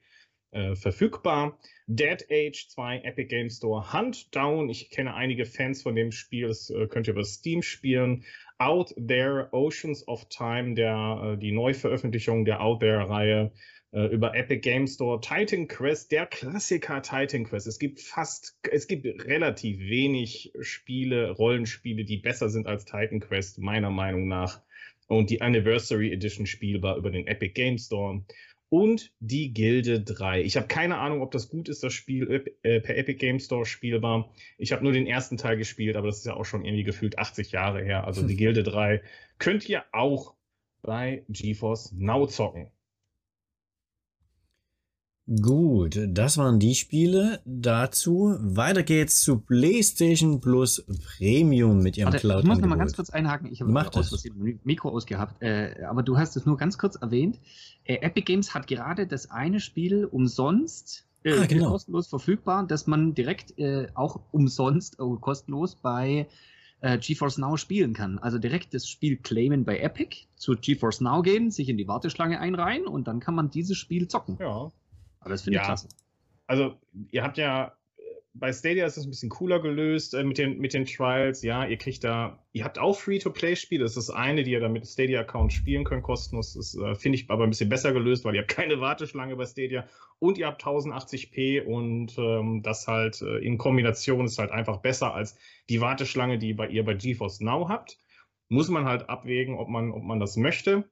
äh, 0.56 0.74
verfügbar. 0.74 1.58
Dead 1.86 2.24
Age 2.30 2.68
2 2.68 3.00
Epic 3.00 3.28
Game 3.28 3.50
Store 3.50 3.92
Hunt 3.92 4.34
Down. 4.34 4.68
Ich 4.68 4.90
kenne 4.90 5.14
einige 5.14 5.44
Fans 5.44 5.82
von 5.82 5.94
dem 5.94 6.12
Spiel, 6.12 6.48
das 6.48 6.70
äh, 6.70 6.86
könnt 6.86 7.06
ihr 7.06 7.12
über 7.12 7.24
Steam 7.24 7.62
spielen. 7.62 8.24
Out 8.58 8.94
There 8.96 9.48
Oceans 9.52 10.06
of 10.08 10.28
Time, 10.28 10.74
der, 10.74 11.34
äh, 11.34 11.38
die 11.38 11.52
Neuveröffentlichung 11.52 12.44
der 12.44 12.60
Out 12.62 12.80
There-Reihe 12.80 13.52
äh, 13.52 13.58
über 14.04 14.34
Epic 14.34 14.60
Game 14.60 14.86
Store. 14.86 15.20
Titan 15.20 15.68
Quest, 15.68 16.12
der 16.12 16.26
Klassiker 16.26 17.02
Titan 17.02 17.44
Quest. 17.44 17.66
Es 17.66 17.78
gibt 17.78 18.00
fast, 18.00 18.58
es 18.70 18.86
gibt 18.86 19.06
relativ 19.24 19.78
wenig 19.78 20.52
Spiele, 20.60 21.30
Rollenspiele, 21.30 22.04
die 22.04 22.18
besser 22.18 22.48
sind 22.48 22.66
als 22.66 22.84
Titan 22.84 23.20
Quest, 23.20 23.58
meiner 23.58 23.90
Meinung 23.90 24.28
nach. 24.28 24.60
Und 25.08 25.30
die 25.30 25.40
Anniversary 25.40 26.12
Edition 26.12 26.46
spielbar 26.46 26.96
über 26.96 27.10
den 27.10 27.26
Epic 27.26 27.52
Game 27.54 27.78
Store 27.78 28.22
und 28.68 29.12
die 29.20 29.52
Gilde 29.52 30.00
3. 30.00 30.42
Ich 30.42 30.56
habe 30.56 30.66
keine 30.66 30.98
Ahnung, 30.98 31.22
ob 31.22 31.30
das 31.30 31.48
gut 31.48 31.68
ist, 31.68 31.82
das 31.84 31.92
Spiel 31.92 32.44
äh, 32.62 32.80
per 32.80 32.96
Epic 32.96 33.18
Game 33.18 33.38
Store 33.38 33.64
spielbar. 33.64 34.32
Ich 34.58 34.72
habe 34.72 34.82
nur 34.82 34.92
den 34.92 35.06
ersten 35.06 35.36
Teil 35.36 35.56
gespielt, 35.56 35.96
aber 35.96 36.08
das 36.08 36.18
ist 36.18 36.26
ja 36.26 36.34
auch 36.34 36.44
schon 36.44 36.64
irgendwie 36.64 36.84
gefühlt 36.84 37.18
80 37.18 37.52
Jahre 37.52 37.82
her. 37.82 38.04
Also 38.04 38.26
die 38.26 38.36
Gilde 38.36 38.62
3 38.62 39.02
könnt 39.38 39.68
ihr 39.68 39.84
auch 39.92 40.34
bei 40.82 41.24
GeForce 41.28 41.92
Now 41.92 42.26
zocken. 42.26 42.70
Gut, 45.28 45.98
das 46.06 46.38
waren 46.38 46.60
die 46.60 46.76
Spiele 46.76 47.40
dazu. 47.44 48.36
Weiter 48.38 48.84
geht's 48.84 49.22
zu 49.22 49.40
PlayStation 49.40 50.40
Plus 50.40 50.86
Premium 51.18 51.82
mit 51.82 51.96
ihrem 51.96 52.12
Warte, 52.12 52.20
cloud 52.20 52.42
ich 52.44 52.48
muss 52.48 52.58
noch 52.60 52.68
mal 52.68 52.76
ganz 52.76 52.94
kurz 52.94 53.10
einhaken. 53.10 53.50
Ich 53.50 53.60
habe 53.60 53.72
Mach 53.72 53.92
aus 53.92 54.24
Mikro 54.62 54.90
ausgehabt. 54.90 55.42
Äh, 55.42 55.82
aber 55.88 56.04
du 56.04 56.16
hast 56.16 56.36
es 56.36 56.46
nur 56.46 56.56
ganz 56.56 56.78
kurz 56.78 56.94
erwähnt. 56.94 57.40
Äh, 57.84 57.96
Epic 58.02 58.24
Games 58.24 58.54
hat 58.54 58.68
gerade 58.68 59.08
das 59.08 59.28
eine 59.30 59.58
Spiel 59.58 60.04
umsonst 60.04 61.06
äh, 61.24 61.32
Ah, 61.32 61.46
genau. 61.46 61.70
kostenlos 61.70 62.06
verfügbar, 62.06 62.64
dass 62.64 62.86
man 62.86 63.14
direkt 63.14 63.58
äh, 63.58 63.88
auch 63.94 64.20
umsonst, 64.30 65.00
äh, 65.00 65.16
kostenlos 65.20 65.74
bei 65.74 66.28
äh, 66.82 66.98
GeForce 66.98 67.38
Now 67.38 67.56
spielen 67.56 67.94
kann. 67.94 68.20
Also 68.20 68.38
direkt 68.38 68.74
das 68.74 68.88
Spiel 68.88 69.16
claimen 69.16 69.64
bei 69.64 69.80
Epic, 69.80 70.26
zu 70.36 70.54
GeForce 70.54 71.00
Now 71.00 71.22
gehen, 71.22 71.50
sich 71.50 71.68
in 71.68 71.78
die 71.78 71.88
Warteschlange 71.88 72.38
einreihen 72.38 72.86
und 72.86 73.08
dann 73.08 73.18
kann 73.18 73.34
man 73.34 73.50
dieses 73.50 73.76
Spiel 73.76 74.06
zocken. 74.06 74.38
Ja. 74.40 74.70
Aber 75.26 75.32
das 75.32 75.42
finde 75.42 75.56
ich 75.56 75.62
Ja. 75.62 75.66
klasse. 75.66 75.88
Also, 76.46 76.76
ihr 77.10 77.24
habt 77.24 77.36
ja, 77.36 77.76
äh, 77.96 78.02
bei 78.32 78.52
Stadia 78.52 78.86
ist 78.86 78.96
es 78.96 79.04
ein 79.04 79.10
bisschen 79.10 79.28
cooler 79.28 79.60
gelöst 79.60 80.14
äh, 80.14 80.22
mit, 80.22 80.38
den, 80.38 80.58
mit 80.58 80.72
den 80.72 80.84
Trials. 80.84 81.42
Ja, 81.42 81.66
ihr 81.66 81.78
kriegt 81.78 82.04
da, 82.04 82.46
ihr 82.52 82.62
habt 82.62 82.78
auch 82.78 82.96
Free-to-Play-Spiele. 82.96 83.82
Das 83.82 83.96
ist 83.96 84.08
das 84.08 84.14
eine, 84.14 84.44
die 84.44 84.52
ihr 84.52 84.60
dann 84.60 84.72
mit 84.72 84.86
Stadia-Account 84.86 85.52
spielen 85.52 85.82
könnt, 85.82 86.04
kostenlos. 86.04 86.54
Das 86.54 86.76
äh, 86.76 86.94
finde 86.94 87.18
ich 87.18 87.28
aber 87.28 87.42
ein 87.42 87.50
bisschen 87.50 87.68
besser 87.68 87.92
gelöst, 87.92 88.24
weil 88.24 88.36
ihr 88.36 88.42
habt 88.42 88.52
keine 88.52 88.80
Warteschlange 88.80 89.34
bei 89.34 89.46
Stadia 89.46 89.88
und 90.20 90.38
ihr 90.38 90.46
habt 90.46 90.62
1080p 90.62 91.62
und 91.64 92.16
ähm, 92.18 92.62
das 92.62 92.86
halt 92.86 93.20
äh, 93.22 93.38
in 93.38 93.58
Kombination 93.58 94.26
ist 94.26 94.38
halt 94.38 94.52
einfach 94.52 94.76
besser 94.76 95.12
als 95.12 95.36
die 95.68 95.80
Warteschlange, 95.80 96.38
die 96.38 96.54
bei 96.54 96.68
ihr 96.68 96.84
bei 96.84 96.94
GeForce 96.94 97.40
Now 97.40 97.68
habt. 97.68 97.98
Muss 98.48 98.68
man 98.68 98.84
halt 98.84 99.08
abwägen, 99.10 99.56
ob 99.58 99.68
man, 99.68 99.90
ob 99.90 100.04
man 100.04 100.20
das 100.20 100.36
möchte. 100.36 100.88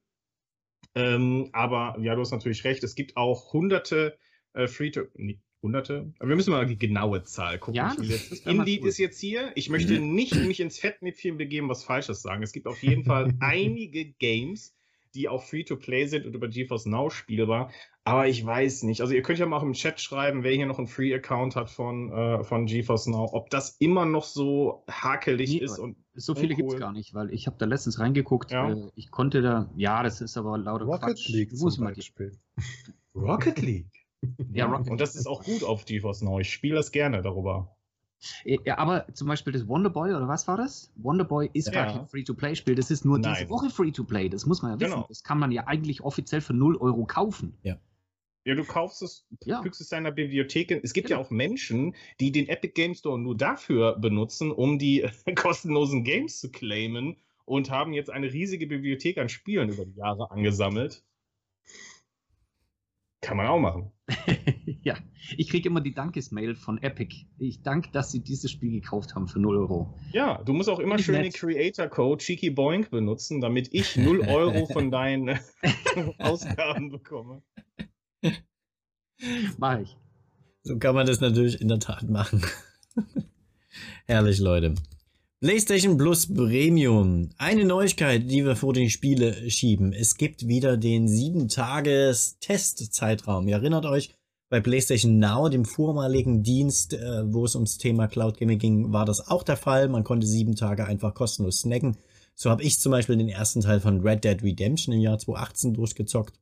Ähm, 0.94 1.50
aber 1.52 1.96
ja, 2.00 2.14
du 2.14 2.20
hast 2.20 2.30
natürlich 2.30 2.64
recht. 2.64 2.84
Es 2.84 2.94
gibt 2.94 3.16
auch 3.16 3.52
hunderte 3.52 4.18
äh, 4.52 4.68
Free 4.68 4.90
to 4.90 5.02
nee, 5.14 5.40
hunderte. 5.62 6.12
Aber 6.18 6.28
wir 6.28 6.36
müssen 6.36 6.50
mal 6.50 6.66
die 6.66 6.78
genaue 6.78 7.24
Zahl 7.24 7.58
gucken. 7.58 7.74
Ja, 7.74 7.96
jetzt, 8.00 8.46
Indeed 8.46 8.82
cool. 8.82 8.88
ist 8.88 8.98
jetzt 8.98 9.18
hier. 9.18 9.50
Ich 9.56 9.68
möchte 9.68 9.98
nicht 9.98 10.36
mich 10.36 10.60
ins 10.60 10.78
Fettnäpfchen 10.78 11.36
begeben, 11.36 11.68
was 11.68 11.82
Falsches 11.82 12.22
sagen. 12.22 12.42
Es 12.42 12.52
gibt 12.52 12.66
auf 12.66 12.82
jeden 12.82 13.04
Fall 13.04 13.34
einige 13.40 14.04
Games, 14.04 14.74
die 15.14 15.28
auch 15.28 15.42
Free 15.42 15.64
to 15.64 15.76
Play 15.76 16.06
sind 16.06 16.26
und 16.26 16.34
über 16.34 16.48
GeForce 16.48 16.86
Now 16.86 17.10
spielbar. 17.10 17.70
Aber 18.04 18.28
ich 18.28 18.44
weiß 18.44 18.82
nicht. 18.82 19.00
Also 19.00 19.14
ihr 19.14 19.22
könnt 19.22 19.38
ja 19.38 19.46
mal 19.46 19.56
auch 19.58 19.62
im 19.62 19.72
Chat 19.72 20.00
schreiben, 20.00 20.42
wer 20.42 20.52
hier 20.52 20.66
noch 20.66 20.78
einen 20.78 20.86
Free-Account 20.88 21.56
hat 21.56 21.70
von, 21.70 22.12
äh, 22.12 22.44
von 22.44 22.66
GeForce 22.66 23.06
Now, 23.06 23.30
ob 23.32 23.48
das 23.50 23.76
immer 23.78 24.04
noch 24.04 24.24
so 24.24 24.84
hakelig 24.90 25.50
Nee, 25.50 25.58
ist 25.58 25.78
und 25.78 25.96
So 26.14 26.34
viele 26.34 26.54
gibt 26.54 26.72
es 26.72 26.78
gar 26.78 26.92
nicht, 26.92 27.14
weil 27.14 27.32
ich 27.32 27.46
habe 27.46 27.56
da 27.58 27.64
letztens 27.66 27.98
reingeguckt. 28.00 28.50
Ja. 28.50 28.70
Äh, 28.72 28.90
ich 28.94 29.10
konnte 29.10 29.40
da, 29.40 29.70
ja, 29.76 30.02
das 30.02 30.20
ist 30.20 30.36
aber 30.36 30.58
lauter 30.58 30.84
Rocket 30.84 31.00
Quatsch. 31.16 31.28
League 31.28 31.50
Du 31.50 31.56
zum 31.56 31.64
musst 31.66 31.80
mal 31.80 31.92
die- 31.92 32.00
Beispiel. 32.00 32.32
Rocket 33.14 33.58
League. 33.62 33.86
Ja, 34.52 34.66
Rocket 34.66 34.90
und 34.90 35.00
das 35.00 35.14
ist 35.16 35.26
auch 35.26 35.42
gut 35.44 35.62
auf 35.64 35.84
GeForce 35.84 36.22
Now. 36.22 36.40
Ich 36.40 36.50
spiele 36.50 36.74
das 36.76 36.92
gerne 36.92 37.22
darüber. 37.22 37.76
Äh, 38.44 38.58
Ja, 38.64 38.78
aber 38.78 39.06
zum 39.14 39.28
Beispiel 39.28 39.52
das 39.52 39.66
Wonderboy, 39.68 40.10
oder 40.14 40.28
was 40.28 40.46
war 40.48 40.56
das? 40.56 40.92
Wonderboy 40.96 41.50
ist 41.52 41.72
gar 41.72 41.86
Ja. 41.86 41.92
kein 41.98 42.06
Free-to-Play-Spiel, 42.06 42.74
das 42.74 42.90
ist 42.90 43.04
nur 43.04 43.18
diese 43.18 43.30
Nein. 43.30 43.48
Woche 43.50 43.70
Free-to-Play, 43.70 44.28
das 44.28 44.46
muss 44.46 44.62
man 44.62 44.72
ja 44.72 44.80
wissen. 44.80 44.92
Genau. 44.94 45.06
Das 45.08 45.22
kann 45.22 45.38
man 45.38 45.50
ja 45.52 45.66
eigentlich 45.66 46.02
offiziell 46.02 46.40
für 46.40 46.54
0 46.54 46.76
Euro 46.76 47.04
kaufen. 47.06 47.56
Ja, 48.46 48.54
du 48.54 48.64
kaufst 48.64 49.00
es, 49.02 49.26
Ja. 49.44 49.62
fügst 49.62 49.80
es 49.80 49.88
deiner 49.88 50.12
Bibliothek. 50.12 50.68
hin. 50.68 50.80
Es 50.82 50.92
gibt 50.92 51.08
ja 51.08 51.16
Genau. 51.16 51.26
auch 51.26 51.30
Menschen, 51.30 51.94
die 52.20 52.30
den 52.30 52.46
Epic 52.48 52.74
Game 52.74 52.94
Store 52.94 53.18
nur 53.18 53.34
dafür 53.36 53.98
benutzen, 53.98 54.52
um 54.52 54.78
die 54.78 55.02
kostenlosen 55.34 56.04
Games 56.04 56.40
zu 56.40 56.50
claimen 56.50 57.16
und 57.46 57.70
haben 57.70 57.94
jetzt 57.94 58.10
eine 58.10 58.30
riesige 58.32 58.66
Bibliothek 58.66 59.16
an 59.18 59.30
Spielen 59.30 59.70
über 59.70 59.86
die 59.86 59.96
Jahre 59.96 60.30
angesammelt. 60.30 61.02
Kann 63.24 63.38
man 63.38 63.46
auch 63.46 63.58
machen. 63.58 63.90
ja, 64.82 64.96
ich 65.38 65.48
kriege 65.48 65.68
immer 65.68 65.80
die 65.80 65.94
Dankesmail 65.94 66.54
von 66.54 66.82
Epic. 66.82 67.26
Ich 67.38 67.62
danke, 67.62 67.90
dass 67.90 68.12
sie 68.12 68.22
dieses 68.22 68.50
Spiel 68.50 68.70
gekauft 68.70 69.14
haben 69.14 69.28
für 69.28 69.38
0 69.40 69.56
Euro. 69.56 69.94
Ja, 70.12 70.42
du 70.42 70.52
musst 70.52 70.68
auch 70.68 70.78
immer 70.78 70.98
schön 70.98 71.14
den 71.14 71.22
nett. 71.22 71.34
Creator 71.34 71.88
Code 71.88 72.22
Cheeky 72.22 72.50
Boink 72.50 72.90
benutzen, 72.90 73.40
damit 73.40 73.72
ich 73.72 73.96
0 73.96 74.20
Euro 74.28 74.66
von 74.66 74.90
deinen 74.90 75.38
Ausgaben 76.18 76.90
bekomme. 76.90 77.42
Mach 79.56 79.78
ich. 79.80 79.96
So 80.62 80.78
kann 80.78 80.94
man 80.94 81.06
das 81.06 81.20
natürlich 81.20 81.60
in 81.60 81.68
der 81.68 81.78
Tat 81.78 82.08
machen. 82.08 82.42
Herrlich, 84.06 84.38
Leute. 84.38 84.74
PlayStation 85.44 85.96
Plus 85.98 86.32
Premium. 86.32 87.28
Eine 87.36 87.66
Neuigkeit, 87.66 88.30
die 88.30 88.46
wir 88.46 88.56
vor 88.56 88.72
den 88.72 88.88
Spiele 88.88 89.50
schieben. 89.50 89.92
Es 89.92 90.16
gibt 90.16 90.48
wieder 90.48 90.78
den 90.78 91.06
7-Tages-Testzeitraum. 91.06 93.46
Ihr 93.46 93.56
erinnert 93.56 93.84
euch, 93.84 94.14
bei 94.48 94.60
PlayStation 94.60 95.18
Now, 95.18 95.50
dem 95.50 95.66
vormaligen 95.66 96.42
Dienst, 96.42 96.94
äh, 96.94 97.30
wo 97.30 97.44
es 97.44 97.56
ums 97.56 97.76
Thema 97.76 98.08
Cloud 98.08 98.38
Gaming 98.38 98.58
ging, 98.58 98.94
war 98.94 99.04
das 99.04 99.28
auch 99.28 99.42
der 99.42 99.58
Fall. 99.58 99.90
Man 99.90 100.02
konnte 100.02 100.26
sieben 100.26 100.56
Tage 100.56 100.86
einfach 100.86 101.12
kostenlos 101.12 101.60
snacken. 101.60 101.98
So 102.34 102.48
habe 102.48 102.62
ich 102.62 102.80
zum 102.80 102.92
Beispiel 102.92 103.18
den 103.18 103.28
ersten 103.28 103.60
Teil 103.60 103.80
von 103.80 104.00
Red 104.00 104.24
Dead 104.24 104.42
Redemption 104.42 104.94
im 104.94 105.02
Jahr 105.02 105.18
2018 105.18 105.74
durchgezockt. 105.74 106.40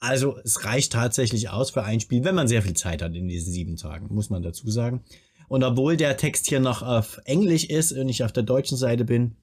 Also 0.00 0.38
es 0.42 0.64
reicht 0.64 0.94
tatsächlich 0.94 1.50
aus 1.50 1.70
für 1.70 1.84
ein 1.84 2.00
Spiel, 2.00 2.24
wenn 2.24 2.34
man 2.34 2.48
sehr 2.48 2.62
viel 2.62 2.72
Zeit 2.72 3.02
hat 3.02 3.14
in 3.14 3.28
diesen 3.28 3.52
sieben 3.52 3.76
Tagen, 3.76 4.14
muss 4.14 4.30
man 4.30 4.42
dazu 4.42 4.70
sagen. 4.70 5.04
Und 5.52 5.64
obwohl 5.64 5.98
der 5.98 6.16
Text 6.16 6.48
hier 6.48 6.60
noch 6.60 6.80
auf 6.80 7.20
Englisch 7.26 7.66
ist 7.66 7.92
und 7.92 8.08
ich 8.08 8.24
auf 8.24 8.32
der 8.32 8.42
deutschen 8.42 8.78
Seite 8.78 9.04
bin, 9.04 9.36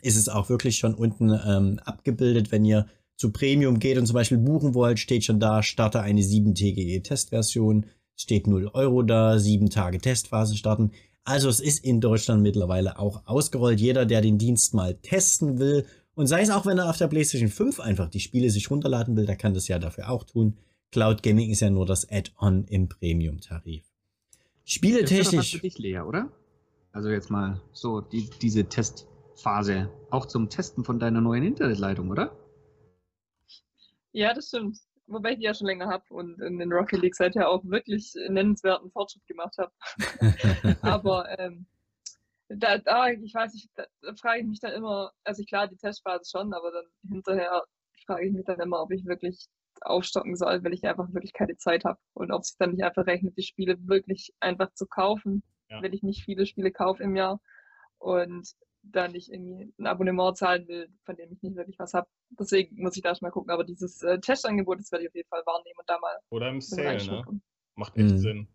ist 0.00 0.16
es 0.16 0.30
auch 0.30 0.48
wirklich 0.48 0.78
schon 0.78 0.94
unten 0.94 1.28
ähm, 1.28 1.78
abgebildet. 1.84 2.50
Wenn 2.50 2.64
ihr 2.64 2.86
zu 3.18 3.32
Premium 3.32 3.78
geht 3.78 3.98
und 3.98 4.06
zum 4.06 4.14
Beispiel 4.14 4.38
buchen 4.38 4.72
wollt, 4.72 4.98
steht 4.98 5.26
schon 5.26 5.40
da, 5.40 5.62
starte 5.62 6.00
eine 6.00 6.22
siebentägige 6.22 7.02
Testversion. 7.02 7.84
Steht 8.16 8.46
0 8.46 8.70
Euro 8.72 9.02
da, 9.02 9.38
sieben 9.38 9.68
Tage 9.68 9.98
Testphase 9.98 10.56
starten. 10.56 10.92
Also 11.24 11.50
es 11.50 11.60
ist 11.60 11.84
in 11.84 12.00
Deutschland 12.00 12.40
mittlerweile 12.40 12.98
auch 12.98 13.26
ausgerollt. 13.26 13.78
Jeder, 13.78 14.06
der 14.06 14.22
den 14.22 14.38
Dienst 14.38 14.72
mal 14.72 14.94
testen 15.02 15.58
will 15.58 15.84
und 16.14 16.28
sei 16.28 16.40
es 16.40 16.48
auch, 16.48 16.64
wenn 16.64 16.78
er 16.78 16.88
auf 16.88 16.96
der 16.96 17.08
PlayStation 17.08 17.50
5 17.50 17.78
einfach 17.78 18.08
die 18.08 18.20
Spiele 18.20 18.48
sich 18.48 18.70
runterladen 18.70 19.18
will, 19.18 19.26
der 19.26 19.36
kann 19.36 19.52
das 19.52 19.68
ja 19.68 19.78
dafür 19.78 20.08
auch 20.08 20.24
tun. 20.24 20.56
Cloud 20.92 21.22
Gaming 21.22 21.50
ist 21.50 21.60
ja 21.60 21.68
nur 21.68 21.84
das 21.84 22.10
Add-on 22.10 22.64
im 22.68 22.88
Premium-Tarif. 22.88 23.91
Spieletechnisch. 24.64 25.30
Das 25.30 25.44
ist 25.46 25.52
für 25.52 25.60
dich, 25.60 25.78
Lea, 25.78 26.00
oder? 26.00 26.30
Also 26.92 27.08
jetzt 27.08 27.30
mal 27.30 27.60
so 27.72 28.00
die, 28.00 28.28
diese 28.40 28.68
Testphase. 28.68 29.90
Auch 30.10 30.26
zum 30.26 30.48
Testen 30.48 30.84
von 30.84 30.98
deiner 30.98 31.20
neuen 31.20 31.42
Internetleitung, 31.42 32.10
oder? 32.10 32.36
Ja, 34.12 34.34
das 34.34 34.48
stimmt. 34.48 34.78
Wobei 35.06 35.32
ich 35.32 35.38
die 35.38 35.44
ja 35.44 35.54
schon 35.54 35.66
länger 35.66 35.88
habe 35.88 36.04
und 36.10 36.40
in 36.40 36.58
den 36.58 36.72
Rocket 36.72 37.00
League 37.00 37.16
seither 37.16 37.48
auch 37.48 37.62
wirklich 37.64 38.14
nennenswerten 38.28 38.90
Fortschritt 38.90 39.26
gemacht 39.26 39.56
habe. 39.58 39.72
Aber 40.82 41.38
ähm, 41.38 41.66
da, 42.48 42.78
da, 42.78 43.08
ich 43.08 43.34
weiß 43.34 43.54
nicht, 43.54 43.70
da, 43.74 43.84
da 44.02 44.14
frage 44.14 44.40
ich 44.40 44.46
mich 44.46 44.60
dann 44.60 44.72
immer, 44.72 45.12
also 45.24 45.42
klar, 45.44 45.68
die 45.68 45.76
Testphase 45.76 46.30
schon, 46.30 46.52
aber 46.52 46.70
dann 46.70 46.84
hinterher 47.10 47.62
frage 48.06 48.26
ich 48.26 48.32
mich 48.32 48.44
dann 48.44 48.60
immer, 48.60 48.82
ob 48.82 48.92
ich 48.92 49.04
wirklich 49.06 49.48
aufstocken 49.84 50.36
soll, 50.36 50.62
weil 50.64 50.74
ich 50.74 50.84
einfach 50.84 51.12
wirklich 51.12 51.32
keine 51.32 51.56
Zeit 51.56 51.84
habe 51.84 51.98
und 52.14 52.32
ob 52.32 52.42
es 52.42 52.48
sich 52.48 52.56
dann 52.58 52.70
nicht 52.70 52.84
einfach 52.84 53.06
rechnet, 53.06 53.36
die 53.36 53.42
Spiele 53.42 53.76
wirklich 53.86 54.32
einfach 54.40 54.72
zu 54.74 54.86
kaufen, 54.86 55.42
ja. 55.68 55.82
wenn 55.82 55.92
ich 55.92 56.02
nicht 56.02 56.24
viele 56.24 56.46
Spiele 56.46 56.72
kaufe 56.72 57.02
im 57.02 57.16
Jahr 57.16 57.40
und 57.98 58.48
dann 58.82 59.12
nicht 59.12 59.30
irgendwie 59.30 59.72
ein 59.78 59.86
Abonnement 59.86 60.36
zahlen 60.36 60.66
will, 60.66 60.88
von 61.04 61.16
dem 61.16 61.32
ich 61.32 61.42
nicht 61.42 61.56
wirklich 61.56 61.78
was 61.78 61.94
habe. 61.94 62.08
Deswegen 62.30 62.82
muss 62.82 62.96
ich 62.96 63.02
da 63.02 63.14
schon 63.14 63.26
mal 63.26 63.30
gucken. 63.30 63.50
Aber 63.50 63.64
dieses 63.64 64.02
äh, 64.02 64.18
Testangebot, 64.18 64.80
das 64.80 64.90
werde 64.90 65.04
ich 65.04 65.10
auf 65.10 65.14
jeden 65.14 65.28
Fall 65.28 65.42
wahrnehmen 65.46 65.78
und 65.78 65.88
da 65.88 65.98
mal. 66.00 66.18
Oder 66.30 66.48
im 66.48 66.60
Sale, 66.60 67.04
ne? 67.04 67.24
Macht 67.76 67.96
echt 67.96 68.10
mhm. 68.10 68.18
Sinn. 68.18 68.48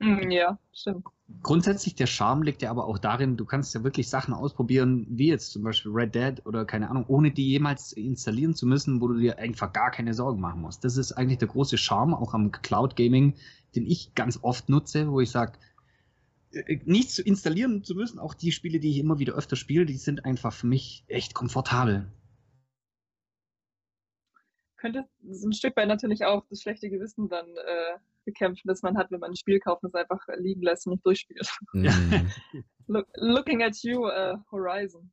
Mm, 0.00 0.30
ja, 0.30 0.58
stimmt. 0.72 1.06
Grundsätzlich 1.42 1.94
der 1.94 2.06
Charme 2.06 2.42
liegt 2.42 2.62
ja 2.62 2.70
aber 2.70 2.86
auch 2.86 2.98
darin, 2.98 3.36
du 3.36 3.44
kannst 3.44 3.74
ja 3.74 3.82
wirklich 3.82 4.08
Sachen 4.08 4.34
ausprobieren, 4.34 5.06
wie 5.08 5.28
jetzt 5.28 5.52
zum 5.52 5.62
Beispiel 5.62 5.92
Red 5.92 6.14
Dead 6.14 6.46
oder 6.46 6.64
keine 6.64 6.90
Ahnung, 6.90 7.06
ohne 7.08 7.30
die 7.30 7.48
jemals 7.48 7.92
installieren 7.92 8.54
zu 8.54 8.66
müssen, 8.66 9.00
wo 9.00 9.08
du 9.08 9.18
dir 9.18 9.38
einfach 9.38 9.72
gar 9.72 9.90
keine 9.90 10.12
Sorgen 10.12 10.40
machen 10.40 10.60
musst. 10.60 10.84
Das 10.84 10.96
ist 10.96 11.12
eigentlich 11.12 11.38
der 11.38 11.48
große 11.48 11.78
Charme 11.78 12.14
auch 12.14 12.34
am 12.34 12.52
Cloud 12.52 12.96
Gaming, 12.96 13.34
den 13.74 13.86
ich 13.86 14.14
ganz 14.14 14.38
oft 14.42 14.68
nutze, 14.68 15.10
wo 15.10 15.20
ich 15.20 15.30
sage, 15.30 15.58
äh, 16.52 16.78
nichts 16.84 17.14
zu 17.14 17.22
installieren 17.22 17.84
zu 17.84 17.94
müssen, 17.94 18.18
auch 18.18 18.34
die 18.34 18.52
Spiele, 18.52 18.80
die 18.80 18.90
ich 18.90 18.98
immer 18.98 19.18
wieder 19.18 19.34
öfter 19.34 19.56
spiele, 19.56 19.86
die 19.86 19.96
sind 19.96 20.24
einfach 20.24 20.52
für 20.52 20.66
mich 20.66 21.04
echt 21.06 21.34
komfortabel. 21.34 22.12
Könnte 24.76 25.08
ein 25.22 25.52
Stück 25.54 25.76
weit 25.76 25.88
natürlich 25.88 26.24
auch 26.26 26.44
das 26.50 26.60
schlechte 26.60 26.90
Gewissen 26.90 27.28
dann 27.30 27.46
äh, 27.46 27.98
bekämpfen, 28.24 28.68
das 28.68 28.82
man 28.82 28.96
hat, 28.96 29.10
wenn 29.10 29.20
man 29.20 29.30
ein 29.30 29.36
Spiel 29.36 29.60
kauft 29.60 29.82
und 29.82 29.88
es 29.88 29.94
einfach 29.94 30.20
liegen 30.36 30.62
lässt 30.62 30.86
und 30.86 30.94
nicht 30.94 31.06
durchspielt. 31.06 31.48
Mhm. 31.72 32.30
Look, 32.86 33.06
looking 33.16 33.62
at 33.62 33.76
you, 33.82 34.06
uh, 34.06 34.36
Horizon. 34.50 35.10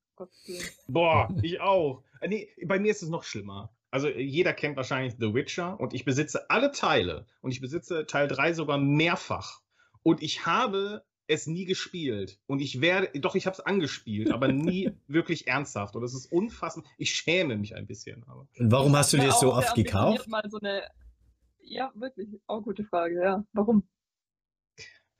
Boah, 0.88 1.34
ich 1.41 1.59
auch. 1.62 2.03
Äh, 2.20 2.28
nee, 2.28 2.49
bei 2.66 2.80
mir 2.80 2.91
ist 2.91 3.01
es 3.01 3.09
noch 3.09 3.24
schlimmer. 3.24 3.74
Also 3.89 4.07
jeder 4.07 4.53
kennt 4.53 4.78
wahrscheinlich 4.78 5.16
The 5.20 5.34
Witcher 5.34 5.80
und 5.80 5.93
ich 5.93 6.05
besitze 6.05 6.49
alle 6.49 6.72
Teile 6.72 7.26
und 7.41 7.51
ich 7.51 7.59
besitze 7.59 8.05
Teil 8.05 8.28
3 8.28 8.53
sogar 8.53 8.78
mehrfach. 8.78 9.62
Und 10.03 10.22
ich 10.22 10.45
habe 10.45 11.03
es 11.28 11.47
nie 11.47 11.66
gespielt. 11.66 12.39
Und 12.45 12.62
ich 12.62 12.82
werde, 12.82 13.20
doch, 13.20 13.36
ich 13.36 13.45
habe 13.45 13.53
es 13.53 13.59
angespielt, 13.59 14.32
aber 14.32 14.47
nie 14.49 14.91
wirklich 15.07 15.47
ernsthaft. 15.47 15.95
Und 15.95 16.03
es 16.03 16.14
ist 16.14 16.32
unfassend. 16.32 16.86
Ich 16.97 17.14
schäme 17.14 17.57
mich 17.57 17.76
ein 17.76 17.88
bisschen. 17.88 18.24
Aber. 18.28 18.47
Und 18.57 18.72
warum 18.72 18.95
hast 18.95 19.14
du 19.14 19.18
dir 19.18 19.28
das 19.28 19.39
so 19.39 19.53
oft 19.53 19.76
gekauft? 19.76 20.28
Mal 20.28 20.43
so 20.49 20.59
eine 20.59 20.84
ja, 21.64 21.91
wirklich. 21.95 22.30
Auch 22.47 22.64
gute 22.64 22.84
Frage, 22.84 23.22
ja. 23.22 23.45
Warum? 23.53 23.84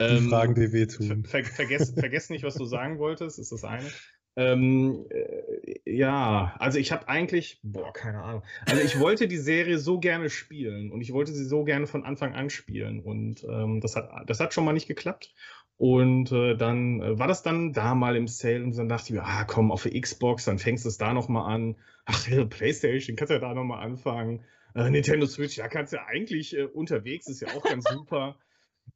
Die 0.01 0.05
ähm, 0.05 0.29
Fragen, 0.29 0.55
die 0.55 0.71
wehtun. 0.71 1.25
Ver 1.25 1.43
ver 1.43 1.53
vergess, 1.53 1.91
vergess 1.91 2.29
nicht, 2.29 2.43
was 2.43 2.55
du 2.55 2.65
sagen 2.65 2.97
wolltest, 2.97 3.37
ist 3.39 3.51
das 3.51 3.63
eine. 3.63 3.87
Ähm, 4.35 5.05
äh, 5.09 5.79
ja, 5.85 6.55
also 6.57 6.79
ich 6.79 6.91
habe 6.91 7.07
eigentlich, 7.09 7.59
boah, 7.63 7.91
keine 7.91 8.23
Ahnung. 8.23 8.43
Also 8.65 8.81
ich 8.81 8.99
wollte 8.99 9.27
die 9.27 9.37
Serie 9.37 9.77
so 9.77 9.99
gerne 9.99 10.29
spielen 10.29 10.91
und 10.91 11.01
ich 11.01 11.11
wollte 11.11 11.33
sie 11.33 11.45
so 11.45 11.63
gerne 11.65 11.85
von 11.85 12.05
Anfang 12.05 12.33
an 12.33 12.49
spielen 12.49 13.01
und 13.01 13.43
ähm, 13.43 13.81
das, 13.81 13.95
hat, 13.95 14.09
das 14.27 14.39
hat 14.39 14.53
schon 14.53 14.65
mal 14.65 14.73
nicht 14.73 14.87
geklappt. 14.87 15.33
Und 15.77 16.31
äh, 16.31 16.55
dann 16.55 17.01
äh, 17.01 17.17
war 17.17 17.27
das 17.27 17.41
dann 17.41 17.73
da 17.73 17.95
mal 17.95 18.15
im 18.15 18.27
Sale 18.27 18.63
und 18.63 18.77
dann 18.77 18.87
dachte 18.87 19.05
ich 19.07 19.11
mir, 19.13 19.23
ah 19.23 19.45
komm, 19.45 19.71
auf 19.71 19.83
der 19.83 19.99
Xbox, 19.99 20.45
dann 20.45 20.59
fängst 20.59 20.85
du 20.85 20.89
es 20.89 20.97
da 20.97 21.13
nochmal 21.13 21.51
an. 21.51 21.75
Ach, 22.05 22.27
Playstation, 22.49 23.15
kannst 23.15 23.31
ja 23.31 23.39
da 23.39 23.53
nochmal 23.53 23.83
anfangen. 23.83 24.45
Äh, 24.76 24.89
Nintendo 24.89 25.26
Switch, 25.26 25.55
da 25.55 25.67
kannst 25.67 25.93
du 25.93 25.97
ja 25.97 26.05
eigentlich 26.05 26.55
äh, 26.55 26.63
unterwegs, 26.63 27.28
ist 27.28 27.41
ja 27.41 27.49
auch 27.49 27.63
ganz 27.63 27.86
super. 27.89 28.38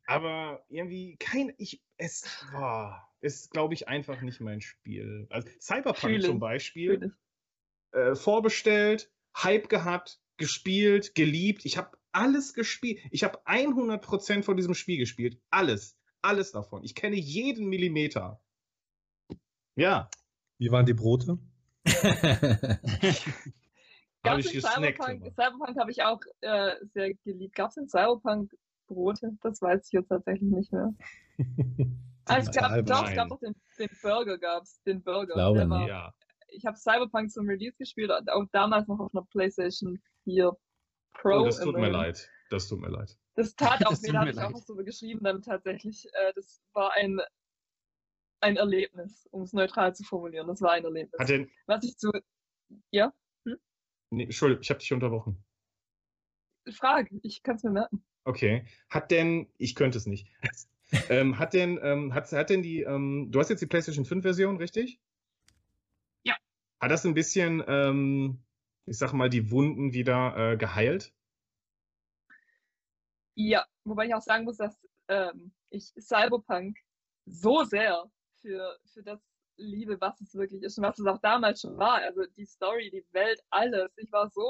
Aber 0.07 0.63
irgendwie 0.69 1.17
kein, 1.17 1.53
ich, 1.57 1.81
es 1.97 2.25
war, 2.51 3.13
ist, 3.21 3.51
glaube 3.51 3.73
ich, 3.73 3.87
einfach 3.87 4.21
nicht 4.21 4.41
mein 4.41 4.61
Spiel. 4.61 5.27
Also 5.29 5.47
Cyberpunk 5.59 6.13
Fühle. 6.13 6.25
zum 6.25 6.39
Beispiel, 6.39 7.15
äh, 7.91 8.15
vorbestellt, 8.15 9.11
Hype 9.35 9.69
gehabt, 9.69 10.19
gespielt, 10.37 11.15
geliebt. 11.15 11.65
Ich 11.65 11.77
habe 11.77 11.97
alles 12.11 12.53
gespielt. 12.53 12.99
Ich 13.11 13.23
habe 13.23 13.45
100% 13.45 14.43
von 14.43 14.57
diesem 14.57 14.73
Spiel 14.73 14.97
gespielt. 14.97 15.39
Alles. 15.49 15.97
Alles 16.21 16.51
davon. 16.51 16.83
Ich 16.83 16.95
kenne 16.95 17.15
jeden 17.15 17.67
Millimeter. 17.67 18.41
Ja. 19.75 20.09
Wie 20.57 20.71
waren 20.71 20.85
die 20.85 20.93
Brote? 20.93 21.37
Gab 24.25 24.39
es 24.39 24.51
Cyberpunk, 24.51 25.23
Cyberpunk 25.35 25.79
habe 25.79 25.91
ich 25.91 26.03
auch 26.03 26.19
äh, 26.41 26.75
sehr 26.93 27.13
geliebt. 27.23 27.55
Gab 27.55 27.69
es 27.69 27.77
in 27.77 27.87
Cyberpunk 27.87 28.53
Brote? 28.87 29.37
Das 29.41 29.61
weiß 29.61 29.85
ich 29.87 29.91
jetzt 29.93 30.09
tatsächlich 30.09 30.51
nicht 30.51 30.71
mehr. 30.71 30.93
also, 32.25 32.49
es 32.49 32.55
gab, 32.55 32.85
doch, 32.85 33.07
es 33.07 33.15
gab 33.15 33.31
auch 33.31 33.39
den, 33.39 33.55
den 33.79 33.89
Burger, 34.01 34.37
gab 34.37 34.63
es. 34.63 34.81
Den 34.83 35.03
Burger. 35.03 35.33
Glaube 35.33 35.69
war, 35.69 35.87
ja. 35.87 36.13
Ich 36.49 36.65
habe 36.65 36.77
Cyberpunk 36.77 37.31
zum 37.31 37.47
Release 37.47 37.75
gespielt, 37.77 38.11
auch 38.11 38.45
damals 38.51 38.87
noch 38.87 38.99
auf 38.99 39.13
einer 39.13 39.25
PlayStation 39.31 40.01
4 40.23 40.51
Pro. 41.13 41.41
Oh, 41.41 41.45
das 41.45 41.59
tut 41.59 41.75
mir 41.75 41.89
leid. 41.89 42.29
Das 42.49 42.67
tut 42.67 42.79
mir 42.79 42.89
leid. 42.89 43.17
Das 43.35 43.55
tat 43.55 43.85
auch 43.85 43.91
weh, 43.91 44.11
da 44.11 44.19
habe 44.19 44.31
ich 44.31 44.39
auch 44.39 44.55
so 44.55 44.75
geschrieben 44.75 45.23
dann 45.23 45.41
tatsächlich. 45.41 46.05
Äh, 46.13 46.33
das 46.35 46.61
war 46.73 46.93
ein, 46.93 47.19
ein 48.41 48.57
Erlebnis, 48.57 49.27
um 49.31 49.43
es 49.43 49.53
neutral 49.53 49.95
zu 49.95 50.03
formulieren. 50.03 50.47
Das 50.47 50.61
war 50.61 50.71
ein 50.71 50.83
Erlebnis. 50.83 51.19
Hat 51.19 51.29
denn, 51.29 51.49
Was 51.65 51.83
ich 51.83 51.97
zu. 51.97 52.11
Ja? 52.91 53.13
Nee, 54.09 54.23
Entschuldigung, 54.23 54.61
ich 54.61 54.69
habe 54.69 54.79
dich 54.79 54.93
unterbrochen. 54.93 55.43
Frage, 56.71 57.19
ich 57.21 57.43
kann 57.43 57.55
es 57.55 57.63
mir 57.63 57.71
merken. 57.71 58.03
Okay. 58.23 58.65
Hat 58.89 59.11
denn, 59.11 59.47
ich 59.57 59.75
könnte 59.75 59.97
es 59.97 60.05
nicht. 60.05 60.27
ähm, 61.09 61.37
hat 61.37 61.53
denn, 61.53 61.79
ähm, 61.81 62.13
hat, 62.13 62.31
hat 62.31 62.49
denn 62.49 62.63
die, 62.63 62.81
ähm, 62.81 63.27
du 63.31 63.39
hast 63.39 63.49
jetzt 63.49 63.61
die 63.61 63.67
PlayStation 63.67 64.05
5 64.05 64.23
Version, 64.23 64.57
richtig? 64.57 64.99
Ja. 66.23 66.35
Hat 66.79 66.91
das 66.91 67.05
ein 67.05 67.13
bisschen, 67.13 67.63
ähm, 67.67 68.43
ich 68.85 68.97
sag 68.97 69.13
mal, 69.13 69.29
die 69.29 69.51
Wunden 69.51 69.93
wieder 69.93 70.53
äh, 70.53 70.57
geheilt? 70.57 71.13
Ja, 73.35 73.65
wobei 73.83 74.07
ich 74.07 74.15
auch 74.15 74.21
sagen 74.21 74.45
muss, 74.45 74.57
dass 74.57 74.75
ähm, 75.07 75.51
ich 75.69 75.93
Cyberpunk 75.99 76.77
so 77.25 77.63
sehr 77.63 78.09
für, 78.41 78.77
für 78.85 79.03
das 79.03 79.19
liebe, 79.57 79.99
was 80.01 80.19
es 80.21 80.35
wirklich 80.35 80.63
ist 80.63 80.77
und 80.77 80.83
was 80.83 80.99
es 80.99 81.05
auch 81.05 81.19
damals 81.19 81.61
schon 81.61 81.77
war. 81.77 81.95
Also 82.01 82.23
die 82.37 82.45
Story, 82.45 82.89
die 82.91 83.05
Welt, 83.11 83.41
alles. 83.49 83.91
Ich 83.97 84.11
war 84.11 84.29
so 84.29 84.49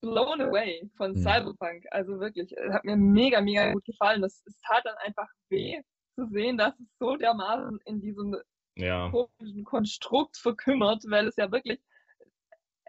blown 0.00 0.40
away 0.40 0.90
von. 0.96 1.16
Cyberpunk. 1.16 1.84
Also 1.90 2.18
wirklich, 2.20 2.52
es 2.56 2.72
hat 2.72 2.84
mir 2.84 2.96
mega, 2.96 3.40
mega 3.40 3.72
gut 3.72 3.84
gefallen. 3.84 4.22
Es, 4.24 4.42
es 4.46 4.58
tat 4.60 4.84
dann 4.84 4.96
einfach 4.98 5.28
weh 5.48 5.80
zu 6.14 6.26
sehen, 6.26 6.58
dass 6.58 6.78
es 6.78 6.86
so 6.98 7.16
dermaßen 7.16 7.80
in 7.86 8.00
diesem 8.00 8.36
ja. 8.76 9.10
komischen 9.10 9.64
Konstrukt 9.64 10.36
verkümmert, 10.36 11.04
weil 11.08 11.26
es 11.26 11.36
ja 11.36 11.50
wirklich, 11.50 11.80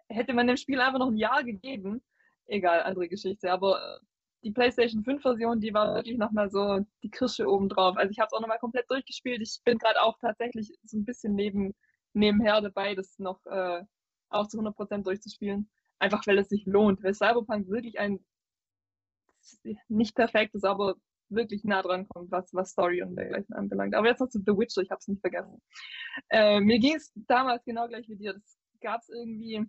hätte 0.10 0.34
man 0.34 0.48
dem 0.48 0.58
Spiel 0.58 0.80
einfach 0.80 1.00
noch 1.00 1.10
ein 1.10 1.18
Jahr 1.18 1.44
gegeben, 1.44 2.02
egal, 2.46 2.84
andere 2.84 3.08
Geschichte, 3.08 3.52
aber 3.52 4.00
die 4.44 4.52
PlayStation 4.52 5.04
5 5.04 5.22
Version, 5.22 5.60
die 5.60 5.74
war 5.74 5.96
wirklich 5.96 6.18
nochmal 6.18 6.50
so 6.50 6.86
die 7.02 7.10
Kirsche 7.10 7.48
obendrauf. 7.48 7.98
Also 7.98 8.12
ich 8.12 8.20
habe 8.20 8.28
es 8.28 8.34
auch 8.34 8.42
nochmal 8.42 8.60
komplett 8.60 8.90
durchgespielt. 8.90 9.42
Ich 9.42 9.62
bin 9.64 9.78
gerade 9.78 10.02
auch 10.02 10.18
tatsächlich 10.20 10.72
so 10.84 10.98
ein 10.98 11.06
bisschen 11.06 11.36
neben, 11.36 11.74
nebenher 12.14 12.62
dabei, 12.62 12.96
das 12.96 13.18
noch 13.20 13.46
äh, 13.46 13.84
auch 14.30 14.48
zu 14.48 14.60
100% 14.60 15.04
durchzuspielen. 15.04 15.70
Einfach 16.00 16.26
weil 16.28 16.38
es 16.40 16.50
sich 16.50 16.66
lohnt, 16.66 17.04
weil 17.04 17.14
Cyberpunk 17.14 17.70
wirklich 17.70 18.00
ein 18.00 18.20
nicht 19.88 20.16
perfektes, 20.16 20.64
aber 20.64 20.96
wirklich 21.30 21.64
nah 21.64 21.82
dran 21.82 22.08
kommt, 22.08 22.32
was, 22.32 22.54
was 22.54 22.72
Story 22.72 23.02
und 23.02 23.16
dergleichen 23.16 23.54
anbelangt. 23.56 23.96
Aber 23.96 24.08
jetzt 24.08 24.20
noch 24.20 24.30
zu 24.30 24.40
The 24.40 24.58
Witcher, 24.58 24.82
ich 24.82 24.92
habe 24.92 25.00
es 25.00 25.08
nicht 25.08 25.22
vergessen. 25.22 25.62
Äh, 26.30 26.60
mir 26.60 26.80
ging 26.80 26.96
es 26.96 27.12
damals 27.16 27.64
genau 27.66 27.88
gleich 27.88 28.08
wie 28.08 28.16
dir. 28.16 28.34
Das 28.34 28.60
gab 28.82 29.02
es 29.02 29.10
irgendwie 29.10 29.66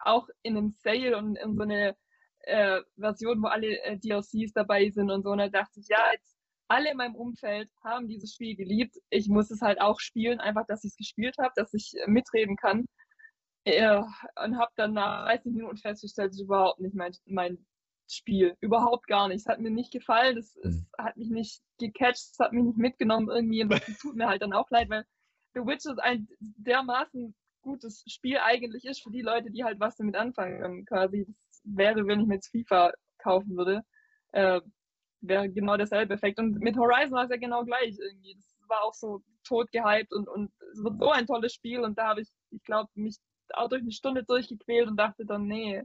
auch 0.00 0.28
in 0.42 0.56
einem 0.56 0.74
Sale 0.78 1.16
und 1.16 1.36
in 1.36 1.56
so 1.56 1.62
eine 1.62 1.96
äh, 2.42 2.80
Version, 2.96 3.42
wo 3.42 3.46
alle 3.48 3.80
äh, 3.82 3.98
DLCs 3.98 4.52
dabei 4.54 4.90
sind 4.90 5.10
und 5.10 5.22
so. 5.22 5.30
Und 5.30 5.38
da 5.38 5.48
dachte 5.48 5.80
ich, 5.80 5.88
ja, 5.88 5.98
jetzt 6.12 6.36
alle 6.68 6.90
in 6.90 6.96
meinem 6.98 7.14
Umfeld 7.14 7.70
haben 7.82 8.08
dieses 8.08 8.34
Spiel 8.34 8.54
geliebt. 8.56 8.96
Ich 9.10 9.28
muss 9.28 9.50
es 9.50 9.62
halt 9.62 9.80
auch 9.80 10.00
spielen, 10.00 10.40
einfach, 10.40 10.66
dass 10.66 10.84
ich 10.84 10.90
es 10.90 10.96
gespielt 10.96 11.36
habe, 11.38 11.52
dass 11.56 11.72
ich 11.74 11.94
äh, 11.96 12.06
mitreden 12.10 12.56
kann. 12.56 12.86
Äh, 13.64 13.98
und 14.44 14.58
habe 14.58 14.72
dann 14.76 14.94
nach 14.94 15.26
30 15.26 15.52
Minuten 15.52 15.76
festgestellt, 15.78 16.30
das 16.30 16.36
ist 16.36 16.44
überhaupt 16.44 16.80
nicht 16.80 16.94
mein, 16.94 17.12
mein 17.26 17.66
Spiel. 18.10 18.56
Überhaupt 18.60 19.06
gar 19.06 19.28
nicht. 19.28 19.40
Es 19.40 19.46
hat 19.46 19.60
mir 19.60 19.70
nicht 19.70 19.92
gefallen. 19.92 20.38
Es, 20.38 20.56
Mhm. 20.62 20.70
es 20.70 20.86
hat 20.98 21.16
mich 21.16 21.30
nicht 21.30 21.62
gecatcht. 21.78 22.32
Es 22.32 22.38
hat 22.38 22.52
mich 22.52 22.64
nicht 22.64 22.78
mitgenommen 22.78 23.28
irgendwie. 23.28 23.62
Und 23.62 23.70
das 23.70 23.84
tut 23.98 24.16
mir 24.16 24.28
halt 24.28 24.42
dann 24.42 24.52
auch 24.52 24.70
leid, 24.70 24.88
weil 24.90 25.04
The 25.54 25.60
Witcher 25.60 25.96
ein 26.02 26.28
dermaßen 26.40 27.34
gutes 27.62 28.04
Spiel 28.06 28.38
eigentlich 28.38 28.84
ist 28.84 29.02
für 29.02 29.10
die 29.10 29.22
Leute, 29.22 29.50
die 29.50 29.64
halt 29.64 29.80
was 29.80 29.96
damit 29.96 30.16
anfangen 30.16 30.60
können. 30.60 30.84
Quasi. 30.86 31.26
Das 31.26 31.47
wäre, 31.74 32.06
wenn 32.06 32.20
ich 32.20 32.26
mir 32.26 32.34
jetzt 32.34 32.50
FIFA 32.50 32.92
kaufen 33.18 33.56
würde, 33.56 33.82
äh, 34.32 34.60
wäre 35.20 35.48
genau 35.50 35.76
derselbe 35.76 36.14
Effekt. 36.14 36.38
Und 36.38 36.58
mit 36.60 36.76
Horizon 36.76 37.12
war 37.12 37.24
es 37.24 37.30
ja 37.30 37.36
genau 37.36 37.64
gleich 37.64 37.96
irgendwie. 37.98 38.34
Das 38.34 38.56
war 38.68 38.82
auch 38.84 38.94
so 38.94 39.22
tot 39.44 39.70
gehypt 39.72 40.12
und, 40.12 40.28
und 40.28 40.52
es 40.72 40.82
wird 40.82 40.98
so 41.00 41.10
ein 41.10 41.26
tolles 41.26 41.52
Spiel. 41.54 41.80
Und 41.80 41.98
da 41.98 42.08
habe 42.08 42.20
ich, 42.20 42.28
ich 42.50 42.62
glaube, 42.64 42.88
mich 42.94 43.16
auch 43.54 43.68
durch 43.68 43.82
eine 43.82 43.92
Stunde 43.92 44.24
durchgequält 44.24 44.88
und 44.88 44.96
dachte 44.96 45.24
dann, 45.24 45.46
nee, 45.46 45.82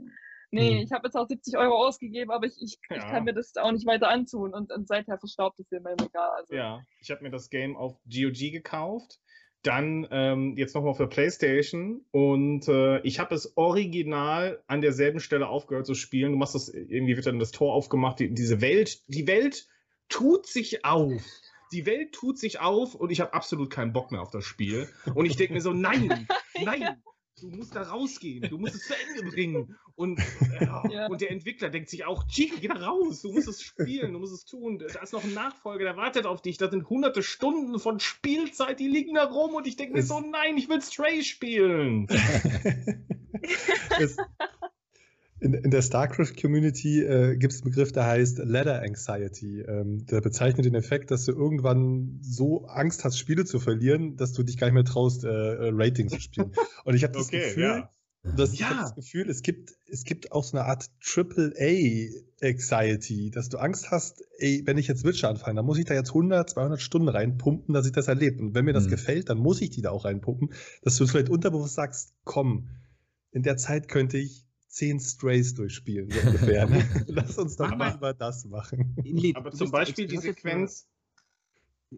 nee, 0.52 0.76
Mhm. 0.78 0.84
ich 0.84 0.92
habe 0.92 1.08
jetzt 1.08 1.16
auch 1.16 1.28
70 1.28 1.58
Euro 1.58 1.76
ausgegeben, 1.76 2.32
aber 2.32 2.46
ich, 2.46 2.56
ich, 2.62 2.78
ich 2.90 2.98
Ja. 2.98 3.10
kann 3.10 3.24
mir 3.24 3.34
das 3.34 3.56
auch 3.56 3.72
nicht 3.72 3.88
weiter 3.88 4.10
antun. 4.10 4.54
Und, 4.54 4.72
und 4.72 4.88
seither 4.88 5.18
verstaubt 5.18 5.60
es 5.60 5.72
mir 5.72 5.78
im 5.78 5.86
Regal. 5.86 6.30
Also, 6.38 6.54
Ja, 6.54 6.82
ich 7.00 7.10
habe 7.10 7.24
mir 7.24 7.32
das 7.32 7.50
Game 7.50 7.76
auf 7.76 7.94
GOG 8.06 8.52
gekauft. 8.52 9.20
Dann 9.64 10.08
ähm, 10.12 10.56
jetzt 10.58 10.76
nochmal 10.76 10.94
für 10.94 11.08
PlayStation 11.08 12.02
und 12.12 12.68
äh, 12.68 13.00
ich 13.02 13.20
habe 13.20 13.34
es 13.34 13.56
original 13.56 14.62
an 14.68 14.82
derselben 14.82 15.22
Stelle 15.22 15.48
aufgehört 15.48 15.86
zu 15.86 15.96
spielen. 15.96 16.34
Du 16.34 16.38
machst 16.38 16.54
das, 16.54 16.68
irgendwie 16.68 17.16
wird 17.16 17.26
dann 17.26 17.40
das 17.40 17.52
Tor 17.52 17.74
aufgemacht, 17.74 18.20
die, 18.20 18.34
diese 18.34 18.60
Welt, 18.60 19.02
die 19.08 19.26
Welt 19.26 19.68
tut 20.10 20.48
sich 20.48 20.84
auf. 20.86 21.24
Die 21.72 21.86
Welt 21.86 22.12
tut 22.12 22.38
sich 22.38 22.60
auf 22.60 22.94
und 22.94 23.10
ich 23.10 23.22
habe 23.22 23.34
absolut 23.34 23.70
keinen 23.70 23.94
Bock 23.94 24.12
mehr 24.12 24.22
auf 24.22 24.30
das 24.32 24.44
Spiel. 24.44 24.90
Und 25.16 25.26
ich 25.26 25.38
denke 25.38 25.54
mir 25.54 25.62
so, 25.62 25.74
nein, 25.74 26.28
nein, 26.62 27.02
du 27.42 27.48
musst 27.50 27.76
da 27.76 27.82
rausgehen, 27.84 28.50
du 28.50 28.58
musst 28.58 28.76
es 28.76 28.88
zu 28.88 28.94
Ende 28.96 29.30
bringen. 29.30 29.76
Und, 29.96 30.20
äh, 30.20 30.24
Ja. 30.92 31.08
und 31.08 31.22
der 31.22 31.32
Entwickler 31.32 31.70
denkt 31.70 31.90
sich 31.90 32.06
auch, 32.06 32.28
Chico, 32.28 32.58
geh 32.60 32.68
da 32.68 32.76
raus, 32.76 33.22
du 33.22 33.32
musst 33.32 33.48
es 33.48 33.62
spielen, 33.62 34.14
du 34.14 34.20
musst 34.20 34.34
es 34.34 34.46
tun. 34.46 34.80
Da 34.80 35.02
ist 35.02 35.14
noch 35.14 35.24
ein 35.24 35.34
Nachfolger, 35.34 35.84
der 35.86 35.98
wartet 35.98 36.26
auf 36.26 36.42
dich. 36.42 36.58
Da 36.58 36.70
sind 36.70 36.90
hunderte 36.90 37.22
Stunden 37.24 37.80
von 37.80 38.00
Spielzeit, 38.00 38.80
die 38.80 38.88
liegen 38.88 39.16
da 39.16 39.26
rum 39.26 39.54
und 39.56 39.68
ich 39.68 39.76
denke 39.76 39.94
mir 39.94 40.04
so, 40.04 40.20
nein, 40.20 40.58
ich 40.58 40.70
will 40.70 40.82
Stray 40.82 41.24
spielen. 41.24 42.08
es, 44.00 44.18
in, 45.44 45.54
in 45.54 45.70
der 45.72 45.82
StarCraft-Community 45.82 47.02
äh, 47.04 47.36
gibt 47.38 47.52
es 47.54 47.62
einen 47.62 47.72
Begriff, 47.72 47.92
der 47.92 48.06
heißt 48.06 48.38
Ladder 48.40 48.82
Anxiety. 48.82 49.60
Ähm, 49.62 50.06
der 50.06 50.22
bezeichnet 50.22 50.66
den 50.66 50.76
Effekt, 50.76 51.12
dass 51.12 51.26
du 51.26 51.34
irgendwann 51.34 52.20
so 52.22 52.66
Angst 52.68 53.04
hast, 53.04 53.18
Spiele 53.20 53.44
zu 53.44 53.60
verlieren, 53.60 54.16
dass 54.16 54.32
du 54.32 54.44
dich 54.44 54.56
gar 54.58 54.68
nicht 54.68 54.76
mehr 54.76 54.86
traust, 54.86 55.26
äh, 55.26 55.28
äh, 55.28 55.70
Ratings 55.74 56.14
zu 56.14 56.22
spielen. 56.22 56.54
Und 56.86 56.96
ich 56.96 57.04
habe 57.04 57.12
das 57.14 57.28
Okay, 57.28 57.42
Gefühl, 57.42 57.64
ja. 57.64 57.90
das, 58.32 58.54
ich 58.54 58.62
Ja. 58.62 58.70
hab 58.70 58.80
das 58.80 58.96
Gefühl, 58.96 59.30
es 59.30 59.42
gibt, 59.42 59.74
es 59.92 60.06
gibt 60.06 60.32
auch 60.32 60.46
so 60.46 60.56
eine 60.58 60.66
Art 60.66 60.90
AAA-Anxiety, 61.02 63.30
dass 63.32 63.50
du 63.50 63.58
Angst 63.58 63.92
hast, 63.92 64.24
ey, 64.38 64.62
wenn 64.66 64.78
ich 64.78 64.88
jetzt 64.88 65.04
Witcher 65.04 65.28
anfange, 65.30 65.58
dann 65.58 65.66
muss 65.66 65.78
ich 65.78 65.84
da 65.86 65.94
jetzt 65.94 66.10
100, 66.12 66.50
200 66.50 66.80
Stunden 66.82 67.10
reinpumpen, 67.10 67.74
dass 67.74 67.86
ich 67.86 67.92
das 67.92 68.08
erlebe. 68.08 68.42
Und 68.42 68.56
wenn 68.56 68.64
mir 68.66 68.72
das 68.74 68.86
Mhm. 68.86 68.88
gefällt, 68.88 69.30
dann 69.30 69.40
muss 69.40 69.60
ich 69.62 69.72
die 69.72 69.82
da 69.82 69.90
auch 69.92 70.06
reinpumpen, 70.06 70.54
dass 70.84 70.96
du 70.96 71.06
vielleicht 71.06 71.30
unterbewusst 71.30 71.76
sagst, 71.76 72.14
komm, 72.24 72.70
in 73.32 73.44
der 73.44 73.58
Zeit 73.58 73.90
könnte 73.90 74.18
ich 74.18 74.46
zehn 74.74 75.00
Strays 75.00 75.54
durchspielen, 75.54 76.10
so 76.10 76.20
ungefähr. 76.28 76.68
ne? 76.68 76.84
Lass 77.08 77.38
uns 77.38 77.56
doch 77.56 77.68
Aber- 77.68 77.76
mal 77.78 77.92
lieber 77.92 78.14
das 78.14 78.46
machen. 78.46 78.96
Aber 79.36 79.52
zum 79.52 79.72
Beispiel 79.72 80.08
die 80.08 80.18
Sequenz. 80.18 80.88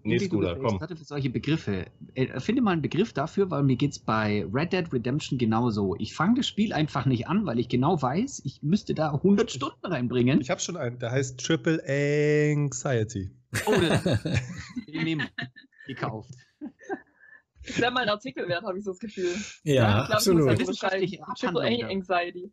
Nee, 0.04 0.18
ist 0.18 0.26
du 0.26 0.40
guter, 0.40 0.56
komm. 0.58 0.66
Experte 0.66 0.98
für 0.98 1.06
solche 1.06 1.30
Begriffe. 1.30 1.86
Äh, 2.16 2.26
Erfinde 2.26 2.62
mal 2.62 2.72
einen 2.72 2.82
Begriff 2.82 3.14
dafür, 3.14 3.50
weil 3.50 3.64
mir 3.64 3.78
geht's 3.78 3.98
bei 3.98 4.46
Red 4.54 4.74
Dead 4.74 4.92
Redemption 4.92 5.40
genauso. 5.40 5.96
Ich 6.00 6.14
fange 6.14 6.36
das 6.36 6.48
Spiel 6.50 6.74
einfach 6.74 7.06
nicht 7.06 7.30
an, 7.30 7.46
weil 7.46 7.60
ich 7.60 7.70
genau 7.70 8.02
weiß, 8.02 8.42
ich 8.44 8.62
müsste 8.62 8.94
da 8.94 9.14
100 9.14 9.50
Stunden 9.52 9.86
reinbringen. 9.86 10.42
Ich 10.42 10.50
habe 10.50 10.60
schon 10.60 10.76
einen, 10.76 11.00
der 11.00 11.12
heißt 11.12 11.40
Triple 11.40 11.82
Anxiety. 11.88 13.32
Oh, 13.66 13.74
das- 13.80 14.04
den 14.94 15.04
nehmen 15.06 15.30
gekauft. 15.88 16.32
Das 17.66 17.80
wäre 17.80 17.92
mal 17.92 18.02
ein 18.04 18.10
Artikel 18.10 18.50
wert, 18.50 18.64
habe 18.64 18.78
ich 18.78 18.84
so 18.84 18.92
das 18.92 19.00
Gefühl. 19.00 19.34
Ja, 19.64 20.02
ich 20.04 20.08
glaub, 20.08 20.08
ich 20.08 20.10
muss 20.10 20.12
absolut. 20.12 20.60
Wissenschaftliche 20.60 21.18
beschreiben. 21.20 21.36
Triple 21.40 21.62
A 21.62 21.70
ja. 21.70 21.88
Anxiety. 21.88 22.52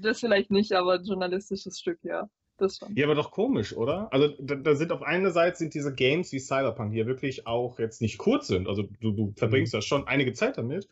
Das 0.00 0.20
vielleicht 0.20 0.50
nicht, 0.50 0.72
aber 0.72 0.94
ein 0.94 1.04
journalistisches 1.04 1.78
Stück, 1.78 1.98
ja. 2.02 2.28
Das 2.58 2.78
schon. 2.78 2.96
Ja, 2.96 3.04
aber 3.04 3.14
doch 3.14 3.30
komisch, 3.30 3.76
oder? 3.76 4.10
Also 4.12 4.28
da, 4.40 4.54
da 4.54 4.74
sind 4.74 4.90
auf 4.90 5.02
einer 5.02 5.30
Seite 5.30 5.58
sind 5.58 5.74
diese 5.74 5.94
Games 5.94 6.32
wie 6.32 6.38
Cyberpunk, 6.38 6.92
die 6.92 6.98
ja 6.98 7.06
wirklich 7.06 7.46
auch 7.46 7.78
jetzt 7.78 8.00
nicht 8.00 8.16
kurz 8.16 8.46
sind. 8.46 8.66
Also 8.66 8.84
du, 9.00 9.12
du 9.12 9.34
verbringst 9.36 9.74
ja 9.74 9.82
schon 9.82 10.06
einige 10.08 10.32
Zeit 10.32 10.56
damit. 10.56 10.88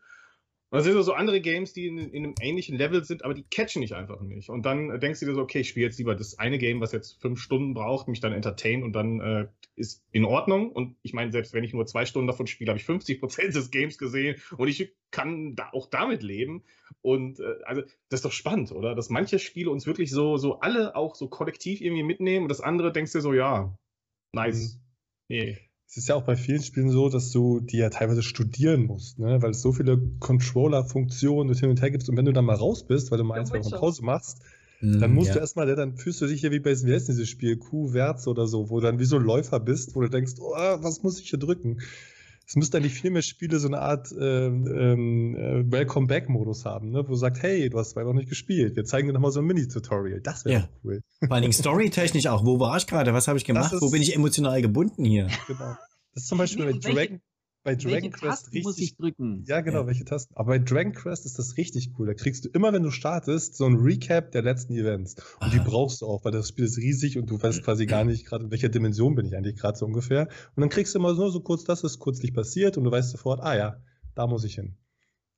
Und 0.74 0.84
dann 0.84 0.92
sind 0.92 1.04
so 1.04 1.12
andere 1.12 1.40
Games, 1.40 1.72
die 1.72 1.86
in, 1.86 1.98
in 1.98 2.24
einem 2.24 2.34
ähnlichen 2.40 2.76
Level 2.76 3.04
sind, 3.04 3.24
aber 3.24 3.32
die 3.32 3.44
catchen 3.44 3.82
dich 3.82 3.94
einfach 3.94 4.20
nicht. 4.20 4.48
Und 4.48 4.66
dann 4.66 4.98
denkst 4.98 5.20
du 5.20 5.26
dir 5.26 5.34
so, 5.36 5.40
okay, 5.40 5.60
ich 5.60 5.68
spiele 5.68 5.86
jetzt 5.86 5.98
lieber 5.98 6.16
das 6.16 6.40
eine 6.40 6.58
Game, 6.58 6.80
was 6.80 6.90
jetzt 6.90 7.20
fünf 7.22 7.38
Stunden 7.38 7.74
braucht, 7.74 8.08
mich 8.08 8.18
dann 8.18 8.32
entertain 8.32 8.82
und 8.82 8.92
dann 8.92 9.20
äh, 9.20 9.46
ist 9.76 10.04
in 10.10 10.24
Ordnung. 10.24 10.72
Und 10.72 10.96
ich 11.02 11.12
meine, 11.12 11.30
selbst 11.30 11.54
wenn 11.54 11.62
ich 11.62 11.72
nur 11.72 11.86
zwei 11.86 12.06
Stunden 12.06 12.26
davon 12.26 12.48
spiele, 12.48 12.70
habe 12.70 12.78
ich 12.80 12.84
50 12.86 13.20
Prozent 13.20 13.54
des 13.54 13.70
Games 13.70 13.98
gesehen 13.98 14.42
und 14.56 14.66
ich 14.66 14.92
kann 15.12 15.54
da 15.54 15.70
auch 15.70 15.88
damit 15.88 16.24
leben. 16.24 16.64
Und 17.02 17.38
äh, 17.38 17.54
also 17.66 17.82
das 18.08 18.18
ist 18.18 18.24
doch 18.24 18.32
spannend, 18.32 18.72
oder? 18.72 18.96
Dass 18.96 19.10
manche 19.10 19.38
Spiele 19.38 19.70
uns 19.70 19.86
wirklich 19.86 20.10
so, 20.10 20.38
so 20.38 20.58
alle 20.58 20.96
auch 20.96 21.14
so 21.14 21.28
kollektiv 21.28 21.82
irgendwie 21.82 22.02
mitnehmen 22.02 22.46
und 22.46 22.48
das 22.48 22.60
andere 22.60 22.90
denkst 22.90 23.12
du 23.12 23.18
dir 23.18 23.22
so, 23.22 23.32
ja, 23.32 23.78
nice. 24.32 24.80
Nee. 25.28 25.56
Es 25.94 25.98
ist 25.98 26.08
ja 26.08 26.16
auch 26.16 26.24
bei 26.24 26.34
vielen 26.34 26.60
Spielen 26.60 26.90
so, 26.90 27.08
dass 27.08 27.30
du 27.30 27.60
die 27.60 27.76
ja 27.76 27.88
teilweise 27.88 28.24
studieren 28.24 28.86
musst, 28.86 29.20
ne? 29.20 29.40
weil 29.40 29.52
es 29.52 29.62
so 29.62 29.70
viele 29.70 29.96
Controller-Funktionen 30.18 31.50
und 31.50 31.56
hin 31.56 31.70
und 31.70 31.80
her 31.80 31.92
gibt. 31.92 32.08
Und 32.08 32.16
wenn 32.16 32.24
du 32.24 32.32
dann 32.32 32.44
mal 32.44 32.56
raus 32.56 32.84
bist, 32.84 33.12
weil 33.12 33.18
du 33.18 33.22
mal 33.22 33.36
Ja, 33.36 33.42
ein, 33.42 33.46
zwei 33.46 33.64
Wochen. 33.64 33.76
Pause 33.76 34.04
machst, 34.04 34.42
dann 34.80 35.14
musst 35.14 35.28
ja. 35.28 35.34
du 35.34 35.38
erstmal, 35.38 35.72
dann 35.76 35.96
fühlst 35.96 36.20
du 36.20 36.26
dich 36.26 36.42
ja 36.42 36.50
wie 36.50 36.58
bei 36.58 36.70
wie 36.70 36.92
heißt 36.92 37.06
denn 37.06 37.14
dieses 37.14 37.28
Spiel, 37.28 37.58
Q-Werts 37.58 38.26
oder 38.26 38.48
so, 38.48 38.70
wo 38.70 38.80
du 38.80 38.86
dann 38.86 38.98
wie 38.98 39.04
so 39.04 39.16
ein 39.16 39.22
Läufer 39.22 39.60
bist, 39.60 39.94
wo 39.94 40.00
du 40.00 40.10
denkst, 40.10 40.32
oh, 40.40 40.52
was 40.52 41.04
muss 41.04 41.20
ich 41.20 41.30
hier 41.30 41.38
drücken? 41.38 41.78
Es 42.46 42.56
müsste 42.56 42.76
eigentlich 42.76 42.94
viel 42.94 43.10
mehr 43.10 43.22
Spiele 43.22 43.58
so 43.58 43.68
eine 43.68 43.80
Art 43.80 44.12
ähm, 44.12 44.66
ähm, 44.66 45.36
äh, 45.36 45.72
Welcome-Back-Modus 45.72 46.64
haben, 46.64 46.90
ne? 46.90 46.98
wo 47.04 47.12
du 47.12 47.14
sagst, 47.16 47.42
hey, 47.42 47.70
du 47.70 47.78
hast 47.78 47.90
zwei 47.90 48.02
noch 48.04 48.12
nicht 48.12 48.28
gespielt, 48.28 48.76
wir 48.76 48.84
zeigen 48.84 49.06
dir 49.08 49.14
nochmal 49.14 49.30
so 49.30 49.40
ein 49.40 49.46
Mini-Tutorial. 49.46 50.20
Das 50.20 50.44
wäre 50.44 50.60
Ja. 50.60 50.68
cool. 50.84 51.00
Vor 51.20 51.32
allen 51.32 51.42
Dingen 51.42 51.52
storytechnisch 51.54 52.26
auch. 52.26 52.44
Wo 52.44 52.60
war 52.60 52.76
ich 52.76 52.86
gerade? 52.86 53.12
Was 53.14 53.28
habe 53.28 53.38
ich 53.38 53.44
gemacht? 53.44 53.72
ist- 53.72 53.80
Wo 53.82 53.90
bin 53.90 54.02
ich 54.02 54.14
emotional 54.14 54.60
gebunden 54.62 55.04
hier? 55.04 55.28
Genau. 55.46 55.74
Das 56.14 56.22
ist 56.24 56.28
zum 56.28 56.38
Beispiel 56.38 56.64
bei 56.66 56.72
Dragon, 56.78 57.20
bei 57.64 57.74
Dragon 57.74 57.90
Welche 57.92 58.10
Quest 58.10 58.44
Tasten 58.44 58.60
muss 58.62 58.76
richtig 58.76 58.90
ich 58.90 58.96
drücken? 58.96 59.44
Ja, 59.46 59.60
genau, 59.60 59.80
Ja. 59.80 59.86
welche 59.86 60.04
Tasten. 60.04 60.34
Aber 60.36 60.48
bei 60.52 60.58
Dragon 60.58 60.92
Quest 60.92 61.26
ist 61.26 61.38
das 61.38 61.56
richtig 61.56 61.90
cool. 61.98 62.06
Da 62.06 62.14
kriegst 62.14 62.44
du 62.44 62.48
immer, 62.50 62.72
wenn 62.72 62.82
du 62.82 62.90
startest, 62.90 63.56
so 63.56 63.66
ein 63.66 63.74
Recap 63.76 64.30
der 64.32 64.42
letzten 64.42 64.74
Events. 64.74 65.16
Und 65.40 65.52
die 65.52 65.58
Aha. 65.58 65.68
brauchst 65.68 66.00
du 66.02 66.06
auch, 66.06 66.24
weil 66.24 66.32
das 66.32 66.48
Spiel 66.48 66.64
ist 66.64 66.78
riesig 66.78 67.18
und 67.18 67.28
du 67.30 67.42
weißt 67.42 67.62
quasi 67.62 67.86
gar 67.86 68.04
nicht 68.04 68.26
gerade, 68.26 68.44
in 68.44 68.50
welcher 68.50 68.68
Dimension 68.68 69.14
bin 69.14 69.26
ich 69.26 69.36
eigentlich 69.36 69.56
gerade 69.56 69.76
so 69.76 69.86
ungefähr. 69.86 70.28
Und 70.54 70.60
dann 70.60 70.68
kriegst 70.70 70.94
du 70.94 70.98
immer 70.98 71.14
so, 71.14 71.28
so 71.30 71.40
kurz, 71.40 71.64
das 71.64 71.82
ist 71.84 72.00
kürzlich 72.00 72.32
passiert 72.32 72.76
und 72.78 72.84
du 72.84 72.90
weißt 72.90 73.10
sofort, 73.10 73.40
ah 73.40 73.56
ja, 73.56 73.82
da 74.14 74.26
muss 74.26 74.44
ich 74.44 74.54
hin. 74.54 74.76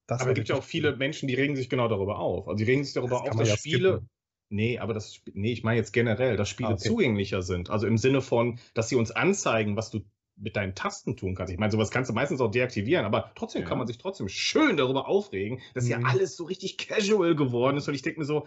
Das 0.06 0.20
aber 0.20 0.30
es 0.30 0.34
gibt 0.36 0.48
ja 0.48 0.56
auch 0.56 0.64
viele 0.64 0.90
cool. 0.90 0.96
Menschen, 0.98 1.26
die 1.28 1.34
regen 1.34 1.56
sich 1.56 1.68
genau 1.68 1.88
darüber 1.88 2.18
auf. 2.18 2.48
Also 2.48 2.58
die 2.64 2.70
regen 2.70 2.84
sich 2.84 2.94
darüber 2.94 3.20
Das 3.20 3.22
auf, 3.22 3.36
dass 3.36 3.48
ja 3.48 3.56
Spiele. 3.56 3.88
skippen. 3.92 4.08
Nee, 4.48 4.78
aber 4.78 4.94
das, 4.94 5.20
nee, 5.34 5.52
ich 5.52 5.64
meine 5.64 5.78
jetzt 5.78 5.92
generell, 5.92 6.36
dass 6.36 6.48
Spiele 6.48 6.70
Ah, 6.70 6.74
okay. 6.74 6.88
zugänglicher 6.88 7.42
sind. 7.42 7.68
Also 7.70 7.88
im 7.88 7.98
Sinne 7.98 8.20
von, 8.22 8.60
dass 8.74 8.88
sie 8.88 8.94
uns 8.94 9.10
anzeigen, 9.10 9.76
was 9.76 9.90
du 9.90 10.02
mit 10.38 10.54
deinen 10.56 10.74
Tasten 10.74 11.16
tun 11.16 11.34
kannst. 11.34 11.52
Ich 11.52 11.58
meine, 11.58 11.72
sowas 11.72 11.90
kannst 11.90 12.10
du 12.10 12.14
meistens 12.14 12.40
auch 12.40 12.50
deaktivieren, 12.50 13.06
aber 13.06 13.32
trotzdem 13.34 13.62
Ja. 13.62 13.68
kann 13.68 13.78
man 13.78 13.86
sich 13.86 13.96
trotzdem 13.98 14.28
schön 14.28 14.76
darüber 14.76 15.08
aufregen, 15.08 15.60
dass 15.74 15.88
ja 15.88 15.98
Mhm. 15.98 16.06
alles 16.06 16.36
so 16.36 16.44
richtig 16.44 16.76
casual 16.78 17.34
geworden 17.34 17.76
ist. 17.78 17.88
Und 17.88 17.94
ich 17.94 18.02
denke 18.02 18.20
mir 18.20 18.26
so? 18.26 18.46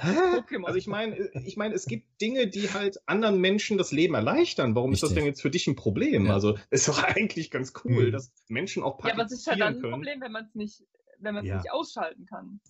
Pokémon. 0.00 0.64
Also 0.64 0.78
ich 0.78 0.86
meine, 0.86 1.30
ich 1.44 1.56
meine, 1.56 1.74
es 1.74 1.86
gibt 1.86 2.20
Dinge, 2.20 2.46
die 2.48 2.72
halt 2.72 2.98
anderen 3.06 3.40
Menschen 3.40 3.76
das 3.78 3.92
Leben 3.92 4.14
erleichtern. 4.14 4.74
Warum 4.74 4.92
ist 4.92 5.02
das 5.02 5.10
Richtig. 5.10 5.22
denn 5.22 5.26
jetzt 5.30 5.42
für 5.42 5.50
dich 5.50 5.66
ein 5.66 5.76
Problem? 5.76 6.26
Ja. 6.26 6.32
Also 6.34 6.56
ist 6.70 6.88
doch 6.88 7.02
eigentlich 7.02 7.50
ganz 7.50 7.72
cool, 7.84 8.06
Mhm. 8.08 8.12
dass 8.12 8.32
Menschen 8.48 8.82
auch 8.82 9.04
ja, 9.04 9.12
aber 9.12 9.24
es 9.24 9.32
ist 9.32 9.46
halt 9.46 9.60
dann 9.60 9.74
ein 9.74 9.80
können. 9.80 9.92
Problem, 9.92 10.20
wenn 10.20 10.32
man 10.32 10.44
es 10.46 10.54
nicht, 10.54 10.82
wenn 11.18 11.34
man 11.34 11.44
es 11.44 11.50
Ja. 11.50 11.56
nicht 11.58 11.70
ausschalten 11.70 12.26
kann. 12.26 12.60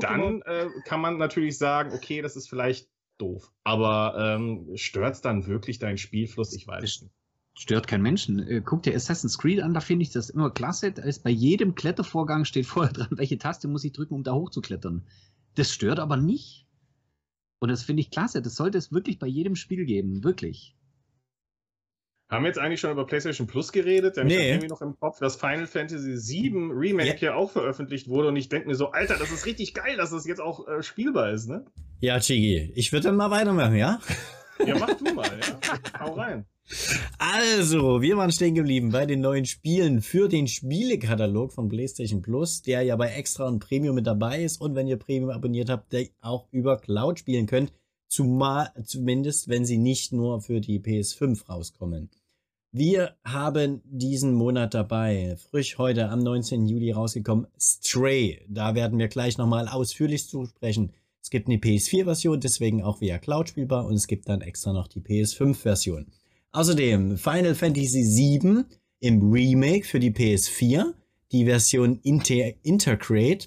dann 0.00 0.42
äh, 0.42 0.68
kann 0.84 1.00
man 1.00 1.16
natürlich 1.18 1.58
sagen, 1.58 1.92
okay, 1.92 2.22
das 2.22 2.36
ist 2.36 2.48
vielleicht 2.48 2.88
doof. 3.18 3.52
Aber 3.64 4.14
ähm, 4.36 4.76
stört 4.76 5.14
es 5.14 5.20
dann 5.20 5.46
wirklich 5.46 5.78
deinen 5.78 5.98
Spielfluss? 5.98 6.54
Ich 6.54 6.66
weiß 6.66 6.82
nicht. 7.02 7.12
Stört 7.58 7.88
kein 7.88 8.02
Menschen. 8.02 8.38
Äh, 8.46 8.60
guck 8.64 8.82
dir 8.82 8.94
Assassin's 8.94 9.38
Creed 9.38 9.60
an, 9.62 9.72
da 9.72 9.80
finde 9.80 10.02
ich 10.02 10.10
das 10.12 10.28
immer 10.30 10.50
klasse. 10.50 10.92
Da 10.92 11.02
ist 11.02 11.22
bei 11.24 11.30
jedem 11.30 11.74
Klettervorgang 11.74 12.44
steht 12.44 12.66
vorher 12.66 12.92
dran, 12.94 13.08
welche 13.12 13.38
Taste 13.38 13.66
muss 13.68 13.84
ich 13.84 13.92
drücken, 13.92 14.14
um 14.14 14.22
da 14.24 14.32
hochzuklettern. 14.34 15.06
Das 15.54 15.72
stört 15.72 15.98
aber 15.98 16.16
nicht. 16.18 16.66
Und 17.58 17.70
das 17.70 17.82
finde 17.82 18.02
ich 18.02 18.10
klasse. 18.10 18.42
Das 18.42 18.54
sollte 18.56 18.76
es 18.76 18.92
wirklich 18.92 19.18
bei 19.18 19.26
jedem 19.26 19.56
Spiel 19.56 19.86
geben. 19.86 20.22
Wirklich. 20.22 20.76
Haben 22.28 22.42
wir 22.42 22.48
jetzt 22.48 22.58
eigentlich 22.58 22.80
schon 22.80 22.90
über 22.90 23.06
PlayStation 23.06 23.46
Plus 23.46 23.70
geredet? 23.72 24.16
Denn 24.16 24.26
ich 24.26 24.34
Nee. 24.34 24.40
habe 24.40 24.48
irgendwie 24.50 24.68
noch 24.68 24.82
im 24.82 24.98
Kopf, 24.98 25.20
dass 25.20 25.36
Final 25.36 25.66
Fantasy 25.66 26.16
VII 26.16 26.72
Remake 26.72 27.08
Ja. 27.24 27.30
ja 27.30 27.34
auch 27.36 27.52
veröffentlicht 27.52 28.08
wurde 28.08 28.28
und 28.28 28.36
ich 28.36 28.48
denke 28.48 28.66
mir 28.68 28.74
so, 28.74 28.90
Alter, 28.90 29.16
das 29.16 29.30
ist 29.30 29.46
richtig 29.46 29.72
geil, 29.74 29.96
dass 29.96 30.10
das 30.10 30.26
jetzt 30.26 30.40
auch 30.40 30.66
äh, 30.66 30.82
spielbar 30.82 31.30
ist, 31.30 31.46
ne? 31.48 31.64
Ja, 32.00 32.18
Chigi, 32.18 32.72
ich 32.74 32.92
würde 32.92 33.04
dann 33.04 33.16
mal 33.16 33.30
weitermachen, 33.30 33.76
ja? 33.76 34.00
Ja, 34.66 34.76
mach 34.76 34.92
du 34.94 35.04
mal, 35.14 35.30
ja. 35.40 36.00
Hau 36.00 36.14
rein. 36.14 36.44
Also, 37.18 38.02
wir 38.02 38.16
waren 38.16 38.32
stehen 38.32 38.56
geblieben 38.56 38.90
bei 38.90 39.06
den 39.06 39.20
neuen 39.20 39.44
Spielen 39.44 40.02
für 40.02 40.28
den 40.28 40.48
Spielekatalog 40.48 41.52
von 41.52 41.68
PlayStation 41.68 42.22
Plus, 42.22 42.62
der 42.62 42.82
ja 42.82 42.96
bei 42.96 43.08
Extra 43.12 43.46
und 43.46 43.60
Premium 43.60 43.94
mit 43.94 44.06
dabei 44.06 44.42
ist 44.42 44.60
und 44.60 44.74
wenn 44.74 44.88
ihr 44.88 44.96
Premium 44.96 45.30
abonniert 45.30 45.70
habt, 45.70 45.92
der 45.92 46.08
auch 46.20 46.48
über 46.50 46.78
Cloud 46.78 47.20
spielen 47.20 47.46
könnt. 47.46 47.72
Zumal, 48.08 48.70
zumindest, 48.84 49.48
wenn 49.48 49.64
sie 49.64 49.78
nicht 49.78 50.12
nur 50.12 50.40
für 50.40 50.60
die 50.60 50.80
PS5 50.80 51.46
rauskommen. 51.48 52.10
Wir 52.72 53.16
haben 53.24 53.80
diesen 53.84 54.34
Monat 54.34 54.74
dabei, 54.74 55.36
frisch 55.50 55.78
heute 55.78 56.08
am 56.08 56.18
19. 56.18 56.66
Juli 56.66 56.90
rausgekommen, 56.90 57.46
Stray. 57.58 58.44
Da 58.48 58.74
werden 58.74 58.98
wir 58.98 59.08
gleich 59.08 59.38
nochmal 59.38 59.68
ausführlich 59.68 60.28
zu 60.28 60.46
sprechen. 60.46 60.92
Es 61.22 61.30
gibt 61.30 61.48
eine 61.48 61.56
PS4-Version, 61.56 62.40
deswegen 62.40 62.82
auch 62.82 63.00
via 63.00 63.18
Cloud 63.18 63.48
spielbar 63.48 63.86
und 63.86 63.94
es 63.94 64.06
gibt 64.06 64.28
dann 64.28 64.42
extra 64.42 64.72
noch 64.72 64.88
die 64.88 65.00
PS5-Version. 65.00 66.06
Außerdem 66.56 67.18
Final 67.18 67.54
Fantasy 67.54 68.02
VII 68.02 68.64
im 69.00 69.30
Remake 69.30 69.84
für 69.84 70.00
die 70.00 70.10
PS4, 70.10 70.94
die 71.30 71.44
Version 71.44 72.00
Inter 72.02 72.54
Intergrade. 72.62 73.44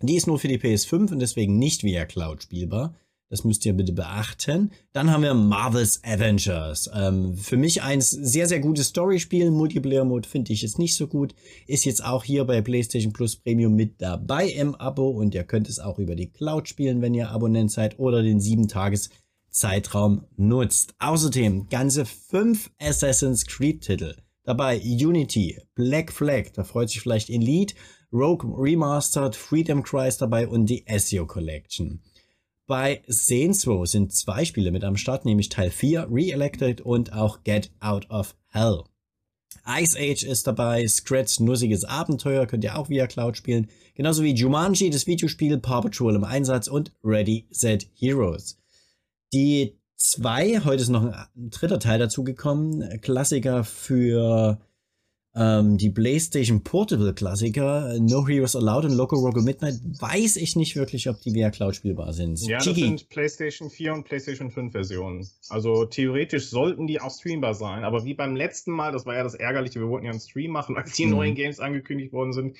Die 0.00 0.14
ist 0.14 0.28
nur 0.28 0.38
für 0.38 0.46
die 0.46 0.60
PS5 0.60 1.10
und 1.10 1.18
deswegen 1.18 1.58
nicht 1.58 1.82
via 1.82 2.04
Cloud 2.04 2.44
spielbar. 2.44 2.94
Das 3.30 3.42
müsst 3.42 3.66
ihr 3.66 3.72
bitte 3.72 3.92
beachten. 3.92 4.70
Dann 4.92 5.10
haben 5.10 5.24
wir 5.24 5.34
Marvel's 5.34 6.00
Avengers. 6.04 6.88
Ähm, 6.94 7.36
für 7.36 7.56
mich 7.56 7.82
ein 7.82 8.00
sehr, 8.00 8.46
sehr 8.46 8.60
gutes 8.60 8.86
Storyspiel. 8.86 9.50
Multiplayer-Mode 9.50 10.28
finde 10.28 10.52
ich 10.52 10.62
jetzt 10.62 10.78
nicht 10.78 10.94
so 10.94 11.08
gut. 11.08 11.34
Ist 11.66 11.84
jetzt 11.84 12.04
auch 12.04 12.22
hier 12.22 12.44
bei 12.44 12.62
PlayStation 12.62 13.12
Plus 13.12 13.34
Premium 13.34 13.74
mit 13.74 14.00
dabei 14.00 14.46
im 14.46 14.76
Abo 14.76 15.08
und 15.08 15.34
ihr 15.34 15.42
könnt 15.42 15.68
es 15.68 15.80
auch 15.80 15.98
über 15.98 16.14
die 16.14 16.30
Cloud 16.30 16.68
spielen, 16.68 17.02
wenn 17.02 17.14
ihr 17.14 17.28
Abonnent 17.28 17.72
seid 17.72 17.98
oder 17.98 18.22
den 18.22 18.38
7-Tages-Zeitraum 19.56 20.26
nutzt. 20.36 20.94
Außerdem 20.98 21.68
ganze 21.68 22.04
fünf 22.04 22.70
Assassin's 22.78 23.46
Creed-Titel. 23.46 24.16
Dabei 24.44 24.80
Unity, 24.80 25.58
Black 25.74 26.12
Flag, 26.12 26.52
da 26.54 26.62
freut 26.62 26.90
sich 26.90 27.00
vielleicht 27.00 27.30
Elite, 27.30 27.74
Rogue 28.12 28.46
Remastered, 28.56 29.34
Freedom 29.34 29.82
Cries 29.82 30.18
dabei 30.18 30.46
und 30.46 30.66
die 30.66 30.84
SEO 30.96 31.26
Collection. 31.26 32.00
Bei 32.68 33.02
Row 33.66 33.86
sind 33.86 34.12
zwei 34.12 34.44
Spiele 34.44 34.70
mit 34.70 34.84
am 34.84 34.96
Start, 34.96 35.24
nämlich 35.24 35.48
Teil 35.48 35.70
4, 35.70 36.08
Re-Elected 36.10 36.80
und 36.80 37.12
auch 37.12 37.42
Get 37.44 37.70
Out 37.80 38.10
of 38.10 38.36
Hell. 38.48 38.82
Ice 39.68 39.98
Age 39.98 40.22
ist 40.22 40.46
dabei, 40.46 40.86
Scratch 40.86 41.40
nussiges 41.40 41.84
Abenteuer 41.84 42.46
könnt 42.46 42.62
ihr 42.62 42.78
auch 42.78 42.88
via 42.88 43.06
Cloud 43.08 43.36
spielen, 43.36 43.68
genauso 43.94 44.22
wie 44.22 44.34
Jumanji, 44.34 44.90
das 44.90 45.08
Videospiel, 45.08 45.58
Paw 45.58 45.82
Patrol 45.82 46.14
im 46.14 46.24
Einsatz 46.24 46.68
und 46.68 46.92
Ready 47.02 47.46
Set 47.50 47.88
Heroes. 47.94 48.58
Die 49.36 49.78
zwei, 49.96 50.60
heute 50.64 50.80
ist 50.80 50.88
noch 50.88 51.12
ein 51.12 51.50
dritter 51.50 51.78
Teil 51.78 51.98
dazugekommen, 51.98 53.02
Klassiker 53.02 53.64
für 53.64 54.58
ähm, 55.34 55.76
die 55.76 55.90
PlayStation 55.90 56.62
Portable 56.62 57.12
Klassiker, 57.12 57.98
No 58.00 58.26
Heroes 58.26 58.56
Allowed 58.56 58.86
und 58.86 58.96
Loco 58.96 59.16
Roco 59.16 59.42
Midnight, 59.42 59.74
weiß 60.00 60.36
ich 60.36 60.56
nicht 60.56 60.74
wirklich, 60.74 61.10
ob 61.10 61.20
die 61.20 61.34
via 61.34 61.50
Cloud 61.50 61.76
spielbar 61.76 62.14
sind. 62.14 62.40
Ja, 62.46 62.56
das 62.56 62.74
sind 62.74 63.10
PlayStation 63.10 63.68
4 63.68 63.92
und 63.92 64.04
PlayStation 64.04 64.50
5 64.50 64.72
Versionen. 64.72 65.28
Also 65.50 65.84
theoretisch 65.84 66.48
sollten 66.48 66.86
die 66.86 66.98
auch 67.02 67.12
streambar 67.12 67.52
sein, 67.52 67.84
aber 67.84 68.06
wie 68.06 68.14
beim 68.14 68.36
letzten 68.36 68.72
Mal, 68.72 68.90
das 68.92 69.04
war 69.04 69.16
ja 69.16 69.22
das 69.22 69.34
Ärgerliche, 69.34 69.80
wir 69.80 69.88
wollten 69.88 70.06
ja 70.06 70.12
einen 70.12 70.20
Stream 70.20 70.50
machen, 70.50 70.78
als 70.78 70.94
die 70.94 71.04
mhm. 71.04 71.12
neuen 71.12 71.34
Games 71.34 71.60
angekündigt 71.60 72.14
worden 72.14 72.32
sind. 72.32 72.56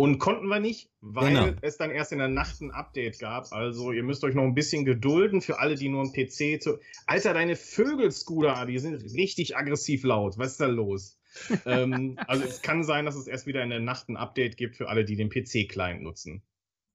Und 0.00 0.18
konnten 0.18 0.46
wir 0.46 0.60
nicht, 0.60 0.88
weil 1.02 1.34
genau. 1.34 1.52
es 1.60 1.76
dann 1.76 1.90
erst 1.90 2.10
in 2.12 2.20
der 2.20 2.28
Nacht 2.28 2.62
ein 2.62 2.70
Update 2.70 3.18
gab. 3.18 3.52
Also 3.52 3.92
ihr 3.92 4.02
müsst 4.02 4.24
euch 4.24 4.34
noch 4.34 4.44
ein 4.44 4.54
bisschen 4.54 4.86
gedulden 4.86 5.42
für 5.42 5.58
alle, 5.58 5.74
die 5.74 5.90
nur 5.90 6.00
einen 6.00 6.14
PC 6.14 6.62
zu. 6.62 6.78
Alter, 7.06 7.34
deine 7.34 7.54
Vögel, 7.54 8.10
Scooter, 8.10 8.64
die 8.64 8.78
sind 8.78 8.94
richtig 9.12 9.58
aggressiv 9.58 10.02
laut. 10.04 10.38
Was 10.38 10.52
ist 10.52 10.60
da 10.62 10.68
los? 10.68 11.18
ähm, 11.66 12.18
also 12.28 12.44
es 12.44 12.62
kann 12.62 12.82
sein, 12.82 13.04
dass 13.04 13.14
es 13.14 13.26
erst 13.26 13.46
wieder 13.46 13.62
in 13.62 13.68
der 13.68 13.80
Nacht 13.80 14.08
ein 14.08 14.16
Update 14.16 14.56
gibt 14.56 14.76
für 14.76 14.88
alle, 14.88 15.04
die 15.04 15.16
den 15.16 15.28
PC-Client 15.28 16.00
nutzen. 16.00 16.42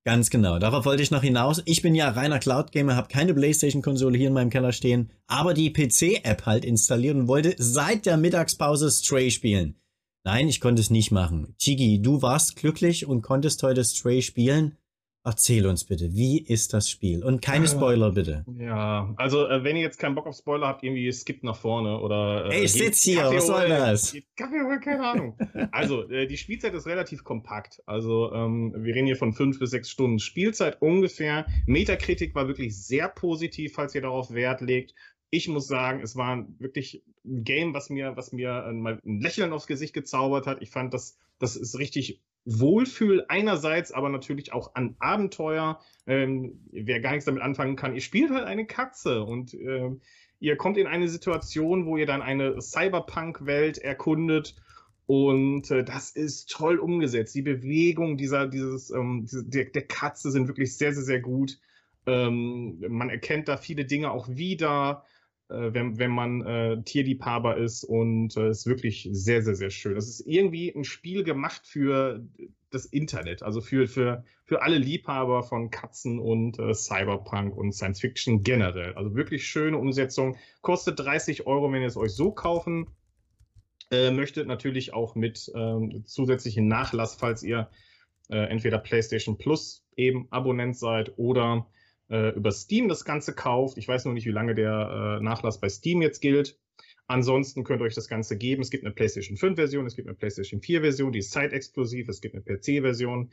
Ganz 0.04 0.32
genau, 0.32 0.58
darauf 0.58 0.86
wollte 0.86 1.04
ich 1.04 1.12
noch 1.12 1.22
hinaus. 1.22 1.62
Ich 1.66 1.84
bin 1.84 1.94
ja 1.94 2.10
reiner 2.10 2.40
Cloud-Gamer, 2.40 2.96
habe 2.96 3.10
keine 3.10 3.36
Playstation-Konsole 3.36 4.18
hier 4.18 4.30
in 4.30 4.34
meinem 4.34 4.50
Keller 4.50 4.72
stehen, 4.72 5.12
aber 5.28 5.54
die 5.54 5.72
PC-App 5.72 6.48
halt 6.48 6.66
installiert 6.66 7.18
und 7.18 7.28
wollte 7.28 7.54
seit 7.60 8.08
der 8.08 8.18
Mittagspause 8.18 8.90
Stray 8.90 9.30
spielen. 9.30 9.80
Nein, 10.26 10.48
ich 10.48 10.60
konnte 10.60 10.82
es 10.82 10.90
nicht 10.90 11.12
machen. 11.12 11.54
Chigi, 11.60 12.02
du 12.02 12.24
warst 12.24 12.56
glücklich 12.56 13.06
und 13.06 13.22
konntest 13.22 13.62
heute 13.62 13.84
Stray 13.84 14.24
spielen. 14.24 14.76
Erzähl 15.24 15.68
uns 15.68 15.86
bitte, 15.86 16.14
wie 16.14 16.40
ist 16.40 16.74
das 16.74 16.90
Spiel? 16.90 17.24
Und 17.24 17.44
keine 17.44 17.68
Spoiler 17.68 18.12
bitte. 18.12 18.44
Ja, 18.60 19.14
also 19.18 19.48
äh, 19.48 19.64
wenn 19.64 19.76
ihr 19.76 19.84
jetzt 19.84 20.00
keinen 20.00 20.16
Bock 20.16 20.26
auf 20.26 20.36
Spoiler 20.36 20.68
habt, 20.68 20.84
irgendwie 20.84 21.12
skippt 21.12 21.44
nach 21.44 21.56
vorne 21.56 22.00
oder. 22.00 22.46
Äh, 22.46 22.58
Ey, 22.58 22.64
ich 22.66 22.74
sitz 22.74 23.04
hier, 23.04 23.22
Kaffee 23.22 23.38
was 23.38 23.48
soll 23.48 23.70
das? 23.70 24.18
Kaffee 24.36 24.62
oder 24.66 24.80
keine 24.80 25.08
Ahnung. 25.08 25.38
also, 25.72 26.10
äh, 26.10 26.26
die 26.26 26.38
Spielzeit 26.38 26.74
ist 26.74 26.88
relativ 26.88 27.24
kompakt. 27.24 27.82
Also, 27.86 28.32
ähm, 28.34 28.74
wir 28.78 28.96
reden 28.96 29.08
hier 29.08 29.16
von 29.16 29.34
fünf 29.34 29.60
bis 29.60 29.72
sechs 29.72 29.90
Stunden 29.90 30.18
Spielzeit 30.18 30.82
ungefähr. 30.82 31.46
Metakritik 31.68 32.34
war 32.34 32.48
wirklich 32.48 32.84
sehr 32.84 33.10
positiv, 33.10 33.74
falls 33.74 33.94
ihr 33.94 34.02
darauf 34.02 34.32
Wert 34.32 34.62
legt. 34.62 34.94
Ich 35.36 35.50
muss 35.50 35.68
sagen, 35.68 36.00
es 36.02 36.16
war 36.16 36.48
wirklich 36.60 37.04
ein 37.26 37.44
Game, 37.44 37.74
was 37.74 37.90
mir, 37.90 38.16
was 38.16 38.32
mir 38.32 38.68
äh, 38.70 38.72
mal 38.72 39.02
ein 39.06 39.20
Lächeln 39.20 39.52
aufs 39.52 39.68
Gesicht 39.68 39.94
gezaubert 39.94 40.48
hat. 40.48 40.62
Ich 40.62 40.70
fand, 40.70 40.94
das, 40.94 41.18
das 41.40 41.58
ist 41.58 41.78
richtig 41.78 42.22
Wohlfühl 42.46 43.26
einerseits, 43.28 43.92
aber 43.92 44.08
natürlich 44.08 44.54
auch 44.54 44.76
an 44.76 44.96
Abenteuer. 45.00 45.82
Ähm, 46.08 46.62
wer 46.72 47.02
gar 47.02 47.12
nichts 47.12 47.26
damit 47.26 47.44
anfangen 47.44 47.76
kann, 47.76 47.96
ihr 47.96 48.02
spielt 48.02 48.32
halt 48.32 48.46
eine 48.46 48.66
Katze 48.66 49.24
und 49.24 49.54
äh, 49.54 49.90
ihr 50.40 50.56
kommt 50.56 50.78
in 50.78 50.88
eine 50.88 51.10
Situation, 51.10 51.86
wo 51.86 51.98
ihr 51.98 52.06
dann 52.06 52.22
eine 52.22 52.62
Cyberpunk-Welt 52.62 53.78
erkundet 53.80 54.56
und 55.06 55.70
äh, 55.70 55.84
das 55.84 56.12
ist 56.12 56.50
toll 56.50 56.78
umgesetzt. 56.78 57.36
Die 57.36 57.42
Bewegung 57.42 58.16
dieser, 58.16 58.48
dieses, 58.48 58.90
ähm, 58.90 59.28
der, 59.30 59.66
der, 59.66 59.86
Katze 59.86 60.32
sind 60.32 60.48
wirklich 60.48 60.78
sehr, 60.78 60.94
sehr, 60.94 61.04
sehr 61.04 61.20
gut. 61.20 61.60
Ähm, 62.06 62.82
man 62.88 63.10
erkennt 63.10 63.50
da 63.50 63.58
viele 63.58 63.84
Dinge 63.84 64.12
auch 64.12 64.30
wieder 64.30 65.04
äh, 65.50 65.74
wenn, 65.74 66.00
wenn 66.00 66.12
man 66.12 66.46
äh, 66.46 66.82
Tierliebhaber 66.84 67.58
ist 67.58 67.84
und 67.84 68.36
äh, 68.36 68.50
ist 68.50 68.66
wirklich 68.66 69.08
sehr, 69.12 69.42
sehr, 69.44 69.56
sehr 69.56 69.70
schön. 69.70 69.96
Das 69.96 70.08
ist 70.08 70.22
irgendwie 70.22 70.74
ein 70.76 70.84
Spiel 70.84 71.24
gemacht 71.24 71.68
für 71.68 72.26
das 72.72 72.86
Internet, 72.86 73.44
also 73.44 73.62
für, 73.62 73.88
für, 73.88 74.24
für 74.44 74.62
alle 74.62 74.78
Liebhaber 74.78 75.44
von 75.44 75.70
Katzen 75.70 76.20
und 76.20 76.60
äh, 76.60 76.74
Cyberpunk 76.74 77.56
und 77.56 77.74
Science 77.74 78.02
Fiction 78.02 78.44
generell. 78.44 78.94
Also 78.96 79.16
wirklich 79.16 79.48
schöne 79.48 79.78
Umsetzung. 79.78 80.38
Kostet 80.62 81.00
30 81.00 81.46
Euro, 81.48 81.72
wenn 81.72 81.82
ihr 81.82 81.88
es 81.88 81.98
euch 81.98 82.12
so 82.12 82.32
kaufen 82.32 82.88
äh, 83.92 84.12
möchtet. 84.12 84.48
Natürlich 84.48 84.94
auch 84.94 85.16
mit 85.16 85.52
ähm, 85.56 86.04
zusätzlichen 86.06 86.68
Nachlass, 86.68 87.16
falls 87.16 87.44
ihr 87.44 87.70
äh, 88.30 88.38
entweder 88.38 88.80
PlayStation 88.80 89.38
Plus 89.38 89.86
eben 89.96 90.28
Abonnent 90.32 90.78
seid 90.78 91.14
oder 91.18 91.68
äh, 92.10 92.36
über 92.36 92.52
Steam 92.52 92.88
das 92.88 93.06
Ganze 93.06 93.34
kauft. 93.34 93.78
Ich 93.78 93.88
weiß 93.88 94.06
noch 94.06 94.14
nicht, 94.14 94.26
wie 94.26 94.32
lange 94.32 94.56
der 94.56 95.18
äh, 95.20 95.24
Nachlass 95.24 95.60
bei 95.60 95.70
Steam 95.70 96.02
jetzt 96.02 96.22
gilt. 96.22 96.60
Ansonsten 97.08 97.64
könnt 97.64 97.82
ihr 97.82 97.86
euch 97.86 97.96
das 97.96 98.08
Ganze 98.08 98.38
geben. 98.38 98.62
Es 98.62 98.72
gibt 98.72 98.84
eine 98.84 98.94
PlayStation 98.94 99.38
5 99.38 99.56
Version, 99.56 99.86
es 99.86 99.96
gibt 99.96 100.08
eine 100.08 100.18
PlayStation 100.18 100.62
4 100.62 100.82
Version, 100.82 101.12
die 101.12 101.20
ist 101.20 101.32
zeitexklusiv, 101.32 102.10
es 102.10 102.20
gibt 102.20 102.36
eine 102.36 102.44
PC-Version 102.44 103.32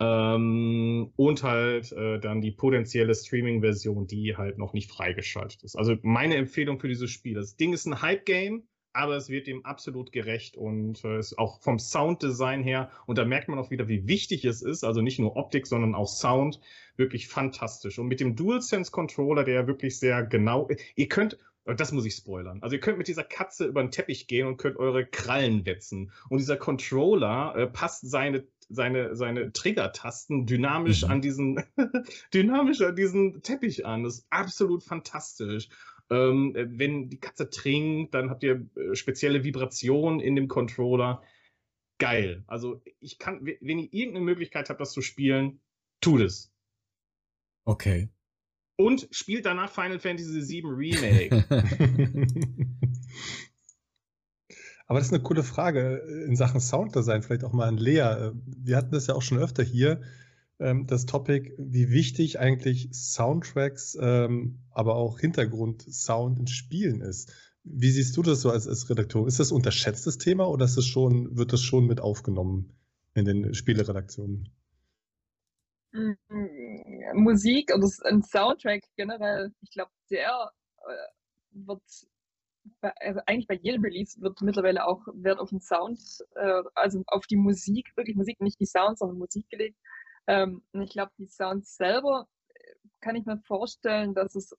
ähm, 0.00 1.12
und 1.16 1.42
halt 1.42 1.92
äh, 1.92 2.18
dann 2.20 2.42
die 2.42 2.50
potenzielle 2.50 3.14
Streaming-Version, 3.14 4.06
die 4.06 4.36
halt 4.36 4.58
noch 4.58 4.74
nicht 4.74 4.90
freigeschaltet 4.90 5.62
ist. 5.62 5.76
Also 5.76 5.96
meine 6.02 6.36
Empfehlung 6.36 6.78
für 6.78 6.88
dieses 6.88 7.10
Spiel. 7.10 7.34
Das 7.34 7.56
Ding 7.56 7.72
ist 7.72 7.86
ein 7.86 8.02
Hype-Game 8.02 8.68
aber 8.96 9.16
es 9.16 9.28
wird 9.28 9.46
dem 9.46 9.64
absolut 9.64 10.10
gerecht 10.10 10.56
und 10.56 11.04
äh, 11.04 11.18
ist 11.18 11.38
auch 11.38 11.60
vom 11.60 11.78
Sounddesign 11.78 12.62
her. 12.62 12.90
Und 13.06 13.18
da 13.18 13.24
merkt 13.24 13.48
man 13.48 13.58
auch 13.58 13.70
wieder, 13.70 13.88
wie 13.88 14.08
wichtig 14.08 14.44
es 14.44 14.62
ist. 14.62 14.84
Also 14.84 15.02
nicht 15.02 15.18
nur 15.18 15.36
Optik, 15.36 15.66
sondern 15.66 15.94
auch 15.94 16.08
Sound. 16.08 16.60
Wirklich 16.96 17.28
fantastisch. 17.28 17.98
Und 17.98 18.08
mit 18.08 18.20
dem 18.20 18.36
DualSense 18.36 18.90
Controller, 18.90 19.44
der 19.44 19.66
wirklich 19.66 19.98
sehr 19.98 20.22
genau, 20.24 20.68
ihr 20.94 21.08
könnt, 21.08 21.38
das 21.64 21.92
muss 21.92 22.06
ich 22.06 22.14
spoilern. 22.14 22.62
Also 22.62 22.76
ihr 22.76 22.80
könnt 22.80 22.96
mit 22.96 23.08
dieser 23.08 23.24
Katze 23.24 23.66
über 23.66 23.82
den 23.82 23.90
Teppich 23.90 24.28
gehen 24.28 24.46
und 24.46 24.56
könnt 24.56 24.78
eure 24.78 25.04
Krallen 25.04 25.66
wetzen. 25.66 26.10
Und 26.30 26.38
dieser 26.38 26.56
Controller 26.56 27.54
äh, 27.54 27.66
passt 27.66 28.08
seine 28.08 28.46
seine, 28.68 29.14
seine 29.14 29.52
Trigger-Tasten 29.52 30.46
dynamisch 30.46 31.04
mhm. 31.04 31.10
an 31.10 31.20
diesen, 31.20 31.62
dynamisch 32.34 32.80
an 32.80 32.96
diesen 32.96 33.40
Teppich 33.42 33.86
an. 33.86 34.02
Das 34.02 34.18
ist 34.18 34.26
absolut 34.30 34.82
fantastisch. 34.82 35.68
Ähm, 36.08 36.54
wenn 36.54 37.08
die 37.08 37.18
Katze 37.18 37.50
trinkt, 37.50 38.14
dann 38.14 38.30
habt 38.30 38.42
ihr 38.44 38.68
äh, 38.76 38.94
spezielle 38.94 39.42
Vibrationen 39.42 40.20
in 40.20 40.36
dem 40.36 40.46
Controller. 40.46 41.22
Geil. 41.98 42.44
Also 42.46 42.82
ich 43.00 43.18
kann, 43.18 43.44
wenn 43.44 43.78
ihr 43.78 43.92
irgendeine 43.92 44.24
Möglichkeit 44.24 44.70
habt, 44.70 44.80
das 44.80 44.92
zu 44.92 45.02
spielen, 45.02 45.60
tut 46.00 46.20
es. 46.20 46.52
Okay. 47.64 48.08
Und 48.76 49.08
spielt 49.10 49.46
danach 49.46 49.70
Final 49.70 49.98
Fantasy 49.98 50.62
VII 50.62 50.62
Remake. 50.66 51.44
Aber 54.86 55.00
das 55.00 55.08
ist 55.08 55.14
eine 55.14 55.22
coole 55.22 55.42
Frage 55.42 56.02
äh, 56.06 56.24
in 56.24 56.36
Sachen 56.36 56.60
Sounddesign, 56.60 57.22
vielleicht 57.22 57.42
auch 57.44 57.52
mal 57.52 57.66
an 57.66 57.78
Lea. 57.78 57.98
Äh, 58.00 58.32
wir 58.46 58.76
hatten 58.76 58.92
das 58.92 59.08
ja 59.08 59.14
auch 59.14 59.22
schon 59.22 59.38
öfter 59.38 59.64
hier 59.64 60.02
ähm, 60.58 60.86
das 60.86 61.06
Topic, 61.06 61.54
wie 61.58 61.90
wichtig 61.90 62.38
eigentlich 62.38 62.88
Soundtracks, 62.92 63.96
ähm, 64.00 64.60
aber 64.70 64.96
auch 64.96 65.18
Hintergrundsound 65.18 66.38
in 66.38 66.46
Spielen 66.46 67.00
ist. 67.00 67.32
Wie 67.64 67.90
siehst 67.90 68.16
du 68.16 68.22
das 68.22 68.40
so 68.40 68.50
als, 68.50 68.68
als 68.68 68.88
Redakteur? 68.88 69.26
Ist 69.26 69.40
das 69.40 69.52
unterschätztes 69.52 70.18
Thema 70.18 70.48
oder 70.48 70.64
ist 70.64 70.76
das 70.76 70.86
schon, 70.86 71.36
wird 71.36 71.52
das 71.52 71.62
schon 71.62 71.86
mit 71.86 72.00
aufgenommen 72.00 72.72
in 73.14 73.24
den 73.24 73.54
Spieleredaktionen? 73.54 74.48
Mm, 75.92 76.12
Musik 77.14 77.72
oder 77.74 77.88
ein 78.04 78.22
Soundtrack 78.22 78.84
generell, 78.96 79.52
ich 79.62 79.70
glaube, 79.70 79.90
der 80.10 80.52
äh, 80.86 81.66
wird 81.66 81.82
also 82.80 83.20
eigentlich 83.26 83.46
bei 83.46 83.54
jedem 83.54 83.82
Release 83.82 84.20
wird 84.20 84.40
mittlerweile 84.42 84.86
auch 84.86 85.06
Wert 85.14 85.38
auf 85.38 85.50
den 85.50 85.60
Sound, 85.60 86.00
äh, 86.34 86.62
also 86.74 87.02
auf 87.06 87.26
die 87.26 87.36
Musik, 87.36 87.92
wirklich 87.96 88.16
Musik, 88.16 88.40
nicht 88.40 88.60
die 88.60 88.66
Sounds, 88.66 89.00
sondern 89.00 89.18
Musik 89.18 89.48
gelegt. 89.50 89.76
Ähm, 90.26 90.62
und 90.72 90.82
ich 90.82 90.90
glaube, 90.90 91.12
die 91.18 91.26
Sounds 91.26 91.76
selber 91.76 92.28
äh, 92.48 92.74
kann 93.00 93.16
ich 93.16 93.24
mir 93.24 93.38
vorstellen, 93.38 94.14
dass 94.14 94.34
es 94.34 94.54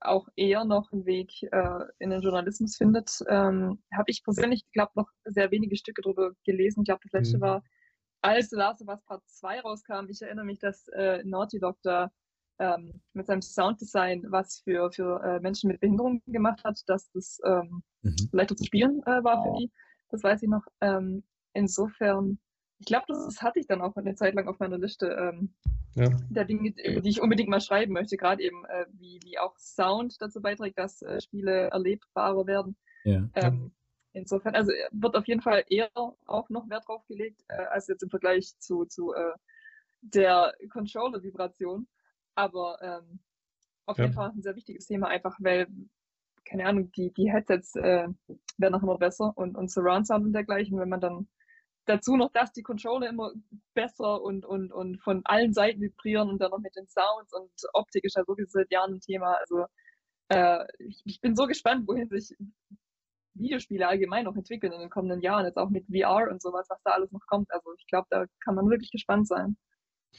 auch 0.00 0.28
eher 0.36 0.64
noch 0.64 0.92
einen 0.92 1.06
Weg 1.06 1.30
äh, 1.42 1.84
in 1.98 2.10
den 2.10 2.20
Journalismus 2.20 2.76
findet. 2.76 3.10
Ähm, 3.28 3.82
Habe 3.92 4.10
ich 4.10 4.22
persönlich, 4.22 4.64
glaube 4.72 4.92
noch 4.96 5.08
sehr 5.24 5.50
wenige 5.50 5.76
Stücke 5.76 6.02
darüber 6.02 6.32
gelesen. 6.44 6.80
Ich 6.80 6.86
glaube, 6.86 7.00
das 7.04 7.12
letzte 7.12 7.38
mhm. 7.38 7.42
war, 7.42 7.64
als 8.20 8.50
Last 8.52 8.82
of 8.82 8.88
Us 8.88 9.02
Part 9.04 9.22
2 9.26 9.60
rauskam. 9.60 10.08
Ich 10.08 10.22
erinnere 10.22 10.44
mich, 10.44 10.58
dass 10.58 10.88
äh, 10.88 11.22
Naughty 11.24 11.58
Dog 11.58 11.78
da 11.82 12.10
ähm, 12.58 13.02
mit 13.12 13.26
seinem 13.26 13.42
Sounddesign 13.42 14.24
was 14.28 14.60
für, 14.64 14.90
für 14.92 15.22
äh, 15.22 15.40
Menschen 15.40 15.68
mit 15.68 15.80
Behinderung 15.80 16.22
gemacht 16.26 16.62
hat, 16.64 16.80
dass 16.86 17.10
das 17.12 17.38
ähm, 17.44 17.82
mhm. 18.02 18.16
leichter 18.32 18.56
zu 18.56 18.64
spielen 18.64 19.02
äh, 19.06 19.24
war 19.24 19.42
für 19.42 19.58
die. 19.58 19.70
Das 20.10 20.22
weiß 20.22 20.42
ich 20.42 20.48
noch. 20.48 20.64
Ähm, 20.80 21.24
insofern, 21.52 22.38
ich 22.78 22.86
glaube, 22.86 23.06
das 23.08 23.42
hatte 23.42 23.60
ich 23.60 23.66
dann 23.66 23.80
auch 23.80 23.96
eine 23.96 24.14
Zeit 24.14 24.34
lang 24.34 24.48
auf 24.48 24.58
meiner 24.58 24.78
Liste 24.78 25.06
ähm, 25.08 25.54
ja. 25.94 26.08
der 26.28 26.44
Dinge, 26.44 26.72
die 26.72 27.08
ich 27.08 27.20
unbedingt 27.20 27.48
mal 27.48 27.60
schreiben 27.60 27.92
möchte. 27.92 28.16
Gerade 28.16 28.42
eben, 28.42 28.64
äh, 28.66 28.86
wie, 28.92 29.20
wie 29.22 29.38
auch 29.38 29.56
Sound 29.58 30.20
dazu 30.20 30.40
beiträgt, 30.40 30.78
dass 30.78 31.02
äh, 31.02 31.20
Spiele 31.20 31.70
erlebbarer 31.70 32.46
werden. 32.46 32.76
Ja. 33.04 33.28
Ähm, 33.34 33.72
insofern, 34.12 34.54
also 34.54 34.72
äh, 34.72 34.88
wird 34.92 35.16
auf 35.16 35.26
jeden 35.26 35.40
Fall 35.40 35.64
eher 35.68 35.90
auch 35.94 36.48
noch 36.50 36.68
Wert 36.68 36.88
drauf 36.88 37.06
gelegt, 37.06 37.42
äh, 37.48 37.64
als 37.64 37.86
jetzt 37.88 38.02
im 38.02 38.10
Vergleich 38.10 38.58
zu, 38.58 38.84
zu 38.84 39.14
der 40.00 40.54
Controller-Vibration. 40.70 41.86
Aber 42.34 42.78
ähm, 42.82 43.20
auf 43.86 43.98
ja. 43.98 44.04
jeden 44.04 44.14
Fall 44.14 44.30
ein 44.30 44.42
sehr 44.42 44.56
wichtiges 44.56 44.86
Thema, 44.86 45.08
einfach 45.08 45.36
weil, 45.40 45.68
keine 46.44 46.66
Ahnung, 46.66 46.90
die, 46.92 47.12
die 47.12 47.30
Headsets 47.30 47.76
äh, 47.76 48.08
werden 48.58 48.74
auch 48.74 48.82
immer 48.82 48.98
besser 48.98 49.32
und, 49.36 49.56
und 49.56 49.70
Surround 49.70 50.06
Sound 50.06 50.26
und 50.26 50.32
dergleichen, 50.32 50.78
wenn 50.78 50.88
man 50.88 51.00
dann 51.00 51.28
dazu 51.86 52.16
noch, 52.16 52.32
dass 52.32 52.52
die 52.52 52.62
Controller 52.62 53.08
immer 53.08 53.32
besser 53.74 54.22
und, 54.22 54.44
und, 54.44 54.72
und 54.72 55.02
von 55.02 55.22
allen 55.24 55.52
Seiten 55.52 55.80
vibrieren 55.80 56.28
und 56.28 56.40
dann 56.40 56.50
noch 56.50 56.58
mit 56.58 56.76
den 56.76 56.88
Sounds 56.88 57.32
und 57.32 57.50
Optik 57.72 58.04
ist 58.04 58.16
ja 58.16 58.24
sowieso 58.24 58.50
seit 58.58 58.70
Jahren 58.70 58.94
ein 58.94 59.00
Thema. 59.00 59.34
Also 59.34 59.66
äh, 60.28 60.64
ich, 60.78 61.02
ich, 61.04 61.20
bin 61.20 61.36
so 61.36 61.46
gespannt, 61.46 61.86
wohin 61.88 62.08
sich 62.08 62.36
Videospiele 63.34 63.86
allgemein 63.88 64.24
noch 64.24 64.36
entwickeln 64.36 64.72
in 64.72 64.80
den 64.80 64.90
kommenden 64.90 65.20
Jahren, 65.20 65.44
jetzt 65.44 65.58
auch 65.58 65.70
mit 65.70 65.86
VR 65.86 66.30
und 66.30 66.40
sowas, 66.40 66.66
was 66.68 66.82
da 66.84 66.92
alles 66.92 67.12
noch 67.12 67.26
kommt. 67.26 67.50
Also 67.52 67.74
ich 67.78 67.86
glaube, 67.86 68.06
da 68.10 68.26
kann 68.40 68.54
man 68.54 68.70
wirklich 68.70 68.90
gespannt 68.90 69.26
sein. 69.28 69.56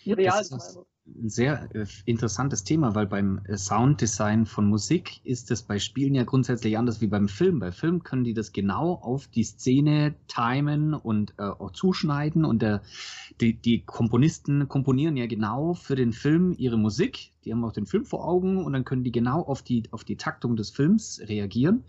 Real 0.06 0.38
das 0.38 0.52
ist 0.52 0.80
ein 1.08 1.30
sehr 1.30 1.70
äh, 1.76 1.86
interessantes 2.06 2.64
Thema, 2.64 2.96
weil 2.96 3.06
beim 3.06 3.42
äh, 3.46 3.58
Sounddesign 3.58 4.46
von 4.46 4.68
Musik 4.68 5.22
ist 5.24 5.52
es 5.52 5.62
bei 5.62 5.78
Spielen 5.78 6.16
ja 6.16 6.24
grundsätzlich 6.24 6.78
anders 6.78 7.00
wie 7.00 7.08
beim 7.08 7.28
Film. 7.28 7.60
Bei 7.60 7.72
Film 7.72 8.04
können 8.04 8.24
die 8.24 8.34
das 8.34 8.54
genau 8.54 8.94
auf 8.94 9.28
die 9.28 9.44
Szene 9.44 10.16
timen 10.28 10.94
und 10.94 11.36
äh, 11.38 11.44
auch 11.44 11.72
zuschneiden 11.72 12.44
und 12.44 12.62
der, 12.62 12.82
die, 13.40 13.54
die 13.54 13.82
Komponisten 13.86 14.68
komponieren 14.68 15.16
ja 15.16 15.28
genau 15.28 15.76
für 15.76 15.96
den 15.96 16.12
Film 16.12 16.54
ihre 16.58 16.78
Musik. 16.78 17.34
Die 17.44 17.52
haben 17.52 17.64
auch 17.64 17.74
den 17.74 17.86
Film 17.86 18.06
vor 18.06 18.28
Augen 18.28 18.64
und 18.64 18.74
dann 18.74 18.84
können 18.84 19.04
die 19.04 19.12
genau 19.12 19.42
auf 19.42 19.62
die, 19.62 19.84
auf 19.92 20.04
die 20.04 20.18
Taktung 20.18 20.56
des 20.56 20.72
Films 20.72 21.22
reagieren. 21.24 21.84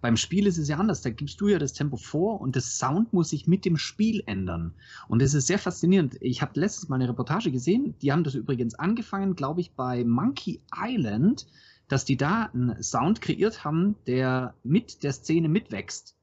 Beim 0.00 0.16
Spiel 0.16 0.46
ist 0.46 0.58
es 0.58 0.68
ja 0.68 0.76
anders. 0.76 1.02
Da 1.02 1.10
gibst 1.10 1.40
du 1.40 1.48
ja 1.48 1.58
das 1.58 1.72
Tempo 1.72 1.96
vor 1.96 2.40
und 2.40 2.54
das 2.54 2.78
Sound 2.78 3.12
muss 3.12 3.30
sich 3.30 3.46
mit 3.46 3.64
dem 3.64 3.76
Spiel 3.76 4.22
ändern. 4.26 4.74
Und 5.08 5.22
das 5.22 5.34
ist 5.34 5.46
sehr 5.46 5.58
faszinierend. 5.58 6.16
Ich 6.20 6.40
habe 6.40 6.58
letztens 6.60 6.88
mal 6.88 6.96
eine 6.96 7.08
Reportage 7.08 7.50
gesehen. 7.50 7.94
Die 8.00 8.12
haben 8.12 8.24
das 8.24 8.34
übrigens 8.34 8.74
angefangen, 8.76 9.34
glaube 9.34 9.60
ich, 9.60 9.72
bei 9.72 10.04
Monkey 10.04 10.60
Island, 10.74 11.46
dass 11.88 12.04
die 12.04 12.16
da 12.16 12.50
einen 12.52 12.82
Sound 12.82 13.20
kreiert 13.20 13.64
haben, 13.64 13.96
der 14.06 14.54
mit 14.62 15.02
der 15.02 15.12
Szene 15.12 15.48
mitwächst. 15.48 16.14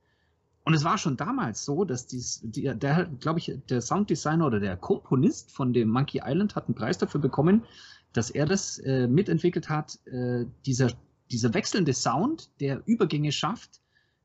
Und 0.63 0.73
es 0.73 0.83
war 0.83 0.97
schon 0.97 1.15
damals 1.15 1.63
so, 1.63 1.85
dass 1.85 2.07
dies, 2.07 2.41
die, 2.43 2.73
der, 2.75 3.05
glaube 3.19 3.39
ich, 3.39 3.59
der 3.69 3.81
Sounddesigner 3.81 4.47
oder 4.47 4.59
der 4.59 4.77
Komponist 4.77 5.51
von 5.51 5.73
dem 5.73 5.89
Monkey 5.89 6.21
Island 6.25 6.55
hat 6.55 6.65
einen 6.65 6.75
Preis 6.75 6.97
dafür 6.97 7.21
bekommen, 7.21 7.63
dass 8.13 8.31
er 8.31 8.45
das 8.45 8.79
äh, 8.79 9.07
mitentwickelt 9.07 9.69
hat, 9.69 9.99
äh, 10.05 10.45
dieser 10.65 10.89
dieser 11.31 11.53
wechselnde 11.53 11.93
Sound, 11.93 12.49
der 12.59 12.81
Übergänge 12.85 13.31
schafft, 13.31 13.81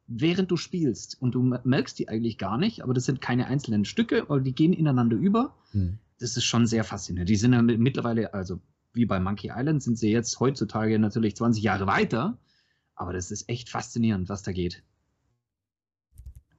während 0.07 0.51
du 0.51 0.57
spielst. 0.57 1.21
Und 1.21 1.35
du 1.35 1.43
merkst 1.43 1.99
die 1.99 2.09
eigentlich 2.09 2.39
gar 2.39 2.59
nicht, 2.59 2.83
aber 2.83 2.95
das 2.95 3.05
sind 3.05 3.21
keine 3.21 3.47
einzelnen 3.47 3.85
Stücke, 3.85 4.25
weil 4.29 4.43
die 4.43 4.55
gehen 4.55 4.73
ineinander 4.73 5.17
über. 5.17 5.57
Hm. 5.71 5.99
Das 6.19 6.37
ist 6.37 6.45
schon 6.45 6.67
sehr 6.67 6.85
faszinierend. 6.85 7.31
Die 7.31 7.37
sind 7.37 7.53
ja 7.53 7.63
mittlerweile, 7.63 8.35
also 8.35 8.61
wie 8.93 9.07
bei 9.07 9.21
Monkey 9.21 9.51
Island, 9.55 9.83
sind 9.83 9.99
sie 9.99 10.11
jetzt 10.11 10.39
heutzutage 10.41 10.99
natürlich 10.99 11.37
20 11.37 11.63
Jahre 11.63 11.87
weiter. 11.87 12.39
Aber 12.95 13.13
das 13.13 13.31
ist 13.31 13.49
echt 13.49 13.71
faszinierend, 13.71 14.29
was 14.29 14.43
da 14.43 14.53
geht. 14.53 14.83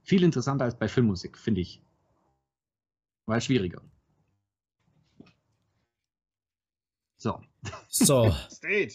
Viel 0.02 0.24
interessanter 0.24 0.64
als 0.64 0.76
bei 0.76 0.88
Filmmusik, 0.88 1.38
finde 1.38 1.60
ich. 1.60 1.80
Weil 3.26 3.40
schwieriger. 3.40 3.82
So. 7.18 7.40
So. 7.88 8.34
State. 8.50 8.94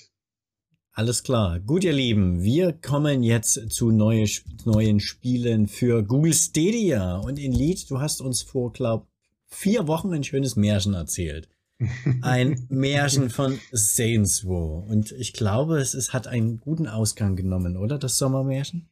Alles 0.97 1.21
klar. 1.21 1.59
Gut, 1.59 1.83
ihr 1.83 1.93
Lieben, 1.93 2.41
wir 2.41 2.73
kommen 2.73 3.21
jetzt 3.21 3.69
zu 3.69 3.91
neue, 3.91 4.25
neuen 4.65 4.99
Spielen 4.99 5.67
für 5.67 6.01
Google 6.01 6.33
Stadia. 6.33 7.17
Und 7.17 7.37
in 7.37 7.51
Lied, 7.51 7.87
du 7.91 8.01
hast 8.01 8.19
uns 8.19 8.41
vor, 8.41 8.73
glaub, 8.73 9.05
vier 9.45 9.87
Wochen 9.87 10.11
ein 10.11 10.23
schönes 10.23 10.55
Märchen 10.55 10.95
erzählt. 10.95 11.49
Ein 12.23 12.65
Märchen 12.69 13.29
von 13.29 13.59
Saints 13.71 14.43
Row. 14.43 14.89
Und 14.89 15.11
ich 15.11 15.33
glaube, 15.33 15.77
es, 15.77 15.93
es 15.93 16.13
hat 16.13 16.25
einen 16.25 16.59
guten 16.59 16.87
Ausgang 16.87 17.35
genommen, 17.35 17.77
oder? 17.77 17.99
Das 17.99 18.17
Sommermärchen? 18.17 18.89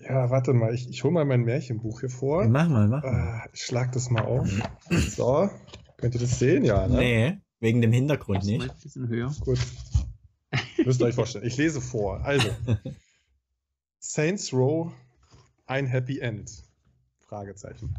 Ja, 0.00 0.30
warte 0.30 0.52
mal, 0.52 0.74
ich, 0.74 0.90
ich 0.90 1.04
hole 1.04 1.12
mal 1.12 1.24
mein 1.24 1.42
Märchenbuch 1.42 2.00
hier 2.00 2.10
vor. 2.10 2.48
Mach 2.48 2.68
mal, 2.68 2.88
mach 2.88 3.04
mal. 3.04 3.42
Äh, 3.44 3.48
ich 3.52 3.62
schlag 3.62 3.92
das 3.92 4.10
mal 4.10 4.24
auf. 4.24 4.50
So, 4.90 5.48
könnt 5.98 6.16
ihr 6.16 6.20
das 6.20 6.40
sehen? 6.40 6.64
Ja, 6.64 6.88
ne? 6.88 6.96
Nee, 6.96 7.38
wegen 7.60 7.80
dem 7.80 7.92
Hintergrund 7.92 8.44
nicht. 8.44 8.68
Ein 8.68 8.76
bisschen 8.82 9.06
höher. 9.06 9.32
Gut. 9.44 9.60
Müsst 10.88 11.02
ihr 11.02 11.04
euch 11.04 11.16
vorstellen. 11.16 11.44
Ich 11.44 11.58
lese 11.58 11.82
vor. 11.82 12.24
Also, 12.24 12.48
Saints 13.98 14.54
Row, 14.54 14.90
ein 15.66 15.84
Happy 15.84 16.18
End? 16.18 16.64
Fragezeichen. 17.18 17.94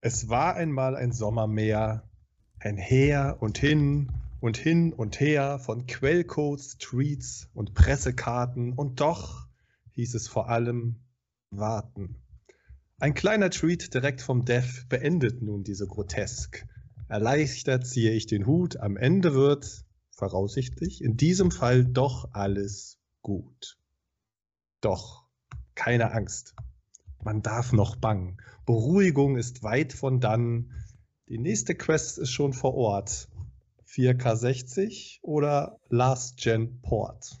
Es 0.00 0.28
war 0.28 0.54
einmal 0.54 0.94
ein 0.94 1.10
Sommermeer, 1.10 2.08
ein 2.60 2.76
Her 2.76 3.38
und 3.40 3.58
hin 3.58 4.12
und 4.38 4.56
hin 4.56 4.92
und 4.92 5.18
her 5.18 5.58
von 5.58 5.88
Quellcodes, 5.88 6.78
Tweets 6.78 7.48
und 7.54 7.74
Pressekarten 7.74 8.72
und 8.74 9.00
doch 9.00 9.48
hieß 9.94 10.14
es 10.14 10.28
vor 10.28 10.48
allem 10.48 11.00
warten. 11.50 12.22
Ein 12.98 13.14
kleiner 13.14 13.50
Tweet 13.50 13.92
direkt 13.92 14.20
vom 14.20 14.44
Dev 14.44 14.86
beendet 14.88 15.42
nun 15.42 15.64
diese 15.64 15.88
Grotesk. 15.88 16.64
Erleichtert 17.08 17.84
ziehe 17.84 18.12
ich 18.12 18.26
den 18.26 18.46
Hut, 18.46 18.76
am 18.76 18.96
Ende 18.96 19.34
wird 19.34 19.85
voraussichtlich, 20.16 21.02
in 21.02 21.16
diesem 21.16 21.50
Fall 21.50 21.84
doch 21.84 22.30
alles 22.32 22.98
gut. 23.22 23.78
Doch, 24.80 25.24
keine 25.74 26.12
Angst. 26.12 26.54
Man 27.22 27.42
darf 27.42 27.72
noch 27.72 27.96
bangen. 27.96 28.38
Beruhigung 28.64 29.36
ist 29.36 29.62
weit 29.62 29.92
von 29.92 30.20
dann. 30.20 30.72
Die 31.28 31.38
nächste 31.38 31.74
Quest 31.74 32.18
ist 32.18 32.30
schon 32.30 32.52
vor 32.52 32.74
Ort. 32.74 33.28
4K60 33.88 35.20
oder 35.22 35.78
Last 35.88 36.38
Gen 36.38 36.80
Port? 36.82 37.38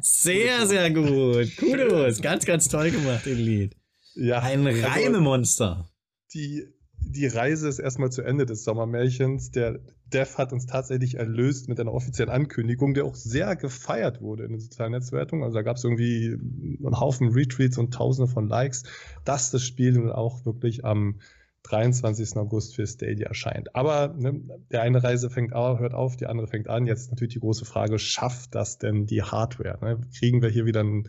Sehr, 0.00 0.66
sehr 0.66 0.90
gut. 0.90 1.56
Kudos. 1.56 2.20
Ganz, 2.22 2.44
ganz 2.44 2.68
toll 2.68 2.90
gemacht, 2.90 3.26
im 3.26 3.38
Lied. 3.38 3.76
Ja, 4.14 4.40
Ein 4.40 4.66
also 4.66 4.86
Reimemonster. 4.86 5.90
Die, 6.32 6.64
die 7.00 7.26
Reise 7.26 7.68
ist 7.68 7.78
erstmal 7.78 8.10
zu 8.10 8.22
Ende 8.22 8.46
des 8.46 8.64
Sommermärchens. 8.64 9.50
Der 9.50 9.80
Dev 10.12 10.38
hat 10.38 10.52
uns 10.52 10.66
tatsächlich 10.66 11.16
erlöst 11.16 11.68
mit 11.68 11.80
einer 11.80 11.92
offiziellen 11.92 12.30
Ankündigung, 12.30 12.94
der 12.94 13.04
auch 13.04 13.16
sehr 13.16 13.56
gefeiert 13.56 14.20
wurde 14.20 14.44
in 14.44 14.52
den 14.52 14.60
sozialen 14.60 14.92
Netzwerken. 14.92 15.42
Also 15.42 15.56
da 15.56 15.62
gab 15.62 15.76
es 15.76 15.84
irgendwie 15.84 16.32
einen 16.34 17.00
Haufen 17.00 17.30
Retweets 17.30 17.78
und 17.78 17.92
Tausende 17.92 18.30
von 18.30 18.48
Likes, 18.48 18.84
dass 19.24 19.50
das 19.50 19.64
Spiel 19.64 19.92
nun 19.92 20.12
auch 20.12 20.44
wirklich 20.44 20.84
am 20.84 21.20
23. 21.64 22.36
August 22.36 22.76
für 22.76 22.86
Stadia 22.86 23.26
erscheint. 23.26 23.74
Aber 23.74 24.14
ne, 24.16 24.40
der 24.70 24.82
eine 24.82 25.02
Reise 25.02 25.30
fängt 25.30 25.52
auf, 25.52 25.80
hört 25.80 25.94
auf, 25.94 26.16
die 26.16 26.26
andere 26.26 26.46
fängt 26.46 26.68
an. 26.68 26.86
Jetzt 26.86 27.10
natürlich 27.10 27.34
die 27.34 27.40
große 27.40 27.64
Frage, 27.64 27.98
schafft 27.98 28.54
das 28.54 28.78
denn 28.78 29.06
die 29.06 29.22
Hardware? 29.22 29.78
Ne? 29.80 30.00
Kriegen 30.16 30.42
wir 30.42 30.48
hier 30.48 30.66
wieder 30.66 30.80
einen 30.80 31.08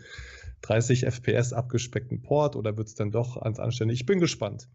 30 0.62 1.06
FPS 1.06 1.54
abgespeckten 1.54 2.24
Port 2.24 2.56
oder 2.56 2.78
wird 2.78 2.88
es 2.88 2.96
dann 2.96 3.12
doch 3.12 3.38
ans 3.38 3.60
Anständig? 3.60 4.02
Ich 4.02 4.06
bin 4.08 4.20
gespannt. 4.20 4.68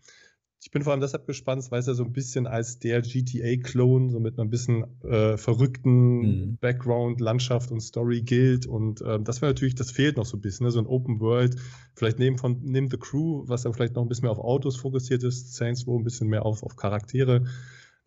Ich 0.63 0.71
bin 0.71 0.83
vor 0.85 0.93
allem 0.93 1.01
deshalb 1.01 1.27
gespannt, 1.27 1.69
weil 1.71 1.81
es 1.81 1.87
ja 1.87 1.95
so 1.95 2.05
ein 2.05 2.13
bisschen 2.13 2.47
als 2.47 2.79
der 2.79 3.03
GTA-Clone, 3.03 4.11
so 4.11 4.21
mit 4.21 4.39
einem 4.39 4.49
bisschen 4.49 4.85
äh, 5.03 5.37
verrückten 5.37 6.21
mhm. 6.21 6.57
Background, 6.59 7.21
Landschaft 7.21 7.73
und 7.73 7.81
Story 7.81 8.23
gilt. 8.23 8.67
Und 8.67 9.01
äh, 9.01 9.19
das 9.21 9.43
wäre 9.43 9.51
natürlich, 9.51 9.75
das 9.75 9.91
fehlt 9.91 10.17
noch 10.17 10.25
so 10.25 10.37
ein 10.37 10.41
bisschen, 10.41 10.65
ne? 10.65 10.71
so 10.71 10.79
ein 10.79 10.87
Open 10.87 11.19
World. 11.19 11.57
Vielleicht 11.97 12.21
neben 12.21 12.39
von 12.39 12.61
neben 12.63 12.89
The 12.89 12.97
Crew, 12.97 13.43
was 13.49 13.63
dann 13.63 13.75
vielleicht 13.75 13.97
noch 13.97 14.03
ein 14.03 14.09
bisschen 14.09 14.23
mehr 14.23 14.31
auf 14.31 14.39
Autos 14.39 14.77
fokussiert 14.77 15.25
ist, 15.25 15.53
Saints 15.53 15.85
Row 15.89 15.99
ein 15.99 16.05
bisschen 16.05 16.29
mehr 16.29 16.47
auf, 16.47 16.63
auf 16.63 16.77
Charaktere, 16.77 17.45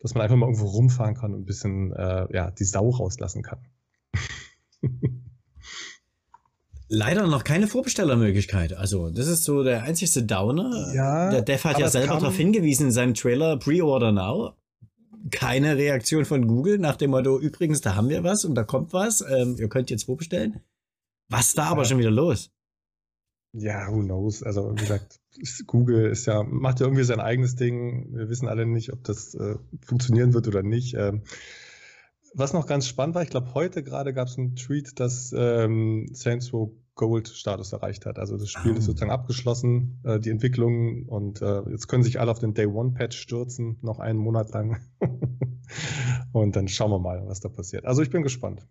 dass 0.00 0.14
man 0.14 0.22
einfach 0.22 0.36
mal 0.36 0.46
irgendwo 0.46 0.66
rumfahren 0.66 1.14
kann 1.14 1.34
und 1.34 1.42
ein 1.42 1.46
bisschen 1.46 1.92
äh, 1.92 2.26
ja, 2.34 2.50
die 2.52 2.64
Sau 2.64 2.88
rauslassen 2.88 3.42
kann. 3.42 3.58
Leider 6.88 7.26
noch 7.26 7.42
keine 7.42 7.66
Vorbestellermöglichkeit. 7.66 8.72
Also, 8.72 9.10
das 9.10 9.26
ist 9.26 9.44
so 9.44 9.64
der 9.64 9.82
einzigste 9.82 10.22
Downer. 10.22 10.92
Ja, 10.94 11.30
der 11.30 11.42
Dev 11.42 11.64
hat 11.64 11.78
ja 11.78 11.88
selber 11.88 12.14
darauf 12.14 12.36
hingewiesen 12.36 12.86
in 12.86 12.92
seinem 12.92 13.14
Trailer 13.14 13.56
Pre-Order 13.56 14.12
Now. 14.12 14.52
Keine 15.32 15.76
Reaktion 15.76 16.24
von 16.24 16.46
Google 16.46 16.78
nach 16.78 16.94
dem 16.94 17.10
Motto, 17.10 17.40
übrigens, 17.40 17.80
da 17.80 17.96
haben 17.96 18.08
wir 18.08 18.22
was 18.22 18.44
und 18.44 18.54
da 18.54 18.62
kommt 18.62 18.92
was. 18.92 19.24
Ähm, 19.28 19.56
ihr 19.58 19.68
könnt 19.68 19.90
jetzt 19.90 20.04
vorbestellen. 20.04 20.60
Was 21.28 21.54
da 21.54 21.64
aber 21.64 21.84
schon 21.84 21.98
wieder 21.98 22.12
los? 22.12 22.52
Ja, 23.52 23.90
who 23.90 24.02
knows? 24.02 24.44
Also, 24.44 24.70
wie 24.72 24.80
gesagt, 24.80 25.18
Google 25.66 26.10
ist 26.10 26.26
ja, 26.26 26.44
macht 26.44 26.78
ja 26.78 26.86
irgendwie 26.86 27.02
sein 27.02 27.20
eigenes 27.20 27.56
Ding. 27.56 28.14
Wir 28.14 28.28
wissen 28.28 28.46
alle 28.46 28.64
nicht, 28.64 28.92
ob 28.92 29.02
das 29.02 29.34
äh, 29.34 29.56
funktionieren 29.84 30.34
wird 30.34 30.46
oder 30.46 30.62
nicht. 30.62 30.94
Ähm, 30.94 31.22
was 32.36 32.52
noch 32.52 32.66
ganz 32.66 32.86
spannend 32.86 33.14
war, 33.14 33.22
ich 33.22 33.30
glaube, 33.30 33.54
heute 33.54 33.82
gerade 33.82 34.12
gab 34.12 34.28
es 34.28 34.36
einen 34.36 34.56
Tweet, 34.56 35.00
dass 35.00 35.34
ähm, 35.36 36.06
Saints 36.12 36.52
Row 36.52 36.70
Gold 36.94 37.28
Status 37.28 37.72
erreicht 37.72 38.06
hat. 38.06 38.18
Also 38.18 38.36
das 38.36 38.50
Spiel 38.50 38.72
oh. 38.72 38.76
ist 38.76 38.84
sozusagen 38.84 39.10
abgeschlossen, 39.10 40.00
äh, 40.04 40.20
die 40.20 40.30
Entwicklung 40.30 41.06
und 41.06 41.42
äh, 41.42 41.62
jetzt 41.70 41.88
können 41.88 42.02
sich 42.02 42.20
alle 42.20 42.30
auf 42.30 42.38
den 42.38 42.54
Day 42.54 42.66
One 42.66 42.92
Patch 42.92 43.18
stürzen, 43.18 43.78
noch 43.82 43.98
einen 43.98 44.18
Monat 44.18 44.50
lang. 44.50 44.80
und 46.32 46.56
dann 46.56 46.68
schauen 46.68 46.90
wir 46.90 46.98
mal, 46.98 47.26
was 47.26 47.40
da 47.40 47.48
passiert. 47.48 47.84
Also 47.84 48.02
ich 48.02 48.10
bin 48.10 48.22
gespannt. 48.22 48.66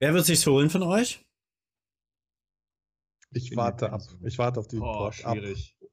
Wer 0.00 0.14
wird 0.14 0.26
sich's 0.26 0.46
holen 0.46 0.70
von 0.70 0.82
euch? 0.82 1.24
Ich 3.30 3.56
warte 3.56 3.92
ab. 3.92 4.02
Ich 4.22 4.38
warte 4.38 4.60
auf 4.60 4.68
die 4.68 4.78
oh, 4.78 4.82
Port 4.82 5.16
schwierig. 5.16 5.76
ab. 5.80 5.88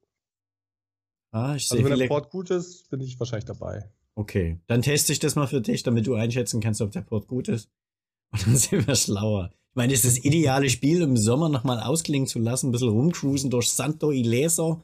Ah, 1.31 1.55
ich 1.55 1.69
also 1.69 1.83
wenn 1.83 1.99
der 1.99 2.07
Port 2.07 2.29
gut 2.29 2.49
ist, 2.49 2.89
bin 2.89 3.01
ich 3.01 3.19
wahrscheinlich 3.19 3.45
dabei. 3.45 3.91
Okay, 4.15 4.59
dann 4.67 4.81
teste 4.81 5.11
ich 5.11 5.19
das 5.19 5.35
mal 5.35 5.47
für 5.47 5.61
dich, 5.61 5.83
damit 5.83 6.07
du 6.07 6.15
einschätzen 6.15 6.61
kannst, 6.61 6.81
ob 6.81 6.91
der 6.91 7.01
Port 7.01 7.27
gut 7.27 7.49
ist. 7.49 7.69
Und 8.31 8.47
dann 8.47 8.57
sind 8.57 8.87
wir 8.87 8.95
schlauer. 8.95 9.51
Ich 9.51 9.75
meine, 9.75 9.93
das 9.93 10.05
ist 10.05 10.17
das 10.17 10.25
ideale 10.25 10.69
Spiel, 10.69 11.01
im 11.01 11.17
Sommer 11.17 11.49
nochmal 11.49 11.81
ausklingen 11.81 12.27
zu 12.27 12.39
lassen, 12.39 12.69
ein 12.69 12.71
bisschen 12.71 12.89
rumcruisen 12.89 13.49
durch 13.49 13.69
Santo 13.69 14.11
Ileso. 14.11 14.81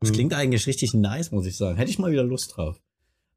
Das 0.00 0.10
mhm. 0.10 0.14
klingt 0.14 0.34
eigentlich 0.34 0.66
richtig 0.66 0.94
nice, 0.94 1.30
muss 1.30 1.46
ich 1.46 1.56
sagen. 1.56 1.76
Hätte 1.76 1.90
ich 1.90 2.00
mal 2.00 2.10
wieder 2.10 2.24
Lust 2.24 2.56
drauf. 2.56 2.82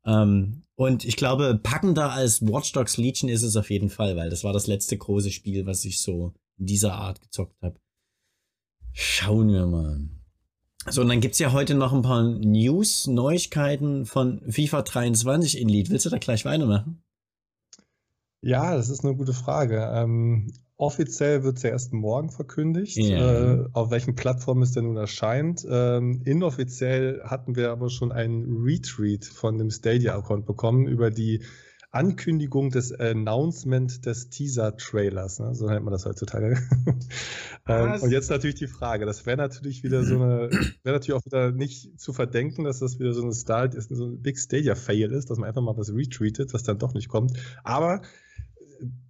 Ähm, 0.03 0.63
und 0.75 1.05
ich 1.05 1.15
glaube, 1.15 1.59
packender 1.61 2.11
als 2.11 2.41
Watch 2.41 2.71
Dogs 2.71 2.97
Legion 2.97 3.29
ist 3.29 3.43
es 3.43 3.55
auf 3.55 3.69
jeden 3.69 3.89
Fall, 3.89 4.15
weil 4.15 4.29
das 4.29 4.43
war 4.43 4.51
das 4.51 4.67
letzte 4.67 4.97
große 4.97 5.31
Spiel, 5.31 5.65
was 5.65 5.85
ich 5.85 5.99
so 5.99 6.33
in 6.57 6.65
dieser 6.65 6.93
Art 6.93 7.21
gezockt 7.21 7.61
habe. 7.61 7.79
Schauen 8.93 9.51
wir 9.51 9.67
mal. 9.67 10.09
So, 10.87 11.01
und 11.01 11.09
dann 11.09 11.19
gibt's 11.19 11.39
ja 11.39 11.51
heute 11.51 11.73
noch 11.73 11.93
ein 11.93 12.03
paar 12.03 12.23
News, 12.23 13.07
Neuigkeiten 13.07 14.05
von 14.05 14.41
FIFA 14.47 14.83
23 14.83 15.59
in 15.59 15.67
Lead. 15.67 15.89
Willst 15.89 16.05
du 16.05 16.11
da 16.11 16.19
gleich 16.19 16.45
weitermachen? 16.45 17.01
Ja, 18.41 18.75
das 18.75 18.89
ist 18.89 19.03
eine 19.03 19.15
gute 19.15 19.33
Frage. 19.33 19.89
Ähm, 19.91 20.53
offiziell 20.77 21.43
wird 21.43 21.57
es 21.57 21.63
ja 21.63 21.71
erst 21.71 21.93
morgen 21.93 22.29
verkündigt, 22.29 22.97
yeah. 22.97 23.63
äh, 23.63 23.69
auf 23.73 23.89
welchen 23.89 24.13
Plattformen 24.15 24.61
es 24.61 24.73
denn 24.73 24.85
nun 24.85 24.97
erscheint. 24.97 25.65
Ähm, 25.67 26.21
inoffiziell 26.25 27.23
hatten 27.23 27.55
wir 27.55 27.71
aber 27.71 27.89
schon 27.89 28.11
einen 28.11 28.63
Retweet 28.63 29.25
von 29.25 29.57
dem 29.57 29.71
Stadia-Account 29.71 30.45
bekommen 30.45 30.85
über 30.85 31.09
die 31.09 31.41
Ankündigung 31.95 32.71
des 32.71 32.91
Announcement 32.91 34.05
des 34.05 34.29
Teaser-Trailers, 34.29 35.39
ne? 35.39 35.55
so 35.55 35.67
nennt 35.67 35.85
man 35.85 35.93
das 35.93 36.05
heutzutage. 36.05 36.57
ähm, 37.67 38.01
und 38.01 38.11
jetzt 38.11 38.29
natürlich 38.29 38.57
die 38.57 38.67
Frage, 38.67 39.05
das 39.05 39.25
wäre 39.25 39.37
natürlich 39.37 39.81
wieder 39.83 40.03
so 40.03 40.15
eine, 40.15 40.49
wäre 40.83 40.97
natürlich 40.97 41.13
auch 41.13 41.25
wieder 41.25 41.51
nicht 41.51 41.97
zu 41.97 42.11
verdenken, 42.11 42.65
dass 42.65 42.79
das 42.79 42.99
wieder 42.99 43.13
so 43.13 43.23
eine 43.23 43.33
Start 43.33 43.75
ist, 43.75 43.89
so 43.89 44.07
ein 44.07 44.21
Big 44.21 44.37
Stadia-Fail 44.37 45.13
ist, 45.13 45.29
dass 45.29 45.37
man 45.37 45.47
einfach 45.47 45.61
mal 45.61 45.77
was 45.77 45.93
retweetet, 45.93 46.53
was 46.53 46.63
dann 46.63 46.79
doch 46.79 46.93
nicht 46.93 47.07
kommt. 47.07 47.31
Aber 47.63 48.01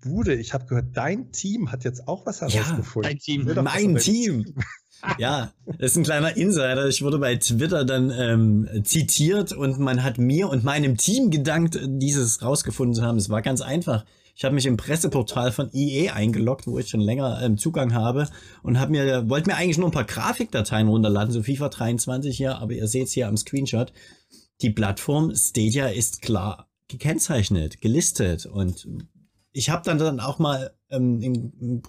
Bude, 0.01 0.35
ich 0.35 0.53
habe 0.53 0.65
gehört, 0.65 0.95
dein 0.95 1.31
Team 1.31 1.71
hat 1.71 1.83
jetzt 1.83 2.07
auch 2.07 2.27
was 2.27 2.41
herausgefunden. 2.41 3.09
Ja, 3.09 3.09
dein 3.09 3.19
Team, 3.19 3.63
mein 3.63 3.95
Team. 3.97 4.45
Ja, 5.17 5.51
das 5.65 5.91
ist 5.91 5.97
ein 5.97 6.03
kleiner 6.03 6.35
Insider. 6.35 6.87
Ich 6.87 7.01
wurde 7.01 7.19
bei 7.19 7.35
Twitter 7.35 7.85
dann 7.85 8.11
ähm, 8.11 8.83
zitiert 8.83 9.53
und 9.53 9.79
man 9.79 10.03
hat 10.03 10.17
mir 10.17 10.49
und 10.49 10.63
meinem 10.63 10.97
Team 10.97 11.31
gedankt, 11.31 11.79
dieses 11.83 12.41
rausgefunden 12.41 12.95
zu 12.95 13.03
haben. 13.03 13.17
Es 13.17 13.29
war 13.29 13.41
ganz 13.41 13.61
einfach. 13.61 14.05
Ich 14.35 14.43
habe 14.43 14.53
mich 14.53 14.65
im 14.65 14.75
Presseportal 14.75 15.53
von 15.53 15.69
EA 15.73 16.13
eingeloggt, 16.13 16.67
wo 16.67 16.77
ich 16.77 16.89
schon 16.89 16.99
länger 16.99 17.39
ähm, 17.41 17.57
Zugang 17.57 17.93
habe 17.93 18.27
und 18.63 18.79
habe 18.79 18.91
mir 18.91 19.29
wollte 19.29 19.49
mir 19.49 19.55
eigentlich 19.55 19.77
nur 19.77 19.87
ein 19.87 19.93
paar 19.93 20.03
Grafikdateien 20.03 20.89
runterladen, 20.89 21.31
so 21.31 21.41
FIFA 21.41 21.69
23 21.69 22.35
hier, 22.35 22.57
aber 22.57 22.73
ihr 22.73 22.87
seht 22.87 23.07
es 23.07 23.13
hier 23.13 23.29
am 23.29 23.37
Screenshot. 23.37 23.93
Die 24.61 24.71
Plattform 24.71 25.33
Stadia 25.33 25.87
ist 25.87 26.21
klar 26.21 26.67
gekennzeichnet, 26.89 27.79
gelistet 27.79 28.45
und 28.45 28.87
ich 29.53 29.69
habe 29.69 29.83
dann 29.85 29.97
dann 29.97 30.19
auch 30.19 30.37
mal 30.37 30.75
ähm, 30.89 31.21
in, 31.21 31.53
in 31.61 31.81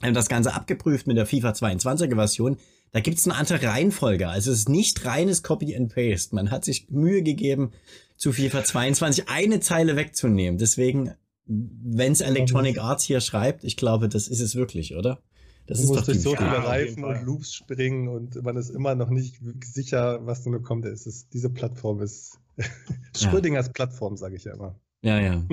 Prüfung 0.00 0.14
das 0.14 0.28
Ganze 0.28 0.54
abgeprüft 0.54 1.06
mit 1.06 1.16
der 1.16 1.26
FIFA 1.26 1.50
22er 1.50 2.14
Version. 2.14 2.56
Da 2.92 3.00
gibt 3.00 3.18
es 3.18 3.26
eine 3.26 3.36
andere 3.36 3.62
Reihenfolge. 3.62 4.28
Also 4.28 4.50
es 4.50 4.60
ist 4.60 4.68
nicht 4.68 5.04
reines 5.04 5.42
Copy 5.42 5.76
and 5.76 5.94
Paste. 5.94 6.34
Man 6.34 6.50
hat 6.50 6.64
sich 6.64 6.90
Mühe 6.90 7.22
gegeben, 7.22 7.72
zu 8.16 8.32
FIFA 8.32 8.64
22 8.64 9.28
eine 9.28 9.60
Zeile 9.60 9.96
wegzunehmen. 9.96 10.58
Deswegen, 10.58 11.12
wenn 11.46 12.12
es 12.12 12.20
Electronic 12.20 12.78
Arts 12.78 13.04
hier 13.04 13.20
schreibt, 13.20 13.64
ich 13.64 13.76
glaube, 13.76 14.08
das 14.08 14.28
ist 14.28 14.40
es 14.40 14.56
wirklich, 14.56 14.96
oder? 14.96 15.20
Das 15.66 15.78
du 15.78 15.84
ist 15.84 15.90
musst 15.90 16.08
durch 16.08 16.20
so 16.20 16.34
viele 16.34 16.64
Reifen 16.64 17.04
und 17.04 17.22
Loops 17.22 17.54
springen 17.54 18.08
und 18.08 18.42
man 18.42 18.56
ist 18.56 18.70
immer 18.70 18.96
noch 18.96 19.10
nicht 19.10 19.36
sicher, 19.64 20.26
was 20.26 20.44
nun 20.44 20.62
kommt. 20.62 20.84
Es 20.84 21.06
ist, 21.06 21.32
diese 21.32 21.48
Plattform 21.48 22.00
ist 22.00 22.38
Schrödingers 23.16 23.66
ja. 23.66 23.72
Plattform, 23.72 24.16
sage 24.16 24.34
ich 24.34 24.44
ja 24.44 24.54
immer. 24.54 24.74
Ja, 25.02 25.20
ja. 25.20 25.44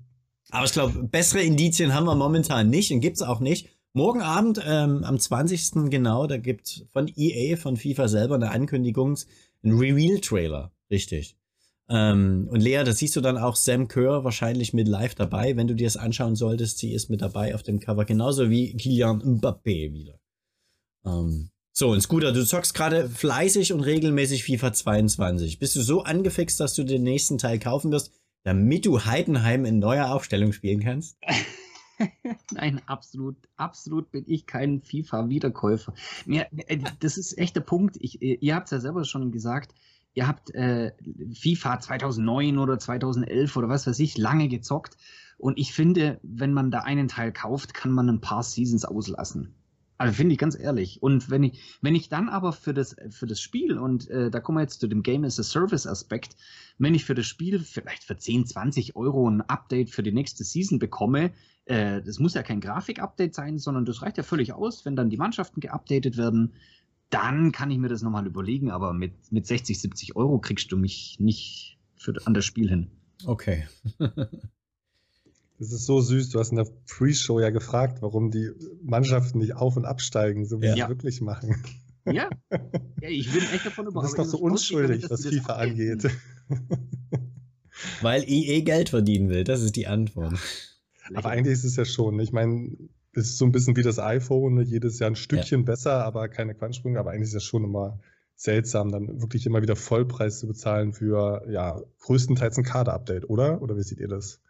Aber 0.50 0.66
ich 0.66 0.72
glaube, 0.72 1.04
bessere 1.04 1.42
Indizien 1.42 1.94
haben 1.94 2.04
wir 2.04 2.14
momentan 2.14 2.68
nicht 2.68 2.92
und 2.92 3.00
gibt 3.00 3.16
es 3.16 3.22
auch 3.22 3.40
nicht. 3.40 3.70
Morgen 3.94 4.22
Abend, 4.22 4.58
ähm, 4.66 5.04
am 5.04 5.18
20. 5.18 5.90
genau, 5.90 6.26
da 6.26 6.38
gibt 6.38 6.86
von 6.92 7.12
EA, 7.14 7.58
von 7.58 7.76
FIFA 7.76 8.08
selber 8.08 8.36
eine 8.36 8.50
Ankündigung, 8.50 9.18
ein 9.62 9.72
Reveal-Trailer. 9.72 10.72
Richtig. 10.90 11.36
Ähm, 11.90 12.48
und 12.50 12.62
Lea, 12.62 12.84
da 12.84 12.92
siehst 12.92 13.16
du 13.16 13.20
dann 13.20 13.36
auch 13.36 13.54
Sam 13.54 13.88
Kerr 13.88 14.24
wahrscheinlich 14.24 14.72
mit 14.72 14.88
live 14.88 15.14
dabei, 15.14 15.56
wenn 15.58 15.66
du 15.66 15.74
dir 15.74 15.86
das 15.86 15.98
anschauen 15.98 16.36
solltest. 16.36 16.78
Sie 16.78 16.94
ist 16.94 17.10
mit 17.10 17.20
dabei 17.20 17.54
auf 17.54 17.62
dem 17.62 17.80
Cover, 17.80 18.06
genauso 18.06 18.48
wie 18.48 18.74
Kylian 18.74 19.20
Mbappé 19.20 19.92
wieder. 19.92 20.18
Ähm, 21.04 21.50
so, 21.74 21.90
und 21.90 22.00
Scooter, 22.00 22.32
du 22.32 22.46
zockst 22.46 22.72
gerade 22.72 23.10
fleißig 23.10 23.74
und 23.74 23.80
regelmäßig 23.80 24.44
FIFA 24.44 24.72
22. 24.72 25.58
Bist 25.58 25.76
du 25.76 25.82
so 25.82 26.02
angefixt, 26.02 26.58
dass 26.60 26.72
du 26.72 26.84
den 26.84 27.02
nächsten 27.02 27.36
Teil 27.36 27.58
kaufen 27.58 27.92
wirst, 27.92 28.10
damit 28.42 28.86
du 28.86 29.04
Heidenheim 29.04 29.66
in 29.66 29.80
neuer 29.80 30.14
Aufstellung 30.14 30.52
spielen 30.52 30.80
kannst? 30.80 31.18
Nein, 32.52 32.80
absolut, 32.86 33.36
absolut 33.56 34.10
bin 34.10 34.24
ich 34.26 34.46
kein 34.46 34.82
FIFA-Wiederkäufer. 34.82 35.94
Äh, 36.26 36.78
das 37.00 37.18
ist 37.18 37.38
echt 37.38 37.56
der 37.56 37.62
Punkt. 37.62 37.96
Ich, 38.00 38.20
äh, 38.22 38.38
ihr 38.40 38.54
habt 38.54 38.66
es 38.66 38.70
ja 38.72 38.80
selber 38.80 39.04
schon 39.04 39.32
gesagt. 39.32 39.74
Ihr 40.14 40.26
habt 40.26 40.54
äh, 40.54 40.92
FIFA 41.34 41.80
2009 41.80 42.58
oder 42.58 42.78
2011 42.78 43.56
oder 43.56 43.68
was 43.68 43.86
weiß 43.86 43.98
ich 44.00 44.18
lange 44.18 44.48
gezockt. 44.48 44.96
Und 45.38 45.58
ich 45.58 45.72
finde, 45.72 46.20
wenn 46.22 46.52
man 46.52 46.70
da 46.70 46.80
einen 46.80 47.08
Teil 47.08 47.32
kauft, 47.32 47.74
kann 47.74 47.92
man 47.92 48.08
ein 48.08 48.20
paar 48.20 48.42
Seasons 48.42 48.84
auslassen. 48.84 49.54
Also 49.98 50.14
finde 50.14 50.32
ich 50.32 50.38
ganz 50.38 50.58
ehrlich. 50.58 51.02
Und 51.02 51.30
wenn 51.30 51.44
ich, 51.44 51.78
wenn 51.80 51.94
ich 51.94 52.08
dann 52.08 52.28
aber 52.28 52.52
für 52.52 52.74
das, 52.74 52.96
für 53.10 53.26
das 53.26 53.40
Spiel, 53.40 53.78
und 53.78 54.08
äh, 54.10 54.30
da 54.30 54.40
kommen 54.40 54.58
wir 54.58 54.62
jetzt 54.62 54.80
zu 54.80 54.88
dem 54.88 55.02
Game 55.02 55.24
as 55.24 55.38
a 55.38 55.42
Service 55.42 55.86
Aspekt, 55.86 56.36
wenn 56.78 56.94
ich 56.94 57.04
für 57.04 57.14
das 57.14 57.26
Spiel 57.26 57.58
vielleicht 57.60 58.04
für 58.04 58.16
10, 58.16 58.46
20 58.46 58.96
Euro 58.96 59.28
ein 59.28 59.42
Update 59.42 59.90
für 59.90 60.02
die 60.02 60.12
nächste 60.12 60.44
Season 60.44 60.78
bekomme, 60.78 61.32
äh, 61.64 62.02
das 62.02 62.18
muss 62.18 62.34
ja 62.34 62.42
kein 62.42 62.60
Grafik-Update 62.60 63.34
sein, 63.34 63.58
sondern 63.58 63.84
das 63.84 64.02
reicht 64.02 64.16
ja 64.16 64.22
völlig 64.22 64.52
aus, 64.52 64.84
wenn 64.84 64.96
dann 64.96 65.10
die 65.10 65.16
Mannschaften 65.16 65.60
geupdatet 65.60 66.16
werden. 66.16 66.54
Dann 67.10 67.52
kann 67.52 67.70
ich 67.70 67.78
mir 67.78 67.88
das 67.88 68.02
nochmal 68.02 68.26
überlegen, 68.26 68.70
aber 68.70 68.92
mit, 68.92 69.12
mit 69.30 69.46
60, 69.46 69.80
70 69.80 70.16
Euro 70.16 70.38
kriegst 70.38 70.72
du 70.72 70.76
mich 70.76 71.16
nicht 71.20 71.78
für, 71.96 72.14
an 72.24 72.34
das 72.34 72.44
Spiel 72.44 72.68
hin. 72.68 72.90
Okay. 73.24 73.66
Das 75.58 75.70
ist 75.70 75.86
so 75.86 76.00
süß. 76.00 76.30
Du 76.30 76.40
hast 76.40 76.50
in 76.50 76.56
der 76.56 76.66
Pre-Show 76.88 77.38
ja 77.38 77.50
gefragt, 77.50 78.02
warum 78.02 78.32
die 78.32 78.50
Mannschaften 78.82 79.38
nicht 79.38 79.54
auf- 79.54 79.76
und 79.76 79.84
absteigen, 79.84 80.44
so 80.44 80.60
wie 80.60 80.66
ja. 80.66 80.74
sie 80.74 80.88
wirklich 80.88 81.20
machen. 81.20 81.62
Ja. 82.04 82.30
ja, 83.00 83.08
ich 83.08 83.32
bin 83.32 83.42
echt 83.54 83.66
davon 83.66 83.86
überzeugt. 83.86 84.18
Das 84.18 84.26
ist 84.26 84.32
doch 84.32 84.38
so 84.38 84.44
unschuldig, 84.44 85.08
was 85.08 85.26
FIFA 85.26 85.54
angeht. 85.54 86.08
Weil 88.00 88.24
EA 88.26 88.60
Geld 88.60 88.88
verdienen 88.90 89.28
will, 89.28 89.44
das 89.44 89.62
ist 89.62 89.76
die 89.76 89.86
Antwort. 89.86 90.34
Aber 91.14 91.30
eigentlich 91.30 91.54
ist 91.54 91.64
es 91.64 91.76
ja 91.76 91.84
schon. 91.84 92.18
Ich 92.20 92.32
meine, 92.32 92.76
es 93.12 93.30
ist 93.30 93.38
so 93.38 93.44
ein 93.44 93.52
bisschen 93.52 93.76
wie 93.76 93.82
das 93.82 93.98
iPhone, 93.98 94.54
ne? 94.54 94.62
jedes 94.62 94.98
Jahr 94.98 95.10
ein 95.10 95.16
Stückchen 95.16 95.60
ja. 95.60 95.64
besser, 95.64 96.04
aber 96.04 96.28
keine 96.28 96.54
Quantensprünge. 96.54 96.98
Aber 96.98 97.10
eigentlich 97.10 97.28
ist 97.28 97.34
es 97.34 97.44
schon 97.44 97.64
immer 97.64 98.00
seltsam, 98.34 98.90
dann 98.90 99.20
wirklich 99.20 99.46
immer 99.46 99.62
wieder 99.62 99.76
Vollpreis 99.76 100.40
zu 100.40 100.46
bezahlen 100.46 100.92
für 100.92 101.48
ja 101.48 101.80
größtenteils 102.00 102.58
ein 102.58 102.64
Kader-Update, 102.64 103.28
oder? 103.28 103.62
Oder 103.62 103.76
wie 103.76 103.82
seht 103.82 104.00
ihr 104.00 104.08
das? 104.08 104.40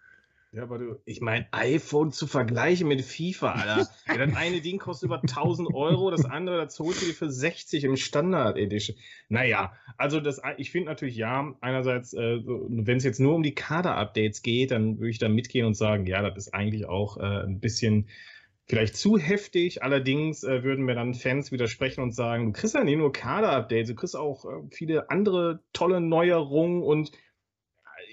Ja, 0.55 0.65
aber 0.65 0.79
du, 0.79 1.01
ich 1.07 1.23
meine, 1.23 1.47
iPhone 1.53 2.13
zu 2.13 2.27
vergleichen 2.27 2.87
mit 2.87 3.01
FIFA, 3.01 3.53
Alter. 3.53 3.89
ja, 4.07 4.27
das 4.27 4.37
eine 4.37 4.61
Ding 4.61 4.79
kostet 4.79 5.07
über 5.07 5.21
1000 5.23 5.73
Euro, 5.73 6.11
das 6.11 6.27
andere, 6.27 6.59
das 6.59 6.79
holst 6.79 7.01
du 7.01 7.07
dir 7.07 7.15
für 7.15 7.31
60 7.31 7.85
im 7.85 7.97
Standard 7.97 8.59
Edition. 8.59 8.95
Naja, 9.31 9.73
also 9.97 10.21
das, 10.21 10.43
ich 10.59 10.71
finde 10.71 10.91
natürlich 10.91 11.17
ja, 11.17 11.55
einerseits, 11.63 12.13
äh, 12.13 12.41
wenn 12.45 12.99
es 12.99 13.05
jetzt 13.05 13.19
nur 13.19 13.35
um 13.35 13.43
die 13.43 13.55
Kader-Updates 13.55 14.43
geht, 14.43 14.73
dann 14.73 14.99
würde 14.99 15.09
ich 15.09 15.19
da 15.19 15.31
mitgehen 15.31 15.65
und 15.65 15.75
sagen, 15.75 16.05
ja, 16.07 16.21
das 16.21 16.37
ist 16.37 16.53
eigentlich 16.53 16.85
auch 16.85 17.17
äh, 17.17 17.45
ein 17.45 17.59
bisschen 17.59 18.11
vielleicht 18.67 18.97
zu 18.97 19.17
heftig. 19.17 19.83
Allerdings 19.83 20.45
äh, 20.45 20.63
würden 20.63 20.85
mir 20.85 20.95
dann 20.95 21.15
Fans 21.15 21.51
widersprechen 21.51 22.03
und 22.03 22.15
sagen, 22.15 22.47
du 22.47 22.53
kriegst 22.53 22.75
ja 22.75 22.85
nicht 22.85 22.99
nur 22.99 23.11
Kader-Updates, 23.11 23.89
du 23.89 23.95
kriegst 23.95 24.17
auch 24.17 24.45
äh, 24.45 24.63
viele 24.71 25.09
andere 25.09 25.61
tolle 25.73 26.03
Neuerungen 26.03 26.83
und 26.83 27.11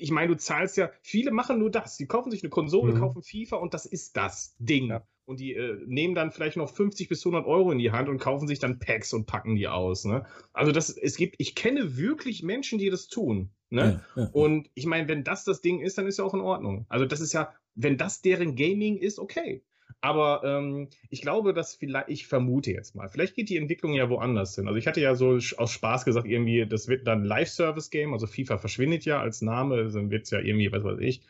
ich 0.02 0.12
meine, 0.12 0.30
du 0.30 0.38
zahlst 0.38 0.78
ja, 0.78 0.90
viele 1.02 1.32
machen 1.32 1.60
nur 1.60 1.72
das. 1.72 1.98
Die 1.98 2.08
kaufen 2.08 2.32
sich 2.32 2.44
eine 2.44 2.50
Konsole, 2.50 2.94
mhm. 2.94 3.00
kaufen 3.00 3.22
FIFA 3.22 3.58
und 3.58 3.74
das 3.74 3.86
ist 3.86 4.18
das 4.18 4.56
Ding. 4.60 4.88
Ja. 4.88 5.06
Und 5.26 5.40
die 5.40 5.54
äh, 5.54 5.78
nehmen 5.86 6.16
dann 6.16 6.32
vielleicht 6.32 6.58
noch 6.58 6.74
50 6.74 7.08
bis 7.08 7.24
100 7.24 7.46
Euro 7.46 7.72
in 7.72 7.78
die 7.78 7.92
Hand 7.92 8.10
und 8.10 8.18
kaufen 8.18 8.48
sich 8.48 8.58
dann 8.58 8.80
Packs 8.80 9.14
und 9.14 9.28
packen 9.28 9.56
die 9.56 9.68
aus. 9.68 10.06
Ne? 10.06 10.26
Also 10.54 10.72
das, 10.72 10.90
es 10.90 11.18
gibt, 11.18 11.36
ich 11.38 11.54
kenne 11.54 11.98
wirklich 11.98 12.42
Menschen, 12.42 12.80
die 12.80 12.90
das 12.90 13.08
tun. 13.08 13.52
Ne? 13.70 14.04
Ja, 14.16 14.24
ja. 14.24 14.30
Und 14.32 14.72
ich 14.74 14.88
meine, 14.88 15.08
wenn 15.08 15.24
das 15.24 15.44
das 15.44 15.62
Ding 15.62 15.82
ist, 15.82 16.00
dann 16.00 16.08
ist 16.08 16.18
ja 16.18 16.26
auch 16.26 16.34
in 16.34 16.42
Ordnung. 16.42 16.88
Also 16.90 17.06
das 17.06 17.20
ist 17.20 17.34
ja, 17.34 17.54
wenn 17.76 17.98
das 17.98 18.22
deren 18.22 18.56
Gaming 18.56 18.98
ist, 18.98 19.20
okay. 19.20 19.64
Aber 20.02 20.42
ähm, 20.46 20.88
ich 21.10 21.22
glaube, 21.22 21.54
dass 21.54 21.76
vielleicht, 21.76 22.10
ich 22.10 22.28
vermute 22.28 22.72
jetzt 22.72 22.96
mal, 22.96 23.10
vielleicht 23.10 23.36
geht 23.36 23.50
die 23.50 23.58
Entwicklung 23.58 23.94
ja 23.94 24.10
woanders 24.10 24.56
hin. 24.56 24.68
Also 24.68 24.78
ich 24.78 24.88
hatte 24.88 25.02
ja 25.02 25.16
so 25.16 25.38
aus 25.58 25.72
Spaß 25.72 26.06
gesagt, 26.06 26.26
irgendwie, 26.26 26.66
das 26.66 26.88
wird 26.88 27.06
dann 27.06 27.26
Live-Service-Game, 27.26 28.14
also 28.14 28.26
FIFA 28.26 28.58
verschwindet 28.58 29.04
ja 29.04 29.20
als 29.20 29.42
Name, 29.42 29.90
dann 29.90 30.10
wird 30.10 30.24
es 30.24 30.32
ja 30.32 30.40
irgendwie, 30.40 30.72
was 30.72 30.84
weiß 30.84 31.00
ich, 31.00 31.22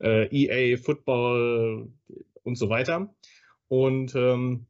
äh, 0.00 0.26
EA, 0.34 0.76
Football 0.76 1.88
und 2.42 2.56
so 2.56 2.68
weiter. 2.68 3.14
Und 3.68 4.14
ähm, 4.16 4.66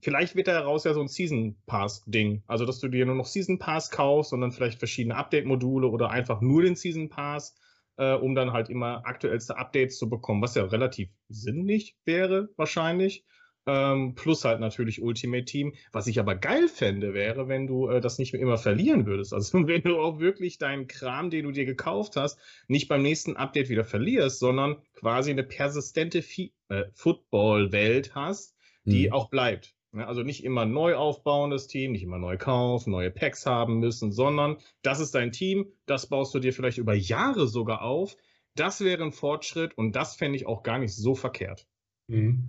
vielleicht 0.00 0.36
wird 0.36 0.48
daraus 0.48 0.84
ja 0.84 0.92
so 0.92 1.00
ein 1.00 1.08
Season 1.08 1.56
Pass-Ding. 1.66 2.42
Also, 2.46 2.66
dass 2.66 2.80
du 2.80 2.88
dir 2.88 3.06
nur 3.06 3.14
noch 3.14 3.26
Season 3.26 3.58
Pass 3.58 3.90
kaufst 3.90 4.34
und 4.34 4.42
dann 4.42 4.52
vielleicht 4.52 4.78
verschiedene 4.78 5.16
Update-Module 5.16 5.88
oder 5.88 6.10
einfach 6.10 6.42
nur 6.42 6.62
den 6.62 6.76
Season 6.76 7.08
Pass 7.08 7.56
äh, 7.96 8.14
um 8.14 8.34
dann 8.34 8.52
halt 8.52 8.68
immer 8.68 9.02
aktuellste 9.04 9.56
Updates 9.56 9.98
zu 9.98 10.08
bekommen, 10.08 10.42
was 10.42 10.54
ja 10.54 10.64
relativ 10.64 11.10
sinnig 11.28 11.96
wäre, 12.04 12.48
wahrscheinlich. 12.56 13.24
Ähm, 13.66 14.14
plus 14.14 14.44
halt 14.44 14.60
natürlich 14.60 15.02
Ultimate 15.02 15.46
Team. 15.46 15.74
Was 15.90 16.06
ich 16.06 16.20
aber 16.20 16.34
geil 16.34 16.68
fände, 16.68 17.14
wäre, 17.14 17.48
wenn 17.48 17.66
du 17.66 17.88
äh, 17.88 18.00
das 18.00 18.18
nicht 18.18 18.32
mehr 18.34 18.42
immer 18.42 18.58
verlieren 18.58 19.06
würdest. 19.06 19.32
Also 19.32 19.58
wenn 19.66 19.82
du 19.82 19.98
auch 19.98 20.20
wirklich 20.20 20.58
deinen 20.58 20.86
Kram, 20.86 21.30
den 21.30 21.46
du 21.46 21.50
dir 21.50 21.64
gekauft 21.64 22.16
hast, 22.16 22.38
nicht 22.68 22.88
beim 22.88 23.02
nächsten 23.02 23.36
Update 23.36 23.70
wieder 23.70 23.84
verlierst, 23.84 24.38
sondern 24.38 24.76
quasi 24.94 25.30
eine 25.30 25.44
persistente 25.44 26.18
äh, 26.18 26.84
Football-Welt 26.94 28.14
hast, 28.14 28.54
die 28.84 29.06
mhm. 29.06 29.12
auch 29.14 29.30
bleibt. 29.30 29.74
Ne, 29.94 30.08
also 30.08 30.24
nicht 30.24 30.42
immer 30.42 30.64
neu 30.64 30.96
aufbauen, 30.96 31.52
das 31.52 31.68
Team, 31.68 31.92
nicht 31.92 32.02
immer 32.02 32.18
neu 32.18 32.36
kaufen, 32.36 32.90
neue 32.90 33.12
Packs 33.12 33.46
haben 33.46 33.78
müssen, 33.78 34.10
sondern 34.10 34.56
das 34.82 34.98
ist 34.98 35.14
dein 35.14 35.30
Team, 35.30 35.66
das 35.86 36.08
baust 36.08 36.34
du 36.34 36.40
dir 36.40 36.52
vielleicht 36.52 36.78
über 36.78 36.94
Jahre 36.94 37.46
sogar 37.46 37.82
auf. 37.82 38.16
Das 38.56 38.80
wäre 38.80 39.04
ein 39.04 39.12
Fortschritt 39.12 39.78
und 39.78 39.94
das 39.94 40.16
fände 40.16 40.36
ich 40.36 40.46
auch 40.46 40.64
gar 40.64 40.80
nicht 40.80 40.96
so 40.96 41.14
verkehrt. 41.14 41.68
Mhm. 42.08 42.48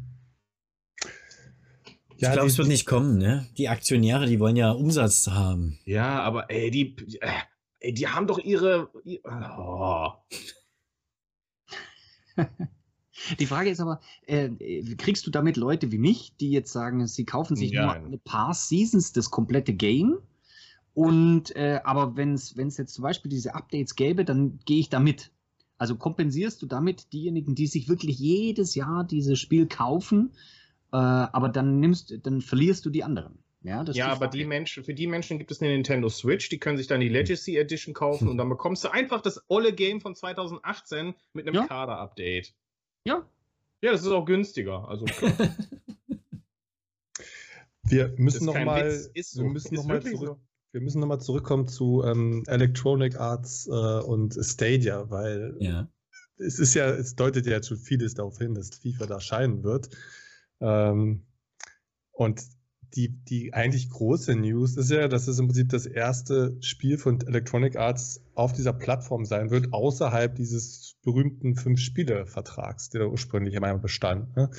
Ja, 2.17 2.29
ich 2.29 2.33
glaube, 2.33 2.47
es 2.47 2.57
wird 2.57 2.67
nicht 2.67 2.87
kommen, 2.87 3.19
ne? 3.19 3.47
Die 3.59 3.69
Aktionäre, 3.69 4.25
die 4.25 4.39
wollen 4.39 4.55
ja 4.55 4.71
Umsatz 4.71 5.27
haben. 5.27 5.77
Ja, 5.85 6.21
aber 6.21 6.49
ey, 6.49 6.71
die, 6.71 6.95
ey, 7.79 7.93
die 7.93 8.07
haben 8.07 8.25
doch 8.25 8.39
ihre. 8.39 8.89
Oh. 9.23 10.09
Die 13.39 13.45
Frage 13.45 13.69
ist 13.69 13.79
aber, 13.79 14.01
äh, 14.25 14.49
kriegst 14.97 15.25
du 15.25 15.31
damit 15.31 15.57
Leute 15.57 15.91
wie 15.91 15.97
mich, 15.97 16.33
die 16.39 16.51
jetzt 16.51 16.71
sagen, 16.71 17.05
sie 17.07 17.25
kaufen 17.25 17.55
sich 17.55 17.71
ja, 17.71 17.85
nur 17.85 17.95
ein 17.95 18.19
paar 18.19 18.53
Seasons 18.53 19.13
das 19.13 19.31
komplette 19.31 19.73
Game? 19.73 20.17
Und 20.93 21.55
äh, 21.55 21.81
aber 21.83 22.15
wenn 22.15 22.33
es 22.33 22.55
jetzt 22.55 22.93
zum 22.93 23.03
Beispiel 23.03 23.29
diese 23.29 23.55
Updates 23.55 23.95
gäbe, 23.95 24.25
dann 24.25 24.59
gehe 24.65 24.79
ich 24.79 24.89
damit. 24.89 25.31
Also 25.77 25.97
kompensierst 25.97 26.61
du 26.61 26.67
damit 26.67 27.11
diejenigen, 27.11 27.53
die 27.53 27.67
sich 27.67 27.89
wirklich 27.89 28.17
jedes 28.17 28.75
Jahr 28.75 29.03
dieses 29.03 29.39
Spiel 29.39 29.67
kaufen, 29.67 30.31
äh, 30.93 30.97
aber 30.97 31.49
dann 31.49 31.81
nimmst, 31.81 32.17
dann 32.23 32.39
verlierst 32.41 32.85
du 32.85 32.89
die 32.89 33.03
anderen. 33.03 33.39
Ja, 33.61 33.83
ja 33.91 34.07
aber 34.07 34.27
die 34.27 34.45
Menschen, 34.45 34.83
für 34.83 34.93
die 34.93 35.07
Menschen 35.07 35.39
gibt 35.39 35.51
es 35.51 35.61
eine 35.61 35.71
Nintendo 35.71 36.07
Switch, 36.07 36.49
die 36.49 36.59
können 36.59 36.77
sich 36.77 36.87
dann 36.87 37.01
die 37.01 37.09
Legacy 37.09 37.57
Edition 37.57 37.93
kaufen 37.93 38.27
und 38.29 38.37
dann 38.37 38.47
bekommst 38.47 38.83
du 38.83 38.89
einfach 38.89 39.21
das 39.21 39.43
olle 39.47 39.73
Game 39.73 40.01
von 40.01 40.15
2018 40.15 41.15
mit 41.33 41.47
einem 41.47 41.55
ja. 41.55 41.65
Kader-Update. 41.65 42.53
Ja. 43.05 43.29
Ja, 43.81 43.91
das 43.91 44.01
ist 44.01 44.07
auch 44.07 44.25
günstiger. 44.25 44.87
Also 44.87 45.05
wir 47.83 48.13
müssen 48.17 48.45
noch 48.45 48.59
mal, 48.59 48.91
so. 48.91 49.43
wir 49.43 49.49
müssen 49.49 49.75
noch 49.75 49.85
mal 49.85 50.01
zurück. 50.01 50.27
So. 50.27 50.39
Wir 50.71 50.81
müssen 50.81 50.99
nochmal 50.99 51.21
zurückkommen 51.21 51.67
zu 51.67 52.03
ähm, 52.03 52.43
Electronic 52.47 53.17
Arts 53.17 53.67
äh, 53.67 53.71
und 53.71 54.37
Stadia, 54.41 55.09
weil 55.09 55.55
ja. 55.59 55.87
es 56.37 56.59
ist 56.59 56.73
ja, 56.73 56.89
es 56.89 57.15
deutet 57.15 57.45
ja 57.45 57.63
schon 57.63 57.77
vieles 57.77 58.15
darauf 58.15 58.39
hin, 58.39 58.55
dass 58.55 58.75
FIFA 58.75 59.05
da 59.05 59.21
scheinen 59.21 59.63
wird. 59.63 59.89
Ähm, 60.59 61.25
und 62.11 62.43
die, 62.95 63.09
die 63.09 63.53
eigentlich 63.53 63.89
große 63.89 64.35
News 64.35 64.77
ist 64.77 64.91
ja, 64.91 65.07
dass 65.07 65.27
es 65.27 65.39
im 65.39 65.47
Prinzip 65.47 65.69
das 65.69 65.85
erste 65.85 66.57
Spiel 66.61 66.97
von 66.97 67.19
Electronic 67.21 67.75
Arts 67.75 68.21
auf 68.35 68.53
dieser 68.53 68.73
Plattform 68.73 69.25
sein 69.25 69.49
wird, 69.49 69.73
außerhalb 69.73 70.35
dieses 70.35 70.97
berühmten 71.03 71.55
Fünf-Spiele-Vertrags, 71.55 72.89
der 72.89 73.09
ursprünglich 73.09 73.55
einmal 73.55 73.79
bestand. 73.79 74.35
Ne? 74.35 74.49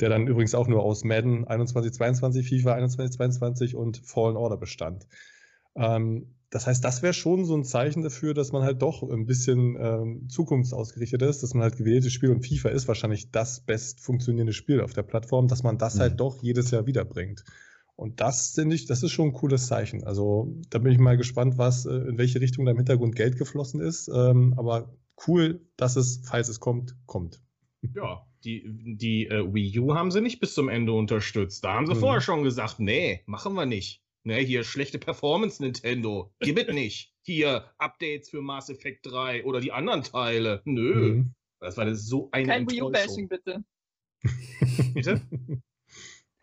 Der 0.00 0.08
dann 0.08 0.26
übrigens 0.26 0.54
auch 0.54 0.68
nur 0.68 0.82
aus 0.82 1.04
Madden 1.04 1.46
21, 1.46 1.92
22, 1.92 2.48
FIFA 2.48 2.74
21, 2.74 3.16
22 3.16 3.76
und 3.76 3.98
Fallen 3.98 4.36
Order 4.36 4.56
bestand. 4.56 5.06
Ähm, 5.76 6.34
das 6.50 6.66
heißt, 6.66 6.84
das 6.84 7.02
wäre 7.02 7.14
schon 7.14 7.46
so 7.46 7.56
ein 7.56 7.64
Zeichen 7.64 8.02
dafür, 8.02 8.34
dass 8.34 8.52
man 8.52 8.62
halt 8.62 8.82
doch 8.82 9.02
ein 9.02 9.24
bisschen 9.24 9.74
ähm, 9.80 10.28
zukunftsausgerichtet 10.28 11.22
ist, 11.22 11.42
dass 11.42 11.54
man 11.54 11.62
halt 11.62 11.78
gewähltes 11.78 12.12
Spiel 12.12 12.30
und 12.30 12.46
FIFA 12.46 12.68
ist 12.68 12.88
wahrscheinlich 12.88 13.30
das 13.30 13.60
best 13.60 14.00
funktionierende 14.00 14.52
Spiel 14.52 14.82
auf 14.82 14.92
der 14.92 15.02
Plattform, 15.02 15.48
dass 15.48 15.62
man 15.62 15.78
das 15.78 15.94
mhm. 15.94 16.00
halt 16.00 16.20
doch 16.20 16.42
jedes 16.42 16.70
Jahr 16.70 16.84
wiederbringt. 16.86 17.44
Und 17.96 18.20
das 18.20 18.52
finde 18.54 18.74
ich, 18.74 18.86
das 18.86 19.02
ist 19.02 19.12
schon 19.12 19.28
ein 19.28 19.32
cooles 19.32 19.66
Zeichen. 19.66 20.04
Also 20.04 20.54
da 20.70 20.78
bin 20.78 20.92
ich 20.92 20.98
mal 20.98 21.16
gespannt, 21.16 21.58
was, 21.58 21.86
äh, 21.86 21.92
in 21.92 22.18
welche 22.18 22.40
Richtung 22.40 22.64
da 22.64 22.72
im 22.72 22.78
Hintergrund 22.78 23.16
Geld 23.16 23.36
geflossen 23.36 23.80
ist. 23.80 24.08
Ähm, 24.08 24.54
aber 24.56 24.96
cool, 25.26 25.60
dass 25.76 25.96
es, 25.96 26.22
falls 26.24 26.48
es 26.48 26.58
kommt, 26.58 26.96
kommt. 27.06 27.40
Ja, 27.94 28.26
die, 28.44 28.64
die 28.96 29.26
äh, 29.26 29.52
Wii 29.52 29.78
U 29.80 29.94
haben 29.94 30.10
sie 30.10 30.20
nicht 30.20 30.40
bis 30.40 30.54
zum 30.54 30.68
Ende 30.68 30.92
unterstützt. 30.92 31.64
Da 31.64 31.74
haben 31.74 31.86
sie 31.86 31.94
mhm. 31.94 32.00
vorher 32.00 32.20
schon 32.20 32.42
gesagt, 32.44 32.80
nee, 32.80 33.22
machen 33.26 33.54
wir 33.54 33.66
nicht. 33.66 34.02
Ne, 34.24 34.36
hier 34.36 34.62
schlechte 34.62 34.98
Performance 34.98 35.60
Nintendo. 35.60 36.32
Gib 36.38 36.56
es 36.56 36.72
nicht. 36.72 37.12
Hier 37.22 37.64
Updates 37.78 38.30
für 38.30 38.40
Mass 38.40 38.70
Effect 38.70 39.06
3 39.06 39.44
oder 39.44 39.60
die 39.60 39.72
anderen 39.72 40.02
Teile. 40.02 40.62
Nö. 40.64 40.94
Mhm. 40.94 41.34
Das 41.60 41.76
war 41.76 41.84
das 41.84 42.06
so 42.06 42.28
eine 42.32 42.46
Kein 42.46 42.70
Wii 42.70 42.82
U-Bashing, 42.82 43.28
bitte. 43.28 43.64
bitte? 44.94 45.20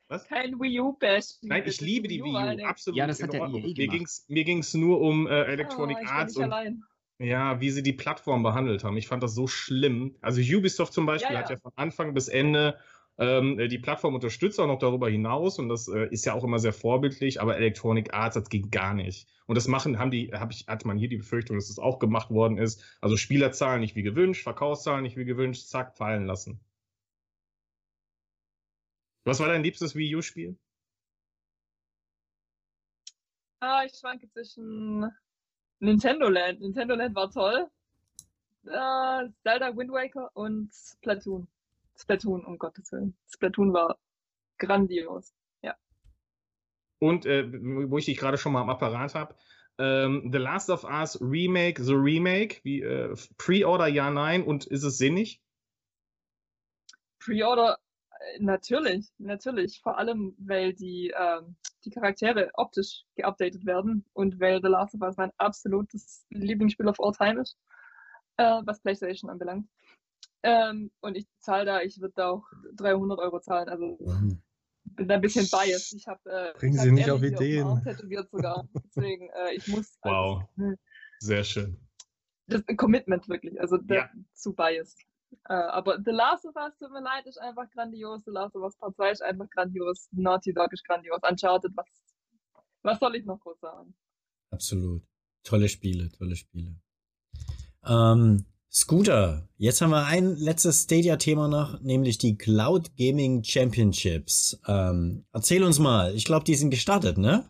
Was? 0.10 0.28
Kein 0.28 0.60
Wii 0.60 0.80
U-Bashing. 0.82 1.50
Nein, 1.50 1.64
ich 1.66 1.82
liebe 1.82 2.08
die 2.08 2.24
Wii 2.24 2.62
U, 2.62 2.66
absolut. 2.66 2.98
Ja, 2.98 3.06
das 3.08 3.22
hat 3.22 3.34
ja 3.34 3.48
eh 3.48 3.62
Mir 3.62 3.88
ging's, 3.88 4.26
mir 4.28 4.44
ging's 4.44 4.74
nur 4.74 5.00
um 5.02 5.28
äh, 5.28 5.44
Electronic 5.44 5.98
oh, 6.02 6.08
Arts 6.08 6.36
und 6.36 6.44
allein. 6.46 6.84
ja, 7.20 7.62
wie 7.62 7.70
sie 7.70 7.84
die 7.84 7.94
Plattform 7.94 8.42
behandelt 8.42 8.84
haben. 8.84 8.98
Ich 8.98 9.08
fand 9.08 9.22
das 9.22 9.36
so 9.36 9.48
schlimm. 9.48 10.16
Also 10.22 10.42
Ubisoft 10.42 10.94
zum 10.94 11.06
Beispiel 11.06 11.36
ja, 11.36 11.42
ja. 11.42 11.44
hat 11.44 11.52
ja 11.52 11.58
von 11.58 11.72
Anfang 11.76 12.16
bis 12.16 12.28
Ende 12.28 12.76
ähm, 13.20 13.58
die 13.70 13.78
Plattform 13.78 14.16
unterstützt 14.16 14.60
auch 14.60 14.68
noch 14.68 14.80
darüber 14.80 15.10
hinaus 15.10 15.60
und 15.60 15.68
das 15.68 15.90
äh, 15.90 16.08
ist 16.10 16.26
ja 16.26 16.34
auch 16.34 16.44
immer 16.44 16.58
sehr 16.58 16.72
vorbildlich, 16.72 17.42
aber 17.42 17.58
Electronic 17.58 18.14
Arts, 18.14 18.36
das 18.36 18.50
ging 18.50 18.72
gar 18.72 18.94
nicht. 18.94 19.28
Und 19.46 19.56
das 19.56 19.68
machen, 19.68 20.00
haben 20.00 20.10
die, 20.10 20.32
hab 20.32 20.52
ich, 20.52 20.68
hatte 20.68 20.88
man 20.88 20.98
hier 20.98 21.10
die 21.10 21.18
Befürchtung, 21.18 21.58
dass 21.58 21.68
das 21.68 21.80
auch 21.80 22.00
gemacht 22.00 22.30
worden 22.30 22.58
ist. 22.58 22.82
Also 23.02 23.18
Spielerzahlen 23.18 23.82
nicht 23.82 23.96
wie 23.96 24.04
gewünscht, 24.04 24.44
Verkaufszahlen 24.44 25.04
nicht 25.04 25.18
wie 25.18 25.26
gewünscht, 25.26 25.68
zack, 25.68 25.98
fallen 25.98 26.26
lassen. 26.26 26.62
Was 29.26 29.40
war 29.40 29.48
dein 29.48 29.64
liebstes 29.64 29.96
Wii 29.96 30.16
U-Spiel? 30.16 30.58
Ah, 33.62 33.84
ich 33.86 33.94
schwanke 33.94 34.30
zwischen 34.30 35.12
Nintendo 35.80 36.30
Land. 36.30 36.62
Nintendo 36.62 36.96
Land 36.96 37.16
war 37.16 37.30
toll. 37.30 37.70
Uh, 38.66 39.32
Zelda 39.44 39.76
Wind 39.76 39.92
Waker 39.92 40.30
und 40.34 40.72
Splatoon. 40.74 41.48
Splatoon, 41.98 42.46
um 42.46 42.58
Gottes 42.58 42.92
Willen. 42.92 43.18
Splatoon 43.28 43.74
war 43.74 43.98
grandios. 44.58 45.34
Ja. 45.62 45.76
Und 47.00 47.26
äh, 47.26 47.52
wo 47.90 47.98
ich 47.98 48.06
dich 48.06 48.18
gerade 48.18 48.38
schon 48.38 48.54
mal 48.54 48.62
am 48.62 48.70
Apparat 48.70 49.16
habe, 49.16 49.36
ähm, 49.78 50.30
The 50.32 50.38
Last 50.38 50.70
of 50.70 50.84
Us 50.84 51.20
Remake, 51.22 51.82
The 51.82 51.94
Remake, 51.94 52.60
wie 52.64 52.82
äh, 52.82 53.16
Pre-Order 53.38 53.88
ja, 53.88 54.10
nein 54.10 54.44
und 54.44 54.66
ist 54.66 54.84
es 54.84 54.98
sinnig? 54.98 55.42
Pre-Order 57.20 57.80
Natürlich, 58.40 59.08
natürlich. 59.18 59.80
Vor 59.82 59.98
allem, 59.98 60.36
weil 60.40 60.74
die, 60.74 61.14
ähm, 61.18 61.56
die 61.86 61.90
Charaktere 61.90 62.50
optisch 62.56 63.04
geupdatet 63.16 63.66
werden 63.66 64.06
und 64.14 64.40
weil 64.40 64.62
The 64.62 64.68
Last 64.68 64.94
of 64.96 65.02
Us 65.02 65.18
mein 65.18 65.32
absolutes 65.38 66.26
Lieblingsspiel 66.30 66.88
of 66.88 67.00
all 67.00 67.14
time 67.14 67.42
ist, 67.42 67.58
äh, 68.38 68.62
was 68.66 68.82
PlayStation 68.82 69.30
anbelangt. 69.30 69.68
Ähm, 70.44 70.92
und 71.02 71.16
ich 71.16 71.28
zahle 71.40 71.66
da, 71.66 71.82
ich 71.82 72.00
würde 72.00 72.14
da 72.16 72.30
auch 72.30 72.46
300 72.76 73.20
Euro 73.20 73.40
zahlen. 73.40 73.70
Also 73.70 73.98
Mhm. 74.00 74.42
bin 74.84 75.08
da 75.08 75.16
ein 75.16 75.22
bisschen 75.22 75.48
biased. 75.50 75.94
Ich 75.94 76.08
habe 76.08 76.20
äh, 76.30 76.54
Bringen 76.58 76.76
ich 76.76 76.82
Sie 76.82 76.92
nicht 76.92 77.10
auf 77.10 77.24
Ideen. 77.24 77.82
tätowiert 77.84 78.30
sogar. 78.32 78.68
Deswegen, 78.86 79.30
äh, 79.30 79.54
ich 79.54 79.68
muss. 79.68 79.98
Wow. 80.04 80.44
Also, 80.58 80.76
Sehr 81.20 81.44
schön. 81.44 81.78
das 82.48 82.62
ist 82.62 82.70
ein 82.70 82.78
Commitment 82.78 83.28
wirklich. 83.30 83.60
Also 83.60 83.78
Ja. 83.90 84.10
zu 84.34 84.54
biased. 84.54 84.98
Äh, 85.48 85.54
aber 85.54 86.00
The 86.04 86.12
Last 86.12 86.46
of 86.46 86.56
Us, 86.56 86.78
tut 86.78 86.92
mir 86.92 87.02
leid, 87.02 87.26
ist 87.26 87.40
einfach 87.40 87.70
grandios. 87.72 88.24
The 88.26 88.32
Last 88.32 88.56
of 88.56 88.64
Us 88.64 88.76
Part 88.78 88.96
2 88.96 89.12
ist 89.12 89.22
einfach 89.22 89.50
grandios. 89.50 90.08
Naughty 90.12 90.54
Dog 90.54 90.72
ist 90.74 90.86
grandios. 90.86 91.20
Uncharted, 91.28 91.72
was, 91.76 91.88
was 92.84 93.00
soll 93.00 93.16
ich 93.16 93.26
noch 93.26 93.40
groß 93.40 93.60
sagen? 93.60 93.94
Absolut. 94.52 95.04
Tolle 95.44 95.70
Spiele, 95.70 96.10
tolle 96.12 96.36
Spiele. 96.36 96.76
Ähm, 97.86 98.46
Scooter, 98.72 99.50
jetzt 99.58 99.82
haben 99.82 99.90
wir 99.90 100.06
ein 100.06 100.36
letztes 100.36 100.84
Stadia-Thema 100.84 101.48
noch, 101.48 101.82
nämlich 101.82 102.20
die 102.20 102.38
Cloud 102.38 102.96
Gaming 102.98 103.44
Championships. 103.44 104.60
Ähm, 104.68 105.26
erzähl 105.32 105.64
uns 105.64 105.80
mal, 105.80 106.14
ich 106.14 106.26
glaube, 106.26 106.46
die 106.46 106.54
sind 106.54 106.70
gestartet, 106.70 107.18
ne? 107.18 107.50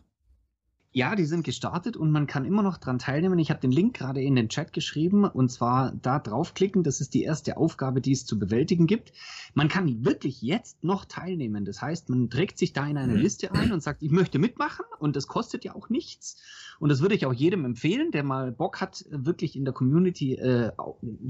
Ja, 0.92 1.14
die 1.14 1.24
sind 1.24 1.44
gestartet 1.44 1.96
und 1.96 2.10
man 2.10 2.26
kann 2.26 2.44
immer 2.44 2.64
noch 2.64 2.76
dran 2.76 2.98
teilnehmen. 2.98 3.38
Ich 3.38 3.50
habe 3.50 3.60
den 3.60 3.70
Link 3.70 3.96
gerade 3.96 4.20
in 4.22 4.34
den 4.34 4.48
Chat 4.48 4.72
geschrieben 4.72 5.24
und 5.24 5.48
zwar 5.48 5.92
da 5.92 6.18
draufklicken. 6.18 6.82
Das 6.82 7.00
ist 7.00 7.14
die 7.14 7.22
erste 7.22 7.58
Aufgabe, 7.58 8.00
die 8.00 8.10
es 8.10 8.26
zu 8.26 8.40
bewältigen 8.40 8.88
gibt. 8.88 9.12
Man 9.54 9.68
kann 9.68 10.04
wirklich 10.04 10.42
jetzt 10.42 10.82
noch 10.82 11.04
teilnehmen. 11.04 11.64
Das 11.64 11.80
heißt, 11.80 12.08
man 12.08 12.28
trägt 12.28 12.58
sich 12.58 12.72
da 12.72 12.88
in 12.88 12.98
eine 12.98 13.14
Liste 13.14 13.52
ein 13.52 13.70
und 13.70 13.84
sagt, 13.84 14.02
ich 14.02 14.10
möchte 14.10 14.40
mitmachen 14.40 14.84
und 14.98 15.14
das 15.14 15.28
kostet 15.28 15.64
ja 15.64 15.76
auch 15.76 15.90
nichts. 15.90 16.42
Und 16.80 16.88
das 16.88 17.02
würde 17.02 17.14
ich 17.14 17.24
auch 17.24 17.34
jedem 17.34 17.64
empfehlen, 17.66 18.10
der 18.10 18.24
mal 18.24 18.50
Bock 18.50 18.80
hat, 18.80 19.04
wirklich 19.10 19.54
in 19.54 19.64
der 19.64 19.74
Community 19.74 20.34
äh, 20.34 20.72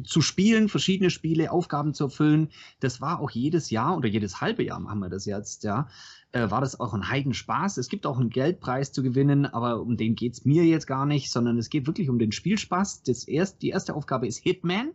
zu 0.05 0.23
spielen, 0.23 0.71
verschiedene 0.71 1.11
Spiele, 1.11 1.51
Aufgaben 1.51 1.93
zu 1.93 2.05
erfüllen. 2.05 2.49
Das 2.79 3.03
war 3.03 3.21
auch 3.21 3.31
jedes 3.31 3.69
Jahr 3.69 3.97
oder 3.97 4.09
jedes 4.09 4.41
halbe 4.41 4.65
Jahr 4.65 4.81
machen 4.81 5.01
wir 5.01 5.11
das 5.11 5.27
jetzt, 5.27 5.65
ja 5.65 5.89
äh, 6.33 6.51
war 6.51 6.61
das 6.61 6.79
auch 6.79 6.95
ein 6.95 7.09
Heidenspaß. 7.09 7.77
Es 7.77 7.89
gibt 7.89 8.07
auch 8.07 8.19
einen 8.19 8.31
Geldpreis 8.31 8.93
zu 8.93 9.03
gewinnen, 9.03 9.47
aber 9.47 9.81
um 9.81 9.97
den 9.97 10.15
geht's 10.15 10.45
mir 10.45 10.65
jetzt 10.65 10.87
gar 10.87 11.07
nicht, 11.07 11.31
sondern 11.31 11.59
es 11.59 11.71
geht 11.71 11.87
wirklich 11.87 12.09
um 12.09 12.19
den 12.19 12.33
Spielspaß. 12.33 13.03
Das 13.03 13.25
erst, 13.25 13.63
die 13.63 13.71
erste 13.71 13.95
Aufgabe 13.95 14.27
ist 14.27 14.39
Hitman 14.39 14.93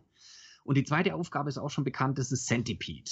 und 0.64 0.76
die 0.76 0.84
zweite 0.84 1.14
Aufgabe 1.14 1.48
ist 1.48 1.58
auch 1.58 1.70
schon 1.70 1.84
bekannt, 1.84 2.18
das 2.18 2.32
ist 2.32 2.46
Centipede. 2.46 3.10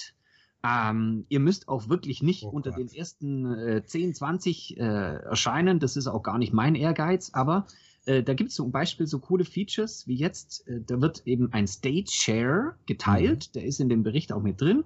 Ähm, 0.64 1.26
ihr 1.28 1.40
müsst 1.40 1.68
auch 1.68 1.90
wirklich 1.90 2.22
nicht 2.22 2.44
Oh 2.44 2.48
unter 2.48 2.70
den 2.72 2.88
ersten 2.88 3.52
äh, 3.54 3.84
10, 3.84 4.14
20 4.14 4.78
äh, 4.78 4.80
erscheinen. 4.80 5.78
Das 5.78 5.96
ist 5.96 6.06
auch 6.06 6.22
gar 6.22 6.38
nicht 6.38 6.54
mein 6.54 6.74
Ehrgeiz, 6.74 7.30
aber 7.34 7.66
äh, 8.06 8.22
da 8.22 8.32
gibt 8.32 8.50
es 8.50 8.56
zum 8.56 8.72
Beispiel 8.72 9.06
so 9.06 9.18
coole 9.18 9.44
Features 9.44 10.06
wie 10.06 10.16
jetzt, 10.16 10.66
äh, 10.66 10.80
da 10.80 11.00
wird 11.02 11.26
eben 11.26 11.52
ein 11.52 11.66
Stage 11.66 12.10
Share 12.10 12.76
geteilt, 12.86 13.54
der 13.54 13.64
ist 13.64 13.80
in 13.80 13.90
dem 13.90 14.02
Bericht 14.02 14.32
auch 14.32 14.42
mit 14.42 14.60
drin. 14.60 14.84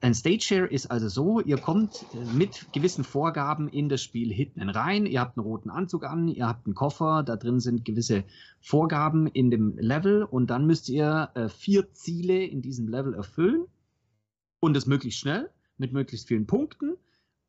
Ein 0.00 0.14
Stage 0.14 0.42
Share 0.42 0.66
ist 0.66 0.92
also 0.92 1.08
so, 1.08 1.40
ihr 1.40 1.58
kommt 1.58 2.04
äh, 2.14 2.24
mit 2.32 2.72
gewissen 2.72 3.02
Vorgaben 3.02 3.68
in 3.68 3.88
das 3.88 4.00
Spiel 4.00 4.32
Hitman 4.32 4.70
rein, 4.70 5.06
ihr 5.06 5.18
habt 5.18 5.36
einen 5.36 5.44
roten 5.44 5.70
Anzug 5.70 6.04
an, 6.04 6.28
ihr 6.28 6.46
habt 6.46 6.66
einen 6.66 6.76
Koffer, 6.76 7.24
da 7.24 7.34
drin 7.34 7.58
sind 7.58 7.84
gewisse 7.84 8.22
Vorgaben 8.60 9.26
in 9.26 9.50
dem 9.50 9.76
Level 9.76 10.22
und 10.22 10.50
dann 10.50 10.66
müsst 10.66 10.88
ihr 10.88 11.30
äh, 11.34 11.48
vier 11.48 11.92
Ziele 11.94 12.44
in 12.44 12.62
diesem 12.62 12.86
Level 12.86 13.14
erfüllen 13.14 13.66
und 14.60 14.74
das 14.74 14.86
möglichst 14.86 15.18
schnell 15.18 15.50
mit 15.78 15.92
möglichst 15.92 16.28
vielen 16.28 16.46
Punkten 16.46 16.96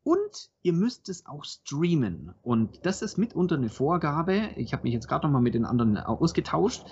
und 0.02 0.50
ihr 0.64 0.74
müsst 0.74 1.08
es 1.10 1.28
auch 1.28 1.44
streamen 1.44 2.34
und 2.42 2.84
das 2.84 3.04
ist 3.04 3.20
mitunter 3.20 3.58
eine 3.58 3.70
Vorgabe. 3.70 4.50
Ich 4.56 4.74
habe 4.74 4.84
mich 4.84 4.94
jetzt 4.94 5.08
gerade 5.08 5.28
noch 5.28 5.34
mal 5.34 5.42
mit 5.42 5.54
den 5.54 5.66
anderen 5.66 5.98
ausgetauscht. 5.98 6.84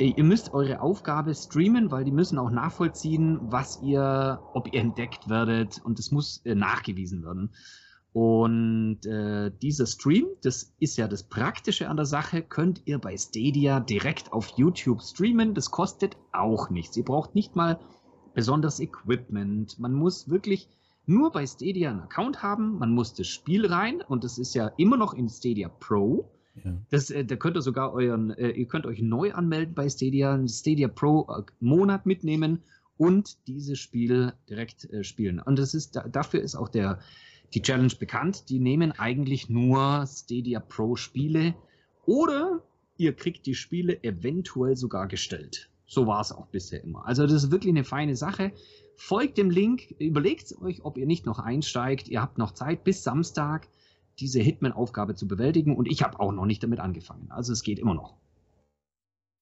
Äh, 0.00 0.14
Ihr 0.16 0.24
müsst 0.24 0.54
eure 0.54 0.80
Aufgabe 0.80 1.34
streamen, 1.34 1.90
weil 1.90 2.04
die 2.04 2.10
müssen 2.10 2.38
auch 2.38 2.50
nachvollziehen, 2.50 3.38
was 3.42 3.80
ihr, 3.82 4.40
ob 4.54 4.72
ihr 4.72 4.80
entdeckt 4.80 5.28
werdet 5.28 5.80
und 5.84 5.98
das 5.98 6.10
muss 6.10 6.40
äh, 6.44 6.54
nachgewiesen 6.54 7.22
werden. 7.22 7.50
Und 8.12 9.06
äh, 9.06 9.52
dieser 9.62 9.86
Stream, 9.86 10.26
das 10.42 10.74
ist 10.80 10.96
ja 10.96 11.06
das 11.06 11.22
Praktische 11.22 11.88
an 11.88 11.96
der 11.96 12.06
Sache, 12.06 12.42
könnt 12.42 12.82
ihr 12.86 12.98
bei 12.98 13.16
Stadia 13.16 13.78
direkt 13.78 14.32
auf 14.32 14.48
YouTube 14.56 15.00
streamen. 15.02 15.54
Das 15.54 15.70
kostet 15.70 16.16
auch 16.32 16.70
nichts. 16.70 16.96
Ihr 16.96 17.04
braucht 17.04 17.36
nicht 17.36 17.54
mal 17.54 17.78
besonders 18.34 18.80
Equipment. 18.80 19.78
Man 19.78 19.92
muss 19.92 20.28
wirklich 20.28 20.68
nur 21.06 21.30
bei 21.30 21.46
Stadia 21.46 21.90
einen 21.90 22.00
Account 22.00 22.42
haben. 22.42 22.78
Man 22.78 22.92
muss 22.92 23.14
das 23.14 23.28
Spiel 23.28 23.66
rein 23.66 24.02
und 24.02 24.24
das 24.24 24.38
ist 24.38 24.54
ja 24.54 24.72
immer 24.76 24.96
noch 24.96 25.14
in 25.14 25.28
Stadia 25.28 25.68
Pro. 25.68 26.32
Ja. 26.64 26.72
Das, 26.90 27.10
äh, 27.10 27.24
da 27.24 27.36
könnt 27.36 27.56
ihr 27.56 27.62
sogar 27.62 27.92
euren, 27.92 28.30
äh, 28.30 28.50
ihr 28.50 28.66
könnt 28.66 28.86
euch 28.86 29.00
neu 29.00 29.32
anmelden 29.32 29.74
bei 29.74 29.88
Stadia, 29.88 30.34
einen 30.34 30.48
Stadia 30.48 30.88
Pro 30.88 31.26
äh, 31.28 31.42
Monat 31.60 32.06
mitnehmen 32.06 32.62
und 32.96 33.46
dieses 33.46 33.78
Spiel 33.78 34.32
direkt 34.48 34.84
äh, 34.92 35.04
spielen. 35.04 35.40
Und 35.40 35.58
das 35.58 35.74
ist, 35.74 35.96
da, 35.96 36.06
dafür 36.08 36.42
ist 36.42 36.54
auch 36.54 36.68
der, 36.68 37.00
die 37.54 37.62
Challenge 37.62 37.94
bekannt. 37.98 38.48
Die 38.48 38.58
nehmen 38.58 38.92
eigentlich 38.92 39.48
nur 39.48 40.06
Stadia 40.06 40.60
Pro 40.60 40.96
Spiele 40.96 41.54
oder 42.06 42.62
ihr 42.96 43.14
kriegt 43.14 43.46
die 43.46 43.54
Spiele 43.54 44.02
eventuell 44.04 44.76
sogar 44.76 45.08
gestellt. 45.08 45.70
So 45.86 46.06
war 46.06 46.20
es 46.20 46.30
auch 46.30 46.46
bisher 46.46 46.84
immer. 46.84 47.06
Also 47.06 47.24
das 47.24 47.44
ist 47.44 47.50
wirklich 47.50 47.72
eine 47.72 47.84
feine 47.84 48.14
Sache. 48.14 48.52
Folgt 48.96 49.38
dem 49.38 49.50
Link, 49.50 49.94
überlegt 49.98 50.54
euch, 50.60 50.84
ob 50.84 50.98
ihr 50.98 51.06
nicht 51.06 51.24
noch 51.24 51.38
einsteigt. 51.38 52.08
Ihr 52.08 52.20
habt 52.20 52.38
noch 52.38 52.52
Zeit 52.52 52.84
bis 52.84 53.02
Samstag 53.02 53.66
diese 54.20 54.40
Hitman-Aufgabe 54.40 55.14
zu 55.14 55.26
bewältigen 55.26 55.74
und 55.76 55.86
ich 55.86 56.02
habe 56.02 56.20
auch 56.20 56.32
noch 56.32 56.46
nicht 56.46 56.62
damit 56.62 56.78
angefangen. 56.80 57.30
Also 57.30 57.52
es 57.52 57.62
geht 57.62 57.78
immer 57.78 57.94
noch. 57.94 58.16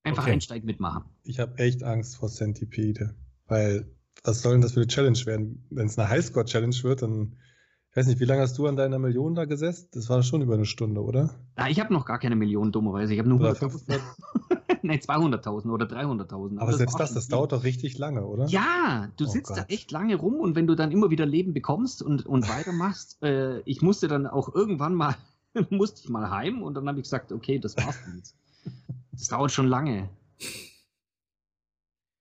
Einfach 0.05 0.23
Okay. 0.23 0.33
einsteigen, 0.33 0.67
mitmachen. 0.67 1.05
Ich 1.25 1.41
habe 1.41 1.59
echt 1.59 1.83
Angst 1.83 2.17
vor 2.17 2.29
Centipede, 2.29 3.15
weil 3.47 3.91
was 4.25 4.43
soll 4.43 4.53
denn 4.53 4.63
das 4.63 4.73
für 4.73 4.81
eine 4.81 4.87
Challenge 4.87 5.19
werden? 5.27 5.65
Wenn 5.71 5.87
es 5.87 5.99
eine 5.99 6.09
Highscore-Challenge 6.09 6.77
wird, 6.83 7.03
dann, 7.03 7.37
ich 7.91 7.97
weiß 7.97 8.07
nicht, 8.07 8.21
wie 8.21 8.25
lange 8.25 8.41
hast 8.43 8.57
du 8.59 8.67
an 8.67 8.77
deiner 8.77 8.99
Million 8.99 9.35
da 9.35 9.45
gesessen? 9.45 9.89
Das 9.93 10.09
war 10.09 10.23
schon 10.23 10.43
über 10.43 10.55
eine 10.55 10.65
Stunde, 10.65 11.03
oder? 11.03 11.35
Ah, 11.57 11.69
ich 11.69 11.79
habe 11.81 11.93
noch 11.93 12.05
gar 12.07 12.19
keine 12.19 12.37
Millionen, 12.37 12.73
dummerweise. 12.73 13.13
Ich 13.13 13.19
habe 13.19 13.29
nur 13.29 13.41
Oder 13.41 13.53
100.000. 13.53 13.71
500? 13.71 14.01
Nein, 14.83 14.99
200.000 15.01 15.71
oder 15.71 15.87
300.000. 15.87 16.59
Aber 16.59 16.73
selbst 16.73 16.99
das, 16.99 17.15
das 17.15 17.27
viel. 17.27 17.33
dauert 17.33 17.53
doch 17.53 17.65
richtig 17.65 17.99
lange, 17.99 18.27
oder? 18.27 18.47
Ja, 18.47 19.11
du 19.17 19.25
Oh 19.25 19.29
sitzt 19.29 19.51
da 19.51 19.63
Gott. 19.63 19.71
echt 19.71 19.91
lange 19.91 20.17
rum 20.17 20.35
und 20.41 20.55
wenn 20.57 20.67
du 20.67 20.75
dann 20.75 20.91
immer 20.93 21.11
wieder 21.11 21.27
Leben 21.27 21.53
bekommst 21.53 22.03
und, 22.03 22.27
und 22.27 22.49
weitermachst, 22.49 23.19
äh, 23.23 23.61
ich 23.61 23.83
musste 23.83 24.09
dann 24.09 24.27
auch 24.27 24.55
irgendwann 24.55 24.95
mal, 24.95 25.17
musste 25.71 26.01
ich 26.03 26.09
mal 26.09 26.31
heim 26.31 26.63
und 26.63 26.75
dann 26.75 26.89
habe 26.89 26.99
ich 26.99 27.05
gesagt, 27.05 27.33
okay, 27.33 27.59
das 27.59 27.77
war's 27.77 27.99
jetzt. 28.17 28.37
Das 29.13 29.29
dauert 29.29 29.51
schon 29.53 29.67
lange. 29.67 30.09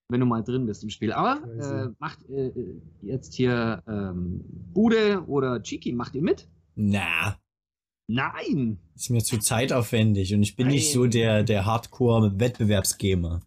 Wenn 0.09 0.21
du 0.21 0.25
mal 0.25 0.41
drin 0.43 0.65
bist 0.65 0.83
im 0.83 0.89
Spiel. 0.89 1.11
Aber 1.11 1.43
äh, 1.59 1.89
macht 1.99 2.29
äh, 2.29 2.51
jetzt 3.01 3.33
hier 3.33 3.83
ähm, 3.87 4.41
Bude 4.73 5.23
oder 5.27 5.61
Chiki, 5.61 5.91
macht 5.91 6.15
ihr 6.15 6.21
mit? 6.21 6.47
Na, 6.75 7.37
Nein! 8.07 8.79
ist 8.95 9.09
mir 9.09 9.23
zu 9.23 9.37
zeitaufwendig 9.37 10.33
und 10.33 10.41
ich 10.41 10.55
bin 10.55 10.67
nicht 10.67 10.85
Nein. 10.87 10.93
so 10.93 11.05
der, 11.07 11.43
der 11.43 11.65
Hardcore-Wettbewerbsgamer. 11.65 13.41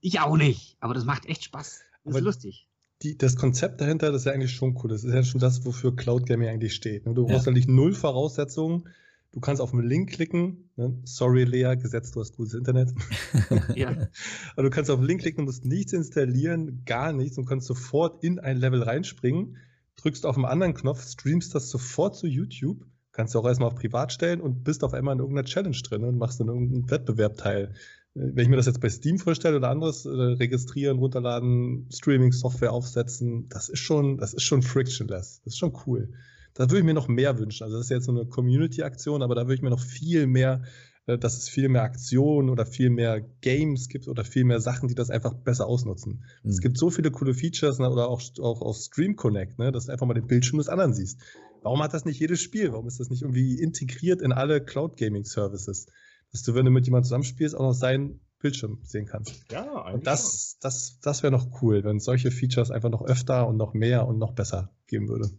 Ich 0.00 0.20
auch 0.20 0.36
nicht. 0.36 0.76
Aber 0.80 0.92
das 0.94 1.04
macht 1.04 1.26
echt 1.26 1.44
Spaß. 1.44 1.80
Das 2.04 2.10
ist 2.12 2.16
Aber- 2.16 2.20
lustig. 2.20 2.68
Die, 3.02 3.18
das 3.18 3.36
Konzept 3.36 3.80
dahinter, 3.80 4.12
das 4.12 4.22
ist 4.22 4.26
ja 4.26 4.32
eigentlich 4.32 4.52
schon 4.52 4.78
cool. 4.82 4.88
Das 4.90 5.04
ist 5.04 5.12
ja 5.12 5.22
schon 5.24 5.40
das, 5.40 5.64
wofür 5.66 5.94
Cloud 5.94 6.26
Gaming 6.26 6.48
eigentlich 6.48 6.74
steht. 6.74 7.06
ne? 7.06 7.12
Du 7.14 7.26
Ja. 7.26 7.34
brauchst 7.34 7.48
eigentlich 7.48 7.66
null 7.68 7.92
Voraussetzungen. 7.92 8.88
Du 9.32 9.40
kannst 9.40 9.60
auf 9.60 9.72
einen 9.74 9.82
Link 9.86 10.10
klicken. 10.12 10.70
ne? 10.76 10.96
Sorry, 11.04 11.44
Lea, 11.44 11.74
gesetzt, 11.76 12.14
du 12.16 12.20
hast 12.20 12.36
gutes 12.36 12.54
Internet. 12.54 12.92
Ja. 13.76 14.08
Aber 14.54 14.62
du 14.62 14.70
kannst 14.70 14.90
auf 14.90 15.00
den 15.00 15.06
Link 15.06 15.20
klicken 15.22 15.40
und 15.40 15.46
musst 15.46 15.64
nichts 15.64 15.92
installieren, 15.92 16.82
gar 16.86 17.12
nichts 17.12 17.36
und 17.36 17.46
kannst 17.46 17.66
sofort 17.66 18.22
in 18.22 18.38
ein 18.38 18.56
Level 18.56 18.82
reinspringen, 18.82 19.56
drückst 19.96 20.24
auf 20.24 20.36
einen 20.36 20.44
anderen 20.46 20.74
Knopf, 20.74 21.06
streamst 21.06 21.54
das 21.54 21.68
sofort 21.70 22.16
zu 22.16 22.26
YouTube, 22.26 22.86
kannst 23.14 23.34
du 23.34 23.38
auch 23.38 23.46
erstmal 23.46 23.68
auf 23.68 23.76
Privat 23.76 24.12
stellen 24.12 24.40
und 24.40 24.64
bist 24.64 24.84
auf 24.84 24.92
einmal 24.92 25.14
in 25.14 25.20
irgendeiner 25.20 25.46
Challenge 25.46 25.76
drin 25.82 26.04
und 26.04 26.18
machst 26.18 26.40
dann 26.40 26.48
irgendeinen 26.48 26.90
Wettbewerb 26.90 27.36
teil. 27.38 27.72
Äh, 28.14 28.20
Wenn 28.34 28.44
ich 28.44 28.48
mir 28.48 28.56
das 28.56 28.66
jetzt 28.66 28.80
bei 28.80 28.90
Steam 28.90 29.18
vorstelle 29.18 29.56
oder 29.56 29.70
anderes, 29.70 30.04
äh, 30.04 30.10
registrieren, 30.10 30.98
runterladen, 30.98 31.88
Streaming-Software 31.92 32.72
aufsetzen, 32.72 33.48
das 33.48 33.68
ist 33.70 33.78
schon, 33.80 34.18
das 34.18 34.34
ist 34.34 34.42
schon 34.42 34.62
frictionless. 34.62 35.40
Das 35.44 35.54
ist 35.54 35.58
schon 35.58 35.76
cool. 35.86 36.12
Da 36.54 36.64
würde 36.64 36.78
ich 36.78 36.84
mir 36.84 36.94
noch 36.94 37.08
mehr 37.08 37.38
wünschen. 37.38 37.64
Also 37.64 37.76
das 37.76 37.86
ist 37.86 37.90
jetzt 37.90 38.04
so 38.04 38.12
eine 38.12 38.26
Community-Aktion, 38.26 39.22
aber 39.22 39.34
da 39.34 39.42
würde 39.42 39.54
ich 39.54 39.62
mir 39.62 39.70
noch 39.70 39.80
viel 39.80 40.26
mehr 40.26 40.62
äh, 41.06 41.18
dass 41.18 41.36
es 41.36 41.48
viel 41.48 41.68
mehr 41.68 41.82
Aktionen 41.82 42.48
oder 42.48 42.64
viel 42.64 42.90
mehr 42.90 43.20
Games 43.42 43.88
gibt 43.88 44.08
oder 44.08 44.24
viel 44.24 44.44
mehr 44.44 44.60
Sachen, 44.60 44.88
die 44.88 44.94
das 44.94 45.10
einfach 45.10 45.34
besser 45.34 45.66
ausnutzen. 45.66 46.24
Es 46.44 46.56
Hm. 46.56 46.60
gibt 46.62 46.78
so 46.78 46.90
viele 46.90 47.10
coole 47.10 47.34
Features 47.34 47.78
ne, 47.78 47.90
oder 47.90 48.08
auch, 48.08 48.22
auch 48.40 48.62
auf 48.62 48.76
Stream 48.76 49.16
Connect, 49.16 49.58
ne, 49.58 49.70
dass 49.72 49.86
du 49.86 49.92
einfach 49.92 50.06
mal 50.06 50.14
den 50.14 50.26
Bildschirm 50.26 50.58
des 50.58 50.68
anderen 50.68 50.94
siehst. 50.94 51.20
Warum 51.64 51.82
hat 51.82 51.94
das 51.94 52.04
nicht 52.04 52.20
jedes 52.20 52.40
Spiel? 52.42 52.72
Warum 52.72 52.86
ist 52.86 53.00
das 53.00 53.08
nicht 53.08 53.22
irgendwie 53.22 53.58
integriert 53.58 54.20
in 54.20 54.32
alle 54.32 54.62
Cloud 54.62 54.98
Gaming 54.98 55.24
Services? 55.24 55.86
Dass 56.30 56.42
du, 56.42 56.54
wenn 56.54 56.66
du 56.66 56.70
mit 56.70 56.84
jemandem 56.84 57.04
zusammenspielst, 57.04 57.56
auch 57.56 57.62
noch 57.62 57.72
seinen 57.72 58.20
Bildschirm 58.38 58.80
sehen 58.82 59.06
kannst. 59.06 59.50
Ja, 59.50 59.64
eigentlich 59.84 59.94
Und 59.94 60.06
das, 60.06 60.58
das, 60.60 61.00
das 61.00 61.22
wäre 61.22 61.32
noch 61.32 61.62
cool, 61.62 61.82
wenn 61.84 61.96
es 61.96 62.04
solche 62.04 62.30
Features 62.30 62.70
einfach 62.70 62.90
noch 62.90 63.02
öfter 63.02 63.48
und 63.48 63.56
noch 63.56 63.72
mehr 63.72 64.06
und 64.06 64.18
noch 64.18 64.32
besser 64.34 64.74
geben 64.86 65.08
würde. 65.08 65.30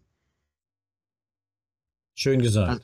Schön 2.15 2.41
gesagt. 2.41 2.69
Also- 2.69 2.83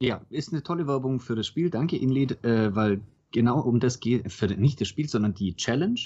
Ja, 0.00 0.26
ist 0.30 0.52
eine 0.52 0.64
tolle 0.64 0.88
Werbung 0.88 1.20
für 1.20 1.36
das 1.36 1.46
Spiel. 1.46 1.70
Danke, 1.70 1.96
Inlead, 1.96 2.42
äh, 2.44 2.74
weil 2.74 3.00
genau 3.30 3.60
um 3.60 3.78
das 3.78 4.00
geht, 4.00 4.32
für 4.32 4.48
nicht 4.48 4.80
das 4.80 4.88
Spiel, 4.88 5.08
sondern 5.08 5.34
die 5.34 5.54
Challenge 5.54 6.00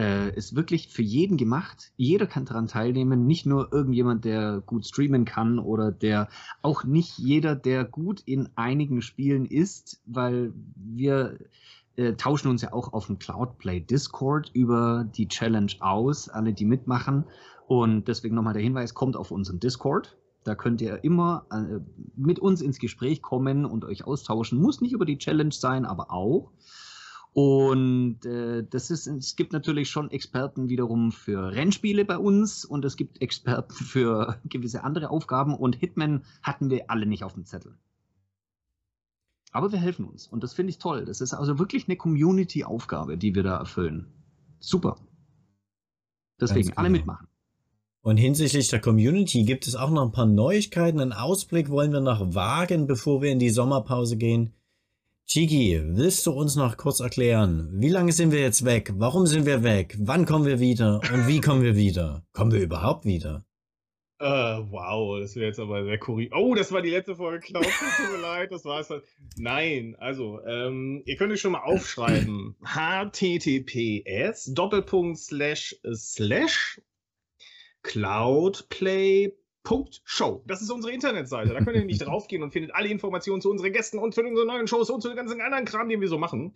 äh, 0.00 0.34
ist 0.34 0.56
wirklich 0.56 0.88
für 0.88 1.02
jeden 1.02 1.36
gemacht. 1.36 1.92
Jeder 1.96 2.26
kann 2.26 2.46
daran 2.46 2.68
teilnehmen, 2.68 3.26
nicht 3.26 3.44
nur 3.44 3.70
irgendjemand, 3.70 4.24
der 4.24 4.62
gut 4.64 4.86
streamen 4.86 5.26
kann 5.26 5.58
oder 5.58 5.92
der 5.92 6.28
auch 6.62 6.84
nicht 6.84 7.18
jeder, 7.18 7.54
der 7.54 7.84
gut 7.84 8.22
in 8.24 8.48
einigen 8.54 9.02
Spielen 9.02 9.44
ist, 9.44 10.00
weil 10.06 10.54
wir 10.74 11.38
äh, 11.96 12.14
tauschen 12.14 12.48
uns 12.48 12.62
ja 12.62 12.72
auch 12.72 12.94
auf 12.94 13.08
dem 13.08 13.18
Cloudplay 13.18 13.80
Discord 13.80 14.50
über 14.54 15.04
die 15.04 15.28
Challenge 15.28 15.72
aus, 15.80 16.30
alle, 16.30 16.54
die 16.54 16.64
mitmachen. 16.64 17.24
Und 17.66 18.08
deswegen 18.08 18.34
nochmal 18.34 18.54
der 18.54 18.62
Hinweis, 18.62 18.94
kommt 18.94 19.16
auf 19.16 19.30
unseren 19.30 19.60
Discord. 19.60 20.16
Da 20.44 20.54
könnt 20.54 20.80
ihr 20.80 21.04
immer 21.04 21.44
äh, 21.52 21.78
mit 22.16 22.38
uns 22.38 22.62
ins 22.62 22.78
Gespräch 22.78 23.20
kommen 23.20 23.66
und 23.66 23.84
euch 23.84 24.06
austauschen. 24.06 24.62
Muss 24.62 24.80
nicht 24.80 24.92
über 24.92 25.04
die 25.04 25.18
Challenge 25.18 25.52
sein, 25.52 25.84
aber 25.84 26.10
auch. 26.10 26.52
Und 27.32 28.26
äh, 28.26 28.64
das 28.68 28.90
ist, 28.90 29.06
es 29.06 29.36
gibt 29.36 29.52
natürlich 29.52 29.88
schon 29.88 30.10
Experten 30.10 30.68
wiederum 30.68 31.12
für 31.12 31.52
Rennspiele 31.52 32.04
bei 32.04 32.18
uns 32.18 32.64
und 32.64 32.84
es 32.84 32.96
gibt 32.96 33.22
Experten 33.22 33.72
für 33.84 34.40
gewisse 34.44 34.82
andere 34.82 35.10
Aufgaben 35.10 35.54
und 35.54 35.76
Hitman 35.76 36.24
hatten 36.42 36.70
wir 36.70 36.90
alle 36.90 37.06
nicht 37.06 37.22
auf 37.22 37.34
dem 37.34 37.44
Zettel. 37.44 37.76
Aber 39.52 39.72
wir 39.72 39.78
helfen 39.78 40.04
uns 40.04 40.26
und 40.26 40.42
das 40.42 40.54
finde 40.54 40.70
ich 40.70 40.78
toll. 40.78 41.04
Das 41.04 41.20
ist 41.20 41.34
also 41.34 41.58
wirklich 41.58 41.88
eine 41.88 41.96
Community-Aufgabe, 41.96 43.16
die 43.16 43.34
wir 43.34 43.42
da 43.42 43.58
erfüllen. 43.58 44.06
Super. 44.58 44.96
Deswegen 46.40 46.76
alle 46.76 46.88
genau. 46.88 46.98
mitmachen. 46.98 47.26
Und 48.02 48.16
hinsichtlich 48.16 48.68
der 48.68 48.80
Community 48.80 49.44
gibt 49.44 49.66
es 49.66 49.76
auch 49.76 49.90
noch 49.90 50.06
ein 50.06 50.12
paar 50.12 50.26
Neuigkeiten. 50.26 51.00
Einen 51.00 51.12
Ausblick 51.12 51.68
wollen 51.68 51.92
wir 51.92 52.00
noch 52.00 52.34
wagen, 52.34 52.86
bevor 52.86 53.20
wir 53.20 53.30
in 53.30 53.38
die 53.38 53.50
Sommerpause 53.50 54.16
gehen. 54.16 54.54
Chiki, 55.26 55.80
willst 55.84 56.26
du 56.26 56.32
uns 56.32 56.56
noch 56.56 56.76
kurz 56.76 56.98
erklären, 57.00 57.70
wie 57.74 57.88
lange 57.88 58.10
sind 58.12 58.32
wir 58.32 58.40
jetzt 58.40 58.64
weg? 58.64 58.92
Warum 58.96 59.26
sind 59.26 59.46
wir 59.46 59.62
weg? 59.62 59.96
Wann 60.00 60.26
kommen 60.26 60.44
wir 60.44 60.58
wieder? 60.58 61.00
Und 61.12 61.28
wie 61.28 61.40
kommen 61.40 61.62
wir 61.62 61.76
wieder? 61.76 62.24
Kommen 62.32 62.50
wir 62.50 62.60
überhaupt 62.60 63.04
wieder? 63.04 63.44
Äh, 64.18 64.26
wow, 64.26 65.18
das 65.20 65.36
wäre 65.36 65.46
jetzt 65.46 65.60
aber 65.60 65.84
sehr 65.84 65.98
kurios. 65.98 66.32
Oh, 66.34 66.54
das 66.54 66.72
war 66.72 66.82
die 66.82 66.90
letzte 66.90 67.14
Folge 67.16 67.38
Cloud. 67.46 67.64
Tut 67.64 68.12
mir 68.12 68.18
leid, 68.22 68.50
das 68.52 68.64
war's. 68.64 68.88
dann. 68.88 69.02
Nein, 69.36 69.96
also, 69.98 70.40
ähm, 70.44 71.02
ihr 71.06 71.16
könnt 71.16 71.32
euch 71.32 71.40
schon 71.40 71.52
mal 71.52 71.62
aufschreiben. 71.62 72.56
https 72.64 74.52
Doppelpunkt 74.52 75.18
slash 75.18 75.76
slash 75.94 76.82
cloudplay.show. 79.64 80.42
Das 80.46 80.62
ist 80.62 80.70
unsere 80.70 80.92
Internetseite. 80.92 81.52
Da 81.52 81.60
könnt 81.60 81.74
ihr 81.76 81.80
nämlich 81.80 81.98
draufgehen 82.00 82.42
und 82.42 82.52
findet 82.52 82.74
alle 82.74 82.88
Informationen 82.88 83.40
zu 83.40 83.50
unseren 83.50 83.72
Gästen 83.72 83.98
und 83.98 84.14
zu 84.14 84.22
unseren 84.22 84.46
neuen 84.46 84.66
Shows 84.66 84.90
und 84.90 85.00
zu 85.00 85.08
den 85.08 85.16
ganzen 85.16 85.40
anderen 85.40 85.64
Kram, 85.64 85.88
den 85.88 86.00
wir 86.00 86.08
so 86.08 86.18
machen. 86.18 86.54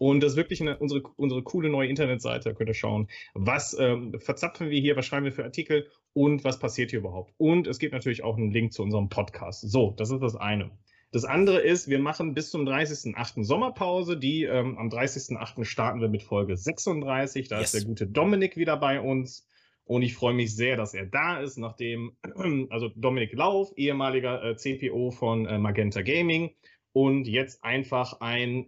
Und 0.00 0.22
das 0.22 0.32
ist 0.32 0.36
wirklich 0.36 0.60
eine, 0.60 0.78
unsere, 0.78 1.02
unsere 1.16 1.42
coole 1.42 1.68
neue 1.70 1.88
Internetseite. 1.88 2.50
Da 2.50 2.54
könnt 2.54 2.70
ihr 2.70 2.74
schauen, 2.74 3.08
was 3.34 3.76
ähm, 3.78 4.14
verzapfen 4.20 4.70
wir 4.70 4.80
hier, 4.80 4.96
was 4.96 5.06
schreiben 5.06 5.24
wir 5.24 5.32
für 5.32 5.42
Artikel 5.44 5.88
und 6.12 6.44
was 6.44 6.60
passiert 6.60 6.90
hier 6.90 7.00
überhaupt. 7.00 7.32
Und 7.36 7.66
es 7.66 7.80
gibt 7.80 7.92
natürlich 7.92 8.22
auch 8.22 8.36
einen 8.36 8.52
Link 8.52 8.72
zu 8.72 8.82
unserem 8.82 9.08
Podcast. 9.08 9.68
So, 9.68 9.94
das 9.96 10.10
ist 10.10 10.20
das 10.20 10.36
eine. 10.36 10.70
Das 11.10 11.24
andere 11.24 11.60
ist, 11.60 11.88
wir 11.88 11.98
machen 11.98 12.34
bis 12.34 12.50
zum 12.50 12.62
30.08. 12.68 13.42
Sommerpause. 13.42 14.16
Die 14.16 14.44
ähm, 14.44 14.78
am 14.78 14.88
30.08. 14.88 15.64
starten 15.64 16.00
wir 16.00 16.08
mit 16.08 16.22
Folge 16.22 16.56
36. 16.56 17.48
Da 17.48 17.58
Yes. 17.58 17.74
ist 17.74 17.80
der 17.82 17.88
gute 17.88 18.06
Dominik 18.06 18.56
wieder 18.56 18.76
bei 18.76 19.00
uns. 19.00 19.48
Und 19.88 20.02
ich 20.02 20.14
freue 20.14 20.34
mich 20.34 20.54
sehr, 20.54 20.76
dass 20.76 20.92
er 20.94 21.06
da 21.06 21.40
ist, 21.40 21.56
nachdem, 21.56 22.12
also 22.70 22.90
Dominik 22.94 23.32
Lauf, 23.32 23.72
ehemaliger 23.76 24.44
äh, 24.44 24.56
CPO 24.56 25.10
von 25.10 25.46
äh, 25.46 25.58
Magenta 25.58 26.02
Gaming 26.02 26.50
und 26.92 27.26
jetzt 27.26 27.64
einfach 27.64 28.20
ein 28.20 28.66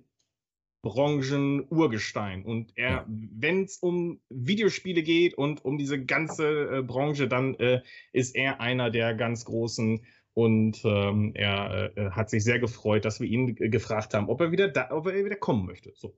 Branchen-Urgestein. 0.82 2.42
Und 2.44 2.72
er, 2.74 2.90
Ja. 2.90 3.06
wenn 3.08 3.64
es 3.64 3.76
um 3.78 4.20
Videospiele 4.30 5.02
geht 5.02 5.34
und 5.34 5.62
um 5.64 5.76
diese 5.76 6.02
ganze 6.02 6.78
äh, 6.78 6.82
Branche, 6.82 7.28
dann 7.28 7.54
äh, 7.56 7.82
ist 8.12 8.34
er 8.34 8.60
einer 8.60 8.90
der 8.90 9.14
ganz 9.14 9.44
großen. 9.44 10.04
Und 10.32 10.80
ähm, 10.84 11.32
er 11.34 11.92
äh, 11.98 12.10
hat 12.12 12.30
sich 12.30 12.44
sehr 12.44 12.60
gefreut, 12.60 13.04
dass 13.04 13.20
wir 13.20 13.28
ihn 13.28 13.54
gefragt 13.56 14.14
haben, 14.14 14.30
ob 14.30 14.40
er 14.40 14.52
wieder 14.52 14.68
da, 14.68 14.90
ob 14.90 15.06
er 15.06 15.22
wieder 15.24 15.36
kommen 15.36 15.66
möchte. 15.66 15.92
So. 15.94 16.16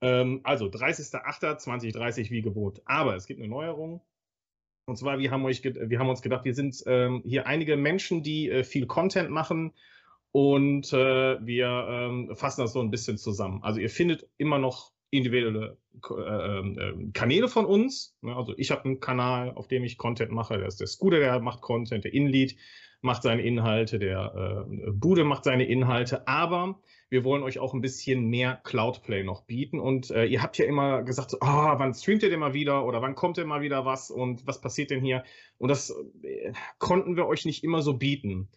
Ähm, 0.00 0.40
also 0.44 0.66
30.08.2030 0.66 2.30
wie 2.30 2.40
gewohnt. 2.42 2.80
Aber 2.86 3.16
es 3.16 3.26
gibt 3.26 3.40
eine 3.40 3.48
Neuerung. 3.50 4.00
Und 4.86 4.96
zwar, 4.96 5.18
wir 5.18 5.30
haben, 5.30 5.44
euch 5.44 5.62
wir 5.64 5.98
haben 5.98 6.08
uns 6.08 6.22
gedacht, 6.22 6.44
wir 6.44 6.54
sind 6.54 6.82
ähm, 6.86 7.22
hier 7.24 7.46
einige 7.46 7.76
Menschen, 7.76 8.22
die 8.22 8.50
äh, 8.50 8.64
viel 8.64 8.86
Content 8.86 9.30
machen 9.30 9.72
und 10.32 10.92
äh, 10.92 11.46
wir 11.46 11.86
ähm, 11.88 12.30
fassen 12.34 12.60
das 12.60 12.72
so 12.72 12.80
ein 12.80 12.90
bisschen 12.90 13.16
zusammen. 13.16 13.62
Also 13.62 13.80
ihr 13.80 13.88
findet 13.88 14.28
immer 14.36 14.58
noch 14.58 14.92
individuelle 15.10 15.78
äh, 16.10 16.58
ähm, 16.58 16.78
ähm, 16.78 17.12
Kanäle 17.12 17.48
von 17.48 17.64
uns. 17.64 18.16
Ne? 18.20 18.36
Also 18.36 18.52
ich 18.58 18.70
habe 18.70 18.84
einen 18.84 19.00
Kanal, 19.00 19.52
auf 19.54 19.68
dem 19.68 19.84
ich 19.84 19.96
Content 19.96 20.32
mache. 20.32 20.58
Da 20.58 20.66
ist 20.66 20.80
der 20.80 20.86
Scooter, 20.86 21.18
der 21.18 21.40
macht 21.40 21.62
Content, 21.62 22.04
der 22.04 22.12
Inlead 22.12 22.56
macht 23.00 23.22
seine 23.22 23.42
Inhalte, 23.42 23.98
der 23.98 24.66
äh, 24.66 24.90
Bude 24.90 25.24
macht 25.24 25.44
seine 25.44 25.64
Inhalte. 25.64 26.26
Aber 26.26 26.80
wir 27.14 27.22
wollen 27.22 27.44
euch 27.44 27.60
auch 27.60 27.74
ein 27.74 27.80
bisschen 27.80 28.26
mehr 28.26 28.60
Cloudplay 28.64 29.22
noch 29.22 29.42
bieten. 29.42 29.78
Und 29.78 30.10
äh, 30.10 30.24
ihr 30.24 30.42
habt 30.42 30.58
ja 30.58 30.64
immer 30.64 31.04
gesagt, 31.04 31.30
so, 31.30 31.38
ah, 31.40 31.78
wann 31.78 31.94
streamt 31.94 32.24
ihr 32.24 32.28
denn 32.28 32.40
mal 32.40 32.54
wieder 32.54 32.84
oder 32.84 33.02
wann 33.02 33.14
kommt 33.14 33.36
denn 33.36 33.46
mal 33.46 33.62
wieder 33.62 33.84
was 33.84 34.10
und 34.10 34.48
was 34.48 34.60
passiert 34.60 34.90
denn 34.90 35.00
hier? 35.00 35.22
Und 35.56 35.68
das 35.68 35.94
äh, 36.24 36.52
konnten 36.80 37.16
wir 37.16 37.26
euch 37.26 37.44
nicht 37.44 37.62
immer 37.62 37.82
so 37.82 37.94
bieten. 37.94 38.48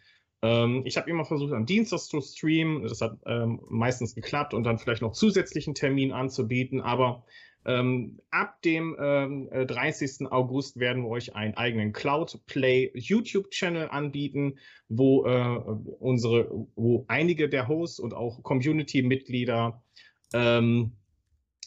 Ähm, 0.41 0.81
ich 0.85 0.97
habe 0.97 1.07
immer 1.07 1.23
versucht, 1.23 1.53
am 1.53 1.67
Dienstag 1.67 1.99
zu 1.99 2.19
streamen. 2.19 2.81
Das 2.81 2.99
hat 2.99 3.19
ähm, 3.27 3.61
meistens 3.69 4.15
geklappt 4.15 4.55
und 4.55 4.63
dann 4.63 4.79
vielleicht 4.79 5.03
noch 5.03 5.11
zusätzlichen 5.11 5.75
Termin 5.75 6.11
anzubieten. 6.11 6.81
Aber 6.81 7.25
ähm, 7.67 8.19
ab 8.31 8.61
dem 8.61 8.95
ähm, 8.97 9.49
äh, 9.51 9.65
30. 9.65 10.31
August 10.31 10.79
werden 10.79 11.03
wir 11.03 11.09
euch 11.09 11.35
einen 11.35 11.53
eigenen 11.55 11.91
Cloudplay 11.91 12.91
YouTube-Channel 12.95 13.89
anbieten, 13.89 14.57
wo 14.87 15.25
äh, 15.25 15.57
unsere, 15.99 16.49
wo 16.75 17.03
einige 17.09 17.49
der 17.49 17.67
Hosts 17.67 17.99
und 17.99 18.13
auch 18.13 18.41
Community-Mitglieder 18.41 19.83
ähm, 20.33 20.93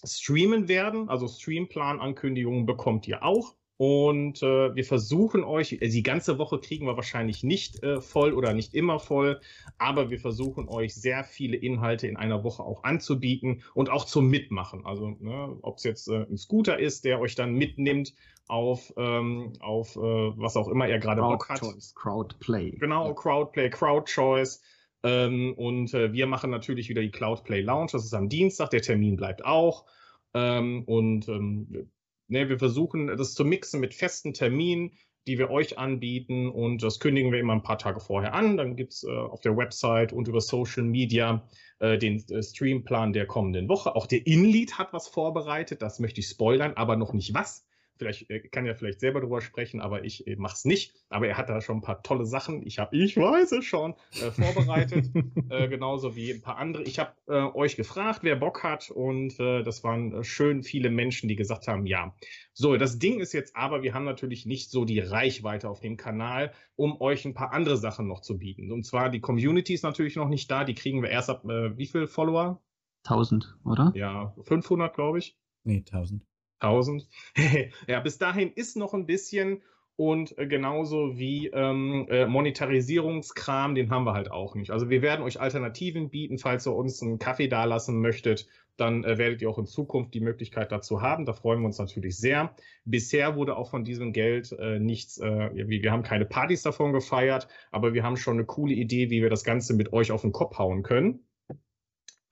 streamen 0.03 0.69
werden. 0.69 1.11
Also 1.11 1.29
Streamplan-Ankündigungen 1.29 2.65
bekommt 2.65 3.07
ihr 3.07 3.23
auch. 3.23 3.55
Und 3.81 4.43
äh, 4.43 4.75
wir 4.75 4.85
versuchen 4.85 5.43
euch, 5.43 5.73
äh, 5.73 5.89
die 5.89 6.03
ganze 6.03 6.37
Woche 6.37 6.59
kriegen 6.59 6.85
wir 6.85 6.97
wahrscheinlich 6.97 7.43
nicht 7.43 7.83
äh, 7.83 8.03
voll 8.03 8.35
oder 8.35 8.53
nicht 8.53 8.75
immer 8.75 8.99
voll, 8.99 9.41
aber 9.79 10.11
wir 10.11 10.19
versuchen 10.21 10.69
euch 10.69 10.95
sehr 10.95 11.25
viele 11.25 11.57
Inhalte 11.57 12.07
in 12.07 12.19
einer 12.19 12.45
Woche 12.45 12.63
auch 12.63 12.85
anzubieten 12.85 13.63
und 13.73 13.89
auch 13.89 14.05
zum 14.05 14.29
Mitmachen. 14.29 14.85
Also 14.85 15.17
ne, 15.21 15.57
ob 15.63 15.79
es 15.79 15.85
jetzt 15.85 16.09
äh, 16.09 16.27
ein 16.29 16.37
Scooter 16.37 16.79
ist, 16.79 17.07
der 17.07 17.23
euch 17.23 17.37
dann 17.37 17.55
mitnimmt 17.55 18.13
auf, 18.49 18.93
ähm, 18.99 19.55
auf 19.61 19.97
äh, 19.97 20.01
was 20.01 20.59
auch 20.59 20.69
immer 20.69 20.87
er 20.87 20.99
gerade 20.99 21.23
Bock 21.23 21.49
hat. 21.49 21.61
Choice, 21.61 21.95
Crowdplay. 21.95 22.73
Genau, 22.73 23.15
Crowdplay, 23.15 23.71
Crowdchoice. 23.71 24.61
Ähm, 25.05 25.55
und 25.57 25.95
äh, 25.95 26.13
wir 26.13 26.27
machen 26.27 26.51
natürlich 26.51 26.91
wieder 26.91 27.01
die 27.01 27.11
Cloudplay 27.11 27.63
Lounge. 27.63 27.93
Das 27.93 28.05
ist 28.05 28.13
am 28.13 28.29
Dienstag. 28.29 28.69
Der 28.73 28.83
Termin 28.83 29.17
bleibt 29.17 29.43
auch. 29.43 29.87
Ähm, 30.35 30.83
und 30.85 31.29
ähm, 31.29 31.89
ne, 32.31 32.49
wir 32.49 32.59
versuchen 32.59 33.09
das 33.09 33.35
zu 33.35 33.45
mixen 33.45 33.81
mit 33.81 33.95
festen 33.95 34.33
Terminen, 34.33 34.93
die 35.27 35.39
wir 35.39 35.51
euch 35.51 35.79
anbieten. 35.79 36.49
Und 36.49 36.83
das 36.83 37.01
kündigen 37.01 37.33
wir 37.33 37.41
immer 37.41 37.53
ein 37.53 37.63
paar 37.63 37.79
Tage 37.79 38.01
vorher 38.01 38.35
an. 38.35 38.57
Dann 38.57 38.77
gibt 38.77 38.93
es 38.93 39.05
äh, 39.05 39.11
auf 39.11 39.41
der 39.41 39.57
Website 39.57 40.13
und 40.13 40.29
über 40.29 40.41
Social 40.41 40.83
Media 40.83 41.47
äh, 41.79 41.99
den 41.99 42.25
äh, 42.31 42.43
Streamplan 42.43 43.13
der 43.13 43.27
kommenden 43.27 43.69
Woche. 43.69 43.95
Auch 43.95 44.07
der 44.07 44.27
Inlead 44.27 44.79
hat 44.79 44.93
was 44.93 45.09
vorbereitet. 45.09 45.83
Das 45.83 45.99
möchte 45.99 46.21
ich 46.21 46.27
spoilern, 46.27 46.75
aber 46.75 46.97
noch 46.97 47.13
nicht 47.13 47.35
was. 47.35 47.67
Vielleicht 48.01 48.31
äh, 48.31 48.41
kann 48.41 48.65
er 48.65 48.75
vielleicht 48.75 49.01
selber 49.01 49.21
drüber 49.21 49.43
sprechen, 49.43 49.83
aber 49.83 50.05
ich 50.07 50.27
äh, 50.27 50.37
mache 50.37 50.55
es 50.55 50.65
nicht. 50.65 50.95
Aber 51.11 51.29
er 51.29 51.37
hat 51.37 51.51
da 51.51 51.61
schon 51.61 51.77
ein 51.77 51.83
paar 51.83 52.03
tolle 52.03 52.25
Sachen. 52.25 52.67
Ich 52.67 52.79
habe, 52.79 52.97
ich 52.97 53.15
weiß 53.15 53.53
es 53.53 53.67
schon, 53.67 53.95
äh, 54.13 54.31
vorbereitet. 54.31 55.11
äh, 55.51 55.69
genauso 55.69 56.17
wie 56.17 56.33
ein 56.33 56.41
paar 56.41 56.57
andere. 56.57 56.83
Ich 56.85 56.99
habe 56.99 57.13
äh, 57.29 57.43
euch 57.55 57.77
gefragt, 57.77 58.21
wer 58.23 58.37
Bock 58.37 58.63
hat. 58.63 58.91
Und 58.91 59.39
äh, 59.39 59.63
das 59.63 59.85
waren 59.85 60.25
schön 60.25 60.63
viele 60.63 60.89
Menschen, 60.89 61.29
die 61.29 61.37
gesagt 61.37 61.69
haben, 61.69 61.85
ja. 61.85 62.15
So, 62.55 62.75
das 62.79 62.99
Ding 62.99 63.21
ist 63.21 63.35
jetzt 63.35 63.55
aber, 63.55 63.83
wir 63.83 63.93
haben 63.93 64.05
natürlich 64.05 64.47
nicht 64.47 64.71
so 64.71 64.87
die 64.87 65.01
Reichweite 65.01 65.69
auf 65.69 65.81
dem 65.81 65.99
Kanal, 65.99 66.53
um 66.75 66.99
euch 67.03 67.27
ein 67.27 67.35
paar 67.35 67.53
andere 67.53 67.77
Sachen 67.77 68.09
noch 68.09 68.23
zu 68.23 68.39
bieten. 68.39 68.73
Und 68.73 68.87
zwar 68.87 69.11
die 69.11 69.21
Community 69.21 69.75
ist 69.75 69.83
natürlich 69.83 70.17
noch 70.17 70.31
nicht 70.31 70.51
da. 70.51 70.65
Die 70.65 70.75
kriegen 70.75 71.03
wir 71.03 71.11
erst 71.11 71.29
ab, 71.29 71.45
äh, 71.45 71.77
wie 71.77 71.87
viel 71.87 72.07
Follower? 72.07 72.63
1000, 73.05 73.59
oder? 73.65 73.93
Ja, 73.95 74.35
500, 74.41 74.95
glaube 74.95 75.19
ich. 75.19 75.37
Nee, 75.65 75.85
1000. 75.87 76.23
1000. 76.61 77.09
ja, 77.89 78.01
bis 78.01 78.19
dahin 78.19 78.53
ist 78.53 78.77
noch 78.77 78.95
ein 78.95 79.07
bisschen 79.07 79.63
und 80.01 80.39
äh, 80.39 80.47
genauso 80.47 81.19
wie 81.19 81.49
ähm, 81.49 82.07
äh, 82.09 82.25
Monetarisierungskram, 82.25 83.75
den 83.75 83.91
haben 83.91 84.05
wir 84.05 84.15
halt 84.15 84.31
auch 84.31 84.55
nicht. 84.55 84.71
Also 84.71 84.89
wir 84.89 85.03
werden 85.03 85.21
euch 85.21 85.41
Alternativen 85.43 86.09
bieten, 86.09 86.39
falls 86.39 86.67
ihr 86.67 86.75
uns 86.75 87.03
einen 87.03 87.19
Kaffee 87.19 87.49
dalassen 87.49 88.01
möchtet, 88.01 88.47
dann 88.79 89.05
äh, 89.05 89.19
werdet 89.19 89.43
ihr 89.43 89.51
auch 89.51 89.59
in 89.59 89.67
Zukunft 89.67 90.15
die 90.15 90.21
Möglichkeit 90.21 90.73
dazu 90.73 91.03
haben. 91.03 91.27
Da 91.27 91.35
freuen 91.35 91.61
wir 91.61 91.67
uns 91.67 91.79
natürlich 91.79 92.17
sehr. 92.17 92.55
Bisher 92.87 93.37
wurde 93.37 93.57
auch 93.57 93.69
von 93.69 93.85
diesem 93.85 94.15
Geld 94.15 94.53
äh, 94.53 94.79
nichts, 94.79 95.19
äh, 95.19 95.51
wir, 95.53 95.69
wir 95.69 95.93
haben 95.93 96.03
keine 96.03 96.25
Partys 96.25 96.63
davon 96.63 96.95
gefeiert, 96.95 97.49
aber 97.71 97.93
wir 97.93 98.03
haben 98.03 98.17
schon 98.17 98.39
eine 98.39 98.47
coole 98.47 98.73
Idee, 98.73 99.11
wie 99.11 99.21
wir 99.21 99.29
das 99.29 99.45
Ganze 99.45 99.75
mit 99.75 99.93
euch 99.93 100.13
auf 100.13 100.23
den 100.23 100.33
Kopf 100.33 100.57
hauen 100.57 100.83
können. 100.83 101.27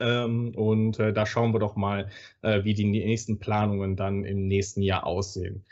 Ähm, 0.01 0.55
und 0.55 0.99
äh, 0.99 1.13
da 1.13 1.27
schauen 1.27 1.53
wir 1.53 1.61
doch 1.61 1.77
mal, 1.77 2.11
äh, 2.43 2.65
wie 2.65 2.75
die 2.75 2.85
nächsten 2.85 3.39
Planungen 3.39 3.97
dann 3.97 4.25
im 4.25 4.47
nächsten 4.47 4.83
Jahr 4.83 5.07
aussehen. 5.07 5.65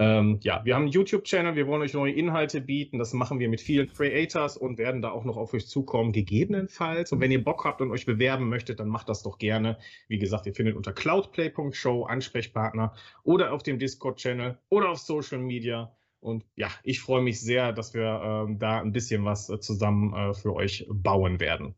Ähm, 0.00 0.40
ja, 0.42 0.64
wir 0.64 0.74
haben 0.74 0.82
einen 0.82 0.92
YouTube-Channel, 0.92 1.54
wir 1.54 1.68
wollen 1.68 1.82
euch 1.82 1.94
neue 1.94 2.12
Inhalte 2.12 2.60
bieten. 2.60 2.98
Das 2.98 3.12
machen 3.12 3.38
wir 3.38 3.48
mit 3.48 3.60
vielen 3.60 3.92
Creators 3.92 4.56
und 4.56 4.76
werden 4.76 5.02
da 5.02 5.10
auch 5.12 5.24
noch 5.24 5.36
auf 5.36 5.54
euch 5.54 5.68
zukommen, 5.68 6.12
gegebenenfalls. 6.12 7.12
Und 7.12 7.20
wenn 7.20 7.30
ihr 7.30 7.44
Bock 7.44 7.64
habt 7.64 7.80
und 7.80 7.92
euch 7.92 8.04
bewerben 8.04 8.48
möchtet, 8.48 8.80
dann 8.80 8.88
macht 8.88 9.08
das 9.08 9.22
doch 9.22 9.38
gerne. 9.38 9.78
Wie 10.08 10.18
gesagt, 10.18 10.46
ihr 10.46 10.54
findet 10.54 10.74
unter 10.74 10.92
cloudplay.show 10.92 12.04
Ansprechpartner 12.04 12.94
oder 13.22 13.52
auf 13.52 13.62
dem 13.62 13.78
Discord-Channel 13.78 14.58
oder 14.68 14.90
auf 14.90 14.98
Social 14.98 15.38
Media. 15.38 15.94
Und 16.18 16.44
ja, 16.56 16.70
ich 16.82 17.00
freue 17.00 17.22
mich 17.22 17.40
sehr, 17.40 17.72
dass 17.72 17.94
wir 17.94 18.46
ähm, 18.48 18.58
da 18.58 18.80
ein 18.80 18.92
bisschen 18.92 19.24
was 19.24 19.48
äh, 19.48 19.60
zusammen 19.60 20.12
äh, 20.12 20.34
für 20.34 20.54
euch 20.54 20.86
bauen 20.88 21.38
werden. 21.38 21.76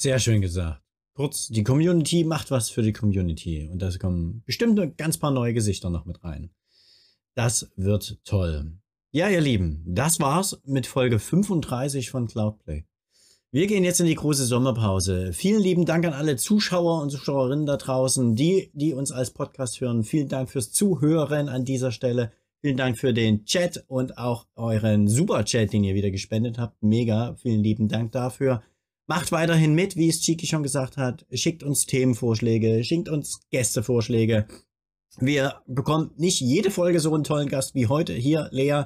Sehr 0.00 0.18
schön 0.18 0.40
gesagt. 0.40 0.80
Kurz, 1.12 1.48
die 1.48 1.62
Community 1.62 2.24
macht 2.24 2.50
was 2.50 2.70
für 2.70 2.80
die 2.80 2.94
Community. 2.94 3.68
Und 3.70 3.82
da 3.82 3.90
kommen 3.98 4.42
bestimmt 4.46 4.96
ganz 4.96 5.18
paar 5.18 5.30
neue 5.30 5.52
Gesichter 5.52 5.90
noch 5.90 6.06
mit 6.06 6.24
rein. 6.24 6.48
Das 7.34 7.70
wird 7.76 8.18
toll. 8.24 8.78
Ja, 9.10 9.28
ihr 9.28 9.42
Lieben, 9.42 9.84
das 9.86 10.18
war's 10.18 10.58
mit 10.64 10.86
Folge 10.86 11.18
35 11.18 12.08
von 12.08 12.28
Cloudplay. 12.28 12.86
Wir 13.50 13.66
gehen 13.66 13.84
jetzt 13.84 14.00
in 14.00 14.06
die 14.06 14.14
große 14.14 14.46
Sommerpause. 14.46 15.34
Vielen 15.34 15.60
lieben 15.60 15.84
Dank 15.84 16.06
an 16.06 16.14
alle 16.14 16.36
Zuschauer 16.36 17.02
und 17.02 17.10
Zuschauerinnen 17.10 17.66
da 17.66 17.76
draußen, 17.76 18.34
die, 18.34 18.70
die 18.72 18.94
uns 18.94 19.12
als 19.12 19.32
Podcast 19.32 19.82
hören. 19.82 20.02
Vielen 20.02 20.28
Dank 20.28 20.48
fürs 20.48 20.72
Zuhören 20.72 21.50
an 21.50 21.66
dieser 21.66 21.92
Stelle. 21.92 22.32
Vielen 22.62 22.78
Dank 22.78 22.96
für 22.96 23.12
den 23.12 23.44
Chat 23.44 23.84
und 23.86 24.16
auch 24.16 24.46
euren 24.54 25.08
Super-Chat, 25.08 25.74
den 25.74 25.84
ihr 25.84 25.94
wieder 25.94 26.10
gespendet 26.10 26.58
habt. 26.58 26.82
Mega. 26.82 27.34
Vielen 27.34 27.62
lieben 27.62 27.88
Dank 27.88 28.12
dafür. 28.12 28.62
Macht 29.10 29.32
weiterhin 29.32 29.74
mit, 29.74 29.96
wie 29.96 30.08
es 30.08 30.20
Chiki 30.20 30.46
schon 30.46 30.62
gesagt 30.62 30.96
hat. 30.96 31.26
Schickt 31.32 31.64
uns 31.64 31.84
Themenvorschläge, 31.84 32.84
schickt 32.84 33.08
uns 33.08 33.40
Gästevorschläge. 33.50 34.46
Wir 35.18 35.62
bekommen 35.66 36.12
nicht 36.16 36.40
jede 36.40 36.70
Folge 36.70 37.00
so 37.00 37.12
einen 37.12 37.24
tollen 37.24 37.48
Gast 37.48 37.74
wie 37.74 37.88
heute 37.88 38.12
hier, 38.12 38.48
Lea. 38.52 38.84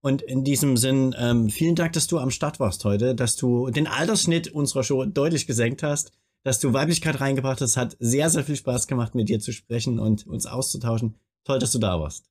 Und 0.00 0.22
in 0.22 0.44
diesem 0.44 0.76
Sinn, 0.76 1.12
ähm, 1.18 1.48
vielen 1.48 1.74
Dank, 1.74 1.92
dass 1.94 2.06
du 2.06 2.20
am 2.20 2.30
Start 2.30 2.60
warst 2.60 2.84
heute, 2.84 3.16
dass 3.16 3.34
du 3.34 3.68
den 3.68 3.88
Altersschnitt 3.88 4.46
unserer 4.46 4.84
Show 4.84 5.04
deutlich 5.06 5.48
gesenkt 5.48 5.82
hast, 5.82 6.12
dass 6.44 6.60
du 6.60 6.72
Weiblichkeit 6.72 7.20
reingebracht 7.20 7.60
hast. 7.60 7.76
Hat 7.76 7.96
sehr, 7.98 8.30
sehr 8.30 8.44
viel 8.44 8.54
Spaß 8.54 8.86
gemacht, 8.86 9.16
mit 9.16 9.28
dir 9.28 9.40
zu 9.40 9.50
sprechen 9.50 9.98
und 9.98 10.24
uns 10.24 10.46
auszutauschen. 10.46 11.16
Toll, 11.42 11.58
dass 11.58 11.72
du 11.72 11.80
da 11.80 11.98
warst. 11.98 12.30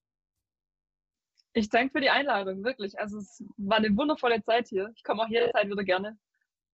Ich 1.51 1.67
danke 1.67 1.91
für 1.91 1.99
die 1.99 2.09
Einladung, 2.09 2.63
wirklich. 2.63 2.97
Also 2.97 3.17
es 3.17 3.43
war 3.57 3.79
eine 3.79 3.93
wundervolle 3.97 4.41
Zeit 4.43 4.69
hier. 4.69 4.93
Ich 4.95 5.03
komme 5.03 5.23
auch 5.23 5.29
jederzeit 5.29 5.69
wieder 5.69 5.83
gerne. 5.83 6.17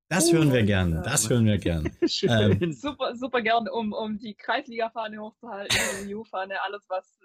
Das 0.10 0.34
hören 0.34 0.52
wir 0.52 0.64
gern, 0.64 1.03
das 1.03 1.30
hören 1.30 1.45
wir 1.45 1.60
gern. 1.60 1.86
ähm, 2.23 2.73
super, 2.73 3.15
super 3.15 3.41
gern, 3.44 3.69
um, 3.69 3.94
um 3.94 4.18
die 4.18 4.34
Kreisliga-Fahne 4.34 5.22
hochzuhalten, 5.22 5.77
die 6.07 6.15
EU-Fahne, 6.15 6.60
alles 6.64 6.84
was. 6.88 7.19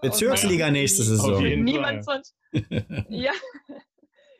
Bezirksliga 0.00 0.70
nächste 0.70 1.02
Saison. 1.02 1.42
Niemand 1.42 2.04
sonst. 2.04 2.36
ja. 3.08 3.32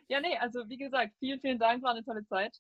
ja, 0.07 0.21
nee, 0.21 0.37
also 0.39 0.69
wie 0.69 0.79
gesagt, 0.79 1.15
vielen, 1.19 1.41
vielen 1.41 1.59
Dank, 1.59 1.83
war 1.83 1.91
eine 1.91 2.05
tolle 2.05 2.25
Zeit. 2.25 2.57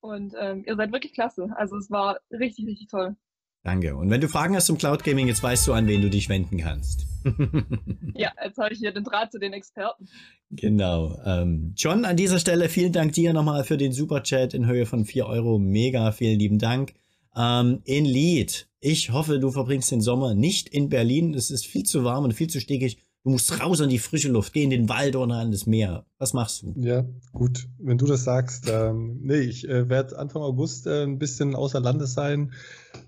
Und 0.00 0.34
ähm, 0.36 0.64
ihr 0.66 0.74
seid 0.74 0.90
wirklich 0.92 1.12
klasse. 1.12 1.48
Also 1.54 1.76
es 1.76 1.88
war 1.88 2.18
richtig, 2.32 2.66
richtig 2.66 2.88
toll. 2.88 3.14
Danke. 3.62 3.94
Und 3.94 4.08
wenn 4.08 4.20
du 4.20 4.28
Fragen 4.28 4.56
hast 4.56 4.66
zum 4.66 4.78
Cloud 4.78 5.04
Gaming, 5.04 5.28
jetzt 5.28 5.42
weißt 5.42 5.66
du, 5.66 5.74
an 5.74 5.86
wen 5.86 6.00
du 6.00 6.08
dich 6.08 6.28
wenden 6.28 6.58
kannst. 6.58 7.06
ja, 8.14 8.32
jetzt 8.42 8.56
habe 8.56 8.72
ich 8.72 8.78
hier 8.78 8.92
den 8.92 9.04
Draht 9.04 9.32
zu 9.32 9.38
den 9.38 9.52
Experten. 9.52 10.08
Genau. 10.50 11.20
Ähm, 11.26 11.74
John, 11.76 12.06
an 12.06 12.16
dieser 12.16 12.38
Stelle 12.38 12.70
vielen 12.70 12.92
Dank 12.92 13.12
dir 13.12 13.34
nochmal 13.34 13.64
für 13.64 13.76
den 13.76 13.92
Superchat 13.92 14.54
in 14.54 14.66
Höhe 14.66 14.86
von 14.86 15.04
4 15.04 15.26
Euro. 15.26 15.58
Mega, 15.58 16.12
vielen 16.12 16.38
lieben 16.38 16.58
Dank. 16.58 16.94
Ähm, 17.36 17.80
in 17.84 18.06
Lied, 18.06 18.68
ich 18.80 19.10
hoffe, 19.10 19.38
du 19.38 19.50
verbringst 19.50 19.90
den 19.90 20.00
Sommer 20.00 20.34
nicht 20.34 20.68
in 20.68 20.88
Berlin. 20.88 21.34
Es 21.34 21.50
ist 21.50 21.66
viel 21.66 21.84
zu 21.84 22.02
warm 22.02 22.24
und 22.24 22.32
viel 22.32 22.48
zu 22.48 22.60
stickig. 22.60 22.98
Du 23.22 23.30
musst 23.30 23.60
raus 23.60 23.80
in 23.80 23.90
die 23.90 23.98
frische 23.98 24.30
Luft, 24.30 24.54
geh 24.54 24.62
in 24.62 24.70
den 24.70 24.88
Wald 24.88 25.14
oder 25.14 25.34
an 25.34 25.52
das 25.52 25.66
Meer. 25.66 26.06
Was 26.16 26.32
machst 26.32 26.62
du? 26.62 26.74
Ja, 26.78 27.04
gut, 27.32 27.68
wenn 27.78 27.98
du 27.98 28.06
das 28.06 28.24
sagst. 28.24 28.70
Ähm, 28.70 29.20
nee, 29.22 29.40
ich 29.40 29.68
äh, 29.68 29.90
werde 29.90 30.18
Anfang 30.18 30.40
August 30.40 30.86
äh, 30.86 31.02
ein 31.02 31.18
bisschen 31.18 31.54
außer 31.54 31.80
Landes 31.80 32.14
sein. 32.14 32.52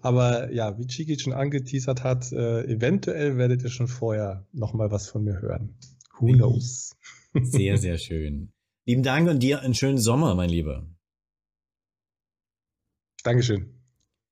Aber 0.03 0.53
ja, 0.53 0.77
wie 0.79 0.87
Chiki 0.89 1.19
schon 1.19 1.33
angeteasert 1.33 2.03
hat, 2.03 2.33
äh, 2.33 2.65
eventuell 2.65 3.39
werdet 3.39 3.63
ihr 3.63 3.71
schon 3.71 3.87
vorher 3.87 4.47
nochmal 4.53 4.91
was 4.91 5.09
von 5.09 5.23
mir 5.23 5.41
hören. 5.41 5.79
Who 6.19 6.33
knows? 6.33 6.97
Sehr, 7.41 7.79
sehr 7.79 7.97
schön. 7.97 8.53
Lieben 8.85 9.03
Dank 9.03 9.27
und 9.27 9.39
dir 9.39 9.61
einen 9.61 9.75
schönen 9.75 9.97
Sommer, 9.97 10.35
mein 10.35 10.51
Lieber. 10.51 10.87
Dankeschön. 13.23 13.81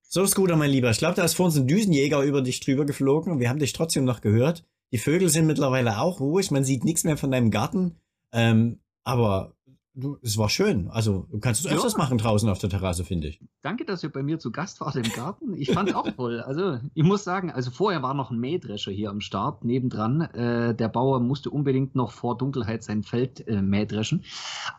So, 0.03 0.27
Scooter, 0.27 0.57
mein 0.57 0.71
Lieber. 0.71 0.91
Ich 0.91 0.99
glaube, 0.99 1.15
da 1.15 1.25
ist 1.25 1.35
vor 1.35 1.47
uns 1.47 1.57
ein 1.57 1.67
Düsenjäger 1.67 2.23
über 2.23 2.43
dich 2.43 2.61
drüber 2.61 2.85
geflogen 2.85 3.33
und 3.33 3.39
wir 3.39 3.49
haben 3.49 3.59
dich 3.59 3.73
trotzdem 3.73 4.05
noch 4.05 4.21
gehört. 4.21 4.67
Die 4.93 4.99
Vögel 4.99 5.31
sind 5.31 5.47
mittlerweile 5.47 6.01
auch 6.01 6.21
ruhig, 6.21 6.51
man 6.51 6.65
sieht 6.65 6.85
nichts 6.85 7.05
mehr 7.05 7.17
von 7.17 7.31
deinem 7.31 7.51
Garten. 7.51 7.97
Ähm, 8.33 8.81
aber 9.05 9.57
du, 10.01 10.19
es 10.23 10.37
war 10.37 10.49
schön. 10.49 10.89
Also 10.89 11.27
du 11.31 11.39
kannst 11.39 11.65
es 11.65 11.71
ja. 11.71 11.77
öfters 11.77 11.97
machen 11.97 12.19
draußen 12.19 12.49
auf 12.49 12.59
der 12.59 12.71
Terrasse, 12.71 13.05
finde 13.05 13.29
ich. 13.29 13.41
Danke, 13.63 13.85
dass 13.85 14.03
ihr 14.03 14.11
bei 14.11 14.23
mir 14.23 14.39
zu 14.39 14.51
Gast 14.51 14.81
wart 14.81 14.97
im 14.97 15.11
Garten. 15.13 15.55
Ich 15.55 15.71
fand 15.71 15.91
es 15.91 15.95
auch 15.95 16.11
toll. 16.11 16.41
Also 16.41 16.79
ich 16.95 17.05
muss 17.05 17.25
sagen, 17.25 17.51
also 17.51 17.71
vorher 17.71 18.03
war 18.03 18.15
noch 18.15 18.31
ein 18.31 18.39
Mähdrescher 18.39 18.91
hier 18.91 19.11
am 19.11 19.21
Start, 19.21 19.65
nebendran. 19.65 20.23
Äh, 20.23 20.75
der 20.75 20.89
Bauer 20.89 21.21
musste 21.21 21.51
unbedingt 21.51 21.95
noch 21.95 22.13
vor 22.13 22.37
Dunkelheit 22.37 22.83
sein 22.83 23.03
Feld 23.03 23.47
äh, 23.47 23.63
mähdreschen. 23.63 24.25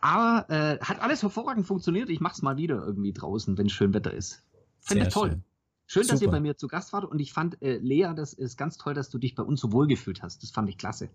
Aber 0.00 0.50
äh, 0.50 0.78
hat 0.80 1.00
alles 1.00 1.22
hervorragend 1.22 1.66
funktioniert. 1.66 2.10
Ich 2.10 2.20
mache 2.20 2.34
es 2.34 2.42
mal 2.42 2.56
wieder 2.56 2.84
irgendwie 2.84 3.12
draußen, 3.12 3.56
wenn 3.56 3.68
schön 3.68 3.94
Wetter 3.94 4.12
ist. 4.12 4.42
Finde 4.80 5.04
ich 5.04 5.14
toll. 5.14 5.30
Schön. 5.30 5.44
Schön, 5.86 6.04
Super. 6.04 6.14
dass 6.14 6.22
ihr 6.22 6.30
bei 6.30 6.40
mir 6.40 6.56
zu 6.56 6.68
Gast 6.68 6.92
wart 6.94 7.04
und 7.04 7.18
ich 7.18 7.34
fand, 7.34 7.60
äh, 7.60 7.76
Lea, 7.76 8.14
das 8.16 8.32
ist 8.32 8.56
ganz 8.56 8.78
toll, 8.78 8.94
dass 8.94 9.10
du 9.10 9.18
dich 9.18 9.34
bei 9.34 9.42
uns 9.42 9.60
so 9.60 9.72
wohlgefühlt 9.72 10.22
hast. 10.22 10.42
Das 10.42 10.50
fand 10.50 10.70
ich 10.70 10.78
klasse. 10.78 11.10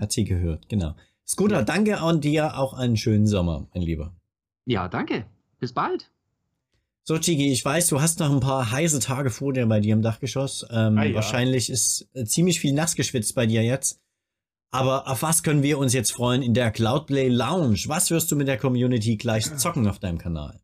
Hat 0.00 0.12
sie 0.12 0.24
gehört, 0.24 0.68
genau. 0.68 0.94
Scooter, 1.26 1.58
ja. 1.58 1.62
danke 1.62 2.00
an 2.00 2.20
dir, 2.20 2.58
auch 2.58 2.74
einen 2.74 2.96
schönen 2.96 3.26
Sommer, 3.26 3.68
mein 3.74 3.82
Lieber. 3.82 4.14
Ja, 4.64 4.88
danke. 4.88 5.26
Bis 5.58 5.72
bald. 5.72 6.10
So, 7.02 7.18
Chigi, 7.18 7.52
ich 7.52 7.64
weiß, 7.64 7.88
du 7.88 8.00
hast 8.00 8.20
noch 8.20 8.30
ein 8.30 8.40
paar 8.40 8.70
heiße 8.70 9.00
Tage 9.00 9.30
vor 9.30 9.52
dir 9.52 9.66
bei 9.66 9.80
dir 9.80 9.92
im 9.92 10.02
Dachgeschoss. 10.02 10.66
Ähm, 10.70 10.98
ah, 10.98 11.04
ja. 11.04 11.14
Wahrscheinlich 11.14 11.70
ist 11.70 12.08
äh, 12.14 12.24
ziemlich 12.24 12.60
viel 12.60 12.72
nass 12.72 12.94
geschwitzt 12.94 13.34
bei 13.34 13.46
dir 13.46 13.62
jetzt. 13.62 14.00
Aber 14.70 15.08
auf 15.08 15.22
was 15.22 15.42
können 15.42 15.62
wir 15.62 15.78
uns 15.78 15.92
jetzt 15.92 16.12
freuen 16.12 16.42
in 16.42 16.54
der 16.54 16.70
Cloudplay 16.70 17.28
Lounge? 17.28 17.82
Was 17.86 18.10
wirst 18.10 18.30
du 18.30 18.36
mit 18.36 18.48
der 18.48 18.58
Community 18.58 19.16
gleich 19.16 19.56
zocken 19.56 19.88
auf 19.88 19.98
deinem 19.98 20.18
Kanal? 20.18 20.59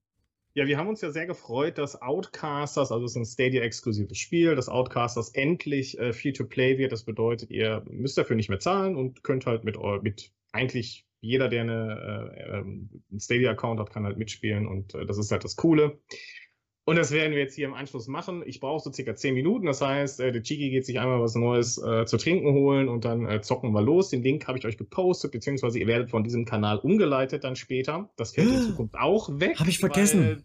Ja, 0.57 0.67
wir 0.67 0.79
haben 0.79 0.89
uns 0.89 1.03
ja 1.03 1.11
sehr 1.11 1.27
gefreut, 1.27 1.77
dass 1.77 2.01
Outcasters, 2.01 2.91
also 2.91 3.05
es 3.05 3.11
ist 3.11 3.17
ein 3.19 3.27
Stadia-exklusives 3.27 4.17
Spiel, 4.17 4.55
dass 4.55 4.71
Outcasters 4.71 5.29
endlich 5.35 5.99
äh, 5.99 6.15
Free-to-Play 6.15 6.79
wird. 6.79 6.93
Das 6.93 7.05
bedeutet, 7.05 7.51
ihr 7.51 7.85
müsst 7.91 8.17
dafür 8.17 8.37
nicht 8.37 8.49
mehr 8.49 8.59
zahlen 8.59 8.97
und 8.97 9.23
könnt 9.23 9.45
halt 9.45 9.65
mit, 9.65 9.77
mit 10.01 10.33
eigentlich 10.53 11.07
jeder, 11.21 11.51
der 11.51 11.61
eine, 11.61 12.33
äh, 12.35 12.57
ähm, 12.57 12.89
einen 13.11 13.21
Stadia-Account 13.21 13.81
hat, 13.81 13.91
kann 13.91 14.07
halt 14.07 14.17
mitspielen 14.17 14.67
und 14.67 14.95
äh, 14.95 15.05
das 15.05 15.19
ist 15.19 15.31
halt 15.31 15.45
das 15.45 15.57
Coole. 15.57 16.01
Und 16.89 16.95
das 16.95 17.11
werden 17.11 17.33
wir 17.33 17.41
jetzt 17.41 17.57
hier 17.57 17.67
im 17.67 17.75
Anschluss 17.75 18.07
machen. 18.07 18.45
Ich 18.47 18.61
brauche 18.61 18.81
so 18.81 18.93
circa 18.93 19.17
10 19.17 19.35
Minuten. 19.35 19.67
Das 19.67 19.81
heißt, 19.81 20.21
äh, 20.21 20.31
der 20.31 20.41
Chigi 20.45 20.71
geht 20.71 20.87
sich 20.87 21.01
einmal 21.01 21.21
was 21.21 21.35
Neues 21.35 21.79
äh, 21.79 22.07
zu 22.07 22.17
trinken 22.17 22.53
holen 22.53 22.89
und 22.89 23.05
dann 23.05 23.27
äh, 23.27 23.43
zocken 23.43 23.73
wir 23.73 23.83
los. 23.83 24.11
Den 24.11 24.23
Link 24.23 24.47
habe 24.47 24.57
ich 24.57 24.65
euch 24.65 24.79
gepostet, 24.79 25.33
beziehungsweise 25.33 25.81
ihr 25.81 25.89
werdet 25.89 26.11
von 26.11 26.23
diesem 26.23 26.45
Kanal 26.45 26.79
umgeleitet 26.79 27.43
dann 27.43 27.57
später. 27.57 28.09
Das 28.15 28.35
fällt 28.35 28.51
in 28.51 28.63
Zukunft 28.63 28.95
auch 28.95 29.29
weg. 29.41 29.59
Habe 29.59 29.69
ich 29.69 29.81
vergessen. 29.81 30.21
Weil, 30.21 30.45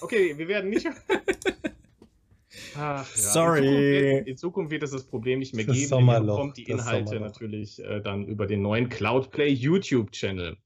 okay, 0.00 0.36
wir 0.36 0.48
werden 0.48 0.70
nicht. 0.70 0.88
Ach, 2.76 3.08
ja. 3.08 3.22
Sorry. 3.22 3.58
In 3.60 3.66
Zukunft, 3.66 4.16
wird, 4.16 4.26
in 4.26 4.36
Zukunft, 4.36 4.70
wird, 4.72 4.82
es 4.82 4.90
das 4.90 5.04
Problem 5.04 5.38
nicht 5.38 5.54
mehr 5.54 5.66
das 5.66 5.76
geben. 5.76 6.08
Ihr 6.08 6.20
bekommt 6.20 6.56
die 6.56 6.64
Inhalte 6.64 7.20
natürlich 7.20 7.80
äh, 7.80 8.00
dann 8.00 8.26
über 8.26 8.46
den 8.46 8.60
neuen 8.60 8.88
Cloudplay 8.88 9.50
YouTube-Channel. 9.50 10.56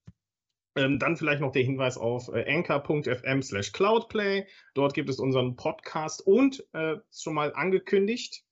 Ähm, 0.79 1.01
dann 1.01 1.17
vielleicht 1.17 1.41
noch 1.41 1.51
der 1.51 1.65
Hinweis 1.65 1.99
auf 1.99 2.29
äh, 2.29 2.45
anchor.fm 2.49 3.43
slash 3.43 3.73
cloudplay. 3.73 4.47
Dort 4.75 4.95
gibt 4.95 5.09
es 5.09 5.19
unseren 5.19 5.57
Podcast 5.57 6.25
und 6.25 6.65
äh, 6.73 6.97
schon 7.13 7.35
mal 7.35 7.53
angekündigt. 7.53 8.45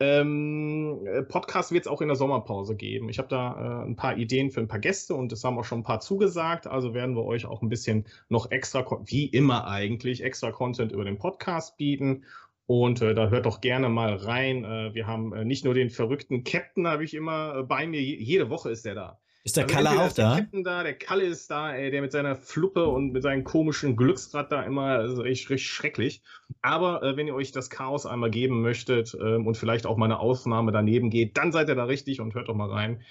Ähm, 0.00 1.06
äh, 1.06 1.22
Podcast 1.22 1.72
wird 1.72 1.84
es 1.84 1.92
auch 1.92 2.00
in 2.00 2.08
der 2.08 2.16
Sommerpause 2.16 2.74
geben. 2.74 3.10
Ich 3.10 3.18
habe 3.18 3.28
da 3.28 3.82
äh, 3.82 3.86
ein 3.86 3.96
paar 3.96 4.16
Ideen 4.16 4.50
für 4.50 4.60
ein 4.60 4.68
paar 4.68 4.78
Gäste 4.78 5.14
und 5.14 5.30
es 5.30 5.44
haben 5.44 5.58
auch 5.58 5.64
schon 5.64 5.80
ein 5.80 5.84
paar 5.84 6.00
zugesagt. 6.00 6.66
Also 6.66 6.94
werden 6.94 7.14
wir 7.14 7.24
euch 7.26 7.44
auch 7.44 7.60
ein 7.60 7.68
bisschen 7.68 8.06
noch 8.30 8.50
extra, 8.50 8.86
wie 9.04 9.26
immer 9.26 9.66
eigentlich, 9.66 10.22
extra 10.24 10.52
Content 10.52 10.90
über 10.90 11.04
den 11.04 11.18
Podcast 11.18 11.76
bieten. 11.76 12.24
Und 12.64 13.02
äh, 13.02 13.14
da 13.14 13.28
hört 13.28 13.44
doch 13.44 13.60
gerne 13.60 13.90
mal 13.90 14.14
rein. 14.14 14.64
Äh, 14.64 14.94
wir 14.94 15.06
haben 15.06 15.34
äh, 15.34 15.44
nicht 15.44 15.66
nur 15.66 15.74
den 15.74 15.90
verrückten 15.90 16.44
Captain, 16.44 16.86
habe 16.86 17.04
ich 17.04 17.12
immer 17.12 17.58
äh, 17.58 17.62
bei 17.62 17.86
mir. 17.86 18.00
jede 18.00 18.48
Woche 18.48 18.70
ist 18.70 18.86
der 18.86 18.94
da. 18.94 19.20
Ist 19.46 19.56
der 19.56 19.62
also 19.62 19.76
Kalle 19.76 19.90
auch 19.90 20.12
da? 20.12 20.34
Der 20.34 20.42
Captain 20.42 20.64
da, 20.64 20.82
der 20.82 20.98
Kalle 20.98 21.22
ist 21.22 21.48
da, 21.52 21.72
ey, 21.72 21.92
der 21.92 22.02
mit 22.02 22.10
seiner 22.10 22.34
Fluppe 22.34 22.88
und 22.88 23.12
mit 23.12 23.22
seinem 23.22 23.44
komischen 23.44 23.94
Glücksrad 23.94 24.50
da 24.50 24.64
immer, 24.64 24.86
also 24.86 25.22
echt, 25.22 25.50
richtig 25.50 25.70
schrecklich. 25.70 26.20
Aber 26.62 27.00
äh, 27.04 27.16
wenn 27.16 27.28
ihr 27.28 27.34
euch 27.36 27.52
das 27.52 27.70
Chaos 27.70 28.06
einmal 28.06 28.32
geben 28.32 28.60
möchtet 28.60 29.16
ähm, 29.20 29.46
und 29.46 29.56
vielleicht 29.56 29.86
auch 29.86 29.96
mal 29.98 30.06
eine 30.06 30.18
Aufnahme 30.18 30.72
daneben 30.72 31.10
geht, 31.10 31.36
dann 31.36 31.52
seid 31.52 31.68
ihr 31.68 31.76
da 31.76 31.84
richtig 31.84 32.20
und 32.20 32.34
hört 32.34 32.48
doch 32.48 32.56
mal 32.56 32.68
rein. 32.68 33.02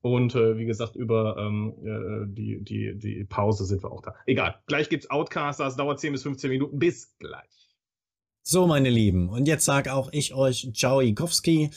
Und 0.00 0.36
äh, 0.36 0.56
wie 0.58 0.64
gesagt, 0.64 0.94
über 0.94 1.36
ähm, 1.36 1.74
äh, 1.82 2.32
die, 2.36 2.62
die, 2.62 2.96
die 2.96 3.24
Pause 3.24 3.64
sind 3.64 3.82
wir 3.82 3.90
auch 3.90 4.02
da. 4.02 4.14
Egal, 4.26 4.60
gleich 4.68 4.90
gibt's 4.90 5.10
Outcast, 5.10 5.58
das 5.58 5.74
dauert 5.74 5.98
10 5.98 6.12
bis 6.12 6.22
15 6.22 6.50
Minuten. 6.50 6.78
Bis 6.78 7.18
gleich. 7.18 7.68
So, 8.42 8.68
meine 8.68 8.90
Lieben, 8.90 9.28
und 9.28 9.48
jetzt 9.48 9.64
sag 9.64 9.88
auch 9.88 10.08
ich 10.12 10.34
euch 10.34 10.70
Ciao 10.72 11.00
Ikowski. 11.00 11.70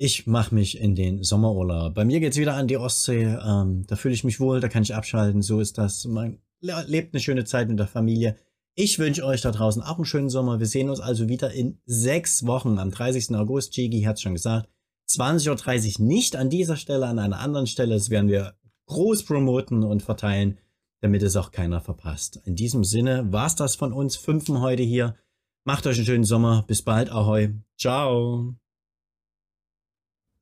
Ich 0.00 0.28
mache 0.28 0.54
mich 0.54 0.78
in 0.78 0.94
den 0.94 1.24
Sommerurlaub. 1.24 1.92
Bei 1.94 2.04
mir 2.04 2.20
geht's 2.20 2.36
wieder 2.36 2.54
an 2.54 2.68
die 2.68 2.76
Ostsee. 2.76 3.24
Ähm, 3.24 3.84
da 3.88 3.96
fühle 3.96 4.14
ich 4.14 4.22
mich 4.22 4.38
wohl, 4.38 4.60
da 4.60 4.68
kann 4.68 4.84
ich 4.84 4.94
abschalten. 4.94 5.42
So 5.42 5.60
ist 5.60 5.76
das. 5.76 6.04
Man 6.04 6.38
lebt 6.60 7.14
eine 7.14 7.20
schöne 7.20 7.44
Zeit 7.44 7.68
mit 7.68 7.80
der 7.80 7.88
Familie. 7.88 8.36
Ich 8.76 9.00
wünsche 9.00 9.24
euch 9.24 9.40
da 9.40 9.50
draußen 9.50 9.82
auch 9.82 9.96
einen 9.96 10.04
schönen 10.04 10.30
Sommer. 10.30 10.60
Wir 10.60 10.66
sehen 10.66 10.88
uns 10.88 11.00
also 11.00 11.28
wieder 11.28 11.52
in 11.52 11.80
sechs 11.84 12.46
Wochen 12.46 12.78
am 12.78 12.92
30. 12.92 13.34
August. 13.34 13.76
Jigi 13.76 14.02
hat's 14.02 14.22
schon 14.22 14.34
gesagt. 14.34 14.68
20.30 15.10 15.98
Uhr 15.98 16.06
nicht 16.06 16.36
an 16.36 16.48
dieser 16.48 16.76
Stelle, 16.76 17.06
an 17.06 17.18
einer 17.18 17.40
anderen 17.40 17.66
Stelle. 17.66 17.94
Das 17.94 18.08
werden 18.08 18.30
wir 18.30 18.54
groß 18.86 19.24
promoten 19.24 19.82
und 19.82 20.04
verteilen, 20.04 20.58
damit 21.00 21.24
es 21.24 21.34
auch 21.34 21.50
keiner 21.50 21.80
verpasst. 21.80 22.40
In 22.44 22.54
diesem 22.54 22.84
Sinne 22.84 23.32
war's 23.32 23.56
das 23.56 23.74
von 23.74 23.92
uns 23.92 24.14
Fünfen 24.14 24.60
heute 24.60 24.84
hier. 24.84 25.16
Macht 25.64 25.88
euch 25.88 25.96
einen 25.96 26.06
schönen 26.06 26.24
Sommer. 26.24 26.64
Bis 26.68 26.82
bald. 26.82 27.10
Ahoi. 27.10 27.54
Ciao. 27.76 28.54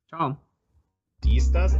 Ciao. 0.09 0.37
Dies, 1.25 1.51
das, 1.51 1.77